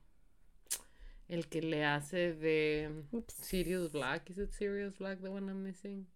El 1.27 1.49
que 1.49 1.63
le 1.63 1.87
hace 1.87 2.35
de 2.35 3.03
Sirius 3.29 3.91
Black. 3.91 4.29
Is 4.29 4.37
it 4.37 4.53
Sirius 4.53 4.93
Black 4.99 5.23
the 5.23 5.31
one 5.31 5.49
I'm 5.49 5.65
missing? 5.65 6.07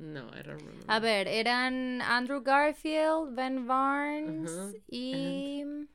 No, 0.00 0.28
I 0.32 0.42
don't 0.42 0.60
remember. 0.60 0.84
A 0.88 0.98
ver, 0.98 1.28
eran 1.28 2.02
Andrew 2.02 2.42
Garfield, 2.42 3.36
Ben 3.36 3.68
Barnes 3.68 4.50
uh 4.50 4.72
-huh. 4.72 4.82
y. 4.88 5.62
And... 5.62 5.88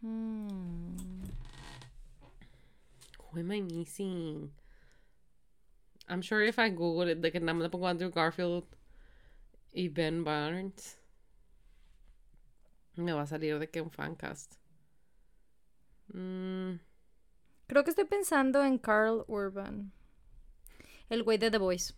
Hmm. 0.00 0.93
Who 3.34 3.40
am 3.40 3.50
I 3.50 3.60
missing? 3.60 4.50
I'm 6.08 6.22
sure 6.22 6.42
if 6.42 6.58
I 6.58 6.68
Google 6.68 7.08
it, 7.08 7.20
de 7.20 7.30
que 7.30 7.40
nada 7.40 7.54
más 7.54 7.62
le 7.62 7.68
pongo 7.70 7.86
Andrew 7.86 8.10
Garfield 8.10 8.64
y 9.74 9.88
Ben 9.88 10.22
Barnes. 10.22 10.96
Me 12.96 13.12
va 13.12 13.22
a 13.22 13.26
salir 13.26 13.58
de 13.58 13.66
que 13.66 13.80
un 13.82 13.90
fancast. 13.90 14.54
Mm, 16.14 16.78
Creo 17.66 17.82
que 17.82 17.90
estoy 17.90 18.04
pensando 18.04 18.62
en 18.62 18.78
Carl 18.78 19.24
Urban. 19.26 19.92
El 21.08 21.22
güey 21.22 21.38
de 21.38 21.50
The 21.50 21.58
Voice. 21.58 21.94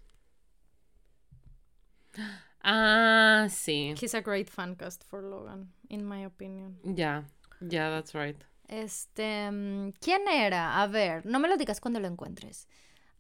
Ah, 2.63 3.47
sí. 3.51 3.95
He's 4.01 4.15
a 4.15 4.21
great 4.21 4.49
fancast 4.49 5.05
for 5.05 5.23
Logan, 5.23 5.73
in 5.91 6.05
my 6.05 6.25
opinion. 6.25 6.79
Ya, 6.83 7.25
ya, 7.61 7.91
that's 7.91 8.15
right. 8.15 8.37
Este, 8.69 9.51
mm, 9.51 9.93
¿quién 10.01 10.29
era? 10.29 10.83
A 10.83 10.87
ver, 10.87 11.25
no 11.25 11.39
me 11.39 11.49
lo 11.49 11.57
digas 11.57 11.81
cuando 11.81 12.01
lo 12.01 12.09
encuentres. 12.09 12.69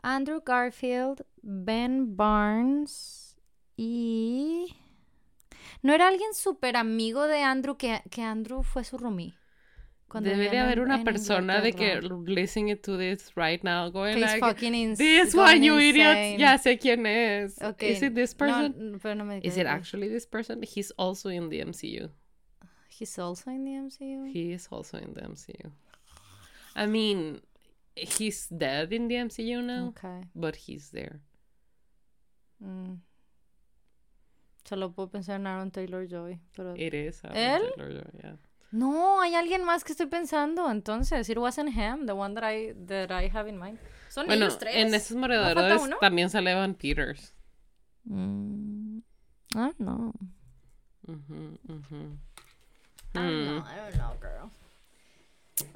Andrew 0.03 0.43
Garfield, 0.45 1.25
Ben 1.43 2.17
Barnes 2.17 3.37
y... 3.77 4.77
¿No 5.83 5.93
era 5.93 6.09
alguien 6.09 6.35
súper 6.35 6.77
amigo 6.77 7.27
de 7.27 7.43
Andrew 7.43 7.77
que, 7.77 8.03
que 8.11 8.23
Andrew 8.23 8.63
fue 8.63 8.85
su 8.85 8.99
roomie? 8.99 9.35
Cuando 10.09 10.31
Debe 10.31 10.45
de 10.45 10.49
vivían 10.51 10.67
haber 10.67 10.81
una 10.81 11.03
persona 11.03 11.61
de 11.61 11.73
que 11.73 12.01
listening 12.01 12.77
to 12.77 12.97
this 12.97 13.33
right 13.35 13.63
now 13.65 13.91
going 13.91 14.17
is 14.17 14.21
like, 14.21 14.39
fucking 14.39 14.95
this 14.95 15.35
one, 15.35 15.61
you 15.61 15.77
insane. 15.79 16.39
Ya 16.39 16.59
sé 16.59 16.79
quién 16.79 17.07
es. 17.07 17.61
Ok, 17.61 17.83
Is 17.83 18.03
it 18.03 18.15
this 18.15 18.33
person? 18.33 19.01
pero 19.03 19.17
no 19.17 19.25
me 19.25 19.41
Is 19.43 19.57
it 19.57 19.67
actually 19.67 20.09
this 20.09 20.25
person? 20.25 20.63
He's 20.63 20.93
also 20.97 21.29
in 21.29 21.49
the 21.49 21.61
MCU. 21.61 22.09
He's 22.99 23.19
also 23.19 23.51
in 23.51 23.65
the 23.65 23.73
MCU. 23.73 24.33
He 24.33 24.53
is 24.53 24.69
also 24.71 24.97
in 24.99 25.13
the 25.15 25.21
MCU. 25.23 25.71
I 26.75 26.87
mean, 26.87 27.41
he's 27.95 28.49
dead 28.49 28.93
in 28.93 29.09
the 29.09 29.17
MCU 29.17 29.63
now, 29.63 29.89
Okay. 29.89 30.23
but 30.35 30.57
he's 30.57 30.91
there. 30.91 31.21
mm. 32.63 32.99
Solo 34.65 34.91
puedo 34.93 35.11
pensar 35.11 35.37
en 35.37 35.47
Aaron 35.47 35.71
Taylor 35.71 36.07
Joy, 36.09 36.41
pero 36.57 36.75
It 36.77 36.93
is. 36.95 37.23
Aaron 37.25 37.37
¿Él? 37.37 37.73
Taylor-Joy, 37.77 38.21
yeah. 38.21 38.37
no, 38.73 39.21
hay 39.21 39.35
alguien 39.35 39.63
más 39.65 39.85
que 39.85 39.93
estoy 39.93 40.07
pensando. 40.07 40.69
Entonces, 40.71 41.29
it 41.29 41.39
wasn't 41.39 41.71
him, 41.77 42.07
the 42.07 42.15
one 42.15 42.35
that 42.35 42.43
I 42.45 42.73
that 42.87 43.11
I 43.13 43.29
have 43.29 43.49
in 43.49 43.59
mind. 43.59 43.79
Son 44.09 44.27
Bueno, 44.27 44.47
ellos 44.47 44.59
tres. 44.59 44.75
en 44.77 44.93
esos 44.95 45.17
moredores 45.17 45.83
uno? 45.83 45.97
también 46.01 46.31
sale 46.31 46.51
Evan 46.51 46.75
Peters. 46.75 47.33
Mm, 48.05 48.99
I 49.55 49.59
don't 49.59 49.77
know. 49.79 50.13
Ujú, 51.07 51.59
ujú. 51.69 52.19
I 53.17 53.21
don't 53.21 53.29
Hmm. 53.29 53.45
know. 53.47 53.65
I 53.65 53.77
don't 53.77 53.97
know, 53.97 54.13
girl. 54.21 54.51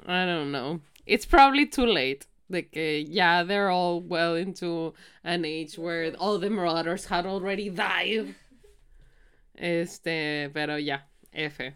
I 0.07 0.25
don't 0.25 0.51
know. 0.51 0.79
It's 1.05 1.25
probably 1.25 1.65
too 1.65 1.85
late. 1.85 2.27
De 2.49 2.63
que 2.63 2.99
ya 3.07 3.43
they're 3.43 3.69
all 3.71 4.01
well 4.01 4.35
into 4.35 4.93
an 5.23 5.45
age 5.45 5.77
where 5.77 6.13
all 6.19 6.37
the 6.37 6.49
marauders 6.49 7.05
had 7.05 7.25
already 7.25 7.69
died. 7.69 8.35
Este, 9.55 10.49
pero 10.53 10.77
ya, 10.77 10.99
F. 11.33 11.73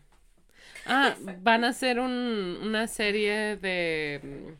Ah, 0.85 1.15
van 1.41 1.63
a 1.63 1.69
hacer 1.69 1.99
un, 1.99 2.57
una 2.61 2.87
serie 2.87 3.55
de 3.57 4.19
mm, 4.23 4.53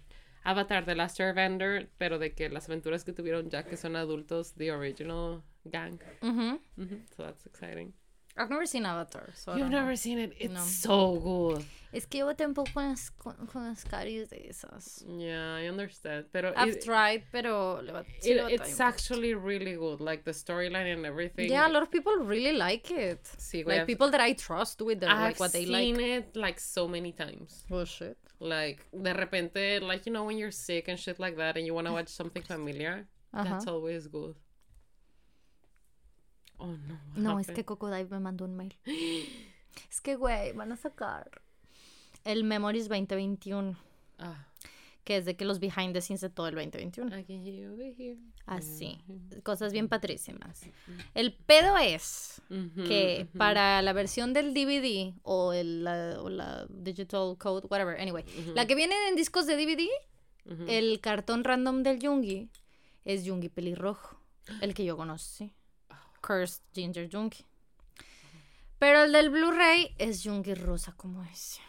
Avatar 0.46 0.86
The 0.86 0.96
Last 0.96 1.20
Airbender, 1.20 1.88
pero 1.98 2.18
de 2.18 2.34
que 2.34 2.50
las 2.50 2.68
aventuras 2.70 3.04
que 3.04 3.14
tuvieron 3.14 3.50
ya 3.50 3.64
que 3.64 3.78
son 3.78 3.96
adultos, 3.96 4.54
the 4.58 4.72
original 4.72 5.44
gang. 5.66 6.00
Mhm. 6.22 6.60
Mhm, 6.78 7.02
So 7.16 7.24
that's 7.24 7.46
exciting. 7.46 7.94
I've 8.38 8.50
never 8.50 8.66
seen 8.66 8.86
Avatar, 8.86 9.30
so 9.34 9.52
I 9.54 9.56
You've 9.56 9.66
don't 9.66 9.72
know. 9.72 9.80
never 9.82 9.96
seen 9.96 10.20
it. 10.20 10.34
It's 10.40 10.54
No. 10.54 10.60
so 10.62 11.20
good. 11.20 11.66
Es 11.94 12.06
que 12.06 12.20
yo 12.20 12.34
tampoco 12.36 12.82
las, 12.82 13.10
con, 13.12 13.36
las 13.54 13.86
caries 13.86 14.30
de 14.30 14.50
esas. 14.50 15.06
Yeah, 15.08 15.56
I 15.56 15.70
understand. 15.70 16.26
Pero 16.34 16.52
I've 16.58 16.74
it- 16.76 16.84
tried, 16.84 17.24
pero 17.32 17.82
le 17.82 17.94
va, 17.94 18.04
sí 18.20 18.32
It, 18.32 18.52
it's 18.52 18.82
actually 18.82 19.34
really 19.34 19.76
good, 19.76 20.02
like 20.02 20.26
the 20.26 20.34
storyline 20.34 20.92
and 20.92 21.06
everything. 21.06 21.50
Yeah, 21.50 21.66
a 21.68 21.72
lot 21.72 21.84
of 21.84 21.90
people 21.90 22.12
really 22.26 22.52
like 22.52 22.92
it. 22.92 23.24
Sí, 23.38 23.64
güey, 23.64 23.68
Like 23.68 23.82
I've- 23.84 23.94
people 23.94 24.12
that 24.12 24.20
I 24.20 24.34
trust 24.34 24.82
with 24.82 25.00
their, 25.00 25.10
I've 25.10 25.22
like 25.22 25.40
what 25.40 25.54
they 25.54 25.66
seen 25.66 26.02
it 26.02 26.36
like 26.36 26.60
so 26.60 26.90
many 26.90 27.14
times. 27.14 27.64
Oh 27.72 27.86
shit. 27.86 28.18
Like 28.42 28.86
de 28.92 29.14
repente, 29.14 29.80
like 29.80 30.06
you 30.06 30.12
know 30.12 30.26
when 30.26 30.38
you're 30.38 30.52
sick 30.52 30.90
and 30.90 31.00
shit 31.00 31.18
like 31.20 31.38
that, 31.38 31.56
and 31.56 31.66
you 31.66 31.74
want 31.74 31.88
to 31.88 31.94
watch 31.98 32.10
something 32.10 32.44
familiar, 32.44 33.08
Ajá. 33.34 33.46
that's 33.52 33.68
always 33.68 34.08
good. 34.08 34.36
Oh 36.58 36.68
no. 36.68 37.00
No, 37.16 37.40
es 37.40 37.48
que 37.48 37.66
Coco 37.66 37.90
Dive 37.90 38.10
me 38.10 38.20
mandó 38.20 38.46
un 38.46 38.56
mail. 38.56 38.76
es 39.90 40.02
que, 40.02 40.16
güey, 40.16 40.54
van 40.54 40.72
a 40.72 40.78
sacar 40.78 41.42
el 42.24 42.44
Memories 42.44 42.88
2021, 42.90 43.78
Ah, 44.18 44.48
que 45.04 45.18
es 45.18 45.26
de 45.26 45.36
que 45.36 45.46
los 45.46 45.60
behind 45.60 45.94
the 45.94 46.02
scenes 46.02 46.22
de 46.22 46.30
todo 46.30 46.48
el 46.48 46.56
2021. 46.56 47.20
I 47.20 47.24
can 47.26 47.44
hear 47.46 47.54
you 47.54 47.74
over 47.74 47.94
here. 47.96 48.18
Así, 48.46 48.98
cosas 49.44 49.74
bien 49.74 49.88
patrísimas. 49.90 50.62
El 51.14 51.34
pedo 51.34 51.78
es 51.78 52.42
que 52.88 53.28
para 53.38 53.82
la 53.82 53.92
versión 53.94 54.34
del 54.34 54.54
DVD 54.54 55.14
o, 55.24 55.52
el, 55.54 55.84
la, 55.84 56.18
o 56.22 56.30
la 56.30 56.66
digital 56.70 57.36
code, 57.38 57.68
whatever, 57.70 58.00
anyway, 58.00 58.24
la 58.56 58.66
que 58.66 58.76
viene 58.76 58.96
en 59.10 59.16
discos 59.16 59.46
de 59.48 59.56
DVD, 59.58 59.88
el 60.68 61.00
cartón 61.02 61.44
random 61.44 61.84
del 61.84 62.00
Jungi 62.02 62.50
es 63.04 63.28
Jungi 63.28 63.50
pelirrojo, 63.50 64.20
el 64.62 64.74
que 64.74 64.86
yo 64.86 64.96
conocí. 64.96 65.54
Cursed 66.26 66.64
Ginger 66.74 67.08
Jungi. 67.08 67.46
Pero 68.80 69.04
el 69.04 69.12
del 69.12 69.30
Blu-ray 69.30 69.96
es 69.98 70.24
Jungi 70.24 70.54
rosa 70.54 70.94
como 70.98 71.24
ese. 71.24 71.62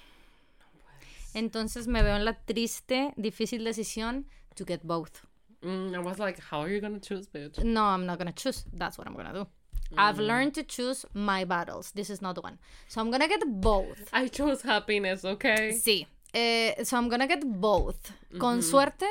Entonces 1.34 1.86
me 1.86 2.02
veo 2.02 2.16
en 2.16 2.24
la 2.24 2.32
triste, 2.32 3.12
difícil 3.16 3.64
decisión 3.64 4.26
to 4.54 4.64
get 4.64 4.80
both. 4.82 5.20
Mm, 5.61 5.94
I 5.94 5.98
was 5.98 6.18
like, 6.18 6.40
how 6.50 6.62
are 6.62 6.72
you 6.72 6.80
gonna 6.80 7.00
choose, 7.00 7.28
bitch? 7.28 7.62
No, 7.62 7.82
I'm 7.82 8.07
not 8.07 8.18
gonna 8.18 8.32
choose. 8.32 8.64
That's 8.72 8.96
what 8.96 9.07
I'm 9.07 9.14
gonna 9.14 9.34
do. 9.34 9.46
I've 9.96 10.18
learned 10.18 10.54
to 10.54 10.64
choose 10.64 11.07
my 11.12 11.44
battles. 11.44 11.92
This 11.92 12.11
is 12.11 12.20
not 12.20 12.42
one. 12.42 12.59
So 12.88 13.00
I'm 13.00 13.11
gonna 13.11 13.28
get 13.28 13.42
both. 13.46 14.09
I 14.12 14.28
chose 14.28 14.62
happiness, 14.62 15.24
okay? 15.24 15.72
Sí. 15.72 16.07
Eh, 16.32 16.82
so 16.84 16.96
I'm 16.96 17.09
gonna 17.09 17.26
get 17.26 17.44
both. 17.44 18.12
Con 18.38 18.62
suerte, 18.62 19.07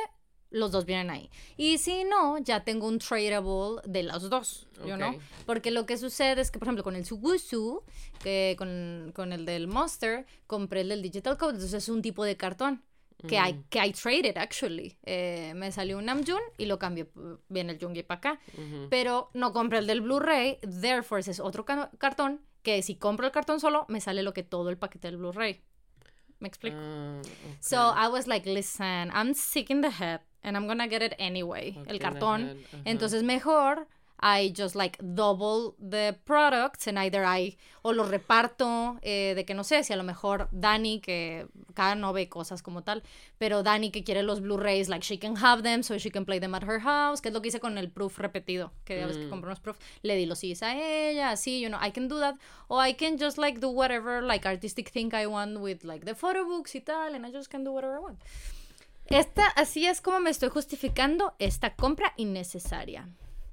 los 0.56 0.72
dos 0.72 0.86
vienen 0.86 1.10
ahí. 1.10 1.30
Y 1.58 1.78
si 1.78 2.04
no, 2.06 2.38
ya 2.40 2.64
tengo 2.64 2.88
un 2.88 3.00
tradable 3.00 3.82
de 3.86 4.04
los 4.04 4.30
dos, 4.30 4.68
you 4.86 4.96
know? 4.96 5.16
Ok. 5.16 5.22
Porque 5.46 5.70
lo 5.72 5.86
que 5.86 5.98
sucede 5.98 6.42
es 6.42 6.50
que, 6.50 6.60
por 6.60 6.68
ejemplo, 6.68 6.84
con 6.84 6.96
el 6.96 7.06
Sugusu, 7.06 7.84
que 8.24 8.56
con, 8.58 9.12
con 9.14 9.34
el 9.34 9.46
del 9.46 9.68
Monster, 9.68 10.26
compré 10.48 10.82
el 10.82 10.90
del 10.90 11.02
Digital 11.02 11.38
Code, 11.38 11.54
entonces 11.56 11.74
es 11.84 11.90
un 11.90 12.02
tipo 12.02 12.24
de 12.24 12.38
cartón. 12.38 12.82
Que, 13.28 13.38
I, 13.38 13.64
que 13.72 13.84
I 13.84 13.92
traded, 13.92 14.38
actually. 14.38 14.98
Eh, 15.04 15.54
me 15.56 15.72
salió 15.72 15.98
un 15.98 16.06
Namjoon 16.06 16.42
y 16.60 16.66
lo 16.66 16.78
cambié. 16.78 17.10
Viene 17.50 17.74
el 17.74 17.80
Jungi 17.80 18.04
para 18.04 18.18
acá. 18.20 18.40
Pero 18.92 19.32
no 19.34 19.52
compré 19.52 19.80
el 19.80 19.88
del 19.88 20.02
Blu-ray. 20.02 20.60
Therefore, 20.62 21.22
es 21.22 21.40
otro 21.40 21.66
ca- 21.66 21.90
cartón. 21.98 22.42
Que 22.62 22.84
si 22.84 22.96
compro 22.98 23.26
el 23.26 23.32
cartón 23.32 23.60
solo, 23.60 23.86
me 23.90 24.00
sale 24.00 24.22
lo 24.22 24.34
que 24.34 24.44
todo 24.44 24.70
el 24.70 24.78
paquete 24.78 25.08
del 25.08 25.18
Blu-ray. 25.18 25.62
¿Me 26.40 26.48
explico? 26.48 26.78
Ah, 26.80 27.22
So. 27.60 27.78
I 27.96 28.08
was 28.10 28.28
like, 28.28 28.46
listen, 28.46 29.10
I'm 29.14 29.34
sick 29.34 29.70
in 29.70 29.82
the 29.82 29.90
head 29.90 30.20
and 30.44 30.56
I'm 30.58 30.68
gonna 30.68 30.88
get 30.88 31.02
it 31.02 31.14
anyway, 31.18 31.76
el 31.88 32.00
cartón. 32.00 32.58
Entonces 32.86 33.24
mejor 33.24 33.88
I 34.22 34.54
just 34.58 34.76
like 34.76 34.98
double 35.02 35.76
the 35.78 36.16
products 36.26 36.88
and 36.88 36.98
either 36.98 37.26
I 37.26 37.58
o 37.84 37.92
los 37.92 38.10
reparto 38.10 38.98
eh, 39.02 39.34
de 39.36 39.46
que 39.46 39.54
no 39.54 39.64
sé 39.64 39.84
si 39.84 39.94
a 39.94 39.98
lo 39.98 40.04
mejor 40.04 40.48
Dani 40.52 41.00
que 41.02 41.48
cada 41.74 41.96
no 41.96 42.14
ve 42.14 42.30
cosas 42.30 42.64
como 42.64 42.82
tal, 42.82 43.04
pero 43.38 43.62
Dani 43.62 43.92
que 43.92 44.04
quiere 44.04 44.24
los 44.24 44.40
Blu-rays 44.42 44.88
like 44.90 45.04
she 45.06 45.20
can 45.20 45.36
have 45.38 45.62
them 45.64 45.84
so 45.84 45.98
she 46.00 46.10
can 46.10 46.26
play 46.26 46.40
them 46.40 46.56
at 46.56 46.64
her 46.64 46.80
house, 46.80 47.22
que 47.22 47.30
es 47.30 47.34
lo 47.34 47.42
que 47.42 47.50
hice 47.50 47.60
con 47.60 47.78
el 47.78 47.90
proof 47.92 48.18
repetido, 48.18 48.72
que 48.86 48.98
ya 49.00 49.06
ves 49.06 49.18
que 49.18 49.26
Mm. 49.26 49.30
compré 49.30 49.48
unos 49.50 49.60
proof, 49.60 49.78
le 50.02 50.16
di 50.16 50.26
los 50.26 50.40
CDs 50.40 50.64
a 50.64 50.74
ella, 50.76 51.32
así, 51.32 51.60
you 51.62 51.68
know, 51.68 51.80
I 51.86 51.92
can 51.92 52.08
do 52.08 52.20
that 52.20 52.36
or 52.70 52.82
I 52.88 52.94
can 52.94 53.18
just 53.20 53.38
like 53.38 53.60
do 53.60 53.70
whatever 53.70 54.24
like 54.24 54.48
artistic 54.48 54.90
thing 54.90 55.12
I 55.14 55.28
want 55.28 55.60
with 55.60 55.84
like 55.84 56.06
the 56.06 56.16
photo 56.16 56.46
books 56.46 56.74
y 56.76 56.80
tal 56.80 57.14
and 57.16 57.26
I 57.28 57.32
just 57.32 57.52
can 57.52 57.64
do 57.64 57.72
whatever 57.74 57.98
I 57.98 58.00
want. 58.00 58.20
Esta, 59.08 59.46
así 59.56 59.86
es 59.86 60.02
como 60.02 60.20
me 60.22 60.32
estoy 60.32 60.50
justificando 60.50 61.36
esta 61.38 61.76
compra 61.76 62.14
innecesaria. 62.18 63.08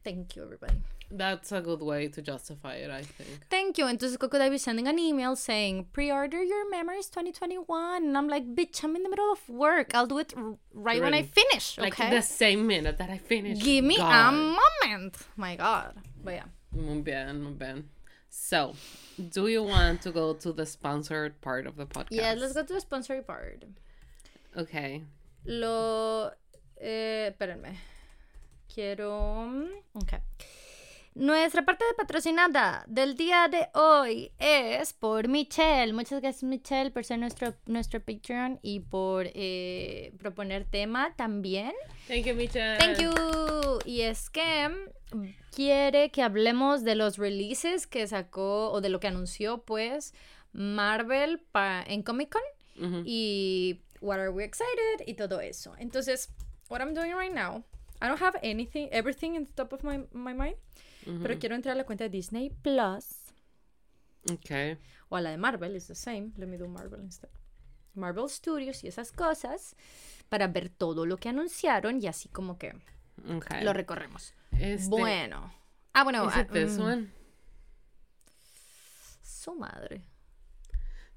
Thank 0.05 0.34
you, 0.36 0.42
everybody. 0.42 0.74
That's 1.11 1.53
a 1.53 1.61
good 1.61 1.82
way 1.82 2.09
to 2.09 2.22
justify 2.22 2.74
it, 2.76 2.90
I 2.90 3.03
think. 3.03 3.40
Thank 3.50 3.76
you. 3.78 3.84
Entonces 3.84 4.18
Coco 4.18 4.38
Dive 4.38 4.55
is 4.55 4.62
sending 4.62 4.88
an 4.88 4.98
email 4.98 5.36
saying, 5.36 5.86
pre-order 5.92 6.42
your 6.42 6.68
Memories 6.70 7.07
2021. 7.09 8.03
And 8.05 8.16
I'm 8.16 8.28
like, 8.28 8.46
bitch, 8.55 8.82
I'm 8.82 8.96
in 8.96 9.03
the 9.03 9.11
middle 9.11 9.30
of 9.30 9.46
work. 9.48 9.94
I'll 9.94 10.07
do 10.07 10.18
it 10.18 10.32
r- 10.36 10.57
right 10.72 11.00
when 11.03 11.12
I 11.14 11.22
finish, 11.22 11.76
Like 11.78 11.92
okay? 12.00 12.11
the 12.11 12.22
same 12.22 12.66
minute 12.66 12.96
that 12.98 13.11
I 13.11 13.18
finish. 13.18 13.62
Give 13.62 13.84
me 13.84 13.96
a 13.98 14.32
moment. 14.32 15.16
My 15.36 15.57
God. 15.57 15.94
But 16.24 16.34
yeah. 16.34 16.44
Muy 16.74 17.03
bien, 17.03 17.42
muy 17.42 17.53
bien. 17.53 17.84
So, 18.30 18.74
do 19.30 19.46
you 19.46 19.62
want 19.62 20.00
to 20.03 20.11
go 20.11 20.32
to 20.32 20.53
the 20.53 20.64
sponsored 20.64 21.38
part 21.42 21.66
of 21.66 21.76
the 21.76 21.84
podcast? 21.84 22.09
Yeah, 22.12 22.32
let's 22.32 22.55
go 22.55 22.62
to 22.64 22.72
the 22.72 22.80
sponsored 22.80 23.26
part. 23.26 23.64
Okay. 24.57 25.03
Lo... 25.44 26.30
Eh, 26.80 27.28
espérenme. 27.30 27.76
Quiero... 28.73 29.51
Ok. 29.95 30.12
Nuestra 31.14 31.62
parte 31.66 31.85
de 31.85 31.93
patrocinada 31.95 32.85
del 32.89 33.16
día 33.16 33.47
de 33.49 33.68
hoy 33.79 34.33
es 34.39 34.95
por 34.95 35.29
Michelle. 35.29 35.93
Muchas 35.93 36.23
gracias 36.23 36.43
Michelle 36.43 36.91
por 36.91 37.05
ser 37.05 37.18
nuestro, 37.18 37.53
nuestro 37.66 38.01
Patreon 38.01 38.59
y 38.62 38.81
por 38.81 39.27
eh, 39.35 40.14
proponer 40.18 40.64
tema 40.64 41.14
también. 41.14 41.73
Thank 42.09 42.25
you, 42.25 42.35
Micha. 42.35 42.79
Thank 42.79 42.99
you. 43.01 43.11
Y 43.85 44.01
es 44.03 44.31
que 44.31 44.70
mm, 45.12 45.25
quiere 45.55 46.11
que 46.11 46.23
hablemos 46.23 46.83
de 46.83 46.95
los 46.95 47.18
releases 47.18 47.87
que 47.87 48.07
sacó 48.07 48.70
o 48.73 48.81
de 48.81 48.89
lo 48.89 48.99
que 48.99 49.09
anunció 49.09 49.62
pues 49.64 50.14
Marvel 50.55 51.41
pa- 51.41 51.85
en 51.87 52.03
Comic 52.03 52.31
Con 52.33 53.03
y 53.05 53.83
What 54.01 54.18
Are 54.18 54.31
We 54.31 54.45
Excited 54.45 55.07
y 55.07 55.12
todo 55.12 55.41
eso. 55.43 55.75
Entonces, 55.79 56.31
what 56.70 56.81
I'm 56.81 56.95
doing 56.95 57.12
right 57.14 57.33
now, 57.35 57.62
I 58.03 58.09
don't 58.09 58.20
have 58.20 58.36
anything, 58.42 58.88
everything 58.90 59.36
in 59.36 59.44
the 59.46 59.53
top 59.53 59.72
of 59.72 59.84
my, 59.84 59.98
my 60.12 60.34
mind, 60.34 60.57
pero 61.22 61.38
quiero 61.38 61.55
entrar 61.55 61.74
a 61.74 61.76
la 61.76 61.84
cuenta 61.84 62.05
de 62.05 62.11
Disney 62.11 62.50
Plus 62.50 63.32
Okay. 64.30 64.76
o 65.09 65.16
a 65.16 65.20
la 65.20 65.30
de 65.30 65.36
Marvel, 65.36 65.74
it's 65.76 65.86
the 65.86 65.94
same. 65.94 66.32
Let 66.36 66.46
me 66.46 66.57
do 66.57 66.68
Marvel 66.68 67.00
instead. 67.03 67.30
Marvel 67.94 68.28
Studios 68.28 68.82
y 68.84 68.88
esas 68.88 69.12
cosas 69.12 69.76
para 70.28 70.48
ver 70.48 70.68
todo 70.68 71.07
lo 71.07 71.16
que 71.16 71.28
anunciaron 71.28 72.00
y 72.03 72.07
así 72.09 72.28
como 72.28 72.59
que 72.59 72.72
Okay. 73.36 73.62
lo 73.62 73.72
recorremos. 73.72 74.34
Este, 74.53 74.88
Bueno. 74.88 75.53
Ah, 75.92 76.03
bueno. 76.05 76.26
Is 76.26 76.32
ah, 76.34 76.40
it 76.40 76.50
this 76.50 76.78
mm, 76.78 76.82
one? 76.82 77.12
Su 79.22 79.55
madre. 79.55 80.03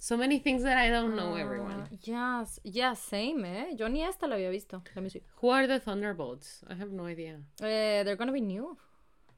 So 0.06 0.16
many 0.18 0.38
things 0.38 0.62
that 0.62 0.78
I 0.78 0.90
don't 0.92 1.16
know, 1.16 1.34
Ah, 1.34 1.40
everyone. 1.42 1.88
Ya, 2.04 2.46
ya, 2.64 2.94
same, 2.94 3.44
¿eh? 3.44 3.76
Yo 3.76 3.88
ni 3.90 4.04
esta 4.04 4.28
la 4.28 4.36
había 4.36 4.52
visto. 4.52 4.84
Let 4.96 5.02
me 5.02 5.10
see. 5.10 5.24
Who 5.42 5.50
are 5.50 5.66
the 5.66 5.80
Thunderbolts? 5.80 6.64
I 6.70 6.76
have 6.76 6.92
no 6.92 7.08
idea. 7.08 7.40
Eh, 7.60 8.04
they're 8.04 8.16
gonna 8.16 8.32
be 8.32 8.40
new. 8.40 8.78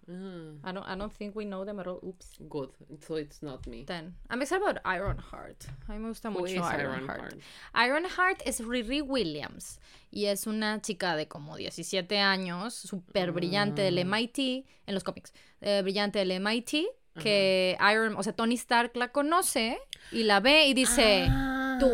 Ah, 0.09 0.70
I 0.70 0.72
don't, 0.74 0.84
I 0.86 0.95
don't 0.97 1.13
think 1.13 1.38
we 1.38 1.45
know 1.45 1.63
them 1.63 1.80
at 1.80 1.88
all. 1.88 2.01
Oops. 2.03 2.39
good. 2.49 2.72
So 2.99 3.15
it's 3.15 3.41
not 3.41 3.65
me. 3.65 3.86
Then. 3.86 4.15
I'm 4.30 4.41
excited 4.41 4.61
about 4.61 4.82
Ironheart. 4.84 5.68
A 5.88 5.93
mí 5.93 5.99
me 6.01 6.09
gusta 6.09 6.30
mucho 6.30 6.47
is 6.47 6.57
Ironheart. 6.59 7.36
Ironheart? 7.74 8.41
Es 8.45 8.59
Riri 8.59 8.99
Williams 9.01 9.80
y 10.11 10.26
es 10.26 10.47
una 10.47 10.82
chica 10.82 11.15
de 11.15 11.30
como 11.30 11.55
17 11.55 12.20
años, 12.20 12.74
súper 12.74 13.32
brillante 13.32 13.82
del 13.84 13.97
Ah. 13.99 14.01
MIT, 14.03 14.65
en 14.86 14.93
los 14.93 15.05
cómics, 15.05 15.34
eh, 15.61 15.82
brillante 15.82 16.20
del 16.20 16.32
MIT, 16.41 16.88
que 17.18 17.78
Iron, 17.91 18.15
o 18.18 18.24
sea, 18.24 18.34
Tony 18.34 18.55
Stark 18.55 18.91
la 18.95 19.09
conoce 19.11 19.78
y 20.11 20.24
la 20.24 20.39
ve 20.39 20.68
y 20.68 20.74
dice, 20.74 21.28
tú, 21.80 21.89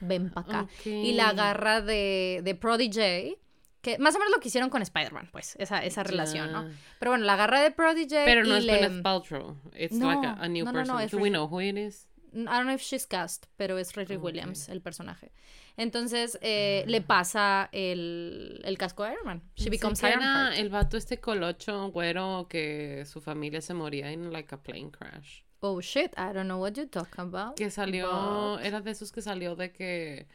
ven 0.00 0.30
para 0.30 0.60
acá. 0.60 0.68
Y 0.84 1.12
la 1.14 1.26
Ah, 1.26 1.30
agarra 1.30 1.80
de, 1.80 2.40
de 2.44 2.54
Prodigy, 2.54 3.36
que 3.82 3.98
más 3.98 4.14
o 4.14 4.18
menos 4.18 4.32
lo 4.34 4.40
que 4.40 4.48
hicieron 4.48 4.70
con 4.70 4.82
Spider-Man, 4.82 5.28
pues, 5.32 5.56
esa, 5.58 5.84
esa 5.84 6.02
relación, 6.02 6.52
¿no? 6.52 6.68
Pero 6.98 7.12
bueno, 7.12 7.24
la 7.24 7.34
agarra 7.34 7.60
de 7.60 7.70
Prodigy 7.70 8.16
Pero 8.24 8.44
y 8.44 8.48
no 8.48 8.56
es 8.56 8.64
le... 8.64 8.78
Gwyneth 8.78 9.02
Paltrow. 9.02 9.56
It's 9.76 9.92
No, 9.96 10.08
like 10.12 10.26
a, 10.26 10.32
a 10.42 10.48
new 10.48 10.64
no, 10.64 10.72
no, 10.72 10.78
no, 10.80 10.84
person. 10.94 11.00
es 11.04 11.10
Do 11.12 11.18
we 11.18 11.30
know 11.30 11.46
who 11.48 11.60
it 11.60 11.76
is? 11.76 12.08
I 12.34 12.44
don't 12.44 12.64
know 12.64 12.74
if 12.74 12.82
she's 12.82 13.06
cast, 13.06 13.46
pero 13.56 13.78
es 13.78 13.94
Riri 13.94 14.16
Ok. 14.16 14.24
Williams, 14.24 14.68
el 14.68 14.80
personaje. 14.80 15.32
Entonces, 15.76 16.38
eh, 16.42 16.84
le 16.86 17.00
pasa 17.02 17.68
el, 17.72 18.60
el 18.64 18.78
casco 18.78 19.04
de 19.04 19.12
Iron 19.12 19.26
Man. 19.26 19.42
She 19.56 19.68
becomes 19.70 20.02
Iron 20.02 20.22
Heart. 20.22 20.54
el 20.56 20.70
vato 20.70 20.96
este 20.96 21.18
colocho 21.20 21.90
güero 21.90 22.46
que 22.48 23.04
su 23.06 23.20
familia 23.20 23.60
se 23.60 23.74
moría 23.74 24.10
en 24.10 24.32
like 24.32 24.54
a 24.54 24.58
plane 24.62 24.90
crash. 24.90 25.42
Oh 25.60 25.80
shit, 25.80 26.12
I 26.18 26.32
don't 26.32 26.44
know 26.46 26.60
what 26.60 26.72
you're 26.74 26.88
talking 26.90 27.20
about. 27.20 27.56
Que 27.56 27.70
salió, 27.70 28.56
but- 28.56 28.64
era 28.64 28.80
de 28.80 28.90
esos 28.90 29.10
que 29.12 29.20
salió 29.22 29.54
de 29.56 29.72
que 29.72 30.26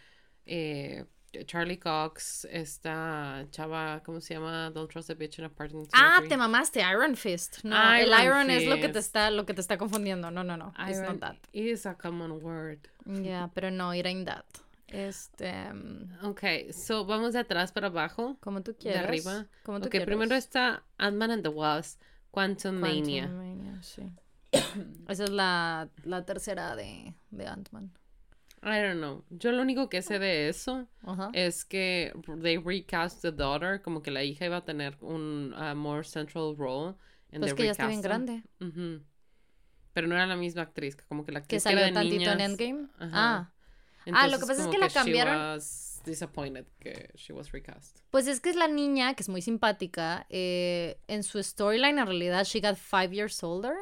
eh, 0.45 1.05
Charlie 1.45 1.77
Cox, 1.79 2.45
esta 2.51 3.45
chava, 3.51 4.01
¿cómo 4.03 4.19
se 4.19 4.33
llama? 4.33 4.69
Don't 4.71 4.89
trust 4.91 5.09
a 5.09 5.15
bitch 5.15 5.39
in 5.39 5.45
a 5.45 5.49
parking 5.49 5.85
Ah, 5.93 6.15
surgery. 6.17 6.29
te 6.29 6.37
mamaste, 6.37 6.81
Iron 6.81 7.15
Fist. 7.15 7.63
No, 7.63 7.93
el 7.93 8.09
Iron 8.23 8.49
es 8.49 8.65
lo 8.67 8.75
que 8.79 8.89
te 8.89 8.99
está, 8.99 9.29
lo 9.31 9.45
que 9.45 9.53
te 9.53 9.61
está 9.61 9.77
confundiendo. 9.77 10.29
No, 10.29 10.43
no, 10.43 10.57
no. 10.57 10.73
It's 10.87 10.97
Iron 10.97 11.13
not 11.13 11.19
that. 11.21 11.35
is 11.53 11.85
a 11.85 11.95
common 11.95 12.43
word. 12.43 12.79
Yeah, 13.05 13.49
pero 13.53 13.71
no, 13.71 13.93
it 13.93 14.05
ain't 14.05 14.25
that. 14.27 14.45
Este, 14.87 15.53
mm, 15.73 16.25
Ok, 16.25 16.43
so 16.73 17.05
vamos 17.05 17.31
de 17.31 17.39
atrás 17.39 17.71
para 17.71 17.87
abajo. 17.87 18.35
como 18.41 18.61
tú 18.61 18.71
De 18.73 18.77
quieras. 18.77 19.05
arriba. 19.05 19.45
Como 19.63 19.79
tú 19.79 19.85
Ok, 19.85 19.91
quieras. 19.91 20.05
primero 20.07 20.35
está 20.35 20.83
Ant-Man 20.97 21.31
and 21.31 21.43
the 21.43 21.49
Wasp, 21.49 22.01
Quantum 22.31 22.75
Mania. 22.75 23.23
Quantumania, 23.27 23.81
sí. 23.81 24.03
Esa 25.07 25.23
es 25.23 25.29
la, 25.29 25.87
la 26.03 26.25
tercera 26.25 26.75
de, 26.75 27.13
de 27.29 27.47
Ant-Man. 27.47 27.89
I 28.63 28.79
don't 28.79 28.97
know. 28.99 29.23
Yo 29.31 29.51
lo 29.51 29.61
único 29.63 29.89
que 29.89 30.01
sé 30.03 30.19
de 30.19 30.47
eso 30.49 30.87
es 31.33 31.65
que 31.65 32.13
they 32.43 32.57
recast 32.57 33.21
the 33.21 33.31
daughter, 33.31 33.81
como 33.81 34.01
que 34.03 34.11
la 34.11 34.23
hija 34.23 34.45
iba 34.45 34.57
a 34.57 34.65
tener 34.65 34.97
un 35.01 35.53
uh, 35.53 35.73
more 35.75 36.03
central 36.03 36.55
role. 36.57 36.95
And 37.31 37.39
Pues 37.41 37.53
que 37.53 37.65
ya 37.65 37.71
está 37.71 37.87
bien 37.87 38.01
grande. 38.01 38.43
Ujú. 38.59 39.01
Pero 39.93 40.07
no 40.07 40.15
era 40.15 40.25
la 40.27 40.35
misma 40.35 40.61
actriz, 40.61 40.95
que 40.95 41.03
como 41.05 41.25
que 41.25 41.31
la 41.31 41.39
Que 41.39 41.55
actriz 41.57 41.63
que 41.63 41.69
salió 41.69 41.79
era 41.79 41.87
de 41.87 41.93
tantito 41.93 42.31
en 42.31 42.41
Endgame. 42.41 42.87
Ah, 42.99 43.51
Ah, 44.13 44.27
lo 44.27 44.39
que 44.39 44.45
pasa 44.47 44.63
es 44.63 44.67
que 44.67 44.77
la 44.79 44.89
cambiaron- 44.89 45.37
was 45.55 46.01
disappointed 46.05 46.65
que 46.79 47.11
she 47.15 47.31
was 47.33 47.51
recast. 47.51 47.99
pues 48.09 48.25
es 48.27 48.39
que 48.39 48.49
es 48.49 48.55
la 48.55 48.67
niña 48.67 49.13
que 49.15 49.21
es 49.23 49.29
muy 49.29 49.41
simpática. 49.41 50.25
eh, 50.29 50.97
en 51.07 51.23
su 51.23 51.41
storyline, 51.43 51.99
en 51.99 52.05
realidad, 52.07 52.43
she 52.45 52.59
got 52.61 52.75
five 52.77 53.13
years 53.13 53.43
older. 53.43 53.73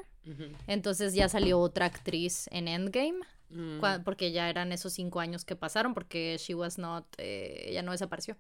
Entonces 0.68 1.14
ya 1.16 1.28
salió 1.30 1.60
otra 1.60 1.86
actriz 1.88 2.48
en 2.52 2.68
Endgame. 2.68 3.20
Mm. 3.50 3.82
Porque 4.04 4.32
ya 4.32 4.50
eran 4.50 4.72
esos 4.72 4.94
cinco 4.94 5.20
años 5.20 5.46
que 5.46 5.56
pasaron. 5.56 5.94
Porque 5.94 6.38
she 6.40 6.54
was 6.56 6.78
not. 6.78 7.06
eh, 7.18 7.66
ella 7.68 7.82
no 7.82 7.92
desapareció. 7.92 8.38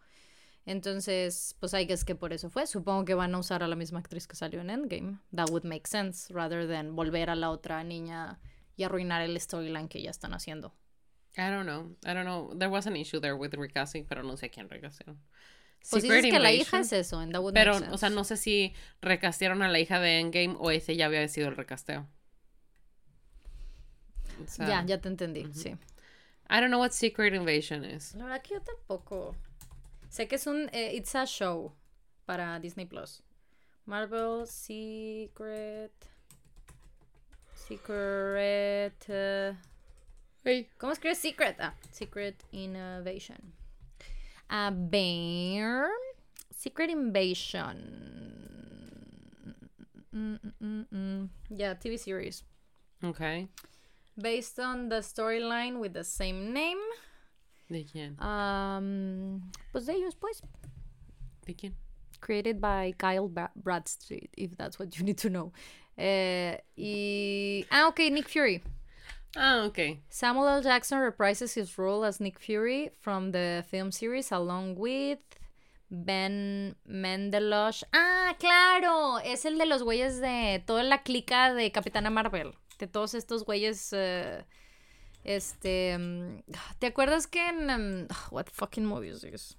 Entonces, 0.66 1.56
pues 1.60 1.74
hay 1.74 1.88
que 1.88 1.94
es 1.94 2.06
que 2.06 2.16
por 2.16 2.32
eso 2.34 2.50
fue. 2.50 2.68
Supongo 2.68 3.06
que 3.06 3.14
van 3.16 3.34
a 3.34 3.40
usar 3.40 3.64
a 3.64 3.68
la 3.68 3.76
misma 3.76 4.00
actriz 4.00 4.28
que 4.28 4.36
salió 4.36 4.62
en 4.62 4.70
Endgame. 4.70 5.18
That 5.36 5.50
would 5.50 5.64
make 5.64 5.88
sense. 5.88 6.32
Rather 6.34 6.68
than 6.68 6.96
volver 6.96 7.30
a 7.30 7.36
la 7.36 7.50
otra 7.50 7.84
niña 7.84 8.40
y 8.76 8.84
arruinar 8.84 9.22
el 9.22 9.40
storyline 9.40 9.88
que 9.88 10.02
ya 10.02 10.12
están 10.12 10.34
haciendo. 10.34 10.76
I 11.38 11.50
don't 11.50 11.64
know. 11.66 11.96
I 12.06 12.14
don't 12.14 12.26
know. 12.26 12.54
There 12.58 12.70
was 12.70 12.86
an 12.88 12.96
issue 12.96 13.20
there 13.20 13.34
with 13.34 13.54
recasting, 13.54 14.06
pero 14.06 14.24
no 14.24 14.36
sé 14.38 14.50
quién 14.50 14.70
recastearon. 14.70 15.18
Pues 15.90 16.04
dices 16.04 16.24
que 16.26 16.40
la 16.40 16.52
hija 16.52 16.80
es 16.80 16.92
eso. 16.92 17.18
That 17.32 17.40
would 17.40 17.54
Pero, 17.54 17.74
make 17.74 17.80
sense. 17.86 17.96
o 17.96 17.98
sea, 17.98 18.10
no 18.10 18.24
sé 18.26 18.36
si 18.36 18.74
recastearon 19.02 19.62
a 19.62 19.70
la 19.70 19.80
hija 19.80 20.00
de 20.00 20.20
Endgame 20.20 20.56
o 20.60 20.72
ese 20.72 20.96
ya 20.98 21.06
había 21.06 21.26
sido 21.30 21.48
el 21.48 21.56
recasteo. 21.56 22.06
O 24.44 24.48
sea, 24.48 24.68
Ya, 24.68 24.86
ya 24.86 25.02
te 25.02 25.10
entendí, 25.10 25.46
sí. 25.54 25.70
I 26.50 26.60
don't 26.60 26.70
know 26.70 26.80
what 26.80 26.92
Secret 26.92 27.34
Invasion 27.34 27.84
is. 27.86 28.16
La 28.16 28.26
verdad 28.26 28.42
que 28.42 28.56
yo 28.56 28.62
tampoco. 28.62 29.36
Sé 30.10 30.28
que 30.28 30.36
es 30.36 30.48
un. 30.48 30.70
eh, 30.74 30.96
it's 30.96 31.14
a 31.16 31.26
show 31.26 31.74
para 32.26 32.60
Disney 32.60 32.86
Plus. 32.86 33.22
Marvel 33.86 34.48
Secret. 34.48 35.92
Secret. 37.54 39.06
Hey. 40.44 40.68
¿Cómo 40.78 40.92
escribe 40.94 41.16
Secret? 41.16 41.56
Ah, 41.60 41.74
Secret 41.92 42.44
Innovation. 42.52 43.38
A 44.50 44.72
ver. 44.74 45.88
Secret 46.56 46.90
Invasion. 46.90 47.78
Mm, 50.12 50.36
mm, 50.36 50.54
mm, 50.60 50.86
mm. 50.92 51.30
Yeah, 51.50 51.76
TV 51.76 51.98
series. 51.98 52.44
Okay. 53.04 53.48
Based 54.22 54.60
on 54.60 54.90
the 54.90 54.98
storyline 55.02 55.80
with 55.80 55.94
the 55.94 56.04
same 56.04 56.52
name. 56.54 56.80
¿De 57.70 57.86
quién? 57.86 58.16
Um, 58.22 59.52
pues 59.72 59.86
de 59.86 59.94
ellos, 59.94 60.16
pues. 60.16 60.42
¿De 61.46 61.54
quién? 61.56 61.74
Created 62.20 62.60
by 62.60 62.94
Kyle 62.98 63.30
Bra- 63.30 63.52
Bradstreet, 63.56 64.30
if 64.36 64.58
that's 64.58 64.78
what 64.80 64.98
you 64.98 65.04
need 65.06 65.18
to 65.20 65.30
know. 65.30 65.54
Eh, 65.98 66.58
y. 66.78 67.66
Ah, 67.72 67.88
ok, 67.88 68.00
Nick 68.12 68.28
Fury. 68.28 68.62
Ah, 69.38 69.66
ok. 69.66 70.00
Samuel 70.10 70.48
L. 70.48 70.62
Jackson 70.64 70.98
reprises 71.00 71.54
his 71.54 71.78
role 71.78 72.04
as 72.04 72.20
Nick 72.20 72.40
Fury 72.40 72.90
from 73.00 73.32
the 73.32 73.64
film 73.70 73.92
series 73.92 74.32
along 74.32 74.76
with 74.76 75.20
Ben 75.92 76.76
Mendelosh. 76.90 77.84
Ah, 77.94 78.36
claro, 78.40 79.20
es 79.24 79.46
el 79.46 79.58
de 79.60 79.66
los 79.68 79.84
güeyes 79.84 80.20
de 80.20 80.64
toda 80.66 80.84
la 80.84 81.04
clica 81.04 81.54
de 81.54 81.72
Capitana 81.72 82.10
Marvel. 82.10 82.54
De 82.80 82.88
todos 82.88 83.14
estos 83.14 83.46
güeyes. 83.46 83.90
eh, 83.94 84.46
este. 85.24 85.98
mm, 85.98 86.40
¿Te 86.80 86.88
acuerdas 86.88 87.28
que 87.28 87.48
en. 87.48 87.70
um, 87.70 88.08
what 88.32 88.48
fucking 88.52 88.86
movie 88.86 89.10
is 89.12 89.22
this? 89.22 89.58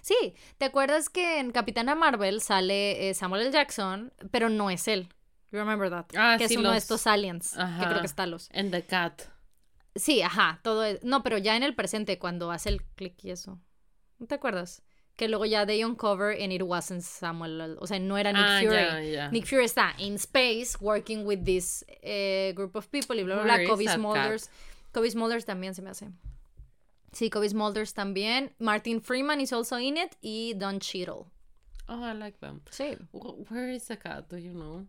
Sí, 0.00 0.34
¿te 0.58 0.64
acuerdas 0.66 1.08
que 1.08 1.38
en 1.38 1.50
Capitana 1.52 1.94
Marvel 1.94 2.40
sale 2.40 3.08
eh, 3.08 3.14
Samuel 3.14 3.42
L. 3.42 3.52
Jackson, 3.52 4.12
pero 4.30 4.48
no 4.48 4.70
es 4.70 4.88
él? 4.88 5.08
You 5.52 5.58
remember 5.58 5.90
that? 5.90 6.06
Ah, 6.16 6.36
que 6.38 6.48
sí, 6.48 6.54
es 6.54 6.60
uno 6.60 6.72
de 6.72 6.78
estos 6.78 7.06
aliens, 7.06 7.52
que 7.54 7.62
Ajá. 7.62 7.88
creo 7.88 8.00
que 8.00 8.06
está 8.06 8.26
los. 8.26 8.50
And 8.52 8.70
the 8.70 8.82
cat. 8.82 9.22
Sí, 9.94 10.22
ajá, 10.22 10.60
todo 10.64 10.84
es... 10.84 11.04
No, 11.04 11.22
pero 11.22 11.38
ya 11.38 11.54
en 11.56 11.62
el 11.62 11.74
presente, 11.74 12.18
cuando 12.18 12.50
hace 12.50 12.70
el 12.70 12.82
clic 12.82 13.22
y 13.24 13.30
eso. 13.30 13.60
¿No 14.18 14.26
te 14.26 14.34
acuerdas? 14.34 14.82
Que 15.16 15.28
luego 15.28 15.44
ya 15.44 15.64
they 15.64 15.82
uncover 15.82 16.32
and 16.32 16.52
it 16.52 16.62
wasn't 16.62 17.02
Samuel, 17.02 17.76
o 17.80 17.86
sea, 17.86 18.00
no 18.00 18.16
era 18.16 18.32
Nick 18.32 18.42
ah, 18.44 18.58
Fury. 18.60 19.28
Nick 19.30 19.46
Fury 19.46 19.64
está 19.64 19.94
in 19.98 20.18
space 20.18 20.80
working 20.80 21.24
with 21.24 21.44
this 21.44 21.84
eh, 22.02 22.52
group 22.52 22.74
of 22.74 22.90
people 22.90 23.16
y 23.16 23.22
bla, 23.22 23.36
bla, 23.36 23.44
bla. 23.44 23.66
Kobe 23.66 23.86
Smulders. 23.86 24.48
Kobe 24.92 25.08
Smulders 25.10 25.44
también 25.44 25.74
se 25.74 25.82
me 25.82 25.90
hace. 25.90 26.08
Sí, 27.12 27.30
Kobe 27.30 27.48
Smulders 27.48 27.94
también. 27.94 28.50
Martin 28.58 29.00
Freeman 29.00 29.40
is 29.40 29.52
also 29.52 29.76
in 29.78 29.96
it 29.96 30.16
y 30.20 30.52
Don 30.56 30.80
Cheadle. 30.80 31.26
Oh, 31.88 32.02
I 32.02 32.12
like 32.12 32.40
them. 32.40 32.62
Sí. 32.70 32.96
Wh- 33.12 33.48
Where 33.50 33.70
is 33.70 33.86
the 33.86 33.96
cat? 33.96 34.28
Do 34.28 34.36
you 34.36 34.52
know? 34.52 34.86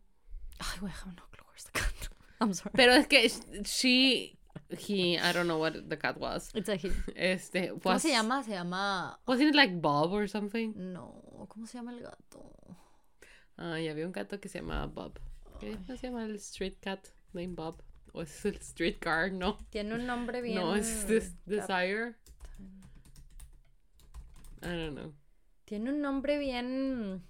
I 0.59 0.63
have 0.63 1.15
no 1.15 1.23
clue 1.31 1.45
where's 1.47 1.65
the 1.65 1.71
cat. 1.71 2.09
I'm 2.41 2.53
sorry. 2.53 2.71
Pero 2.75 2.93
es 2.93 3.07
que 3.07 3.29
she, 3.63 4.37
he, 4.77 5.17
I 5.17 5.31
don't 5.31 5.47
know 5.47 5.59
what 5.59 5.89
the 5.89 5.97
cat 5.97 6.19
was. 6.19 6.51
It's 6.53 6.69
a 6.69 6.75
he. 6.75 6.91
Este, 7.15 7.69
¿Cómo 7.69 7.85
was, 7.85 8.01
se 8.01 8.09
llama? 8.09 8.43
Se 8.43 8.51
llama... 8.51 9.19
Wasn't 9.27 9.49
it 9.49 9.55
like 9.55 9.81
Bob 9.81 10.11
or 10.11 10.27
something? 10.27 10.73
No, 10.75 11.47
¿cómo 11.49 11.67
se 11.67 11.77
llama 11.77 11.91
el 11.93 12.01
gato? 12.01 12.51
Ah, 13.57 13.79
y 13.79 13.87
había 13.87 14.05
un 14.05 14.11
gato 14.11 14.39
que 14.39 14.49
se 14.49 14.59
llamaba 14.59 14.87
Bob. 14.87 15.19
¿Qué 15.59 15.77
no 15.87 15.95
se 15.95 16.07
llama 16.07 16.25
el 16.25 16.35
street 16.35 16.75
cat 16.81 17.07
named 17.33 17.55
Bob? 17.55 17.81
¿O 18.13 18.21
es 18.21 18.45
el 18.45 18.61
streetcar? 18.61 19.31
No. 19.31 19.57
Tiene 19.69 19.95
un 19.95 20.05
nombre 20.05 20.41
bien. 20.41 20.55
No, 20.55 20.75
es 20.75 21.05
this 21.05 21.35
Desire. 21.45 22.15
I 24.61 24.67
don't 24.67 24.95
know. 24.95 25.13
Tiene 25.65 25.91
un 25.91 26.01
nombre 26.01 26.37
bien. 26.37 27.23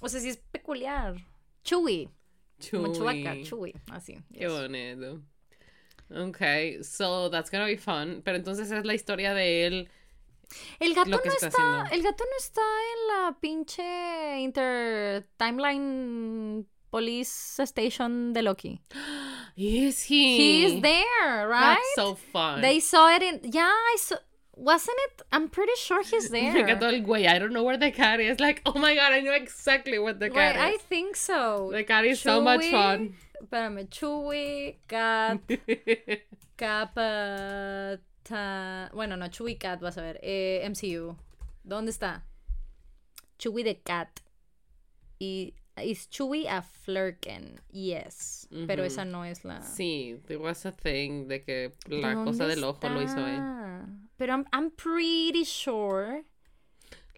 O 0.00 0.08
sea, 0.08 0.20
sí 0.20 0.28
es 0.28 0.36
peculiar. 0.36 1.16
Chewy. 1.64 2.08
Como 2.70 2.92
Chewbacca, 2.92 3.34
Chewy. 3.34 3.44
Chewy. 3.44 3.74
Así. 3.90 4.14
Qué 4.32 4.40
yes. 4.40 4.52
bonito. 4.52 5.22
Okay, 6.14 6.82
so 6.82 7.28
that's 7.28 7.50
gonna 7.50 7.66
be 7.66 7.76
fun. 7.76 8.22
Pero 8.24 8.36
entonces 8.36 8.70
es 8.70 8.84
la 8.84 8.94
historia 8.94 9.34
de 9.34 9.66
él. 9.66 9.88
El 10.80 10.94
gato 10.94 11.10
no 11.10 11.18
está. 11.18 11.88
El 11.90 12.02
gato 12.02 12.24
no 12.24 12.36
está 12.38 12.60
en 12.60 13.08
la 13.08 13.36
pinche 13.40 14.40
Inter 14.40 15.24
Timeline 15.38 16.66
Police 16.90 17.62
Station 17.62 18.32
de 18.32 18.42
Loki. 18.42 18.80
Is 19.56 20.04
he? 20.04 20.36
He's 20.36 20.82
there, 20.82 21.48
right? 21.48 21.76
That's 21.76 21.94
so 21.94 22.14
fun. 22.14 22.60
They 22.60 22.80
saw 22.80 23.14
it 23.14 23.22
in. 23.22 23.40
Yeah, 23.44 23.70
I 23.70 23.96
saw. 23.98 24.16
Wasn't 24.54 24.96
it? 25.08 25.22
I'm 25.32 25.48
pretty 25.48 25.72
sure 25.76 26.02
he's 26.02 26.28
there. 26.30 26.68
El 26.68 26.76
güey. 27.00 27.26
I 27.26 27.38
don't 27.38 27.52
know 27.54 27.62
where 27.62 27.78
the 27.78 27.90
cat 27.90 28.20
is. 28.20 28.38
Like, 28.38 28.60
oh 28.66 28.78
my 28.78 28.94
god, 28.94 29.12
I 29.12 29.20
know 29.20 29.32
exactly 29.32 29.98
what 29.98 30.20
the 30.20 30.28
cat 30.28 30.54
Wait, 30.54 30.60
I 30.62 30.70
is. 30.72 30.82
think 30.82 31.16
so. 31.16 31.70
The 31.72 31.84
cat 31.84 32.04
is 32.04 32.20
so 32.20 32.42
much 32.42 32.66
fun. 32.66 33.14
Espérame, 33.42 33.88
Chewy, 33.88 34.78
Cat, 34.86 35.40
Capata. 36.56 37.98
Bueno, 38.94 39.16
no, 39.16 39.28
Chewy 39.28 39.58
Cat, 39.58 39.80
vas 39.80 39.98
a 39.98 40.02
ver. 40.02 40.20
Eh, 40.22 40.64
MCU. 40.68 41.16
¿Dónde 41.64 41.90
está? 41.90 42.22
Chewy 43.38 43.64
the 43.64 43.80
Cat. 43.82 44.20
Y. 45.18 45.54
Is 45.82 46.06
Chewy 46.08 46.46
a 46.46 46.62
Flurken? 46.62 47.58
Yes. 47.72 48.46
Pero 48.66 48.84
esa 48.84 49.04
no 49.04 49.24
es 49.24 49.42
la. 49.44 49.60
sí, 49.62 50.20
there 50.26 50.38
was 50.38 50.66
a 50.66 50.70
thing 50.70 51.28
de 51.28 51.42
que 51.42 51.72
¿De 51.88 52.00
la 52.00 52.14
cosa 52.24 52.46
del 52.46 52.62
ojo 52.62 52.88
lo 52.88 53.00
hizo 53.00 53.26
él. 53.26 53.40
Pero 54.18 54.34
I'm, 54.34 54.44
I'm 54.52 54.70
pretty 54.70 55.44
sure. 55.44 56.24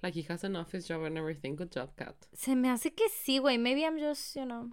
Like 0.02 0.14
he 0.14 0.22
has 0.28 0.44
an 0.44 0.54
office 0.54 0.86
job 0.86 1.02
and 1.02 1.18
everything. 1.18 1.56
Good 1.56 1.72
job, 1.72 1.96
cat. 1.96 2.14
Se 2.32 2.54
me 2.54 2.68
hace 2.68 2.90
que 2.94 3.08
sí, 3.08 3.40
güey. 3.40 3.58
Maybe 3.58 3.84
I'm 3.84 3.98
just, 3.98 4.36
you 4.36 4.44
know. 4.46 4.70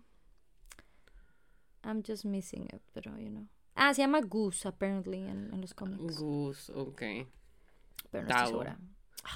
I'm 1.84 2.04
just 2.08 2.26
missing 2.26 2.64
it, 2.74 2.82
pero, 2.94 3.18
you 3.18 3.30
know. 3.30 3.48
Ah, 3.76 3.94
se 3.94 4.02
llama 4.02 4.22
Goose, 4.22 4.68
apparently, 4.68 5.20
en, 5.20 5.50
en 5.54 5.62
los 5.62 5.74
cómics. 5.74 6.18
Goose, 6.20 6.72
okay. 6.74 7.26
Pero 8.12 8.24
no 8.26 8.30
estoy 8.30 8.42
Dao. 8.42 8.48
segura. 8.48 8.78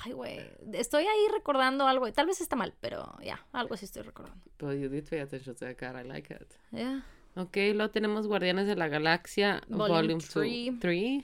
Ay, 0.04 0.12
güey. 0.14 0.40
Estoy 0.74 1.04
ahí 1.06 1.28
recordando 1.34 1.88
algo. 1.88 2.12
Tal 2.12 2.26
vez 2.26 2.42
está 2.42 2.56
mal, 2.56 2.74
pero 2.82 3.18
ya, 3.24 3.46
algo 3.52 3.78
sí 3.78 3.86
estoy 3.86 4.02
recordando. 4.04 4.44
But 4.60 4.74
you 4.78 4.90
did 4.90 5.08
pay 5.08 5.20
attention 5.20 5.56
to 5.56 5.66
the 5.66 5.76
cat. 5.76 5.96
I 5.96 6.08
like 6.08 6.34
it. 6.34 6.54
Ya. 6.72 7.06
Ok, 7.36 7.56
luego 7.74 7.92
tenemos 7.92 8.28
Guardianes 8.28 8.66
de 8.68 8.76
la 8.76 8.88
Galaxia 8.88 9.62
Volume 9.68 9.90
Volume 10.18 10.22
three. 10.24 10.70
2. 10.72 10.80
3. 10.80 11.24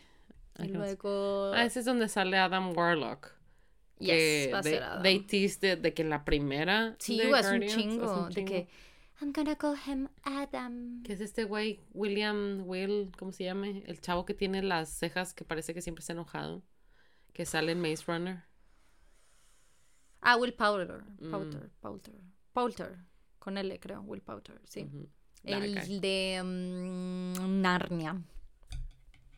Y 0.60 0.68
luego. 0.68 1.52
Ah, 1.54 1.64
ese 1.66 1.80
es 1.80 1.86
donde 1.86 2.08
sale 2.08 2.38
Adam 2.38 2.76
Warlock. 2.78 3.34
yes, 4.00 4.54
va 4.54 4.60
a 4.60 4.64
ser 4.64 4.84
Adam. 4.84 5.04
they 5.04 5.20
teased 5.22 5.64
it 5.64 5.80
de 5.80 5.94
que 5.94 6.04
la 6.04 6.24
primera. 6.26 6.96
Sí, 7.00 7.18
de 7.18 7.24
es 7.24 7.26
un 7.26 7.32
Guardians, 7.32 7.76
chingo. 7.76 8.14
un 8.24 8.28
De 8.30 8.34
chingo. 8.36 8.48
que. 8.48 8.68
I'm 9.22 9.32
gonna 9.32 9.56
call 9.56 9.76
him 9.76 10.10
Adam. 10.24 11.04
Que 11.04 11.14
es 11.14 11.22
este 11.22 11.44
güey, 11.44 11.80
William 11.94 12.64
Will, 12.66 13.12
¿cómo 13.18 13.32
se 13.32 13.44
llama? 13.44 13.68
El 13.68 14.02
chavo 14.02 14.26
que 14.26 14.34
tiene 14.34 14.64
las 14.64 14.90
cejas 14.90 15.36
que 15.36 15.46
parece 15.46 15.76
que 15.76 15.82
siempre 15.82 16.02
está 16.02 16.14
enojado. 16.14 16.64
Que 17.32 17.46
sale 17.46 17.72
en 17.72 17.80
Maze 17.82 18.04
Runner. 18.08 18.44
Ah, 20.22 20.38
Will 20.38 20.54
Powder. 20.54 21.04
Mm. 21.20 21.32
Powder. 21.32 21.70
Powder. 21.82 22.22
Powder. 22.54 22.98
Con 23.38 23.58
L, 23.58 23.80
creo. 23.80 24.02
Will 24.02 24.22
Powder, 24.22 24.60
sí. 24.66 24.90
El 25.44 25.76
guy. 25.76 26.00
de 26.00 26.42
mm, 26.44 27.62
Narnia. 27.62 28.22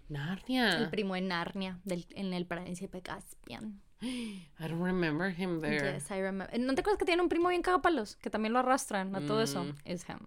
Narnia. 0.08 0.78
El 0.80 0.90
primo 0.90 1.16
de 1.16 1.22
Narnia, 1.22 1.80
del, 1.84 2.06
en 2.12 2.34
el 2.34 2.46
príncipe 2.46 3.02
Caspian. 3.02 3.82
I 4.04 4.68
don't 4.68 4.82
remember 4.84 5.30
him 5.30 5.62
there. 5.62 5.94
Yes, 5.94 6.12
I 6.12 6.20
remember. 6.22 6.58
¿No 6.60 6.74
te 6.76 6.82
acuerdas 6.82 6.98
que 7.00 7.06
tiene 7.06 7.22
un 7.22 7.30
primo 7.30 7.50
bien 7.50 7.62
cagapalos? 7.62 8.18
Que 8.18 8.30
también 8.30 8.54
lo 8.54 8.60
arrastran 8.60 9.16
a 9.16 9.22
todo 9.26 9.42
eso. 9.42 9.64
Mm. 9.64 9.76
Es 9.86 10.08
him. 10.10 10.20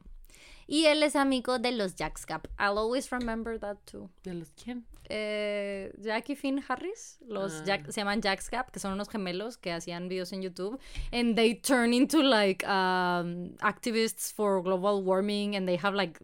Y 0.69 0.86
él 0.86 1.03
es 1.05 1.15
amigo 1.15 1.59
de 1.61 1.70
los 1.70 1.94
Jack 1.94 2.19
Scap. 2.19 2.47
I'll 2.59 2.77
always 2.78 3.09
remember 3.12 3.59
that 3.61 3.77
too. 3.85 4.11
¿De 4.24 4.35
los 4.35 4.51
quién? 4.53 4.85
Eh, 5.09 5.93
Jack 6.01 6.31
y 6.31 6.35
Finn 6.35 6.61
Harris, 6.66 7.19
los 7.28 7.61
Ah. 7.61 7.65
Jack, 7.65 7.86
se 7.93 8.01
llaman 8.01 8.20
Jack 8.20 8.40
Scap, 8.40 8.70
que 8.73 8.81
son 8.81 8.93
unos 8.94 9.09
gemelos 9.09 9.59
que 9.59 9.70
hacían 9.73 10.09
videos 10.09 10.32
en 10.32 10.43
YouTube. 10.43 10.81
And 11.12 11.36
they 11.36 11.55
turn 11.55 11.94
into 11.94 12.20
like 12.20 12.66
um, 12.66 13.55
activists 13.61 14.32
for 14.32 14.61
global 14.61 15.05
warming 15.05 15.55
and 15.55 15.69
they 15.69 15.77
have 15.77 15.94
like 15.94 16.19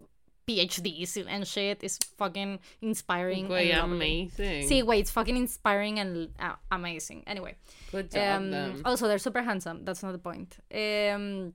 PhDs 0.47 1.17
and 1.29 1.47
shit. 1.47 1.83
It's 1.83 1.99
fucking 2.17 2.59
inspiring. 2.81 3.47
Güey, 3.49 3.73
amazing. 3.73 4.69
Sí, 4.69 4.83
güey, 4.83 5.01
it's 5.01 5.11
fucking 5.11 5.37
inspiring 5.37 5.99
and 5.99 6.31
uh, 6.39 6.57
amazing. 6.71 7.23
Anyway. 7.27 7.57
Good 7.91 8.11
job, 8.11 8.43
Um, 8.43 8.51
them. 8.51 8.83
also, 8.85 9.07
they're 9.09 9.19
super 9.19 9.43
handsome. 9.43 9.85
That's 9.85 10.03
not 10.03 10.13
the 10.13 10.19
point. 10.19 10.57
Um, 10.73 11.53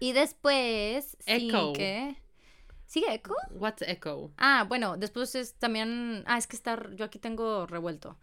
y 0.00 0.12
después. 0.12 1.16
Echo. 1.26 1.72
Sigue. 1.74 2.16
¿Sigue 2.86 3.12
Echo? 3.12 3.34
What's 3.58 3.82
Echo? 3.82 4.30
Ah, 4.38 4.64
bueno, 4.68 4.96
después 4.96 5.34
es 5.34 5.54
también. 5.54 6.22
Ah, 6.26 6.38
es 6.38 6.46
que 6.46 6.56
está. 6.56 6.80
Yo 6.94 7.04
aquí 7.04 7.18
tengo 7.18 7.66
revuelto. 7.66 8.16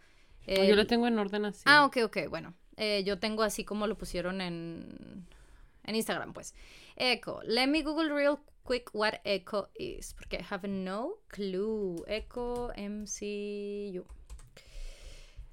Oh, 0.46 0.62
yo 0.64 0.76
lo 0.76 0.86
tengo 0.86 1.06
en 1.06 1.18
orden 1.18 1.44
así. 1.46 1.62
Ah, 1.66 1.84
ok, 1.84 1.98
ok, 2.04 2.18
bueno. 2.28 2.54
Eh, 2.76 3.02
yo 3.04 3.18
tengo 3.18 3.42
así 3.42 3.64
como 3.64 3.86
lo 3.86 3.96
pusieron 3.96 4.40
en. 4.40 5.26
En 5.84 5.94
Instagram, 5.94 6.32
pues. 6.32 6.54
Echo. 6.96 7.40
Let 7.44 7.66
me 7.66 7.82
Google 7.82 8.08
real 8.10 8.38
quick 8.64 8.88
what 8.92 9.20
Echo 9.24 9.68
is. 9.78 10.12
Porque 10.12 10.40
I 10.40 10.42
have 10.42 10.64
no 10.64 11.18
clue. 11.30 12.04
Echo 12.08 12.70
MCU. 12.76 14.04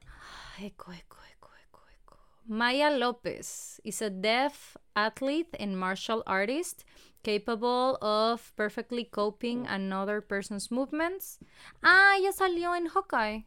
Ah, 0.07 0.63
Echo, 0.63 0.91
Echo, 0.91 1.17
Echo, 1.29 1.49
Echo, 1.61 1.81
Echo. 1.91 2.17
Maya 2.47 2.89
Lopez 2.89 3.79
is 3.83 4.01
a 4.01 4.09
deaf 4.09 4.77
athlete 4.95 5.55
and 5.59 5.77
martial 5.77 6.23
artist 6.25 6.83
capable 7.23 7.97
of 8.01 8.51
perfectly 8.55 9.03
coping 9.03 9.67
another 9.67 10.21
person's 10.21 10.71
movements. 10.71 11.37
Ah, 11.83 12.17
ya 12.17 12.31
salió 12.31 12.75
en 12.75 12.87
Hawkeye. 12.87 13.45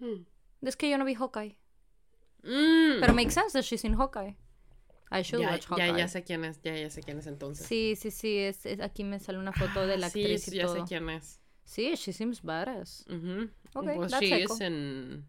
Hmm. 0.00 0.26
Es 0.64 0.74
que 0.74 0.90
yo 0.90 0.96
no 0.96 1.04
vi 1.04 1.14
Hawkeye. 1.14 1.56
Mm. 2.44 3.00
Pero 3.00 3.12
makes 3.12 3.34
sense 3.34 3.52
that 3.52 3.64
she's 3.64 3.84
in 3.84 3.94
Hawkeye. 3.94 4.34
I 5.10 5.22
should 5.22 5.40
ya, 5.42 5.50
watch 5.52 5.62
ya, 5.62 5.68
Hawkeye. 5.86 5.98
ya 5.98 6.08
sé 6.08 6.24
quién 6.24 6.44
es, 6.44 6.60
ya, 6.62 6.74
ya 6.76 6.90
sé 6.90 7.02
quién 7.02 7.18
es 7.18 7.26
entonces. 7.26 7.66
Sí, 7.66 7.94
sí, 7.96 8.10
sí. 8.10 8.38
Es, 8.38 8.66
es- 8.66 8.80
aquí 8.80 9.04
me 9.04 9.18
sale 9.20 9.38
una 9.38 9.52
foto 9.52 9.86
de 9.86 9.96
la 9.98 10.08
Ah, 10.08 10.10
sí, 10.10 10.20
actriz 10.22 10.42
sí, 10.44 10.50
y 10.52 10.58
ya 10.58 10.68
sé 10.68 10.74
todo. 10.78 10.86
quién 10.86 11.08
es. 11.10 11.40
Sí, 11.64 11.94
she 11.96 12.12
seems 12.12 12.42
badass. 12.42 13.04
Ujú. 13.08 13.50
Okay, 13.74 13.98
well, 13.98 14.08
that's 14.10 14.20
she 14.24 14.32
Echo. 14.34 14.54
is 14.54 14.60
in, 14.60 15.24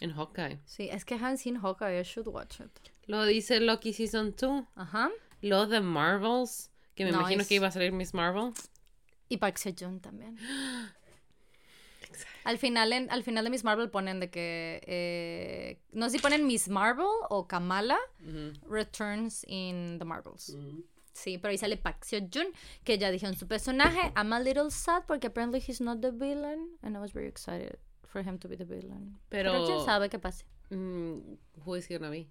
in 0.00 0.10
Hawkeye. 0.10 0.58
Sí, 0.66 0.88
es 0.90 1.04
que 1.04 1.16
haven't 1.16 1.38
seen 1.38 1.56
Hawkeye. 1.56 2.00
I 2.00 2.02
should 2.02 2.26
watch 2.28 2.60
it. 2.60 2.70
Lo 3.06 3.24
dice 3.24 3.60
Loki 3.60 3.92
Season 3.92 4.34
2. 4.36 4.64
Ajá. 4.74 5.10
Lo 5.42 5.66
de 5.66 5.80
Marvels. 5.80 6.70
Que 6.94 7.04
me 7.04 7.10
imagino 7.10 7.38
Nice. 7.38 7.48
que 7.48 7.54
iba 7.56 7.68
a 7.68 7.70
salir 7.70 7.92
Miss 7.92 8.12
Marvel. 8.14 8.52
Y 9.28 9.36
Park 9.38 9.58
Seo-joon 9.58 10.00
también. 10.00 10.36
Al 12.44 12.58
final, 12.58 12.92
en, 12.92 13.10
al 13.10 13.22
final 13.22 13.44
de 13.44 13.50
Miss 13.50 13.64
Marvel 13.64 13.90
ponen 13.90 14.20
de 14.20 14.30
que... 14.30 14.80
eh, 14.86 15.80
no 15.92 16.06
sé 16.08 16.16
si 16.16 16.18
ponen 16.22 16.46
Miss 16.46 16.68
Marvel 16.68 17.06
o 17.30 17.46
Kamala 17.46 17.98
Ujú. 18.26 18.52
returns 18.72 19.44
in 19.48 19.98
the 19.98 20.04
Marvels. 20.04 20.50
Ujú. 20.50 20.84
Sí, 21.12 21.38
pero 21.38 21.50
ahí 21.50 21.56
sale 21.58 21.76
Park 21.78 22.04
Seo-joon, 22.04 22.48
que 22.84 22.98
ya 22.98 23.10
dijeron 23.10 23.36
su 23.36 23.46
personaje. 23.46 24.12
I'm 24.16 24.32
a 24.34 24.40
little 24.40 24.70
sad 24.70 25.04
porque 25.06 25.28
apparently 25.28 25.60
he's 25.66 25.80
not 25.80 26.00
the 26.02 26.10
villain. 26.10 26.76
And 26.82 26.94
I 26.94 27.00
was 27.00 27.12
very 27.14 27.26
excited 27.28 27.78
for 28.04 28.22
him 28.22 28.38
to 28.38 28.48
be 28.48 28.56
the 28.56 28.64
villain. 28.66 29.18
Pero, 29.30 29.52
Pero- 29.52 29.66
quién 29.66 29.84
sabe 29.86 30.10
qué 30.10 30.18
pase. 30.18 30.44
Mm, 30.70 31.38
who 31.64 31.74
is 31.76 31.86
he 31.88 31.96
gonna 31.98 32.10
be? 32.10 32.28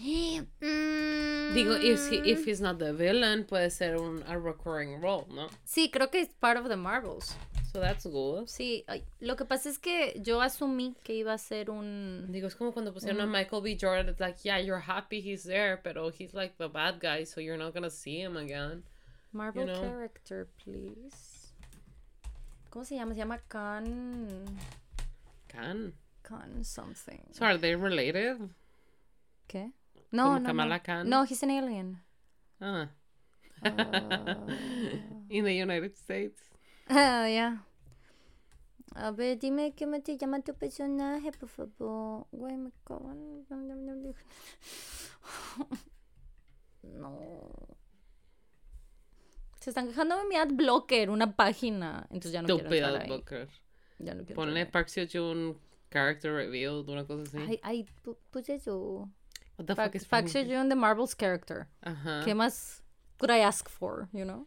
Mm, 0.00 1.52
Digo, 1.52 1.76
if, 1.78 2.08
he, 2.08 2.16
if 2.30 2.44
he's 2.44 2.60
not 2.60 2.78
the 2.78 2.92
villain, 2.92 3.44
puede 3.44 3.70
ser 3.70 3.96
un 3.96 4.24
a 4.26 4.38
recurring 4.38 5.00
role, 5.00 5.26
¿no? 5.34 5.48
Sí, 5.66 5.90
creo 5.90 6.10
que 6.10 6.20
es 6.20 6.28
part 6.40 6.56
of 6.56 6.68
the 6.68 6.76
Marvels. 6.76 7.36
So 7.72 7.80
that's 7.80 8.04
good. 8.06 8.48
Sí, 8.48 8.84
lo 9.20 9.36
que 9.36 9.44
pasa 9.44 9.68
es 9.68 9.78
que 9.78 10.20
yo 10.20 10.40
asumí 10.40 10.96
que 11.04 11.14
iba 11.14 11.32
a 11.32 11.38
ser 11.38 11.70
un... 11.70 12.26
Digo, 12.30 12.48
es 12.48 12.56
como 12.56 12.72
cuando 12.72 12.92
pusieron 12.92 13.20
a 13.20 13.26
Michael 13.26 13.62
B. 13.62 13.76
Jordan. 13.80 14.08
It's 14.08 14.20
like, 14.20 14.38
yeah, 14.42 14.58
you're 14.58 14.80
happy 14.80 15.20
he's 15.20 15.44
there, 15.44 15.76
pero 15.76 16.10
he's 16.10 16.34
like 16.34 16.56
the 16.58 16.68
bad 16.68 16.98
guy, 16.98 17.24
so 17.24 17.40
you're 17.40 17.58
not 17.58 17.72
gonna 17.74 17.90
see 17.90 18.20
him 18.20 18.36
again. 18.36 18.82
Marvel 19.32 19.66
know. 19.66 19.80
character, 19.80 20.48
please. 20.64 21.52
¿Cómo 22.70 22.84
se 22.84 22.96
llama? 22.96 23.14
Se 23.14 23.20
llama 23.20 23.38
Khan... 23.48 24.58
Khan. 25.48 25.92
Khan 26.22 26.64
something. 26.64 27.20
So 27.32 27.44
are 27.44 27.58
they 27.58 27.76
related? 27.76 28.38
¿Qué? 29.48 29.72
No, 30.12 30.24
Como 30.24 30.38
no, 30.40 30.46
Kamala 30.46 30.76
no. 30.78 30.82
Khan? 30.82 31.08
No, 31.08 31.24
he's 31.24 31.42
an 31.42 31.50
alien. 31.50 32.02
Ah. 32.60 32.90
Ah. 33.62 34.36
In 35.28 35.44
the 35.44 35.54
United 35.62 35.94
States. 35.96 36.40
Ah, 36.88 37.28
ya. 37.28 37.64
A 38.96 39.12
ver, 39.12 39.38
dime 39.38 39.72
cómo 39.78 40.00
te 40.02 40.16
llama 40.16 40.40
tu 40.40 40.52
personaje, 40.54 41.30
por 41.32 41.48
favor. 41.48 42.26
Güey, 42.32 42.56
me 42.56 42.70
cagan. 42.84 43.46
No. 46.82 47.48
Se 49.60 49.70
están 49.70 49.86
quejando 49.88 50.16
de 50.16 50.24
mi 50.24 50.36
ad 50.36 50.48
blocker, 50.52 51.10
una 51.10 51.36
página. 51.36 52.06
Entonces 52.10 52.32
ya 52.32 52.40
no 52.42 52.46
quiero 52.46 52.62
Estúpida 52.62 52.86
entrar 52.88 53.02
ahí. 53.02 53.08
Booker. 53.10 53.48
Ya 53.98 54.14
no 54.14 54.24
quiero 54.24 54.34
Ponle 54.36 54.60
ahí. 54.60 54.66
Park 54.66 54.88
Seo 54.88 55.06
Joon 55.12 55.58
character 55.90 56.32
reveal, 56.32 56.84
una 56.88 57.06
cosa 57.06 57.22
así. 57.24 57.36
Ay, 57.36 57.60
ay, 57.62 57.86
pu- 58.02 58.16
pues 58.30 58.48
eso. 58.48 59.10
What 59.60 59.66
the 59.66 59.74
Park, 59.76 59.92
fuck 59.92 60.24
is 60.24 60.32
Seo-joon 60.32 60.70
de 60.70 60.74
Marvel's 60.74 61.14
character. 61.14 61.68
Ajá. 61.84 62.22
¿Qué 62.24 62.34
más 62.34 62.80
could 63.18 63.30
I 63.30 63.40
ask 63.40 63.68
for, 63.68 64.08
you 64.12 64.24
know? 64.24 64.46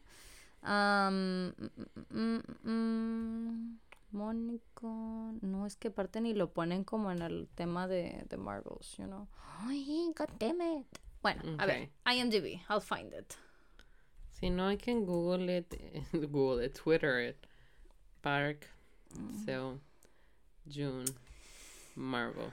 Um, 0.63 1.53
mm, 2.11 2.41
mm, 2.41 2.41
mm, 2.65 3.77
Mónico. 4.11 5.37
No, 5.43 5.65
es 5.67 5.75
que 5.75 5.89
aparte 5.89 6.19
ni 6.19 6.33
lo 6.33 6.47
ponen 6.47 6.83
como 6.83 7.11
en 7.11 7.21
el 7.21 7.47
tema 7.55 7.87
de, 7.87 8.23
de 8.27 8.37
Marvels, 8.37 8.97
you 8.97 9.05
know. 9.05 9.27
Ay, 9.67 10.11
god 10.17 10.29
damn 10.39 10.61
it. 10.61 10.87
Bueno, 11.21 11.41
a 11.59 11.65
ver, 11.67 11.89
IMDb, 12.05 12.59
I'll 12.69 12.81
find 12.81 13.13
it. 13.13 13.37
Si 14.31 14.49
no, 14.49 14.69
I 14.71 14.77
can 14.77 15.05
Google 15.05 15.47
it. 15.49 15.79
Google 16.11 16.59
it, 16.65 16.73
Twitter 16.73 17.19
it. 17.19 17.45
Park 18.23 18.67
Mm. 19.15 19.45
Seo 19.45 19.79
June 20.67 21.05
Marvel. 21.95 22.51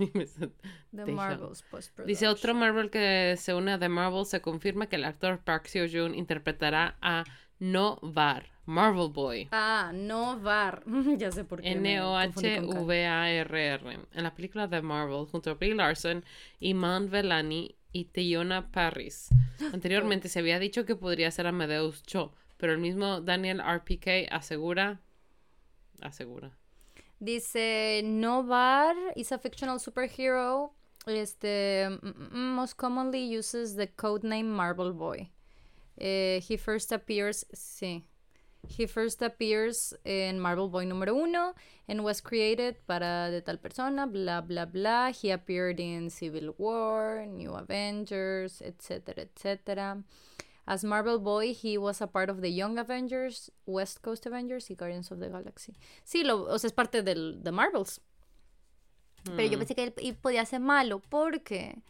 The 0.92 1.06
Marvels 1.06 1.62
post 1.62 1.98
Dice 2.00 2.28
otro 2.28 2.54
Marvel 2.54 2.90
que 2.90 3.36
se 3.36 3.54
une 3.54 3.72
a 3.72 3.78
The 3.78 3.88
Marvel. 3.88 4.24
Se 4.24 4.40
confirma 4.40 4.86
que 4.86 4.96
el 4.96 5.04
actor 5.04 5.40
Park 5.40 5.66
Seo 5.66 5.86
Joon 5.90 6.14
interpretará 6.14 6.96
a 7.00 7.24
No 7.58 7.98
Var, 8.02 8.46
Marvel 8.64 9.10
Boy. 9.10 9.48
Ah, 9.52 9.92
no 9.94 10.38
VAR. 10.40 10.82
ya 11.18 11.30
sé 11.30 11.44
por 11.44 11.60
qué. 11.60 11.74
me 11.74 11.98
confundí 11.98 12.54
con 12.56 12.66
K. 12.66 12.72
N-O-H-V-A-R-R. 12.78 13.98
En 14.14 14.22
la 14.22 14.34
película 14.34 14.68
The 14.68 14.80
Marvel, 14.80 15.26
junto 15.26 15.50
a 15.50 15.54
Brie 15.54 15.74
Larson, 15.74 16.24
Iman 16.60 17.10
Velani 17.10 17.76
y 17.92 18.06
Teyona 18.06 18.70
Parris. 18.70 19.28
Anteriormente 19.72 20.28
se 20.28 20.38
había 20.38 20.58
dicho 20.58 20.86
que 20.86 20.96
podría 20.96 21.30
ser 21.30 21.46
Amadeus 21.46 22.02
Cho, 22.04 22.32
pero 22.56 22.72
el 22.72 22.78
mismo 22.78 23.20
Daniel 23.20 23.60
RPK 23.60 24.30
asegura. 24.30 25.00
Asegura. 26.00 26.59
Dice, 27.22 28.02
Novar 28.02 28.94
is 29.14 29.30
a 29.30 29.38
fictional 29.38 29.78
superhero. 29.78 30.70
Este, 31.06 31.86
mm, 31.88 32.30
mm, 32.32 32.54
most 32.54 32.78
commonly 32.78 33.20
uses 33.20 33.74
the 33.74 33.86
codename 33.86 34.46
Marble 34.46 34.92
Boy. 34.94 35.28
Eh, 35.98 36.40
he 36.40 36.56
first 36.56 36.92
appears, 36.92 37.44
sí. 37.54 38.04
He 38.66 38.86
first 38.86 39.20
appears 39.22 39.92
in 40.04 40.40
Marble 40.40 40.68
Boy 40.68 40.86
número 40.86 41.14
uno 41.14 41.54
and 41.88 42.04
was 42.04 42.22
created 42.22 42.76
para 42.86 43.30
de 43.30 43.42
tal 43.42 43.58
persona, 43.58 44.06
bla 44.06 44.40
bla 44.40 44.64
bla. 44.64 45.10
He 45.10 45.30
appeared 45.30 45.78
in 45.78 46.08
Civil 46.08 46.54
War, 46.56 47.26
New 47.26 47.52
Avengers, 47.52 48.62
etcétera, 48.62 49.26
etcétera. 49.26 50.02
As 50.66 50.84
Marvel 50.84 51.18
Boy, 51.18 51.52
he 51.54 51.76
was 51.78 52.00
a 52.00 52.06
part 52.06 52.30
of 52.30 52.40
the 52.40 52.52
Young 52.52 52.78
Avengers, 52.78 53.50
West 53.66 54.00
Coast 54.02 54.26
Avengers 54.26 54.70
y 54.70 54.74
Guardians 54.76 55.10
of 55.10 55.18
the 55.18 55.28
Galaxy. 55.28 55.74
Sí, 56.04 56.22
lo, 56.22 56.42
o 56.44 56.58
sea, 56.58 56.68
es 56.68 56.72
parte 56.74 57.02
del, 57.02 57.42
de 57.42 57.50
Marvels. 57.52 58.00
Pero 59.24 59.48
yo 59.50 59.58
pensé 59.58 59.74
que 59.74 59.92
él 59.96 60.16
podía 60.16 60.44
ser 60.46 60.60
malo 60.60 61.00
porque 61.10 61.82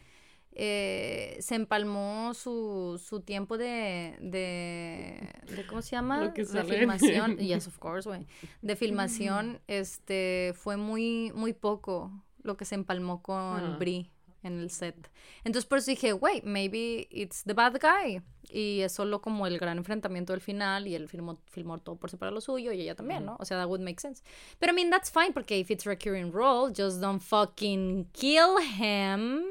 eh, 0.53 1.37
se 1.39 1.55
empalmó 1.55 2.33
su, 2.33 3.01
su 3.01 3.21
tiempo 3.21 3.57
de, 3.57 4.17
de, 4.19 5.29
de- 5.55 5.65
¿Cómo 5.67 5.81
se 5.81 5.91
llama? 5.91 6.25
Lo 6.25 6.33
que 6.33 6.43
de 6.43 6.63
filmación. 6.65 7.37
Yes, 7.39 7.67
of 7.67 7.77
course, 7.77 8.07
güey. 8.09 8.27
De 8.61 8.75
filmación, 8.75 9.61
este, 9.67 10.53
fue 10.55 10.75
muy, 10.75 11.31
muy 11.33 11.53
poco 11.53 12.11
lo 12.43 12.57
que 12.57 12.65
se 12.65 12.75
empalmó 12.75 13.21
con 13.21 13.35
Ah. 13.63 13.77
Brie 13.79 14.11
en 14.43 14.59
el 14.59 14.69
set. 14.69 15.09
Entonces 15.43 15.67
por 15.67 15.77
eso 15.77 15.91
dije, 15.91 16.13
wait, 16.13 16.43
maybe 16.43 17.07
it's 17.11 17.43
the 17.43 17.53
bad 17.53 17.79
guy. 17.79 18.21
Y 18.49 18.81
es 18.81 18.91
solo 18.91 19.21
como 19.21 19.47
el 19.47 19.57
gran 19.57 19.77
enfrentamiento 19.77 20.33
del 20.33 20.41
final 20.41 20.87
y 20.87 20.95
él 20.95 21.07
filmó, 21.07 21.39
filmó 21.45 21.77
todo 21.77 21.95
por 21.95 22.09
separado 22.09 22.35
lo 22.35 22.41
suyo 22.41 22.71
y 22.71 22.81
ella 22.81 22.95
también, 22.95 23.25
¿no? 23.25 23.37
O 23.39 23.45
sea, 23.45 23.57
that 23.57 23.67
would 23.67 23.81
make 23.81 24.01
sense. 24.01 24.23
Pero 24.59 24.73
I 24.73 24.75
mean, 24.75 24.89
that's 24.89 25.11
fine 25.11 25.31
porque 25.33 25.57
if 25.59 25.71
it's 25.71 25.85
recurring 25.85 26.31
role, 26.31 26.71
just 26.75 26.99
don't 26.99 27.21
fucking 27.21 28.07
kill 28.13 28.57
him. 28.57 29.43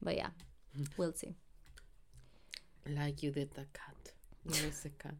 But 0.00 0.16
yeah, 0.16 0.30
we'll 0.98 1.14
see. 1.14 1.36
Like 2.86 3.22
you 3.22 3.30
did 3.30 3.50
the 3.52 3.66
cat. 3.72 4.12
Where 4.44 4.66
is 4.66 4.82
the 4.82 4.90
cat? 4.90 5.14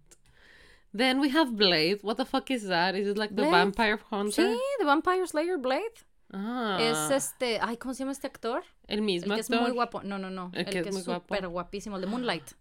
Then 0.92 1.20
we 1.20 1.30
have 1.30 1.56
Blade. 1.56 2.00
What 2.02 2.18
the 2.18 2.26
fuck 2.26 2.50
is 2.50 2.66
that? 2.66 2.94
Is 2.94 3.08
it 3.08 3.16
like 3.16 3.30
the 3.30 3.42
Blade? 3.42 3.50
vampire 3.50 3.98
hunter? 4.10 4.42
Sí, 4.42 4.58
The 4.78 4.84
Vampire 4.84 5.26
Slayer 5.26 5.56
Blade. 5.56 6.04
Ah, 6.32 6.78
Es 6.80 7.10
este, 7.10 7.58
ay, 7.60 7.76
¿cómo 7.76 7.92
se 7.94 8.00
llama 8.00 8.12
este 8.12 8.26
actor? 8.26 8.62
el 8.86 8.98
El 8.98 9.02
mismo 9.02 9.34
que 9.34 9.40
es 9.40 9.50
muy 9.50 9.70
guapo. 9.70 10.02
No, 10.02 10.18
no, 10.18 10.30
no. 10.30 10.50
El 10.54 10.64
que 10.64 10.78
es 10.80 10.92
muy 10.92 11.02
guapo. 11.02 11.34
súper 11.34 11.48
guapísimo, 11.48 11.96
el 11.96 12.02
de 12.02 12.08
Moonlight. 12.08 12.52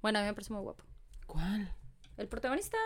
Bueno, 0.00 0.18
a 0.18 0.22
mí 0.22 0.26
me 0.28 0.34
parece 0.34 0.52
muy 0.52 0.62
guapo. 0.62 0.84
¿Cuál? 1.26 1.72
El 2.16 2.28
protagonista. 2.28 2.76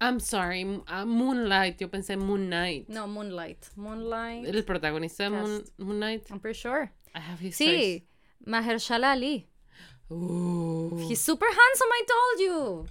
I'm 0.00 0.20
sorry, 0.20 0.82
ah, 0.86 1.04
Moonlight. 1.04 1.78
Yo 1.80 1.90
pensé 1.90 2.16
Moon 2.16 2.46
Knight. 2.46 2.88
No, 2.88 3.06
Moonlight. 3.06 3.66
Moonlight. 3.76 4.46
El 4.46 4.64
protagonista 4.64 5.24
de 5.24 5.30
Moon, 5.30 5.60
Cast. 5.60 5.78
Moon 5.78 5.96
Knight. 5.98 6.30
I'm 6.30 6.40
pretty 6.40 6.58
sure. 6.58 6.90
I 7.14 7.20
have 7.20 7.40
his 7.40 7.56
Sí, 7.56 8.06
Mahershala 8.44 9.12
Ali. 9.12 9.40
face. 10.08 10.14
Ooh, 10.14 11.06
He's 11.08 11.20
super 11.20 11.46
handsome, 11.46 11.88
I 11.92 12.04
told 12.06 12.40
you. 12.40 12.86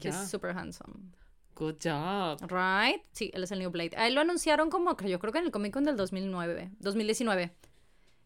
yeah. 0.00 0.10
He's 0.20 0.30
super 0.30 0.52
handsome. 0.52 1.12
Good 1.58 1.76
job. 1.82 2.38
Right? 2.50 3.02
Sí, 3.12 3.30
él 3.34 3.42
es 3.42 3.50
el 3.50 3.58
New 3.58 3.70
Blade. 3.70 3.90
A 3.96 4.06
él 4.06 4.14
lo 4.14 4.20
anunciaron 4.20 4.70
como, 4.70 4.96
yo 4.98 5.18
creo 5.18 5.32
que 5.32 5.40
en 5.40 5.46
el 5.46 5.50
Comic 5.50 5.72
Con 5.72 5.84
del 5.84 5.96
2009, 5.96 6.70
2019. 6.78 7.52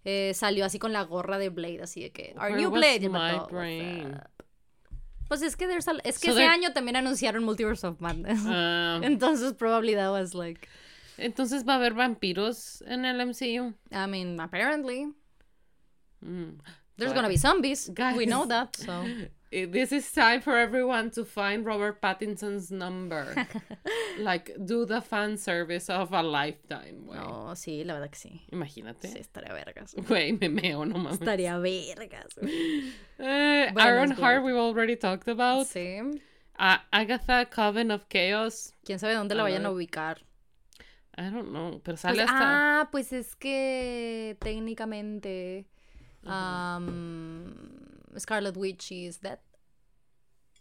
Eh, 0.04 0.32
salió 0.34 0.64
así 0.66 0.78
con 0.78 0.92
la 0.92 1.02
gorra 1.04 1.38
de 1.38 1.48
Blade, 1.48 1.80
así 1.82 2.02
de 2.02 2.10
que, 2.10 2.34
Our 2.36 2.42
Where 2.50 2.56
new 2.56 2.70
Blade. 2.70 3.00
my 3.00 3.09
vato, 3.09 3.36
"What's 3.44 3.52
brain?" 3.52 4.14
up?" 4.14 4.44
Pues 5.28 5.40
es 5.42 5.56
que, 5.56 5.66
there's 5.66 5.88
a- 5.88 5.96
es 6.04 6.18
que 6.18 6.26
So 6.30 6.32
ese 6.38 6.44
año 6.46 6.72
también 6.74 6.96
anunciaron 6.96 7.42
Multiverse 7.44 7.86
of 7.86 8.00
Madness. 8.00 8.40
Ah, 8.46 9.00
Entonces, 9.02 9.54
probably 9.54 9.94
that 9.94 10.10
was 10.10 10.34
like, 10.34 10.68
entonces 11.16 11.66
va 11.66 11.74
a 11.74 11.76
haber 11.76 11.94
vampiros 11.94 12.82
en 12.86 13.04
el 13.06 13.18
MCU. 13.20 13.74
I 13.92 14.06
mean, 14.09 14.38
apparently. 14.40 15.06
Mm. 16.20 16.59
There's 16.96 17.12
Guys- 17.12 17.14
gonna 17.14 17.28
be 17.28 17.38
zombies. 17.38 17.88
We 18.16 18.26
know 18.26 18.40
guys. 18.46 18.48
that, 18.48 18.76
so. 18.76 19.04
Eh, 19.52 19.66
This 19.66 19.92
is 19.92 20.10
time 20.12 20.40
for 20.40 20.56
everyone 20.56 21.10
to 21.10 21.24
find 21.24 21.64
Robert 21.66 22.00
Pattinson's 22.00 22.70
number. 22.70 23.26
like, 24.18 24.50
do 24.64 24.86
the 24.86 25.00
fan 25.02 25.36
service 25.36 25.90
of 25.90 26.12
a 26.12 26.22
lifetime, 26.22 27.04
güey. 27.06 27.16
No, 27.16 27.52
sí, 27.54 27.84
la 27.84 27.94
verdad 27.94 28.10
que 28.10 28.18
sí. 28.18 28.40
Imagínate. 28.50 29.08
Sí, 29.08 29.18
estaría 29.18 29.52
vergas. 29.52 29.94
Güey, 29.94 30.32
me 30.40 30.48
meo, 30.48 30.84
no 30.86 30.96
mames. 30.98 31.20
Estaría 31.20 31.58
vergas. 31.58 32.34
Bueno, 33.18 33.78
Aaron 33.80 34.12
Hart, 34.12 34.42
we've 34.42 34.56
already 34.56 34.96
talked 34.96 35.28
about. 35.28 35.66
Sí. 35.66 36.00
Uh, 36.58 36.76
Agatha, 36.92 37.46
Coven 37.50 37.90
of 37.90 38.08
Chaos. 38.08 38.72
Quién 38.84 38.98
sabe 38.98 39.14
dónde 39.14 39.34
la 39.34 39.42
vayan 39.42 39.66
a 39.66 39.70
ubicar. 39.70 40.18
I 41.16 41.28
don't 41.28 41.50
know, 41.52 41.80
pero 41.84 41.96
Pues, 41.96 42.00
sale 42.00 42.22
hasta... 42.22 42.80
ah, 42.80 42.88
pues 42.90 43.12
es 43.12 43.34
que 43.36 44.34
técnicamente 44.40 45.66
um, 46.24 47.52
Scarlet 48.18 48.56
Witch 48.56 48.93
is 48.93 49.18
dead. 49.18 49.39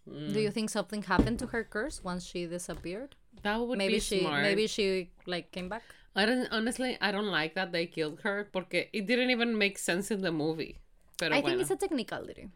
Mm, 0.10 0.34
Do 0.34 0.40
you 0.40 0.52
think 0.52 0.70
something 0.70 1.04
happened 1.04 1.40
to 1.40 1.48
her 1.48 1.64
curse 1.64 2.04
once 2.04 2.26
she 2.26 2.46
disappeared? 2.46 3.16
that 3.44 3.58
would 3.60 3.78
maybe 3.78 3.94
be 3.96 4.00
she 4.00 4.20
smart. 4.20 4.42
maybe 4.44 4.68
she 4.68 5.10
like 5.26 5.52
came 5.52 5.70
back. 5.70 5.84
I 6.16 6.26
don't, 6.26 6.48
honestly, 6.52 6.98
I 7.00 7.12
don't 7.12 7.28
like 7.32 7.56
that 7.56 7.72
they 7.72 7.86
killed 7.88 8.20
her 8.22 8.50
porque 8.52 8.90
it 8.92 9.06
didn't 9.08 9.30
even 9.30 9.58
make 9.58 9.78
sense 9.80 10.12
in 10.12 10.22
the 10.22 10.32
movie. 10.32 10.80
Pero 11.18 11.36
I 11.36 11.42
bueno, 11.42 11.50
think 11.58 11.62
it's 11.62 11.72
a 11.72 11.76
technicality. 11.78 12.50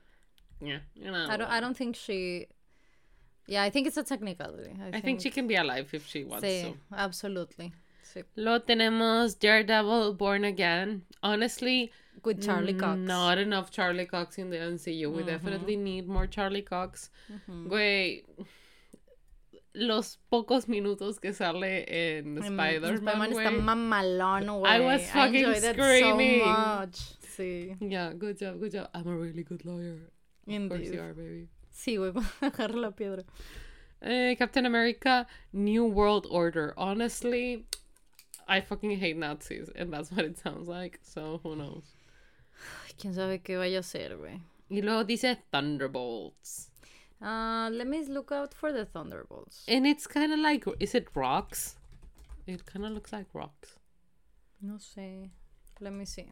yeah, 0.60 0.80
you 0.96 1.10
know, 1.12 1.26
I 1.30 1.38
don't 1.38 1.50
I 1.50 1.60
don't 1.62 1.78
think 1.78 1.96
she 1.96 2.48
Yeah, 3.48 3.64
I 3.64 3.70
think 3.70 3.88
it's 3.88 3.98
a 3.98 4.04
technicality. 4.04 4.74
I, 4.82 4.98
I 4.98 5.02
think 5.02 5.22
she 5.22 5.30
can 5.30 5.48
be 5.48 5.56
alive 5.56 5.94
if 5.94 6.08
she 6.08 6.24
wants 6.26 6.44
Sí, 6.46 6.64
to. 6.64 6.78
absolutely. 6.92 7.72
Sí. 8.04 8.24
Luego 8.36 8.66
tenemos 8.66 9.36
Daredevil 9.40 10.14
Born 10.18 10.44
Again. 10.44 11.04
Honestly, 11.22 11.92
With 12.24 12.44
Charlie 12.44 12.74
mm, 12.74 12.80
Cox. 12.80 13.00
not 13.00 13.38
enough 13.38 13.72
Charlie 13.72 14.06
Cox 14.06 14.38
in 14.38 14.50
the 14.50 14.58
MCU. 14.58 15.12
We 15.12 15.20
mm-hmm. 15.20 15.28
definitely 15.28 15.76
need 15.76 16.08
more 16.08 16.28
Charlie 16.28 16.62
Cox. 16.62 17.10
Mm-hmm. 17.32 17.68
Güey, 17.68 18.24
los 19.76 20.18
pocos 20.32 20.68
minutos 20.68 21.20
que 21.20 21.34
sale 21.34 21.86
en 21.88 22.38
Spider-Man, 22.38 22.96
Spider-Man 22.96 23.32
está 23.32 23.52
mamalón, 23.52 24.48
güey. 24.48 24.72
I 24.72 24.80
was 24.80 25.10
fucking 25.10 25.50
it 25.50 25.64
screaming. 25.64 26.40
so 26.40 26.46
much. 26.46 27.20
Sí, 27.38 27.76
Yeah, 27.80 28.14
good 28.14 28.38
job, 28.38 28.60
good 28.60 28.72
job. 28.72 28.90
I'm 28.94 29.08
a 29.08 29.16
really 29.16 29.44
good 29.44 29.66
lawyer. 29.66 30.00
Of 30.48 30.70
course 30.70 30.90
you 30.90 31.02
are, 31.02 31.14
baby. 31.14 31.50
Sí, 31.74 31.98
güey, 31.98 32.14
agarra 32.42 32.76
la 32.76 32.92
piedra. 32.92 33.24
Eh, 34.02 34.36
Captain 34.36 34.66
America, 34.66 35.28
New 35.52 35.86
World 35.86 36.28
Order. 36.30 36.74
Honestly, 36.78 37.66
I 38.48 38.62
fucking 38.62 38.98
hate 38.98 39.18
Nazis, 39.18 39.70
and 39.76 39.92
that's 39.92 40.12
what 40.12 40.26
it 40.26 40.38
sounds 40.38 40.68
like. 40.68 41.00
So 41.04 41.40
who 41.44 41.56
knows? 41.56 41.84
Ay, 42.86 42.94
quién 42.98 43.14
sabe 43.14 43.41
qué 43.41 43.57
vaya 43.57 43.80
a 43.80 43.84
ser, 43.84 44.18
güey. 44.18 44.41
Y 44.69 44.82
luego 44.82 45.03
dice 45.03 45.38
Thunderbolts. 45.52 46.72
Uh, 47.22 47.69
let 47.72 47.88
me 47.88 48.03
look 48.06 48.32
out 48.32 48.53
for 48.53 48.72
the 48.72 48.86
Thunderbolts. 48.86 49.64
And 49.68 49.86
it's 49.86 50.07
kind 50.07 50.34
of 50.34 50.40
like, 50.40 50.65
is 50.80 50.95
it 50.95 51.07
rocks? 51.15 51.77
It 52.48 52.65
kind 52.65 52.86
of 52.86 52.91
looks 52.91 53.11
like 53.11 53.27
rocks. 53.34 53.77
No 54.61 54.76
sé. 54.77 55.30
Let 55.80 55.94
me 55.94 56.06
see. 56.06 56.27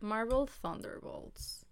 Marvel 0.00 0.46
Thunderbolts. 0.46 1.64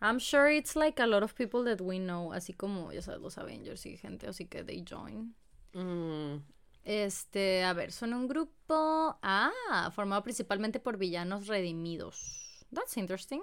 I'm 0.00 0.18
sure 0.18 0.48
it's 0.48 0.76
like 0.76 1.00
a 1.00 1.06
lot 1.06 1.22
of 1.22 1.34
people 1.34 1.64
that 1.64 1.80
we 1.80 1.98
know, 1.98 2.32
así 2.32 2.56
como, 2.56 2.90
ya 2.92 3.00
sabes, 3.00 3.20
los 3.20 3.38
Avengers 3.38 3.86
y 3.86 3.96
gente, 3.96 4.26
así 4.26 4.48
que 4.48 4.62
they 4.62 4.82
join. 4.82 5.34
Mm, 5.74 6.42
Este, 6.84 7.64
a 7.64 7.72
ver, 7.72 7.90
son 7.90 8.12
un 8.14 8.28
grupo, 8.28 9.18
ah, 9.22 9.90
formado 9.92 10.22
principalmente 10.22 10.78
por 10.78 10.98
villanos 10.98 11.48
redimidos. 11.48 12.45
That's 12.72 12.96
interesting. 12.96 13.42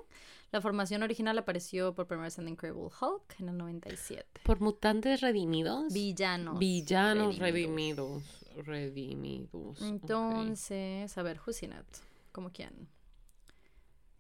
La 0.52 0.62
formación 0.62 1.04
original 1.04 1.38
apareció 1.38 1.96
por 1.96 2.08
primera 2.08 2.26
vez 2.26 2.38
en 2.38 2.48
Incredible 2.48 2.90
Hulk 3.00 3.40
en 3.40 3.50
el 3.50 3.58
97. 3.58 4.42
¿Por 4.44 4.60
mutantes 4.62 5.22
redimidos? 5.22 5.92
Villanos. 5.94 6.60
Villanos 6.60 7.40
redimidos. 7.40 8.24
Redimidos. 8.66 9.82
ok. 9.82 9.88
Entonces, 9.88 11.18
a 11.18 11.24
ver, 11.24 11.40
who's 11.46 11.64
in 11.64 11.72
it? 11.72 11.98
¿Como 12.32 12.52
quién? 12.52 12.88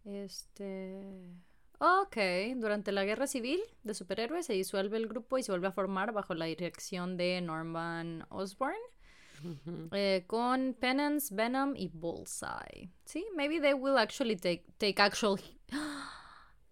Este. 0.05 1.33
Ok, 1.79 2.17
durante 2.55 2.91
la 2.91 3.03
guerra 3.03 3.27
civil 3.27 3.61
de 3.83 3.93
superhéroes 3.93 4.45
se 4.45 4.53
disuelve 4.53 4.97
el 4.97 5.07
grupo 5.07 5.37
y 5.37 5.43
se 5.43 5.51
vuelve 5.51 5.67
a 5.67 5.71
formar 5.71 6.13
bajo 6.13 6.33
la 6.33 6.45
dirección 6.45 7.17
de 7.17 7.41
Norman 7.41 8.25
Osborn. 8.29 8.77
Eh, 9.91 10.23
con 10.27 10.73
Penance, 10.73 11.33
Venom 11.33 11.75
y 11.75 11.89
Bullseye. 11.93 12.89
See, 13.05 13.25
maybe 13.35 13.59
they 13.59 13.73
will 13.73 13.97
actually 13.97 14.35
take, 14.35 14.63
take 14.79 14.99
actual. 14.99 15.39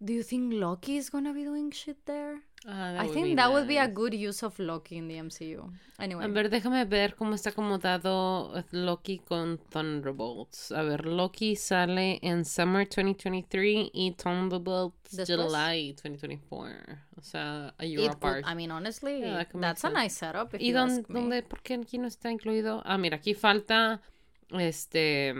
Do 0.03 0.13
you 0.13 0.23
think 0.23 0.51
Loki 0.53 0.97
is 0.97 1.11
gonna 1.11 1.31
be 1.31 1.43
doing 1.43 1.69
shit 1.71 1.97
there? 2.05 2.41
Ah, 2.65 3.03
I 3.03 3.07
think 3.07 3.35
that 3.37 3.51
would 3.51 3.67
be 3.67 3.77
a 3.77 3.87
good 3.87 4.15
use 4.15 4.41
of 4.43 4.57
Loki 4.57 4.97
in 4.97 5.07
the 5.07 5.15
MCU. 5.17 5.71
Anyway. 5.99 6.25
A 6.25 6.27
ver, 6.27 6.49
déjame 6.49 6.85
ver 6.85 7.15
cómo 7.15 7.35
está 7.35 7.51
acomodado 7.51 8.51
Loki 8.71 9.19
con 9.19 9.59
Thunderbolts. 9.69 10.71
A 10.71 10.81
ver, 10.81 11.05
Loki 11.05 11.55
sale 11.55 12.17
en 12.23 12.45
Summer 12.45 12.87
2023 12.87 13.89
y 13.93 14.11
Thunderbolts 14.17 15.15
Después. 15.17 15.37
July 15.39 15.93
2024. 15.93 16.99
O 17.17 17.21
sea, 17.21 17.73
a 17.77 17.85
year 17.85 18.09
apart. 18.11 18.43
I 18.47 18.55
mean, 18.55 18.71
honestly, 18.71 19.19
Yeah, 19.19 19.43
that 19.45 19.49
that's 19.53 19.83
a 19.83 19.91
nice 19.91 20.15
setup. 20.15 20.55
If 20.55 20.61
¿Y 20.61 20.69
you 20.69 20.73
dónde, 20.73 21.01
ask 21.01 21.09
me. 21.09 21.19
dónde, 21.19 21.43
por 21.43 21.61
qué 21.61 21.75
aquí 21.75 21.99
no 21.99 22.07
está 22.07 22.31
incluido? 22.31 22.81
Ah, 22.85 22.97
mira, 22.97 23.17
aquí 23.17 23.35
falta 23.35 24.01
este 24.49 25.33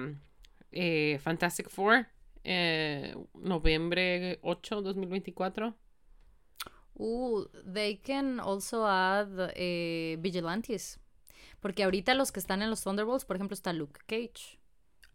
eh, 0.72 1.20
Fantastic 1.24 1.68
Four, 1.70 2.08
eh, 2.44 3.16
noviembre 3.34 4.40
8, 4.42 4.82
2024. 4.82 5.76
Ooh, 7.00 7.48
they 7.74 7.98
can 7.98 8.40
also 8.40 8.86
add 8.86 9.52
eh, 9.56 10.18
vigilantes. 10.20 11.00
Porque 11.60 11.84
ahorita 11.84 12.14
los 12.16 12.32
que 12.32 12.40
están 12.40 12.62
en 12.62 12.70
los 12.70 12.84
Thunderbolts, 12.84 13.26
por 13.26 13.36
ejemplo, 13.36 13.54
está 13.54 13.72
Luke 13.74 14.02
Cage. 14.08 14.60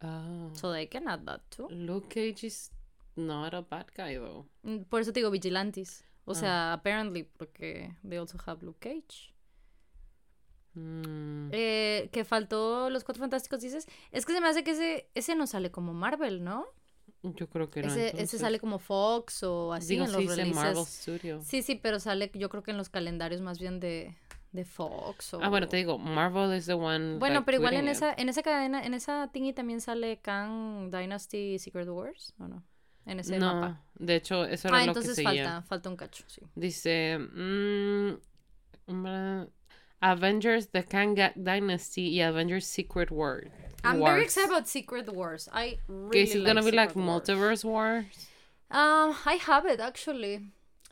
Ah, 0.00 0.48
So 0.54 0.72
they 0.72 0.86
can 0.88 1.08
add 1.08 1.24
that 1.24 1.40
too. 1.50 1.68
Luke 1.70 2.08
Cage 2.08 2.46
is 2.46 2.70
not 3.16 3.54
a 3.54 3.62
bad 3.62 3.86
guy, 3.96 4.14
though. 4.16 4.46
Mm, 4.62 4.82
Por 4.84 5.00
eso 5.00 5.12
te 5.12 5.20
digo 5.20 5.30
vigilantes. 5.30 6.04
O 6.24 6.32
Ah. 6.32 6.34
sea, 6.34 6.72
apparently, 6.72 7.24
porque 7.24 7.94
they 8.08 8.18
also 8.18 8.38
have 8.46 8.64
Luke 8.64 8.78
Cage. 8.80 9.32
Mm, 10.74 11.48
Eh, 11.52 12.08
que 12.12 12.24
faltó 12.24 12.90
los 12.90 13.04
Cuatro 13.04 13.20
Fantásticos, 13.22 13.60
dices. 13.60 13.86
Es 14.12 14.26
que 14.26 14.32
se 14.32 14.40
me 14.40 14.48
hace 14.48 14.62
que 14.64 14.72
ese, 14.72 15.08
ese 15.14 15.34
no 15.34 15.46
sale 15.46 15.70
como 15.70 15.94
Marvel, 15.94 16.44
¿no? 16.44 16.66
Yo 17.34 17.48
creo 17.48 17.70
que 17.70 17.82
no. 17.82 17.94
ese, 17.94 18.12
ese 18.20 18.38
entonces. 18.38 18.40
sale 18.40 18.60
como 18.60 18.78
Fox 18.78 19.42
o 19.42 19.72
así 19.72 19.94
Digo, 19.94 20.04
en 20.04 20.10
sí 20.10 20.12
los 20.12 20.26
dice 20.28 20.36
releases. 20.36 20.54
Marvel 20.54 20.86
Studio. 20.86 21.42
Sí, 21.42 21.62
sí, 21.62 21.74
pero 21.76 22.00
sale 22.00 22.30
yo 22.34 22.48
creo 22.48 22.62
que 22.62 22.70
en 22.72 22.76
los 22.78 22.88
calendarios 22.88 23.40
más 23.42 23.58
bien 23.58 23.80
de, 23.80 24.16
de 24.52 24.64
Fox 24.64 25.34
o... 25.34 25.40
Ah, 25.42 25.48
bueno, 25.48 25.68
te 25.68 25.76
digo, 25.76 25.98
Marvel 25.98 26.56
is 26.56 26.66
the 26.66 26.74
one. 26.74 27.18
Bueno, 27.18 27.36
like, 27.36 27.44
pero 27.44 27.58
igual 27.58 27.74
en 27.76 27.86
it. 27.86 27.92
esa, 27.92 28.12
en 28.16 28.28
esa 28.28 28.42
cadena, 28.42 28.84
en 28.84 28.94
esa 28.94 29.30
thingy 29.32 29.52
también 29.52 29.80
sale 29.80 30.20
Kang 30.20 30.90
Dynasty 30.90 31.58
Secret 31.58 31.88
Wars, 31.88 32.34
¿o 32.38 32.48
no? 32.48 32.62
En 33.06 33.20
ese 33.20 33.38
No, 33.38 33.54
mapa. 33.54 33.84
de 33.94 34.16
hecho, 34.16 34.44
eso 34.44 34.68
era 34.68 34.78
Ah, 34.78 34.80
lo 34.86 34.86
entonces 34.88 35.14
que 35.14 35.14
seguía. 35.14 35.44
falta, 35.44 35.62
falta 35.68 35.90
un 35.90 35.96
cacho, 35.96 36.24
sí. 36.26 36.42
Dice 36.54 37.18
mm, 37.18 38.14
Avengers 40.02 40.66
The 40.68 40.82
Kang 40.82 41.14
Ga- 41.14 41.32
Dynasty 41.36 42.08
y 42.18 42.20
Avengers 42.22 42.66
Secret 42.66 43.10
War. 43.10 43.44
I'm 43.84 44.00
Wars. 44.00 44.10
very 44.12 44.22
excited 44.24 44.50
about 44.50 44.66
Secret 44.68 45.08
Wars. 45.12 45.48
I 45.52 45.78
really 45.88 46.22
is 46.22 46.34
it 46.34 46.44
gonna 46.44 46.62
be 46.62 46.72
like 46.72 46.94
Wars. 46.96 47.06
multiverse 47.06 47.64
wars? 47.64 48.04
Um, 48.70 49.14
I 49.24 49.38
have 49.46 49.64
it 49.66 49.80
actually. 49.80 50.40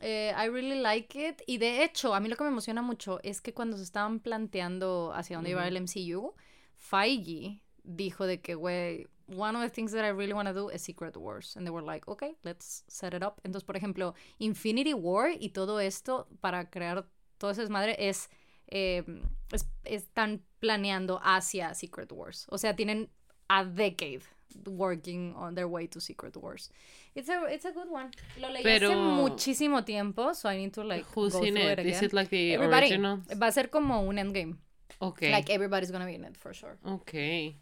Eh, 0.01 0.31
I 0.35 0.45
really 0.45 0.79
like 0.81 1.15
it. 1.15 1.41
Y 1.47 1.57
de 1.57 1.83
hecho, 1.83 2.13
a 2.13 2.19
mí 2.19 2.29
lo 2.29 2.35
que 2.35 2.43
me 2.45 2.51
emociona 2.51 2.81
mucho 2.81 3.19
es 3.23 3.41
que 3.41 3.53
cuando 3.53 3.77
se 3.77 3.83
estaban 3.83 4.19
planteando 4.19 5.11
hacia 5.13 5.37
dónde 5.37 5.51
iba 5.51 5.67
el 5.67 5.75
MCU, 5.81 6.33
Feige 6.75 7.61
dijo 7.83 8.25
de 8.25 8.39
que, 8.41 8.55
güey, 8.55 9.07
one 9.27 9.55
of 9.55 9.61
the 9.61 9.69
things 9.69 9.91
that 9.91 10.03
I 10.05 10.09
really 10.11 10.33
want 10.33 10.47
to 10.47 10.53
do 10.53 10.69
is 10.69 10.81
Secret 10.81 11.17
Wars. 11.17 11.55
And 11.55 11.65
they 11.65 11.71
were 11.71 11.81
like, 11.81 12.07
okay, 12.07 12.35
let's 12.43 12.83
set 12.87 13.13
it 13.13 13.23
up. 13.23 13.41
Entonces, 13.43 13.65
por 13.65 13.75
ejemplo, 13.75 14.13
Infinity 14.39 14.93
War 14.93 15.29
y 15.39 15.49
todo 15.49 15.79
esto 15.79 16.27
para 16.41 16.69
crear 16.69 17.05
todo 17.37 17.51
ese 17.51 17.61
desmadre 17.61 17.95
es, 17.97 18.29
eh, 18.67 19.03
es- 19.51 19.67
están 19.83 20.41
planeando 20.59 21.19
hacia 21.23 21.73
Secret 21.73 22.11
Wars. 22.11 22.45
O 22.49 22.57
sea, 22.57 22.75
tienen 22.75 23.09
a 23.47 23.63
decade 23.63 24.21
working 24.65 25.33
on 25.35 25.53
their 25.55 25.67
way 25.67 25.87
to 25.87 25.99
Secret 25.99 26.35
Wars. 26.37 26.71
It's 27.13 27.29
a, 27.29 27.51
it's 27.53 27.65
a 27.65 27.71
good 27.71 27.89
one. 27.89 28.09
Lo 28.39 28.49
leí 28.49 28.61
hace 28.61 28.79
Pero- 28.79 28.93
muchísimo 28.93 29.83
tiempo, 29.83 30.33
so 30.33 30.49
I 30.51 30.57
need 30.57 30.71
to 30.73 30.83
like 30.83 31.05
Who's 31.15 31.33
go 31.33 31.43
in 31.43 31.53
through 31.55 31.71
it? 31.71 31.79
it 31.79 31.85
Is 31.87 31.97
again. 31.97 32.05
it 32.05 32.13
like 32.13 32.29
the 32.29 32.53
Everybody. 32.53 32.87
original? 32.87 33.21
Va 33.41 33.47
a 33.47 33.51
ser 33.51 33.69
como 33.69 34.01
un 34.01 34.17
endgame. 34.17 34.55
Okay. 34.99 35.31
Like 35.31 35.51
everybody's 35.53 35.91
gonna 35.91 36.05
be 36.05 36.15
in 36.15 36.23
it 36.25 36.37
for 36.37 36.53
sure. 36.55 36.77
okay. 36.85 37.57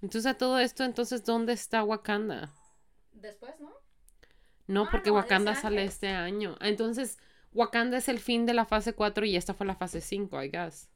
Entonces 0.00 0.26
a 0.26 0.34
todo 0.38 0.58
esto, 0.58 0.84
entonces 0.84 1.24
¿dónde 1.24 1.52
está 1.52 1.82
Wakanda? 1.84 2.50
Después, 3.12 3.52
¿no? 3.60 3.70
No, 4.68 4.84
Ah, 4.84 4.88
porque 4.90 5.10
no, 5.10 5.16
Wakanda 5.16 5.54
sale 5.54 5.82
este 5.84 6.08
año. 6.08 6.56
Entonces, 6.60 7.18
Wakanda 7.58 7.98
es 7.98 8.08
el 8.08 8.18
fin 8.20 8.46
de 8.46 8.54
la 8.54 8.64
fase 8.64 8.92
4 8.92 9.26
y 9.26 9.36
esta 9.36 9.52
fue 9.54 9.66
la 9.66 9.74
fase 9.74 10.00
5, 10.00 10.42
I 10.42 10.48
guess. 10.48 10.88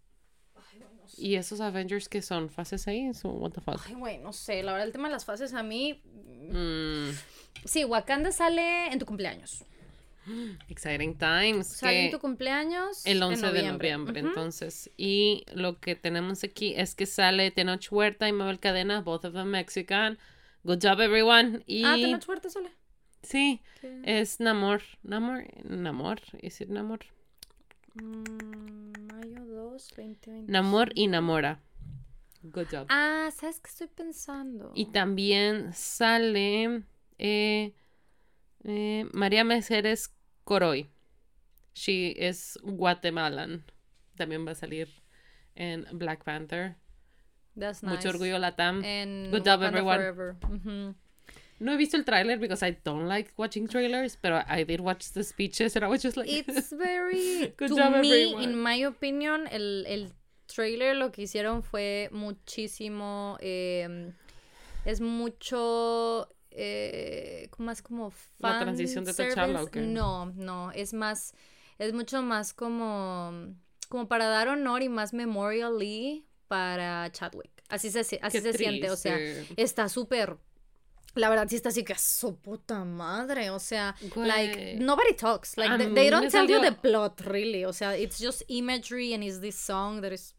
¿Y 1.19 1.35
esos 1.35 1.61
Avengers 1.61 2.09
que 2.09 2.23
son? 2.23 2.49
¿Fase 2.49 2.79
6 2.79 3.25
o 3.25 3.31
what 3.31 3.51
the 3.51 3.61
fuck? 3.61 3.81
Ay, 3.87 3.95
güey, 3.95 4.19
no 4.19 4.33
sé. 4.33 4.63
La 4.63 4.73
verdad, 4.73 4.87
el 4.87 4.93
tema 4.93 5.09
de 5.09 5.13
las 5.13 5.25
fases 5.25 5.53
a 5.55 5.63
mí. 5.63 6.01
Mm, 6.51 7.11
Sí, 7.65 7.85
Wakanda 7.85 8.33
sale 8.33 8.87
en 8.93 8.99
tu 8.99 9.05
cumpleaños. 9.07 9.65
exciting 10.69 11.17
times. 11.19 11.67
Sale 11.67 12.07
en 12.07 12.11
tu 12.13 12.19
cumpleaños. 12.21 13.05
el 13.05 13.17
en 13.19 13.23
11 13.25 13.51
de 13.53 13.63
noviembre, 13.65 14.21
entonces. 14.21 14.91
Y 14.97 15.45
lo 15.55 15.81
que 15.81 15.95
tenemos 15.97 16.45
aquí 16.45 16.75
es 16.77 16.95
que 16.95 17.07
sale 17.07 17.51
Tenoch 17.51 17.87
Huerta 17.91 18.29
y 18.29 18.33
Mabel 18.33 18.59
Cadena, 18.61 19.01
both 19.03 19.25
of 19.25 19.35
them 19.35 19.49
Mexican. 19.49 20.19
Good 20.65 20.79
job, 20.81 21.01
everyone. 21.01 21.63
Y 21.67 21.85
Ah, 21.85 21.97
Tenoch 21.97 22.27
Huerta 22.29 22.49
sale. 22.49 22.71
Sí, 23.23 23.61
¿Qué? 23.81 24.03
es 24.05 24.41
Namor. 24.41 24.83
Namor, 25.03 25.45
Namor, 25.65 26.21
¿es 26.41 26.61
it 26.61 26.69
Namor? 26.69 27.01
Mm, 27.95 28.93
mayo 29.13 29.45
2, 29.47 29.89
2020. 29.97 30.51
Namor 30.53 30.93
y 30.95 31.07
Namora. 31.09 31.61
Good 32.43 32.67
job. 32.71 32.87
Ah, 32.89 33.31
¿sabes 33.35 33.61
qué 33.61 33.69
estoy 33.69 33.87
pensando? 33.89 34.73
Y 34.75 34.87
también 34.87 35.73
sale 35.73 36.83
eh, 37.19 37.73
eh, 38.65 39.07
María 39.13 39.45
Mercedes 39.45 40.13
Coroy. 40.45 40.89
She 41.75 42.15
is 42.19 42.59
Guatemalan. 42.63 43.65
También 44.17 44.47
va 44.47 44.53
a 44.53 44.55
salir 44.57 44.89
en 45.55 45.87
Black 45.93 46.25
Panther. 46.25 46.77
That's 47.59 47.83
Mucho 47.83 47.97
nice. 47.97 48.09
orgullo 48.09 48.39
Latam. 48.39 48.83
En 48.85 49.31
Good 49.31 49.41
job, 49.45 49.61
Wakanda 49.61 49.69
everyone. 49.69 49.97
Forever. 49.99 50.37
No 51.63 51.73
he 51.73 51.77
visto 51.77 51.97
el 51.97 52.05
tráiler 52.05 52.39
because 52.41 52.63
I 52.67 52.77
don't 52.85 53.07
like 53.07 53.33
watching 53.37 53.69
trailers, 53.69 54.17
pero 54.17 54.43
I 54.49 54.65
did 54.65 54.81
watch 54.81 55.13
the 55.13 55.23
speeches 55.23 55.77
and 55.77 55.85
I 55.85 55.89
was 55.89 56.03
just 56.03 56.17
like, 56.17 56.29
It's 56.29 56.71
very. 56.77 57.55
Good 57.57 57.69
to 57.69 57.77
job, 57.77 57.93
me, 58.01 58.11
everyone. 58.11 58.43
in 58.43 58.61
my 58.61 58.85
opinion, 58.85 59.47
el, 59.51 59.85
el 59.87 60.13
trailer 60.47 60.97
lo 60.97 61.11
que 61.13 61.23
hicieron 61.23 61.63
fue 61.63 62.09
muchísimo. 62.13 63.39
eh, 63.41 64.13
es 64.85 65.01
mucho. 65.01 66.29
Eh, 66.55 67.49
más 67.59 67.81
como 67.81 68.11
fan 68.11 68.53
¿La 68.53 68.59
transición 68.59 69.05
de 69.05 69.15
T'Challa 69.15 69.45
o 69.45 69.53
service. 69.65 69.71
qué? 69.71 69.81
No, 69.81 70.27
no. 70.35 70.71
Es 70.73 70.93
más. 70.93 71.33
Es 71.79 71.93
mucho 71.93 72.23
más 72.23 72.53
como. 72.53 73.55
Como 73.89 74.09
para 74.09 74.27
dar 74.27 74.49
honor 74.49 74.83
y 74.83 74.89
más 74.89 75.13
memorially 75.15 76.27
para 76.49 77.11
Chadwick. 77.13 77.51
Así 77.69 77.91
se, 77.91 78.01
así 78.01 78.19
Qué 78.21 78.41
se 78.41 78.53
siente. 78.53 78.91
O 78.91 78.97
sea, 78.97 79.17
está 79.57 79.89
súper. 79.89 80.37
La 81.15 81.29
verdad 81.29 81.47
sí 81.49 81.57
está 81.57 81.69
así 81.69 81.85
que 81.85 81.95
su 81.97 82.37
puta 82.37 82.85
madre, 82.85 83.51
o 83.51 83.59
sea, 83.59 83.95
like 84.17 84.55
Güey. 84.55 84.79
nobody 84.79 85.15
talks, 85.15 85.57
like 85.59 85.77
they, 85.77 85.93
they 85.93 86.11
don't 86.11 86.31
tell 86.31 86.49
you 86.49 86.61
the 86.61 86.73
plot 86.73 87.21
really, 87.27 87.65
o 87.65 87.73
sea, 87.73 87.95
it's 87.97 88.19
just 88.19 88.43
imagery 88.49 89.13
and 89.13 89.23
it's 89.23 89.41
this 89.41 89.57
song 89.57 90.01
that 90.01 90.13
is 90.13 90.35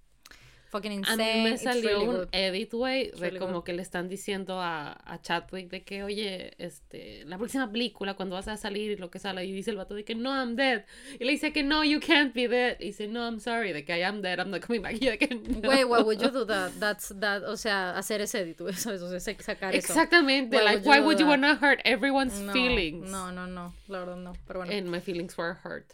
fucking 0.74 0.92
A 0.92 0.96
insane. 0.96 1.44
mí 1.44 1.52
me 1.52 1.58
salió 1.58 1.90
really 1.90 2.08
un 2.08 2.16
good. 2.18 2.28
edit, 2.34 2.74
güey, 2.74 3.12
de 3.12 3.18
really 3.18 3.40
como 3.40 3.54
good. 3.60 3.64
que 3.64 3.74
le 3.74 3.82
están 3.82 4.10
diciendo 4.10 4.60
a, 4.60 4.92
a 5.06 5.22
Chadwick 5.22 5.70
de 5.70 5.84
que, 5.84 6.04
oye, 6.04 6.54
este, 6.58 7.24
la 7.26 7.38
próxima 7.38 7.72
película, 7.72 8.16
cuando 8.16 8.36
vas 8.36 8.48
a 8.48 8.58
salir 8.58 8.92
y 8.92 8.96
lo 8.98 9.10
que 9.10 9.20
sale, 9.20 9.46
y 9.46 9.52
dice 9.54 9.72
el 9.72 9.78
vato 9.78 9.94
de 9.96 10.04
que, 10.04 10.16
no, 10.16 10.32
I'm 10.32 10.56
dead. 10.56 10.84
Y 11.20 11.24
le 11.24 11.32
dice 11.32 11.54
que, 11.54 11.64
no, 11.64 11.84
you 11.84 12.00
can't 12.00 12.34
be 12.34 12.48
dead. 12.48 12.78
Y 12.80 12.86
dice, 12.88 13.08
no, 13.08 13.22
I'm 13.26 13.40
sorry, 13.40 13.72
de 13.72 13.86
que 13.86 13.98
I 13.98 14.02
am 14.04 14.22
dead, 14.22 14.40
I'm 14.40 14.50
not 14.52 14.62
coming 14.66 14.82
back. 14.82 14.94
Y 15.02 15.06
de 15.08 15.18
que, 15.18 15.28
no. 15.36 15.62
Güey, 15.62 15.84
why 15.86 16.02
would 16.02 16.20
you 16.20 16.30
do 16.32 16.46
that? 16.46 16.72
That's 16.80 17.14
that, 17.20 17.44
o 17.44 17.56
sea, 17.56 17.96
hacer 17.98 18.20
ese 18.22 18.40
edit, 18.42 18.60
eso, 18.68 18.92
eso, 18.94 19.08
sacar 19.40 19.76
eso. 19.76 19.94
Exactamente, 19.94 20.58
Why 20.58 20.64
like, 20.64 20.78
would 20.80 20.88
why 20.88 21.00
would 21.00 21.20
you 21.20 21.28
wanna 21.28 21.56
hurt 21.56 21.80
everyone's 21.86 22.40
No, 22.40 22.52
feelings? 22.52 23.10
No, 23.10 23.32
no, 23.32 23.46
no, 23.46 23.74
la 23.88 24.00
verdad 24.00 24.18
no, 24.18 24.34
pero 24.48 24.60
bueno. 24.62 24.74
And 24.76 24.90
my 24.90 25.00
feelings 25.00 25.38
were 25.38 25.54
hurt. 25.64 25.94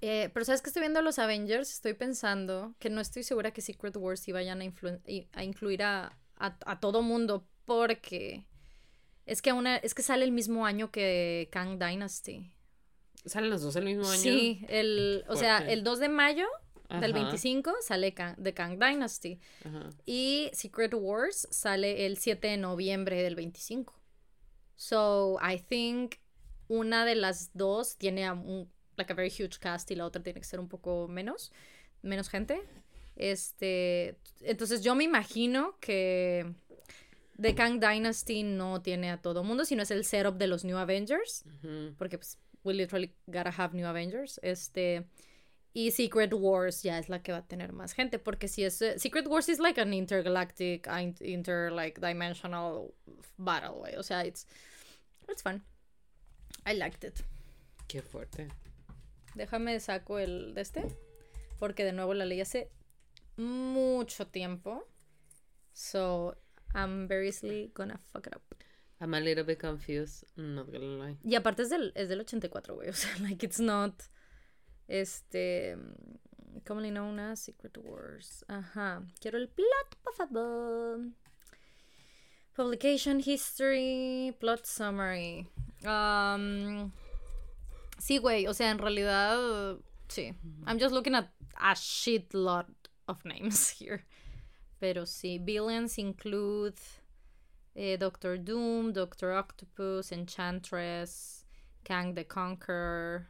Eh, 0.00 0.30
pero 0.32 0.44
sabes 0.44 0.62
que 0.62 0.68
estoy 0.70 0.80
viendo 0.80 1.02
los 1.02 1.18
Avengers, 1.18 1.72
estoy 1.72 1.94
pensando 1.94 2.74
que 2.78 2.90
no 2.90 3.00
estoy 3.00 3.22
segura 3.22 3.52
que 3.52 3.62
Secret 3.62 3.96
Wars 3.96 4.20
sí 4.20 4.32
vayan 4.32 4.60
a, 4.62 4.64
a 5.32 5.44
incluir 5.44 5.82
a, 5.82 6.16
a, 6.36 6.56
a 6.66 6.80
todo 6.80 7.02
mundo 7.02 7.46
porque 7.64 8.44
es 9.26 9.42
que 9.42 9.52
una 9.52 9.76
es 9.76 9.94
que 9.94 10.02
sale 10.02 10.24
el 10.24 10.32
mismo 10.32 10.66
año 10.66 10.90
que 10.90 11.48
Kang 11.52 11.78
Dynasty. 11.78 12.50
¿Salen 13.26 13.50
los 13.50 13.62
dos 13.62 13.76
el 13.76 13.84
mismo 13.84 14.08
año? 14.08 14.20
Sí, 14.20 14.64
el 14.68 15.24
o 15.28 15.36
sea, 15.36 15.58
el 15.58 15.84
2 15.84 15.98
de 15.98 16.08
mayo 16.08 16.46
del 16.88 17.12
Ajá, 17.12 17.24
25 17.24 17.74
sale 17.82 18.14
Kang, 18.14 18.36
de 18.38 18.54
Kang 18.54 18.78
Dynasty 18.78 19.38
ajá. 19.64 19.90
y 20.06 20.48
Secret 20.54 20.94
Wars 20.94 21.46
sale 21.50 22.06
el 22.06 22.16
7 22.16 22.48
de 22.48 22.56
noviembre 22.56 23.22
del 23.22 23.34
25. 23.34 23.94
So, 24.76 25.38
I 25.42 25.58
think 25.58 26.14
una 26.68 27.04
de 27.04 27.16
las 27.16 27.50
dos 27.52 27.96
tiene 27.96 28.30
un 28.30 28.70
like 28.98 29.12
a 29.12 29.14
very 29.16 29.30
huge 29.30 29.58
cast 29.60 29.90
y 29.90 29.94
la 29.94 30.04
otra 30.04 30.22
tiene 30.22 30.40
que 30.40 30.46
ser 30.46 30.60
un 30.60 30.68
poco 30.68 31.08
menos, 31.08 31.52
menos 32.02 32.28
gente. 32.28 32.60
Este, 33.16 34.16
entonces 34.42 34.82
yo 34.82 34.94
me 34.94 35.04
imagino 35.04 35.76
que 35.80 36.52
The 37.40 37.54
Kang 37.54 37.80
Dynasty 37.80 38.42
no 38.42 38.80
tiene 38.82 39.10
a 39.10 39.20
todo 39.20 39.42
mundo, 39.44 39.64
sino 39.64 39.82
es 39.82 39.90
el 39.90 40.04
setup 40.04 40.36
de 40.38 40.46
los 40.46 40.64
New 40.64 40.76
Avengers, 40.76 41.44
porque 41.96 42.18
pues 42.18 42.38
we 42.64 42.74
literally 42.74 43.12
gotta 43.26 43.50
have 43.56 43.74
New 43.76 43.86
Avengers. 43.86 44.38
Este, 44.42 45.04
y 45.72 45.90
Secret 45.92 46.32
Wars 46.32 46.82
ya 46.82 46.98
es 46.98 47.08
la 47.08 47.22
que 47.22 47.32
va 47.32 47.38
a 47.38 47.46
tener 47.46 47.72
más 47.72 47.92
gente, 47.92 48.18
porque 48.18 48.48
si 48.48 48.64
es 48.64 48.80
eh, 48.82 48.98
Secret 48.98 49.26
Wars 49.26 49.48
is 49.48 49.58
like 49.60 49.80
an 49.80 49.92
intergalactic, 49.92 50.86
in- 50.88 51.14
inter 51.20 51.70
like 51.70 52.00
dimensional 52.00 52.92
battle, 53.36 53.78
güey. 53.78 53.96
O 53.96 54.02
sea, 54.02 54.24
it's 54.24 54.46
it's 55.28 55.42
fun. 55.42 55.62
I 56.66 56.74
liked 56.74 57.04
it. 57.04 57.20
Qué 57.86 58.02
fuerte. 58.02 58.48
Déjame 59.38 59.78
saco 59.80 60.18
el 60.18 60.52
de 60.54 60.60
este. 60.60 60.84
Porque 61.58 61.84
de 61.84 61.92
nuevo 61.92 62.12
la 62.12 62.24
leí 62.24 62.40
hace 62.40 62.70
mucho 63.36 64.26
tiempo. 64.26 64.86
So 65.72 66.36
I'm 66.74 67.06
very 67.08 67.28
easily 67.28 67.70
gonna 67.74 67.96
fuck 67.96 68.26
it 68.26 68.34
up. 68.34 68.42
I'm 69.00 69.14
a 69.14 69.20
little 69.20 69.44
bit 69.44 69.60
confused, 69.60 70.24
not 70.36 70.70
gonna 70.72 70.98
lie. 70.98 71.16
Y 71.24 71.36
aparte 71.36 71.62
es 71.62 71.70
del, 71.70 71.92
es 71.94 72.08
del 72.08 72.20
84, 72.20 72.74
güey. 72.74 72.88
O 72.90 72.92
sea, 72.92 73.10
like 73.20 73.46
it's 73.46 73.60
not. 73.60 73.94
Este. 74.88 75.76
Commonly 76.64 76.90
known 76.90 77.18
as 77.20 77.40
Secret 77.40 77.78
Wars. 77.78 78.44
Ajá. 78.48 79.02
Quiero 79.20 79.38
el 79.38 79.48
plot, 79.48 79.96
por 80.02 80.14
favor. 80.14 81.12
Publication 82.54 83.20
history, 83.20 84.34
plot 84.40 84.66
summary. 84.66 85.46
Um, 85.84 86.92
sí, 87.98 88.18
güey. 88.18 88.46
O 88.46 88.54
sea, 88.54 88.70
en 88.70 88.78
realidad. 88.78 89.78
Sí. 90.08 90.34
I'm 90.66 90.78
just 90.78 90.92
looking 90.94 91.14
at 91.14 91.28
a 91.60 91.74
shit 91.74 92.32
lot 92.34 92.66
of 93.06 93.24
names 93.24 93.68
here. 93.78 94.04
Pero 94.80 95.04
sí, 95.06 95.38
villains 95.38 95.98
include 95.98 96.78
eh, 97.74 97.96
Doctor 97.96 98.38
Doom, 98.38 98.92
Doctor 98.92 99.32
Octopus, 99.32 100.12
Enchantress, 100.12 101.44
Kang 101.84 102.14
the 102.14 102.24
Conqueror, 102.24 103.26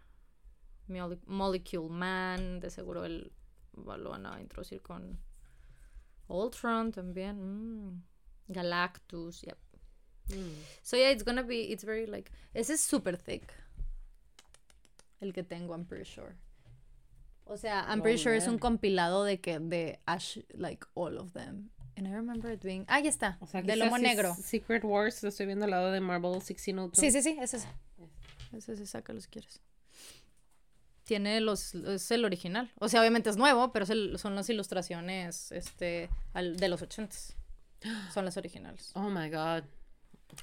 Mole- 0.89 1.19
Molecule 1.27 1.89
Man, 1.89 2.61
de 2.61 2.69
seguro 2.71 3.05
el, 3.05 3.31
lo 3.77 4.11
van 4.11 4.27
a 4.27 4.41
introducir 4.41 4.83
con 4.83 5.19
Ultron 6.29 6.93
también, 6.93 7.37
mm, 7.41 8.03
Galactus, 8.53 9.43
yep. 9.47 9.59
Mm. 10.31 10.53
So 10.83 10.97
yeah, 10.97 11.09
it's 11.11 11.23
gonna 11.23 11.43
be, 11.43 11.73
it's 11.73 11.83
very 11.85 12.05
like, 12.07 12.31
ese 12.55 12.71
es 12.71 12.81
super 12.83 13.17
thick. 13.17 13.55
El 15.21 15.33
que 15.33 15.43
tengo, 15.43 15.75
I'm 15.75 15.85
pretty 15.85 16.05
sure. 16.05 16.35
O 17.45 17.57
sea, 17.57 17.85
I'm 17.89 18.03
pretty 18.03 18.19
Oh, 18.21 18.23
sure 18.25 18.37
es 18.37 18.45
un 18.47 18.55
man. 18.55 18.59
compilado 18.59 19.25
de 19.25 19.41
que, 19.41 19.59
de 19.59 20.01
Ash, 20.07 20.39
like 20.55 20.87
all 20.95 21.17
of 21.19 21.33
them. 21.33 21.71
And 21.97 22.07
I 22.07 22.13
remember 22.13 22.53
it 22.53 22.63
being, 22.63 22.85
ah, 22.89 23.01
ya 23.01 23.09
está, 23.11 23.39
O 23.41 23.47
sea, 23.47 23.63
de 23.63 23.75
lomo 23.75 23.99
negro. 23.99 24.35
Secret 24.35 24.85
Wars, 24.85 25.23
lo 25.23 25.31
estoy 25.31 25.47
viendo 25.47 25.65
al 25.65 25.73
lado 25.73 25.91
de 25.91 26.01
Marvel 26.01 26.31
1602. 26.33 26.93
Sí, 26.99 27.11
sí, 27.11 27.23
sí, 27.23 27.37
es 27.41 27.55
ese. 27.55 27.67
Es 28.53 28.69
ese, 28.69 28.87
sácalo 28.87 29.21
si 29.21 29.29
quieres. 29.29 29.61
Tiene 31.05 31.41
los, 31.41 31.75
es 31.75 32.11
el 32.11 32.25
original. 32.25 32.71
O 32.79 32.89
sea, 32.89 33.01
obviamente 33.01 33.31
es 33.31 33.37
nuevo, 33.39 33.73
pero 33.73 33.85
es 33.85 33.91
el- 33.91 34.19
son 34.19 34.35
las 34.35 34.49
ilustraciones 34.51 35.51
este, 35.53 36.11
al- 36.35 36.57
de 36.59 36.69
los 36.69 36.83
ochentas. 36.83 37.35
Son 38.13 38.25
las 38.25 38.37
originales. 38.37 38.91
Oh 38.95 39.09
my 39.09 39.31
god. 39.31 39.65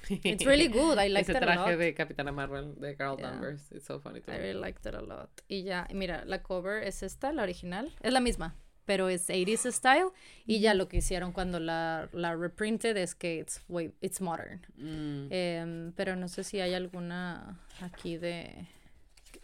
It's 0.08 0.44
really 0.46 0.68
good. 0.68 0.98
I 0.98 1.08
liked 1.08 1.28
Ese 1.28 1.36
it 1.36 1.42
a 1.42 1.46
traje 1.46 1.70
lot. 1.72 1.78
de 1.78 1.94
Capitana 1.94 2.32
Marvel 2.32 2.74
de 2.80 2.94
Carl 2.96 3.16
Yeah. 3.18 3.30
Danvers. 3.30 3.70
It's 3.72 3.86
so 3.86 3.98
funny 4.00 4.20
to 4.20 4.30
I 4.32 4.36
me. 4.36 4.40
really 4.42 4.60
liked 4.60 4.86
it 4.86 4.94
a 4.94 5.00
lot. 5.02 5.30
Y 5.48 5.62
ya, 5.62 5.86
mira, 5.92 6.24
la 6.26 6.42
cover 6.42 6.82
es 6.82 7.02
esta, 7.02 7.32
la 7.32 7.42
original. 7.42 7.92
Es 8.02 8.12
la 8.12 8.20
misma, 8.20 8.54
pero 8.84 9.08
es 9.08 9.28
80s 9.28 9.72
style. 9.72 10.10
Y 10.46 10.60
ya 10.60 10.74
lo 10.74 10.86
que 10.88 10.98
hicieron 10.98 11.32
cuando 11.32 11.58
la, 11.60 12.08
la 12.12 12.34
reprinted 12.36 12.96
es 12.96 13.14
que 13.14 13.38
it's, 13.38 13.62
way, 13.68 13.92
it's 14.00 14.20
modern. 14.20 14.60
Mm. 14.76 15.28
Em, 15.30 15.92
pero 15.92 16.14
no 16.16 16.28
sé 16.28 16.44
si 16.44 16.60
hay 16.60 16.74
alguna 16.74 17.58
aquí 17.80 18.16
de... 18.16 18.68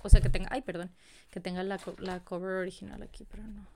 O 0.03 0.09
sea, 0.09 0.21
que 0.21 0.29
tenga... 0.29 0.49
Ay, 0.51 0.63
perdón. 0.63 0.91
Que 1.31 1.41
tenga 1.41 1.63
la, 1.63 1.79
la 1.99 2.21
cover 2.25 2.57
original 2.57 3.03
aquí, 3.03 3.25
pero 3.25 3.43
no. 3.45 3.67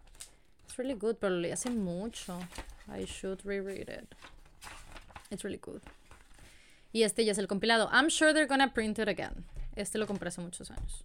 It's 0.65 0.77
really 0.77 0.95
good, 0.95 1.17
pero 1.17 1.35
le 1.35 1.53
hace 1.53 1.71
mucho. 1.71 2.39
I 2.89 3.05
should 3.07 3.41
reread 3.45 3.89
it. 3.89 4.15
It's 5.31 5.43
really 5.43 5.59
good. 5.59 5.81
Y 6.97 7.03
este 7.03 7.27
ya 7.27 7.33
es 7.33 7.39
el 7.39 7.47
compilado. 7.47 7.91
I'm 7.93 8.09
sure 8.09 8.33
they're 8.33 8.47
gonna 8.47 8.73
print 8.73 8.99
it 8.99 9.07
again. 9.07 9.45
Este 9.75 9.99
lo 9.99 10.07
compré 10.07 10.29
hace 10.29 10.41
muchos 10.41 10.71
años. 10.71 11.05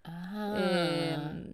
Ah. 0.05 0.57
em, 0.59 1.53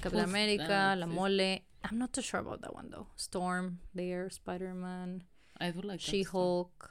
Capitán 0.00 0.28
América? 0.28 0.96
La. 0.96 1.06
Mole. 1.06 1.64
I'm 1.88 1.98
not 1.98 2.12
too 2.12 2.22
sure 2.22 2.40
about 2.40 2.60
that 2.62 2.74
one 2.74 2.90
though. 2.90 3.06
Storm, 3.16 3.78
there, 3.94 4.28
Spider-Man, 4.30 5.22
I 5.60 5.70
do 5.70 5.80
like 5.82 6.00
stuff. 6.00 6.10
She-Hulk, 6.10 6.90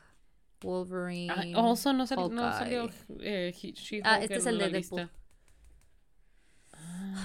Wolverine. 0.63 1.53
Also, 1.55 1.91
no, 1.91 2.05
sali- 2.05 2.29
no 2.33 2.41
salió 2.53 2.89
eh, 3.21 3.51
She-Hulk 3.53 4.05
Ah, 4.05 4.19
este 4.21 4.35
es 4.37 4.45
el 4.45 4.57
de 4.57 4.69
Deadpool. 4.69 5.01
lista. 5.01 5.09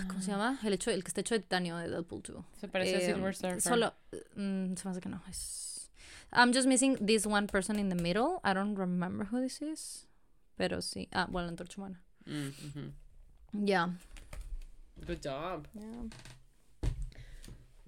¿Cómo 0.08 0.20
se 0.22 0.30
llama? 0.30 0.58
El, 0.64 0.72
hecho, 0.72 0.90
el 0.90 1.02
que 1.02 1.08
está 1.08 1.20
hecho 1.20 1.34
de 1.34 1.40
titanio 1.40 1.76
de 1.76 1.88
Deadpool 1.88 2.22
2. 2.22 2.44
Se 2.60 2.68
parece 2.68 2.96
a 2.96 2.98
Eh, 3.00 3.06
Silver 3.14 3.34
Surfer. 3.34 3.60
Solo. 3.60 3.94
mm, 4.36 4.74
se 4.76 4.84
me 4.84 4.90
hace 4.90 5.00
que 5.00 5.08
no. 5.08 5.20
Es... 5.28 5.90
I'm 6.32 6.52
just 6.52 6.66
missing 6.68 6.96
this 7.04 7.26
one 7.26 7.46
person 7.46 7.78
in 7.78 7.88
the 7.88 8.00
middle. 8.00 8.40
I 8.44 8.52
don't 8.54 8.76
remember 8.76 9.26
who 9.32 9.40
this 9.40 9.60
is. 9.60 10.06
Pero 10.56 10.80
sí. 10.80 11.08
Ah, 11.12 11.26
bueno, 11.28 11.46
la 11.46 11.52
antorcha 11.52 11.76
humana. 11.78 12.00
Mm, 12.26 12.52
mhm. 12.74 12.92
Yeah. 13.66 13.88
Good 15.06 15.22
job. 15.22 15.66
yeah. 15.74 16.90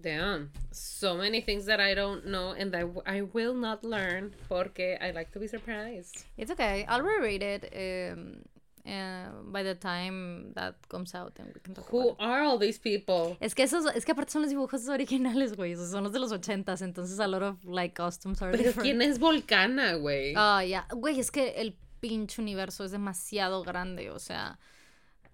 Damn. 0.00 0.50
So 0.72 1.16
many 1.16 1.40
things 1.40 1.66
that 1.66 1.78
I 1.78 1.94
don't 1.94 2.26
know 2.26 2.52
and 2.58 2.72
that 2.72 2.86
I 3.06 3.22
will 3.22 3.54
not 3.54 3.84
learn 3.84 4.34
porque 4.48 4.98
I 5.00 5.12
like 5.12 5.30
to 5.32 5.38
be 5.38 5.46
surprised. 5.46 6.24
It's 6.36 6.50
okay. 6.50 6.84
I'll 6.88 7.02
reread 7.02 7.42
it 7.42 7.72
um, 8.12 8.38
uh, 8.84 9.30
by 9.44 9.62
the 9.62 9.74
time 9.74 10.52
that 10.54 10.74
comes 10.88 11.14
out 11.14 11.38
and 11.38 11.52
we 11.54 11.60
can 11.60 11.74
talk 11.74 11.86
Who 11.90 12.00
about 12.10 12.20
it. 12.20 12.22
are 12.24 12.42
all 12.42 12.58
these 12.58 12.78
people? 12.78 13.36
Es 13.40 13.54
que 13.54 13.64
esos, 13.64 13.86
es 13.94 14.04
que 14.04 14.12
aparte 14.12 14.32
son 14.32 14.42
los 14.42 14.50
dibujos 14.50 14.88
originales, 14.88 15.54
güey. 15.56 15.72
Esos 15.72 15.90
son 15.90 16.04
los 16.04 16.12
de 16.12 16.18
los 16.18 16.32
ochentas, 16.32 16.82
entonces 16.82 17.18
a 17.20 17.26
lot 17.26 17.42
of 17.42 17.64
like 17.64 17.94
costumes 17.94 18.40
are 18.42 18.50
Pero 18.52 18.62
different. 18.64 18.82
¿quién 18.84 19.02
es 19.02 19.18
Volcana, 19.18 19.94
güey? 19.94 20.34
Ah, 20.36 20.64
ya. 20.64 20.86
Güey, 20.90 21.20
es 21.20 21.30
que 21.30 21.50
el 21.60 21.76
pinche 22.00 22.40
universo 22.42 22.84
es 22.84 22.90
demasiado 22.90 23.62
grande, 23.62 24.10
o 24.10 24.18
sea. 24.18 24.58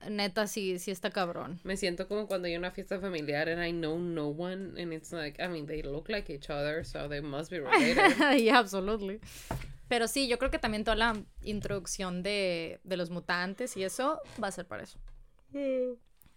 neta 0.09 0.47
sí, 0.47 0.79
sí 0.79 0.93
está 0.93 1.11
cabrón. 1.11 1.59
Me 1.65 1.77
siento 1.77 2.07
como 2.07 2.29
cuando 2.29 2.47
hay 2.47 2.57
una 2.57 2.71
fiesta 2.71 3.01
familiar 3.01 3.49
and 3.49 3.61
I 3.61 3.73
know 3.73 3.99
no 3.99 4.29
one 4.29 4.81
and 4.81 4.93
it's 4.93 5.11
like, 5.13 5.43
I 5.43 5.49
mean, 5.49 5.67
they 5.67 5.83
look 5.83 6.09
like 6.09 6.33
each 6.33 6.51
other, 6.51 6.85
so 6.85 7.09
they 7.09 7.21
must 7.21 7.51
be 7.51 7.59
related. 7.61 8.39
yeah, 8.41 8.59
absolutely. 8.61 9.19
Pero 9.89 10.07
sí, 10.09 10.29
yo 10.29 10.39
creo 10.39 10.51
que 10.51 10.59
también 10.59 10.85
toda 10.85 10.97
la 10.97 11.17
introducción 11.43 12.23
de, 12.23 12.81
de 12.85 12.97
los 12.97 13.11
mutantes 13.11 13.77
y 13.77 13.85
eso 13.85 14.21
va 14.43 14.49
a 14.49 14.53
ser 14.53 14.67
para 14.67 14.83
eso. 14.83 14.99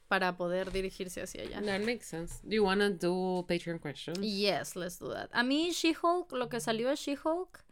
Para 0.07 0.35
poder 0.35 0.71
dirigirse 0.71 1.21
hacia 1.21 1.43
allá. 1.43 1.61
That 1.61 1.81
makes 1.85 2.05
sense. 2.05 2.39
Do 2.43 2.53
you 2.55 2.63
want 2.65 2.81
to 2.81 2.89
do 2.89 3.45
Patreon 3.47 3.79
questions? 3.79 4.19
Yes, 4.19 4.75
let's 4.75 4.99
do 4.99 5.09
that. 5.13 5.29
A 5.31 5.43
mí 5.43 5.71
She-Hulk, 5.71 6.31
lo 6.33 6.49
que 6.49 6.59
salió 6.59 6.89
de 6.89 6.95
She-Hulk, 6.95 7.63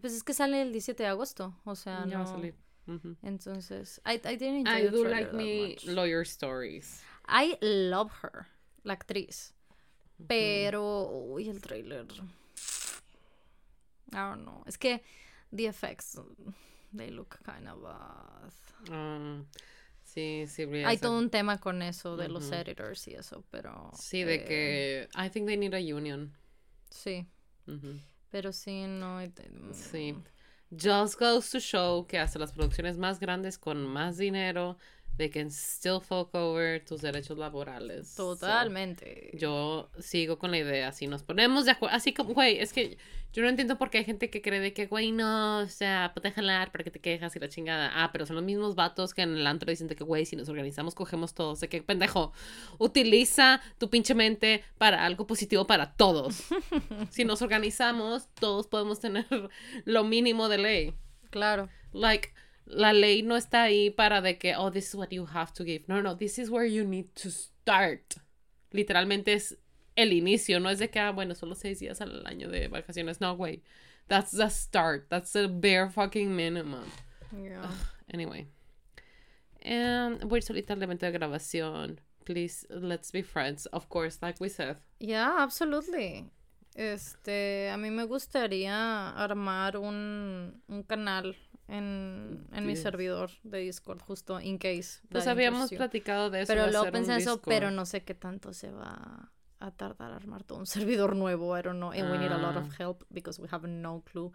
pues 0.00 0.12
es 0.12 0.22
que 0.22 0.34
sale 0.34 0.60
el 0.62 0.72
17 0.72 1.02
de 1.02 1.08
agosto, 1.08 1.54
o 1.64 1.74
sea, 1.74 2.04
Ya 2.06 2.18
va 2.18 2.24
a 2.24 2.26
no... 2.26 2.30
salir. 2.32 2.54
Entonces, 3.22 4.00
I, 4.04 4.14
I 4.14 4.36
didn't 4.36 4.66
enjoy 4.66 4.78
I 4.78 4.82
the 4.86 4.90
do 4.90 5.02
trailer 5.04 5.10
like 5.10 5.32
me 5.32 5.68
much. 5.74 5.84
lawyer 5.86 6.22
stories. 6.22 7.02
I 7.28 7.56
love 7.60 8.10
her, 8.22 8.46
la 8.82 8.94
actriz. 8.94 9.54
Pero, 10.26 11.08
uy, 11.08 11.48
el 11.48 11.60
trailer. 11.60 12.06
I 14.12 14.16
don't 14.16 14.42
know. 14.44 14.62
Es 14.66 14.76
que 14.76 15.02
the 15.52 15.66
effects, 15.66 16.18
they 16.92 17.10
look 17.10 17.38
kind 17.44 17.68
of 17.68 17.80
bad. 17.82 18.52
Um, 18.90 19.46
sí, 20.04 20.46
sí, 20.46 20.64
Hay 20.84 20.98
todo 20.98 21.18
un 21.18 21.30
tema 21.30 21.58
con 21.58 21.82
eso 21.82 22.16
de 22.16 22.28
los 22.28 22.46
Ujú. 22.46 22.54
editors 22.54 23.06
y 23.08 23.14
eso, 23.14 23.44
pero. 23.50 23.90
Sí, 23.94 24.24
de 24.24 24.34
eh, 24.36 24.44
que 24.44 25.08
I 25.14 25.28
think 25.30 25.46
they 25.46 25.56
need 25.56 25.74
a 25.74 25.78
union. 25.78 26.32
Sí, 26.90 27.26
Ujú. 27.66 28.00
pero 28.30 28.52
sí, 28.52 28.86
no. 28.86 29.22
it- 29.22 29.38
Sí. 29.72 30.16
Just 30.72 31.18
goes 31.18 31.50
to 31.50 31.58
show 31.58 32.06
que 32.06 32.16
hasta 32.18 32.38
las 32.38 32.52
producciones 32.52 32.96
más 32.96 33.18
grandes 33.18 33.58
con 33.58 33.84
más 33.86 34.16
dinero, 34.18 34.76
they 35.16 35.28
can 35.28 35.50
still 35.50 36.00
fuck 36.00 36.34
over 36.34 36.80
tus 36.84 37.02
derechos 37.02 37.36
laborales. 37.38 38.08
So, 38.08 38.34
Totalmente. 38.34 39.30
yo 39.34 39.90
sigo 39.98 40.38
con 40.38 40.50
la 40.50 40.58
idea, 40.58 40.92
si 40.92 41.06
nos 41.06 41.22
ponemos 41.22 41.64
de 41.64 41.72
acuerdo, 41.72 41.96
así 41.96 42.12
como, 42.12 42.34
güey, 42.34 42.58
es 42.58 42.72
que 42.72 42.98
yo 43.32 43.42
no 43.44 43.48
entiendo 43.48 43.78
por 43.78 43.90
qué 43.90 43.98
hay 43.98 44.04
gente 44.04 44.28
que 44.28 44.42
cree 44.42 44.58
de 44.58 44.72
que, 44.72 44.86
güey, 44.86 45.12
no, 45.12 45.60
o 45.60 45.68
sea, 45.68 46.06
a 46.06 46.30
jalar 46.32 46.72
para 46.72 46.82
que 46.82 46.90
te 46.90 46.98
quejas 46.98 47.36
y 47.36 47.38
la 47.38 47.48
chingada. 47.48 47.90
Ah, 47.94 48.10
pero 48.12 48.26
son 48.26 48.34
los 48.36 48.44
mismos 48.44 48.74
vatos 48.74 49.14
que 49.14 49.22
en 49.22 49.36
el 49.36 49.46
antro 49.46 49.70
dicen 49.70 49.86
de 49.86 49.94
que, 49.94 50.02
güey, 50.02 50.26
si 50.26 50.34
nos 50.34 50.48
organizamos, 50.48 50.96
cogemos 50.96 51.32
todos. 51.32 51.60
De 51.60 51.68
que, 51.68 51.80
pendejo, 51.80 52.32
utiliza 52.78 53.60
tu 53.78 53.88
pinche 53.88 54.14
mente 54.14 54.64
para 54.78 55.06
algo 55.06 55.28
positivo 55.28 55.66
para 55.66 55.92
todos. 55.92 56.42
si 57.10 57.24
nos 57.24 57.40
organizamos, 57.40 58.28
todos 58.34 58.66
podemos 58.66 58.98
tener 58.98 59.26
lo 59.84 60.02
mínimo 60.02 60.48
de 60.48 60.58
ley. 60.58 60.94
Claro. 61.30 61.68
Like, 61.92 62.30
la 62.66 62.92
ley 62.92 63.22
no 63.22 63.36
está 63.36 63.62
ahí 63.62 63.90
para 63.90 64.20
de 64.20 64.38
que, 64.38 64.54
oh, 64.56 64.70
this 64.70 64.88
is 64.88 64.94
what 64.94 65.10
you 65.10 65.26
have 65.26 65.52
to 65.52 65.64
give. 65.64 65.84
No, 65.88 66.00
no, 66.00 66.14
this 66.16 66.38
is 66.38 66.50
where 66.50 66.64
you 66.64 66.84
need 66.84 67.14
to 67.14 67.30
start. 67.30 68.16
Literalmente 68.72 69.32
es 69.32 69.56
el 69.96 70.12
inicio, 70.12 70.60
no 70.60 70.68
es 70.68 70.78
de 70.78 70.88
que, 70.88 71.00
ah, 71.00 71.12
bueno, 71.12 71.34
solo 71.34 71.54
seis 71.54 71.80
días 71.80 72.00
al 72.00 72.24
año 72.26 72.48
de 72.48 72.68
vacaciones. 72.68 73.20
No, 73.20 73.36
güey. 73.36 73.60
That's 74.08 74.32
the 74.32 74.48
start. 74.48 75.08
That's 75.08 75.32
the 75.32 75.48
bare 75.48 75.88
fucking 75.88 76.34
minimum. 76.34 76.84
Yeah. 77.32 77.70
Anyway. 78.12 78.46
And 79.62 80.20
voy 80.22 80.40
solita 80.40 80.70
al 80.72 80.82
evento 80.82 81.06
de 81.06 81.12
grabación. 81.12 81.98
Please, 82.24 82.66
let's 82.70 83.10
be 83.12 83.22
friends. 83.22 83.66
Of 83.66 83.88
course, 83.88 84.18
like 84.22 84.40
we 84.40 84.48
said. 84.48 84.76
Yeah, 84.98 85.36
absolutely. 85.38 86.30
Este, 86.74 87.68
a 87.70 87.76
mí 87.76 87.90
me 87.90 88.04
gustaría 88.04 89.10
armar 89.10 89.76
un, 89.76 90.60
un 90.68 90.82
canal 90.84 91.36
en, 91.70 92.46
en 92.52 92.66
mi 92.66 92.76
servidor 92.76 93.30
de 93.44 93.58
Discord, 93.58 94.00
justo 94.00 94.40
in 94.40 94.58
case. 94.58 95.00
Pues 95.08 95.26
habíamos 95.26 95.70
platicado 95.70 96.28
de 96.30 96.42
eso. 96.42 96.52
Pero 96.52 96.66
luego 96.68 96.86
un 96.86 96.92
pensé 96.92 97.16
eso, 97.16 97.36
Discord. 97.36 97.48
pero 97.54 97.70
no 97.70 97.86
sé 97.86 98.02
qué 98.02 98.14
tanto 98.14 98.52
se 98.52 98.70
va 98.70 99.30
a 99.60 99.70
tardar 99.72 100.12
armar 100.12 100.42
todo 100.44 100.58
un 100.58 100.66
servidor 100.76 101.14
nuevo. 101.16 101.56
I 101.56 101.62
don't 101.62 101.78
know. 101.78 101.90
And 101.92 102.10
we 102.10 102.18
need 102.18 102.32
a 102.32 102.38
lot 102.38 102.56
Ah. 102.56 102.60
of 102.60 102.78
help 102.80 103.04
because 103.10 103.40
we 103.40 103.48
have 103.50 103.66
no 103.68 104.02
clue 104.10 104.32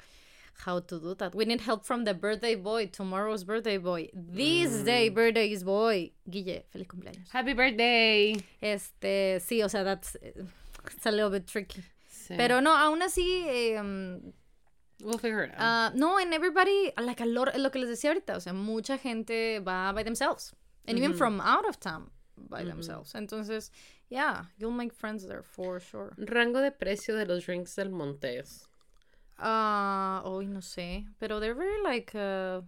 how 0.65 0.79
to 0.79 0.99
do 0.99 1.13
that. 1.15 1.35
We 1.35 1.45
need 1.45 1.59
help 1.61 1.83
from 1.83 2.05
the 2.05 2.13
birthday 2.13 2.55
boy, 2.55 2.87
tomorrow's 2.87 3.43
birthday 3.43 3.77
boy, 3.77 4.09
this 4.13 4.85
day 4.85 5.09
Mm. 5.09 5.13
birthday's 5.15 5.63
boy. 5.65 6.13
Guille, 6.29 6.63
feliz 6.71 6.87
cumpleaños. 6.87 7.29
Happy 7.31 7.53
birthday. 7.53 8.41
Este, 8.61 9.41
sí, 9.41 9.61
o 9.63 9.67
sea, 9.67 9.83
that's 9.83 10.15
it's 10.95 11.05
a 11.05 11.11
little 11.11 11.29
bit 11.29 11.45
tricky. 11.45 11.81
Sí. 12.07 12.35
Pero 12.37 12.61
no, 12.61 12.73
aún 12.73 13.01
así, 13.01 13.43
eh, 13.47 13.77
um, 13.79 14.31
We'll 15.03 15.17
figure 15.17 15.43
it 15.43 15.51
out. 15.51 15.59
ah, 15.59 15.91
no, 15.93 16.17
and 16.17 16.33
everybody, 16.33 16.91
like 17.01 17.19
a 17.21 17.25
lot, 17.25 17.55
lo 17.57 17.69
que 17.69 17.79
les 17.81 17.89
decía 17.89 18.11
ahorita, 18.11 18.35
o 18.35 18.39
sea, 18.39 18.53
mucha 18.53 18.97
gente 18.97 19.59
va 19.59 19.91
by 19.93 20.03
themselves. 20.03 20.53
And 20.87 20.97
even 20.97 21.13
from 21.13 21.41
out 21.41 21.67
of 21.67 21.79
town 21.79 22.11
by 22.37 22.63
themselves. 22.63 23.13
Entonces, 23.13 23.71
yeah, 24.09 24.45
you'll 24.57 24.71
make 24.71 24.93
friends 24.93 25.25
there 25.27 25.41
for 25.43 25.79
sure. 25.79 26.13
Rango 26.17 26.61
de 26.61 26.71
precio 26.71 27.15
de 27.17 27.25
los 27.25 27.43
drinks 27.45 27.75
del 27.75 27.89
Montes. 27.89 28.67
Ah, 29.37 30.21
hoy 30.23 30.45
no 30.47 30.59
sé, 30.61 31.05
pero 31.19 31.39
they're 31.41 31.55
very 31.55 31.81
like, 31.83 32.13
uh, 32.15 32.61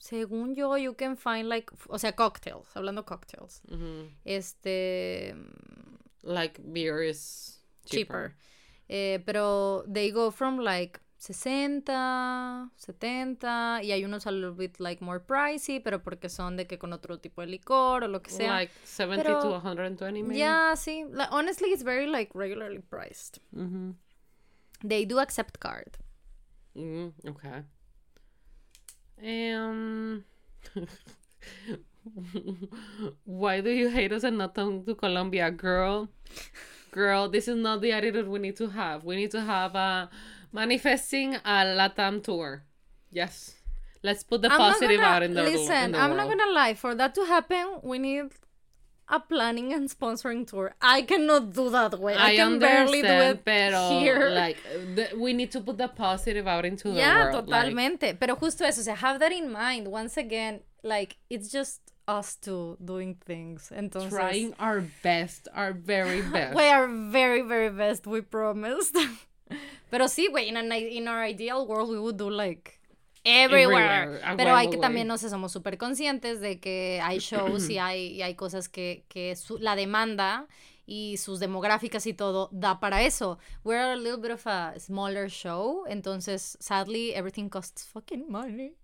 según 0.00 0.54
yo, 0.56 0.74
you 0.76 0.94
can 0.94 1.16
find 1.16 1.48
like, 1.48 1.70
o 1.88 1.96
sea, 1.98 2.12
cocktails, 2.12 2.66
hablando 2.74 3.04
cocktails. 3.04 3.60
Este, 4.24 5.34
Like 6.22 6.60
beer 6.72 7.02
is 7.02 7.58
cheaper. 7.84 8.30
cheaper. 8.30 8.34
Eh, 8.88 9.20
pero 9.24 9.84
they 9.92 10.10
go 10.10 10.30
from 10.30 10.58
like 10.58 11.00
60, 11.18 12.70
70 12.76 13.80
y 13.82 13.92
hay 13.92 14.04
unos 14.04 14.26
a 14.26 14.30
little 14.30 14.50
bit 14.52 14.78
like 14.78 15.02
more 15.02 15.20
pricey, 15.20 15.80
pero 15.82 16.02
porque 16.02 16.28
son 16.28 16.56
de 16.56 16.66
que 16.66 16.78
con 16.78 16.92
otro 16.92 17.18
tipo 17.18 17.40
de 17.40 17.46
licor 17.46 18.04
o 18.04 18.08
lo 18.08 18.20
que 18.22 18.30
sea. 18.30 18.52
Like 18.52 18.72
70 18.84 19.22
Pero- 19.22 19.40
to 19.40 19.60
120 19.60 20.22
maybe. 20.22 20.36
yeah, 20.38 20.74
sí. 20.76 21.04
Like, 21.10 21.30
honestly, 21.32 21.70
it's 21.72 21.82
very 21.82 22.06
like 22.06 22.30
regularly 22.34 22.80
priced. 22.80 23.38
Mhm. 23.54 23.94
They 24.86 25.06
do 25.06 25.18
accept 25.18 25.58
card. 25.60 25.96
Mm, 26.76 27.12
okay. 27.26 27.62
Um, 29.16 30.24
why 33.24 33.60
do 33.60 33.70
you 33.70 33.88
hate 33.88 34.12
us 34.12 34.24
and 34.24 34.38
not 34.38 34.54
come 34.54 34.84
to 34.84 34.94
Colombia, 34.94 35.50
girl? 35.50 36.08
Girl, 36.94 37.28
this 37.28 37.48
is 37.48 37.56
not 37.56 37.80
the 37.82 37.90
attitude 37.90 38.28
we 38.28 38.38
need 38.38 38.56
to 38.62 38.68
have. 38.70 39.02
We 39.02 39.16
need 39.16 39.32
to 39.32 39.40
have 39.42 39.74
a 39.74 40.08
manifesting 40.52 41.34
a 41.34 41.56
Latam 41.78 42.22
tour. 42.22 42.62
Yes. 43.10 43.54
Let's 44.02 44.22
put 44.22 44.42
the 44.42 44.52
I'm 44.52 44.58
positive 44.58 45.00
gonna- 45.00 45.14
out 45.14 45.22
in 45.26 45.34
the 45.34 45.42
listen. 45.42 45.84
in 45.86 45.92
the 45.92 45.98
I'm 45.98 46.14
not 46.16 46.28
gonna 46.28 46.50
lie. 46.52 46.74
For 46.74 46.94
that 46.94 47.14
to 47.16 47.24
happen, 47.24 47.66
we 47.82 47.98
need 47.98 48.26
a 49.08 49.18
planning 49.18 49.72
and 49.72 49.88
sponsoring 49.90 50.46
tour. 50.46 50.74
I 50.80 51.02
cannot 51.02 51.52
do 51.52 51.68
that 51.70 51.98
way. 51.98 52.14
I, 52.14 52.32
I 52.32 52.36
can 52.36 52.58
barely 52.58 53.02
do 53.02 53.08
it 53.08 53.44
pero 53.44 53.98
here. 53.98 54.28
like 54.30 54.58
the, 54.94 55.08
we 55.18 55.32
need 55.32 55.50
to 55.52 55.60
put 55.60 55.76
the 55.78 55.88
positive 55.88 56.46
out 56.46 56.64
into 56.64 56.88
the 56.90 57.00
Yeah, 57.00 57.32
world. 57.32 57.48
like- 57.48 57.64
totalmente. 57.74 58.14
Pero 58.20 58.36
justo 58.36 58.64
eso, 58.64 58.80
o 58.80 58.84
sea, 58.84 58.94
have 58.94 59.18
that 59.18 59.32
in 59.32 59.50
mind. 59.50 59.88
Once 59.88 60.16
again, 60.16 60.60
like, 60.84 61.16
it's 61.28 61.50
just 61.50 61.80
us 62.06 62.36
two 62.36 62.76
doing 62.84 63.16
things. 63.24 63.72
Entonces, 63.74 64.10
trying 64.10 64.54
our 64.60 64.84
best, 65.02 65.48
our 65.54 65.72
very 65.72 66.20
best. 66.32 66.54
we 66.54 66.68
are 66.68 66.86
very, 66.86 67.40
very 67.42 67.70
best, 67.70 68.06
we 68.06 68.20
promised. 68.20 68.94
Pero 69.90 70.06
sí, 70.08 70.28
güey, 70.30 70.48
in, 70.48 70.56
an- 70.56 70.70
in 70.72 71.08
our 71.08 71.22
ideal 71.24 71.66
world, 71.66 71.88
we 71.90 71.98
would 71.98 72.16
do, 72.16 72.28
like, 72.30 72.78
everywhere. 73.24 74.18
Everywhere, 74.20 74.36
Pero 74.36 74.54
hay 74.56 74.68
que 74.68 74.78
también, 74.78 75.06
no 75.06 75.16
sé, 75.16 75.28
somos 75.30 75.52
súper 75.52 75.78
conscientes 75.78 76.40
de 76.40 76.58
que 76.60 77.00
hay 77.02 77.18
shows 77.18 77.68
y 77.70 77.78
hay, 77.78 78.12
y 78.16 78.22
hay 78.22 78.34
cosas 78.34 78.68
que, 78.68 79.04
que 79.08 79.34
su- 79.36 79.58
la 79.58 79.76
demanda 79.76 80.46
y 80.86 81.16
sus 81.16 81.40
demográficas 81.40 82.06
y 82.06 82.12
todo 82.12 82.48
da 82.52 82.80
para 82.80 83.02
eso. 83.02 83.38
We're 83.64 83.92
a 83.92 83.96
little 83.96 84.18
bit 84.20 84.32
of 84.32 84.46
a 84.46 84.74
smaller 84.78 85.30
show, 85.30 85.84
entonces, 85.88 86.56
sadly, 86.60 87.14
everything 87.14 87.48
costs 87.48 87.84
fucking 87.86 88.26
money. 88.30 88.74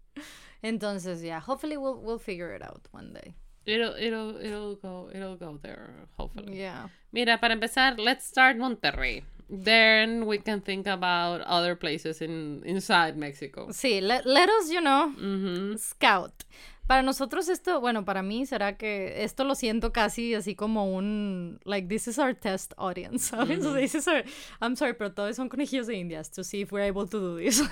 Entonces, 0.62 1.23
yeah, 1.23 1.41
hopefully 1.41 1.77
we'll, 1.77 1.99
we'll 2.01 2.19
figure 2.19 2.53
it 2.53 2.62
out 2.62 2.87
one 2.93 3.12
day. 3.12 3.35
It'll, 3.66 3.95
it'll, 3.95 4.37
it'll 4.39 4.74
go, 4.77 5.11
it'll 5.12 5.37
go 5.37 5.59
there, 5.62 5.91
hopefully. 6.16 6.59
Yeah. 6.61 6.89
Mira, 7.12 7.39
para 7.39 7.53
empezar, 7.53 7.95
let's 7.99 8.27
start 8.27 8.57
Monterrey. 8.57 9.23
Then 9.49 10.27
we 10.27 10.39
can 10.39 10.61
think 10.61 10.87
about 10.87 11.41
other 11.43 11.74
places 11.74 12.20
in 12.23 12.62
inside 12.65 13.16
Mexico. 13.16 13.69
Sí, 13.70 14.01
let, 14.01 14.24
let 14.24 14.49
us, 14.49 14.70
you 14.70 14.81
know, 14.81 15.12
Mhm. 15.19 15.78
scout. 15.78 16.45
Para 16.86 17.02
nosotros 17.02 17.48
esto, 17.48 17.81
bueno, 17.81 18.05
para 18.05 18.23
mí 18.23 18.47
será 18.47 18.77
que 18.77 19.23
esto 19.23 19.44
lo 19.44 19.55
siento 19.55 19.93
casi 19.93 20.35
así 20.35 20.55
como 20.57 20.93
un, 20.93 21.61
like, 21.65 21.86
this 21.89 22.09
is 22.09 22.19
our 22.19 22.35
test 22.35 22.73
audience, 22.77 23.19
¿sabes? 23.31 23.65
O 23.65 23.73
sea, 23.73 23.81
this 23.81 23.94
is 23.94 24.09
our, 24.09 24.24
I'm 24.61 24.77
sorry, 24.77 24.94
pero 24.94 25.12
todos 25.12 25.36
son 25.36 25.48
conejillos 25.48 25.86
de 25.86 25.97
indias 25.97 26.31
to 26.31 26.43
see 26.43 26.62
if 26.62 26.73
we're 26.73 26.89
able 26.89 27.09
to 27.09 27.20
do 27.20 27.36
this. 27.39 27.62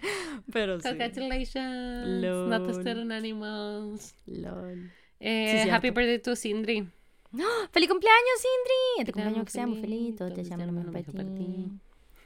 pero 0.52 0.78
sí. 0.80 0.88
Congratulations. 0.88 2.22
Lol. 2.22 2.48
Not 2.48 2.66
tested 2.66 2.98
on 2.98 3.12
animals. 3.12 4.14
Lol. 4.26 4.90
Eh, 5.20 5.62
Sí, 5.64 5.70
happy 5.70 5.90
birthday 5.90 6.20
to 6.20 6.36
Sindri. 6.36 6.88
¡Ah! 7.34 7.68
¡Feliz 7.72 7.88
cumpleaños, 7.88 8.44
Indri! 8.58 9.04
Te 9.04 9.12
cumpleaños 9.12 9.44
que 9.44 9.50
sea 9.50 9.66
muy 9.66 9.80
feliz, 9.80 10.16
todo 10.16 10.32
te 10.32 10.42
te 10.42 10.56
lo 10.56 10.72
mejor 10.72 10.92
para 10.92 11.24
ti. 11.34 11.66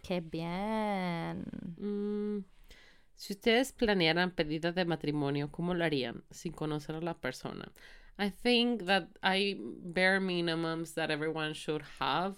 ¡Qué 0.02 0.20
bien! 0.20 1.44
Mm. 1.78 2.44
Si 3.22 3.34
ustedes 3.34 3.70
planearan 3.70 4.32
pedida 4.32 4.72
de 4.72 4.84
matrimonio, 4.84 5.48
¿cómo 5.52 5.74
lo 5.74 5.84
harían 5.84 6.24
sin 6.32 6.52
conocer 6.52 6.96
a 6.96 7.00
la 7.00 7.14
persona? 7.14 7.70
I 8.18 8.30
think 8.30 8.84
that 8.86 9.10
I 9.22 9.56
bare 9.60 10.18
minimums 10.18 10.94
that 10.94 11.08
everyone 11.08 11.52
should 11.52 11.84
have. 12.00 12.34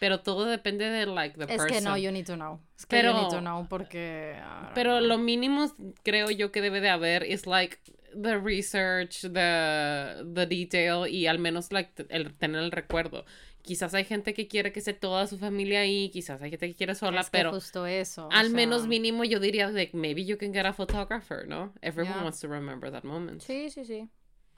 Pero 0.00 0.20
todo 0.20 0.46
depende 0.46 0.88
de 0.88 1.04
like 1.04 1.36
the 1.36 1.52
es 1.52 1.62
que 1.66 1.82
no, 1.82 1.98
you 1.98 2.10
need 2.10 2.24
to 2.24 2.36
know. 2.36 2.60
Es 2.78 2.86
que 2.86 2.96
pero, 2.96 3.12
you 3.12 3.20
need 3.20 3.28
to 3.28 3.40
know 3.40 3.68
porque. 3.68 4.34
Pero 4.74 5.02
lo 5.02 5.18
mínimo 5.18 5.70
creo 6.02 6.30
yo 6.30 6.50
que 6.50 6.62
debe 6.62 6.80
de 6.80 6.88
haber 6.88 7.24
es 7.24 7.46
like 7.46 7.76
the 8.14 8.38
research, 8.38 9.20
the, 9.20 10.24
the 10.34 10.46
detail 10.46 11.06
y 11.06 11.26
al 11.26 11.40
menos 11.40 11.70
like 11.72 12.06
el 12.08 12.32
tener 12.38 12.62
el 12.62 12.70
recuerdo. 12.70 13.26
Quizás 13.62 13.94
hay 13.94 14.04
gente 14.04 14.34
que 14.34 14.48
quiere 14.48 14.72
que 14.72 14.80
esté 14.80 14.92
toda 14.92 15.26
su 15.28 15.38
familia 15.38 15.80
ahí, 15.80 16.10
quizás 16.10 16.42
hay 16.42 16.50
gente 16.50 16.68
que 16.68 16.74
quiere 16.74 16.96
sola, 16.96 17.20
es 17.20 17.30
pero 17.30 17.50
que 17.50 17.56
justo 17.56 17.86
eso. 17.86 18.28
Al 18.32 18.50
menos 18.50 18.88
mínimo 18.88 19.24
yo 19.24 19.38
diría 19.38 19.70
like 19.70 19.96
maybe 19.96 20.24
you 20.24 20.36
can 20.36 20.52
get 20.52 20.66
a 20.66 20.72
photographer, 20.72 21.46
¿no? 21.46 21.72
Everyone 21.80 22.24
wants 22.24 22.40
to 22.40 22.48
remember 22.48 22.90
that 22.90 23.04
moment. 23.04 23.40
Sí, 23.40 23.70
sí, 23.70 23.84
sí. 23.84 24.08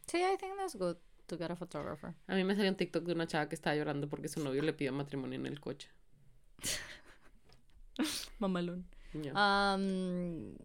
Sí, 0.07 0.19
I 0.19 0.37
think 0.39 0.57
that's 0.57 0.75
good 0.77 0.97
to 1.27 1.37
get 1.37 1.51
a 1.51 1.57
photographer. 1.57 2.15
A 2.27 2.35
mí 2.35 2.45
me 2.45 2.55
salió 2.55 2.71
un 2.71 2.77
TikTok 2.77 3.05
de 3.05 3.13
una 3.13 3.27
chava 3.27 3.49
que 3.49 3.55
estaba 3.55 3.77
llorando 3.77 4.09
porque 4.09 4.29
su 4.29 4.43
novio 4.43 4.63
le 4.63 4.73
pidió 4.73 4.93
matrimonio 4.93 5.39
en 5.39 5.47
el 5.47 5.61
coche. 5.61 5.91
Mamalón. 8.39 8.87
Um, 9.15 10.57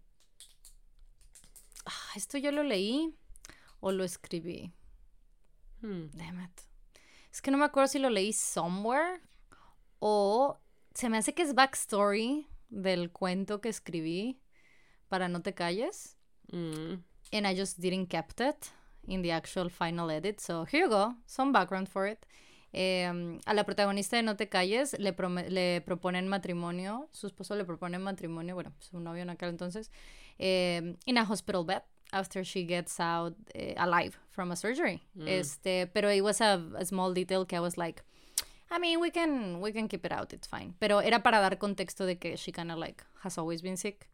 esto 2.15 2.37
yo 2.37 2.51
lo 2.51 2.63
leí 2.63 3.13
o 3.79 3.91
lo 3.91 4.03
escribí. 4.03 4.73
Hmm. 5.81 6.09
Damn 6.13 6.41
it. 6.41 6.68
Es 7.39 7.41
que 7.41 7.51
no 7.51 7.57
me 7.57 7.63
acuerdo 7.63 7.87
si 7.87 7.99
lo 7.99 8.09
leí 8.09 8.33
somewhere 8.33 9.21
o 9.99 10.57
se 10.93 11.07
me 11.07 11.17
hace 11.17 11.33
que 11.33 11.41
es 11.41 11.55
backstory 11.55 12.45
del 12.67 13.13
cuento 13.13 13.61
que 13.61 13.69
escribí 13.69 14.41
para 15.07 15.29
No 15.29 15.41
te 15.41 15.53
calles. 15.53 16.17
Mm. 16.51 16.95
And 17.31 17.47
I 17.47 17.57
just 17.57 17.79
didn't 17.79 18.07
kept 18.07 18.41
it 18.41 18.73
in 19.07 19.21
the 19.21 19.31
actual 19.31 19.69
final 19.69 20.11
edit. 20.11 20.41
So 20.41 20.65
here 20.65 20.81
you 20.81 20.89
go, 20.89 21.15
some 21.25 21.53
background 21.53 21.87
for 21.87 22.07
it. 22.07 22.25
Em, 22.73 23.39
a 23.45 23.53
la 23.53 23.63
protagonista 23.63 24.17
de 24.17 24.23
No 24.23 24.35
te 24.35 24.49
calles 24.49 24.99
le, 24.99 25.15
le 25.47 25.79
proponen 25.79 26.27
matrimonio, 26.27 27.07
su 27.13 27.25
esposo 27.25 27.55
le 27.55 27.63
propone 27.63 27.99
matrimonio, 27.99 28.53
bueno, 28.53 28.73
su 28.79 28.99
novio 28.99 29.21
en 29.21 29.29
aquel 29.29 29.47
entonces, 29.47 29.91
um, 30.39 30.97
in 31.05 31.17
a 31.17 31.23
hospital 31.23 31.63
bed 31.63 31.83
after 32.11 32.43
she 32.43 32.63
gets 32.63 32.99
out 32.99 33.35
uh, 33.55 33.73
alive 33.77 34.17
from 34.29 34.51
a 34.51 34.55
surgery. 34.55 35.03
Mm. 35.17 35.27
Este, 35.27 35.87
pero 35.93 36.09
it 36.09 36.21
was 36.21 36.41
a, 36.41 36.61
a, 36.75 36.85
small 36.85 37.13
detail 37.13 37.45
que 37.45 37.57
I 37.57 37.61
was 37.61 37.77
like, 37.77 38.03
I 38.71 38.79
mean, 38.79 38.99
we 38.99 39.11
can 39.11 39.61
we 39.61 39.71
can 39.71 39.87
keep 39.87 40.05
it 40.05 40.11
out, 40.11 40.33
it's 40.33 40.47
fine. 40.47 40.75
Pero 40.79 40.99
era 40.99 41.19
para 41.19 41.39
dar 41.39 41.57
contexto 41.57 42.05
de 42.05 42.15
que 42.15 42.37
she 42.37 42.51
kind 42.51 42.71
of 42.71 42.77
like 42.77 43.03
has 43.23 43.37
always 43.37 43.61
been 43.61 43.77
sick. 43.77 44.07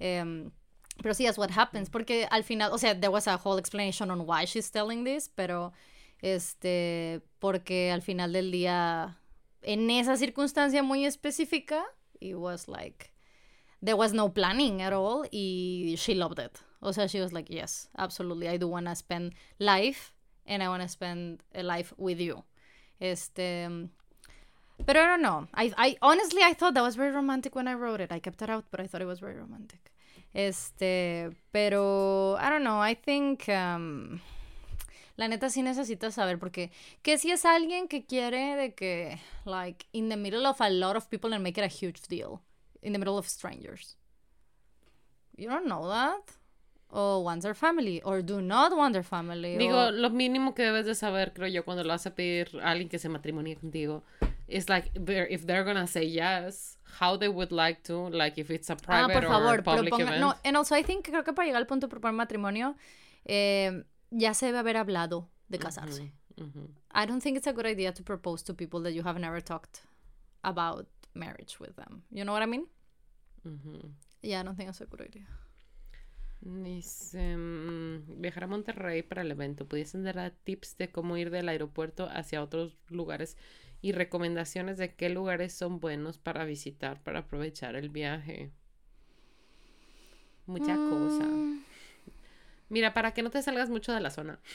Um, 0.00 0.52
pero 1.02 1.14
sí, 1.14 1.24
that's 1.24 1.38
what 1.38 1.50
happens. 1.50 1.88
Porque 1.88 2.26
al 2.30 2.42
final, 2.42 2.72
o 2.72 2.78
sea, 2.78 2.94
there 2.94 3.10
was 3.10 3.26
a 3.26 3.36
whole 3.36 3.58
explanation 3.58 4.10
on 4.10 4.26
why 4.26 4.44
she's 4.44 4.70
telling 4.70 5.04
this, 5.04 5.28
pero 5.28 5.72
este, 6.22 7.20
porque 7.40 7.90
al 7.92 8.02
final 8.02 8.32
del 8.32 8.50
día, 8.50 9.16
en 9.62 9.90
esa 9.90 10.16
circunstancia 10.16 10.82
muy 10.82 11.04
específica, 11.04 11.82
it 12.20 12.36
was 12.36 12.68
like, 12.68 13.10
there 13.82 13.96
was 13.96 14.12
no 14.12 14.28
planning 14.28 14.80
at 14.82 14.92
all, 14.92 15.26
y 15.32 15.96
she 15.98 16.14
loved 16.14 16.38
it. 16.38 16.60
O 16.84 16.92
sea, 16.92 17.08
she 17.08 17.18
was 17.18 17.32
like, 17.32 17.48
yes, 17.48 17.88
absolutely, 17.96 18.46
I 18.46 18.58
do 18.58 18.68
want 18.68 18.86
to 18.86 18.94
spend 18.94 19.32
life, 19.58 20.12
and 20.46 20.62
I 20.62 20.68
want 20.68 20.82
to 20.82 20.88
spend 20.88 21.42
a 21.54 21.62
life 21.62 21.94
with 21.96 22.20
you. 22.20 22.44
Este, 23.00 23.88
pero 24.86 25.00
I 25.00 25.06
don't 25.06 25.22
know. 25.22 25.48
I, 25.54 25.72
I 25.78 25.96
honestly, 26.02 26.42
I 26.42 26.52
thought 26.52 26.74
that 26.74 26.82
was 26.82 26.94
very 26.94 27.10
romantic 27.10 27.54
when 27.54 27.66
I 27.66 27.74
wrote 27.74 28.02
it. 28.02 28.12
I 28.12 28.18
kept 28.18 28.42
it 28.42 28.50
out, 28.50 28.66
but 28.70 28.80
I 28.80 28.86
thought 28.86 29.00
it 29.00 29.06
was 29.06 29.20
very 29.20 29.34
romantic. 29.34 29.92
Este, 30.34 31.30
pero 31.52 32.36
I 32.36 32.50
don't 32.50 32.64
know, 32.64 32.80
I 32.80 32.94
think 32.94 33.48
um, 33.48 34.20
la 35.16 35.26
neta 35.26 35.48
sí 35.48 35.62
necesitas 35.62 36.14
saber 36.14 36.38
porque 36.38 36.70
que 37.02 37.16
si 37.16 37.30
es 37.30 37.46
alguien 37.46 37.88
que 37.88 38.04
quiere 38.04 38.56
de 38.56 38.74
que 38.74 39.20
like 39.46 39.86
in 39.92 40.10
the 40.10 40.16
middle 40.16 40.44
of 40.46 40.60
a 40.60 40.68
lot 40.68 40.96
of 40.96 41.08
people 41.08 41.32
and 41.32 41.42
make 41.42 41.56
it 41.56 41.64
a 41.64 41.68
huge 41.68 42.02
deal 42.08 42.42
in 42.82 42.92
the 42.92 42.98
middle 42.98 43.16
of 43.16 43.26
strangers. 43.26 43.96
You 45.36 45.48
don't 45.48 45.66
know 45.66 45.88
that. 45.88 46.36
O 46.90 47.18
want 47.20 47.42
their 47.42 47.54
family, 47.54 48.00
or 48.04 48.22
do 48.22 48.40
not 48.40 48.72
want 48.76 48.92
their 48.92 49.02
family. 49.02 49.56
Digo, 49.56 49.90
lo 49.90 50.10
mínimo 50.10 50.54
que 50.54 50.62
debes 50.62 50.86
de 50.86 50.94
saber, 50.94 51.32
creo 51.32 51.48
yo, 51.48 51.64
cuando 51.64 51.82
lo 51.82 51.88
vas 51.88 52.06
a 52.06 52.14
pedir 52.14 52.48
a 52.62 52.70
alguien 52.70 52.88
que 52.88 52.98
se 52.98 53.08
matrimonie 53.08 53.56
contigo, 53.56 54.04
es 54.46 54.68
like, 54.68 54.90
if 54.94 55.46
they're 55.46 55.64
gonna 55.64 55.86
say 55.86 56.04
yes, 56.04 56.78
how 57.00 57.16
they 57.16 57.28
would 57.28 57.50
like 57.50 57.82
to, 57.82 58.10
like 58.10 58.40
if 58.40 58.50
it's 58.50 58.70
a 58.70 58.76
private 58.76 59.16
ah, 59.16 59.20
por 59.20 59.28
favor, 59.28 59.58
or 59.58 59.62
public 59.62 59.92
proponga, 59.92 60.08
event. 60.08 60.20
No, 60.20 60.34
and 60.44 60.56
also 60.56 60.74
I 60.74 60.82
think 60.82 61.08
creo 61.08 61.24
que 61.24 61.32
para 61.32 61.46
llegar 61.46 61.60
al 61.60 61.66
punto 61.66 61.88
de 61.88 61.90
proponer 61.90 62.14
matrimonio, 62.14 62.76
eh, 63.24 63.84
ya 64.10 64.34
se 64.34 64.46
debe 64.46 64.58
haber 64.58 64.76
hablado 64.76 65.28
de 65.48 65.58
casarse. 65.58 66.12
Mm 66.36 66.52
-hmm, 66.52 66.68
I 67.02 67.06
don't 67.06 67.22
think 67.22 67.36
it's 67.36 67.46
a 67.46 67.52
good 67.52 67.66
idea 67.66 67.92
to 67.92 68.02
propose 68.02 68.44
to 68.44 68.54
people 68.54 68.80
that 68.82 68.92
you 68.92 69.02
have 69.02 69.18
never 69.18 69.42
talked 69.42 69.82
about 70.42 70.86
marriage 71.14 71.58
with 71.58 71.74
them. 71.76 72.04
You 72.10 72.24
know 72.24 72.32
what 72.32 72.42
I 72.42 72.46
mean? 72.46 72.68
Yeah, 74.22 74.40
I 74.40 74.44
don't 74.44 74.56
think 74.56 74.68
it's 74.68 74.80
a 74.80 74.86
good 74.86 75.00
idea. 75.00 75.26
Dice, 76.44 77.36
mm, 77.36 78.20
viajar 78.20 78.44
a 78.44 78.48
Monterrey 78.48 79.02
para 79.02 79.22
el 79.22 79.30
evento. 79.30 79.66
¿Pudiesen 79.66 80.04
dar 80.04 80.30
tips 80.44 80.76
de 80.76 80.90
cómo 80.90 81.16
ir 81.16 81.30
del 81.30 81.48
aeropuerto 81.48 82.08
hacia 82.10 82.42
otros 82.42 82.76
lugares 82.88 83.36
y 83.84 83.92
recomendaciones 83.92 84.78
de 84.78 84.94
qué 84.94 85.10
lugares 85.10 85.52
son 85.52 85.78
buenos 85.78 86.16
para 86.16 86.46
visitar 86.46 87.02
para 87.02 87.18
aprovechar 87.18 87.76
el 87.76 87.90
viaje. 87.90 88.50
Mucha 90.46 90.74
cosa. 90.74 91.26
Mm. 91.26 91.62
Mira, 92.70 92.94
para 92.94 93.12
que 93.12 93.20
no 93.20 93.28
te 93.28 93.42
salgas 93.42 93.68
mucho 93.68 93.92
de 93.92 94.00
la 94.00 94.10
zona. 94.10 94.40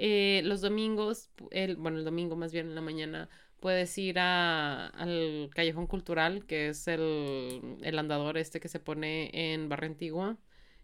Eh, 0.00 0.42
los 0.44 0.60
domingos, 0.60 1.28
el, 1.50 1.74
bueno, 1.74 1.98
el 1.98 2.04
domingo 2.04 2.36
más 2.36 2.52
bien 2.52 2.68
en 2.68 2.76
la 2.76 2.80
mañana, 2.80 3.28
puedes 3.58 3.98
ir 3.98 4.20
a, 4.20 4.86
al 4.86 5.50
Callejón 5.52 5.88
Cultural, 5.88 6.46
que 6.46 6.68
es 6.68 6.86
el, 6.86 7.78
el 7.82 7.98
andador 7.98 8.38
este 8.38 8.60
que 8.60 8.68
se 8.68 8.78
pone 8.78 9.32
en 9.32 9.68
Barra 9.68 9.88
Antigua. 9.88 10.38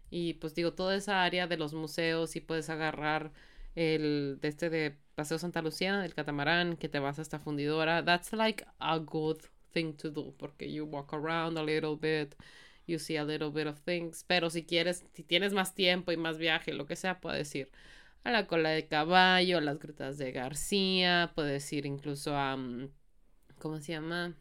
Y 0.09 0.35
pues 0.35 0.55
digo, 0.55 0.73
toda 0.73 0.95
esa 0.95 1.23
área 1.23 1.47
de 1.47 1.57
los 1.57 1.73
museos 1.73 2.35
y 2.35 2.41
puedes 2.41 2.69
agarrar 2.69 3.31
el 3.75 4.39
de 4.41 4.47
este 4.47 4.69
de 4.69 4.97
Paseo 5.15 5.37
Santa 5.39 5.61
Lucía, 5.61 6.05
el 6.05 6.13
catamarán, 6.13 6.77
que 6.77 6.89
te 6.89 6.99
vas 6.99 7.19
hasta 7.19 7.39
Fundidora. 7.39 8.03
That's 8.03 8.33
like 8.33 8.65
a 8.79 8.97
good 8.99 9.39
thing 9.71 9.93
to 9.97 10.09
do 10.09 10.33
porque 10.37 10.71
you 10.71 10.85
walk 10.85 11.13
around 11.13 11.57
a 11.57 11.63
little 11.63 11.95
bit, 11.95 12.35
you 12.87 12.99
see 12.99 13.17
a 13.17 13.23
little 13.25 13.51
bit 13.51 13.67
of 13.67 13.79
things. 13.81 14.23
Pero 14.27 14.49
si 14.49 14.63
quieres, 14.65 15.05
si 15.13 15.23
tienes 15.23 15.53
más 15.53 15.75
tiempo 15.75 16.11
y 16.11 16.17
más 16.17 16.37
viaje, 16.37 16.73
lo 16.73 16.85
que 16.85 16.95
sea, 16.95 17.19
puedes 17.19 17.53
ir 17.55 17.71
a 18.23 18.31
la 18.31 18.47
cola 18.47 18.69
de 18.71 18.87
caballo, 18.87 19.57
a 19.59 19.61
las 19.61 19.79
grutas 19.79 20.17
de 20.17 20.31
García, 20.31 21.31
puedes 21.35 21.71
ir 21.73 21.85
incluso 21.85 22.35
a, 22.35 22.57
mm, 22.57 22.89
¿cómo 23.59 23.79
se 23.79 23.93
llama? 23.93 24.35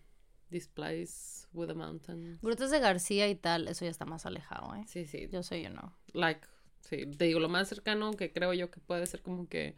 This 0.54 0.68
place 0.68 1.48
with 1.52 1.66
the 1.66 1.74
mountains. 1.74 2.40
Grutas 2.40 2.70
de 2.70 2.78
García 2.78 3.28
y 3.28 3.34
tal, 3.34 3.66
eso 3.66 3.84
ya 3.84 3.90
está 3.90 4.04
más 4.04 4.24
alejado, 4.24 4.72
¿eh? 4.76 4.84
Sí, 4.86 5.04
sí. 5.04 5.28
Yo 5.32 5.42
sé, 5.42 5.60
yo 5.60 5.70
no. 5.70 5.92
Like, 6.12 6.46
sí, 6.78 7.06
te 7.06 7.24
digo, 7.24 7.40
lo 7.40 7.48
más 7.48 7.66
cercano 7.66 8.12
que 8.12 8.32
creo 8.32 8.52
yo 8.52 8.70
que 8.70 8.78
puede 8.78 9.04
ser 9.06 9.20
como 9.20 9.48
que 9.48 9.74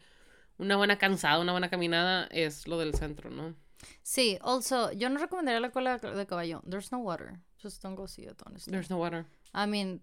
una 0.59 0.77
buena 0.77 0.98
cansada, 0.98 1.40
una 1.40 1.53
buena 1.53 1.70
caminada 1.70 2.27
es 2.27 2.69
lo 2.69 2.77
del 2.77 2.94
centro, 2.94 3.31
¿no? 3.31 3.55
Sí, 4.03 4.36
also, 4.43 4.93
yo 4.93 5.09
no 5.09 5.19
recomendaría 5.19 5.61
la 5.61 5.70
cola 5.70 5.97
de 5.97 6.27
caballo. 6.27 6.61
There's 6.69 6.93
no 6.93 6.98
water. 6.98 7.40
Just 7.62 7.82
don't 7.82 7.97
go 7.97 8.07
see 8.07 8.24
it, 8.24 8.43
honestly. 8.44 8.70
There's 8.70 8.90
no 8.90 8.98
water. 8.98 9.24
I 9.55 9.66
mean, 9.66 10.03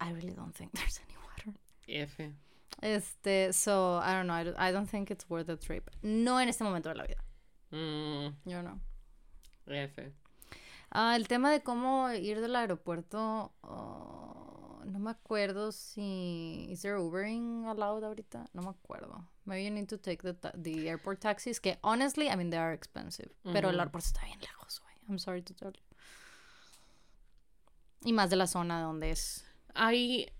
I 0.00 0.12
really 0.14 0.32
don't 0.32 0.54
think 0.56 0.72
there's 0.76 0.98
any 0.98 1.18
water. 1.18 1.58
F. 1.88 2.32
Este, 2.80 3.52
so, 3.52 4.00
I 4.02 4.14
don't 4.14 4.28
know. 4.28 4.54
I 4.56 4.72
don't, 4.72 4.88
think 4.88 5.10
it's 5.10 5.28
worth 5.28 5.48
the 5.48 5.58
trip. 5.58 5.90
No 6.02 6.40
en 6.40 6.48
este 6.48 6.64
momento 6.64 6.88
de 6.88 6.94
la 6.94 7.04
vida. 7.04 7.22
Mm. 7.70 8.34
Yo 8.46 8.62
no. 8.62 8.80
F. 9.66 10.12
Ah, 10.90 11.16
el 11.16 11.26
tema 11.28 11.50
de 11.50 11.62
cómo 11.62 12.10
ir 12.12 12.40
del 12.40 12.56
aeropuerto. 12.56 13.52
Oh, 13.62 14.82
no 14.86 14.98
me 14.98 15.10
acuerdo 15.10 15.72
si. 15.72 16.66
¿Is 16.70 16.82
there 16.82 16.98
Ubering 16.98 17.66
allowed 17.66 18.04
ahorita? 18.04 18.46
No 18.52 18.62
me 18.62 18.70
acuerdo. 18.70 19.24
Maybe 19.44 19.64
you 19.64 19.70
need 19.70 19.88
to 19.88 19.98
take 19.98 20.22
the, 20.22 20.34
the 20.54 20.88
airport 20.88 21.20
taxis, 21.20 21.60
que 21.60 21.78
honestly, 21.82 22.28
I 22.28 22.36
mean, 22.36 22.50
they 22.50 22.58
are 22.58 22.72
expensive. 22.72 23.30
Pero 23.52 23.70
el 23.70 23.78
aeropuerto 23.78 24.06
está 24.06 24.24
bien 24.24 24.40
lejos, 24.40 24.80
güey. 24.80 24.94
I'm 25.08 25.18
sorry 25.18 25.42
to 25.42 25.54
tell 25.54 25.72
you. 25.72 25.82
Y 28.04 28.12
más 28.12 28.30
de 28.30 28.36
la 28.36 28.46
zona 28.46 28.80
donde 28.82 29.10
es. 29.10 29.44
Hay. 29.74 30.30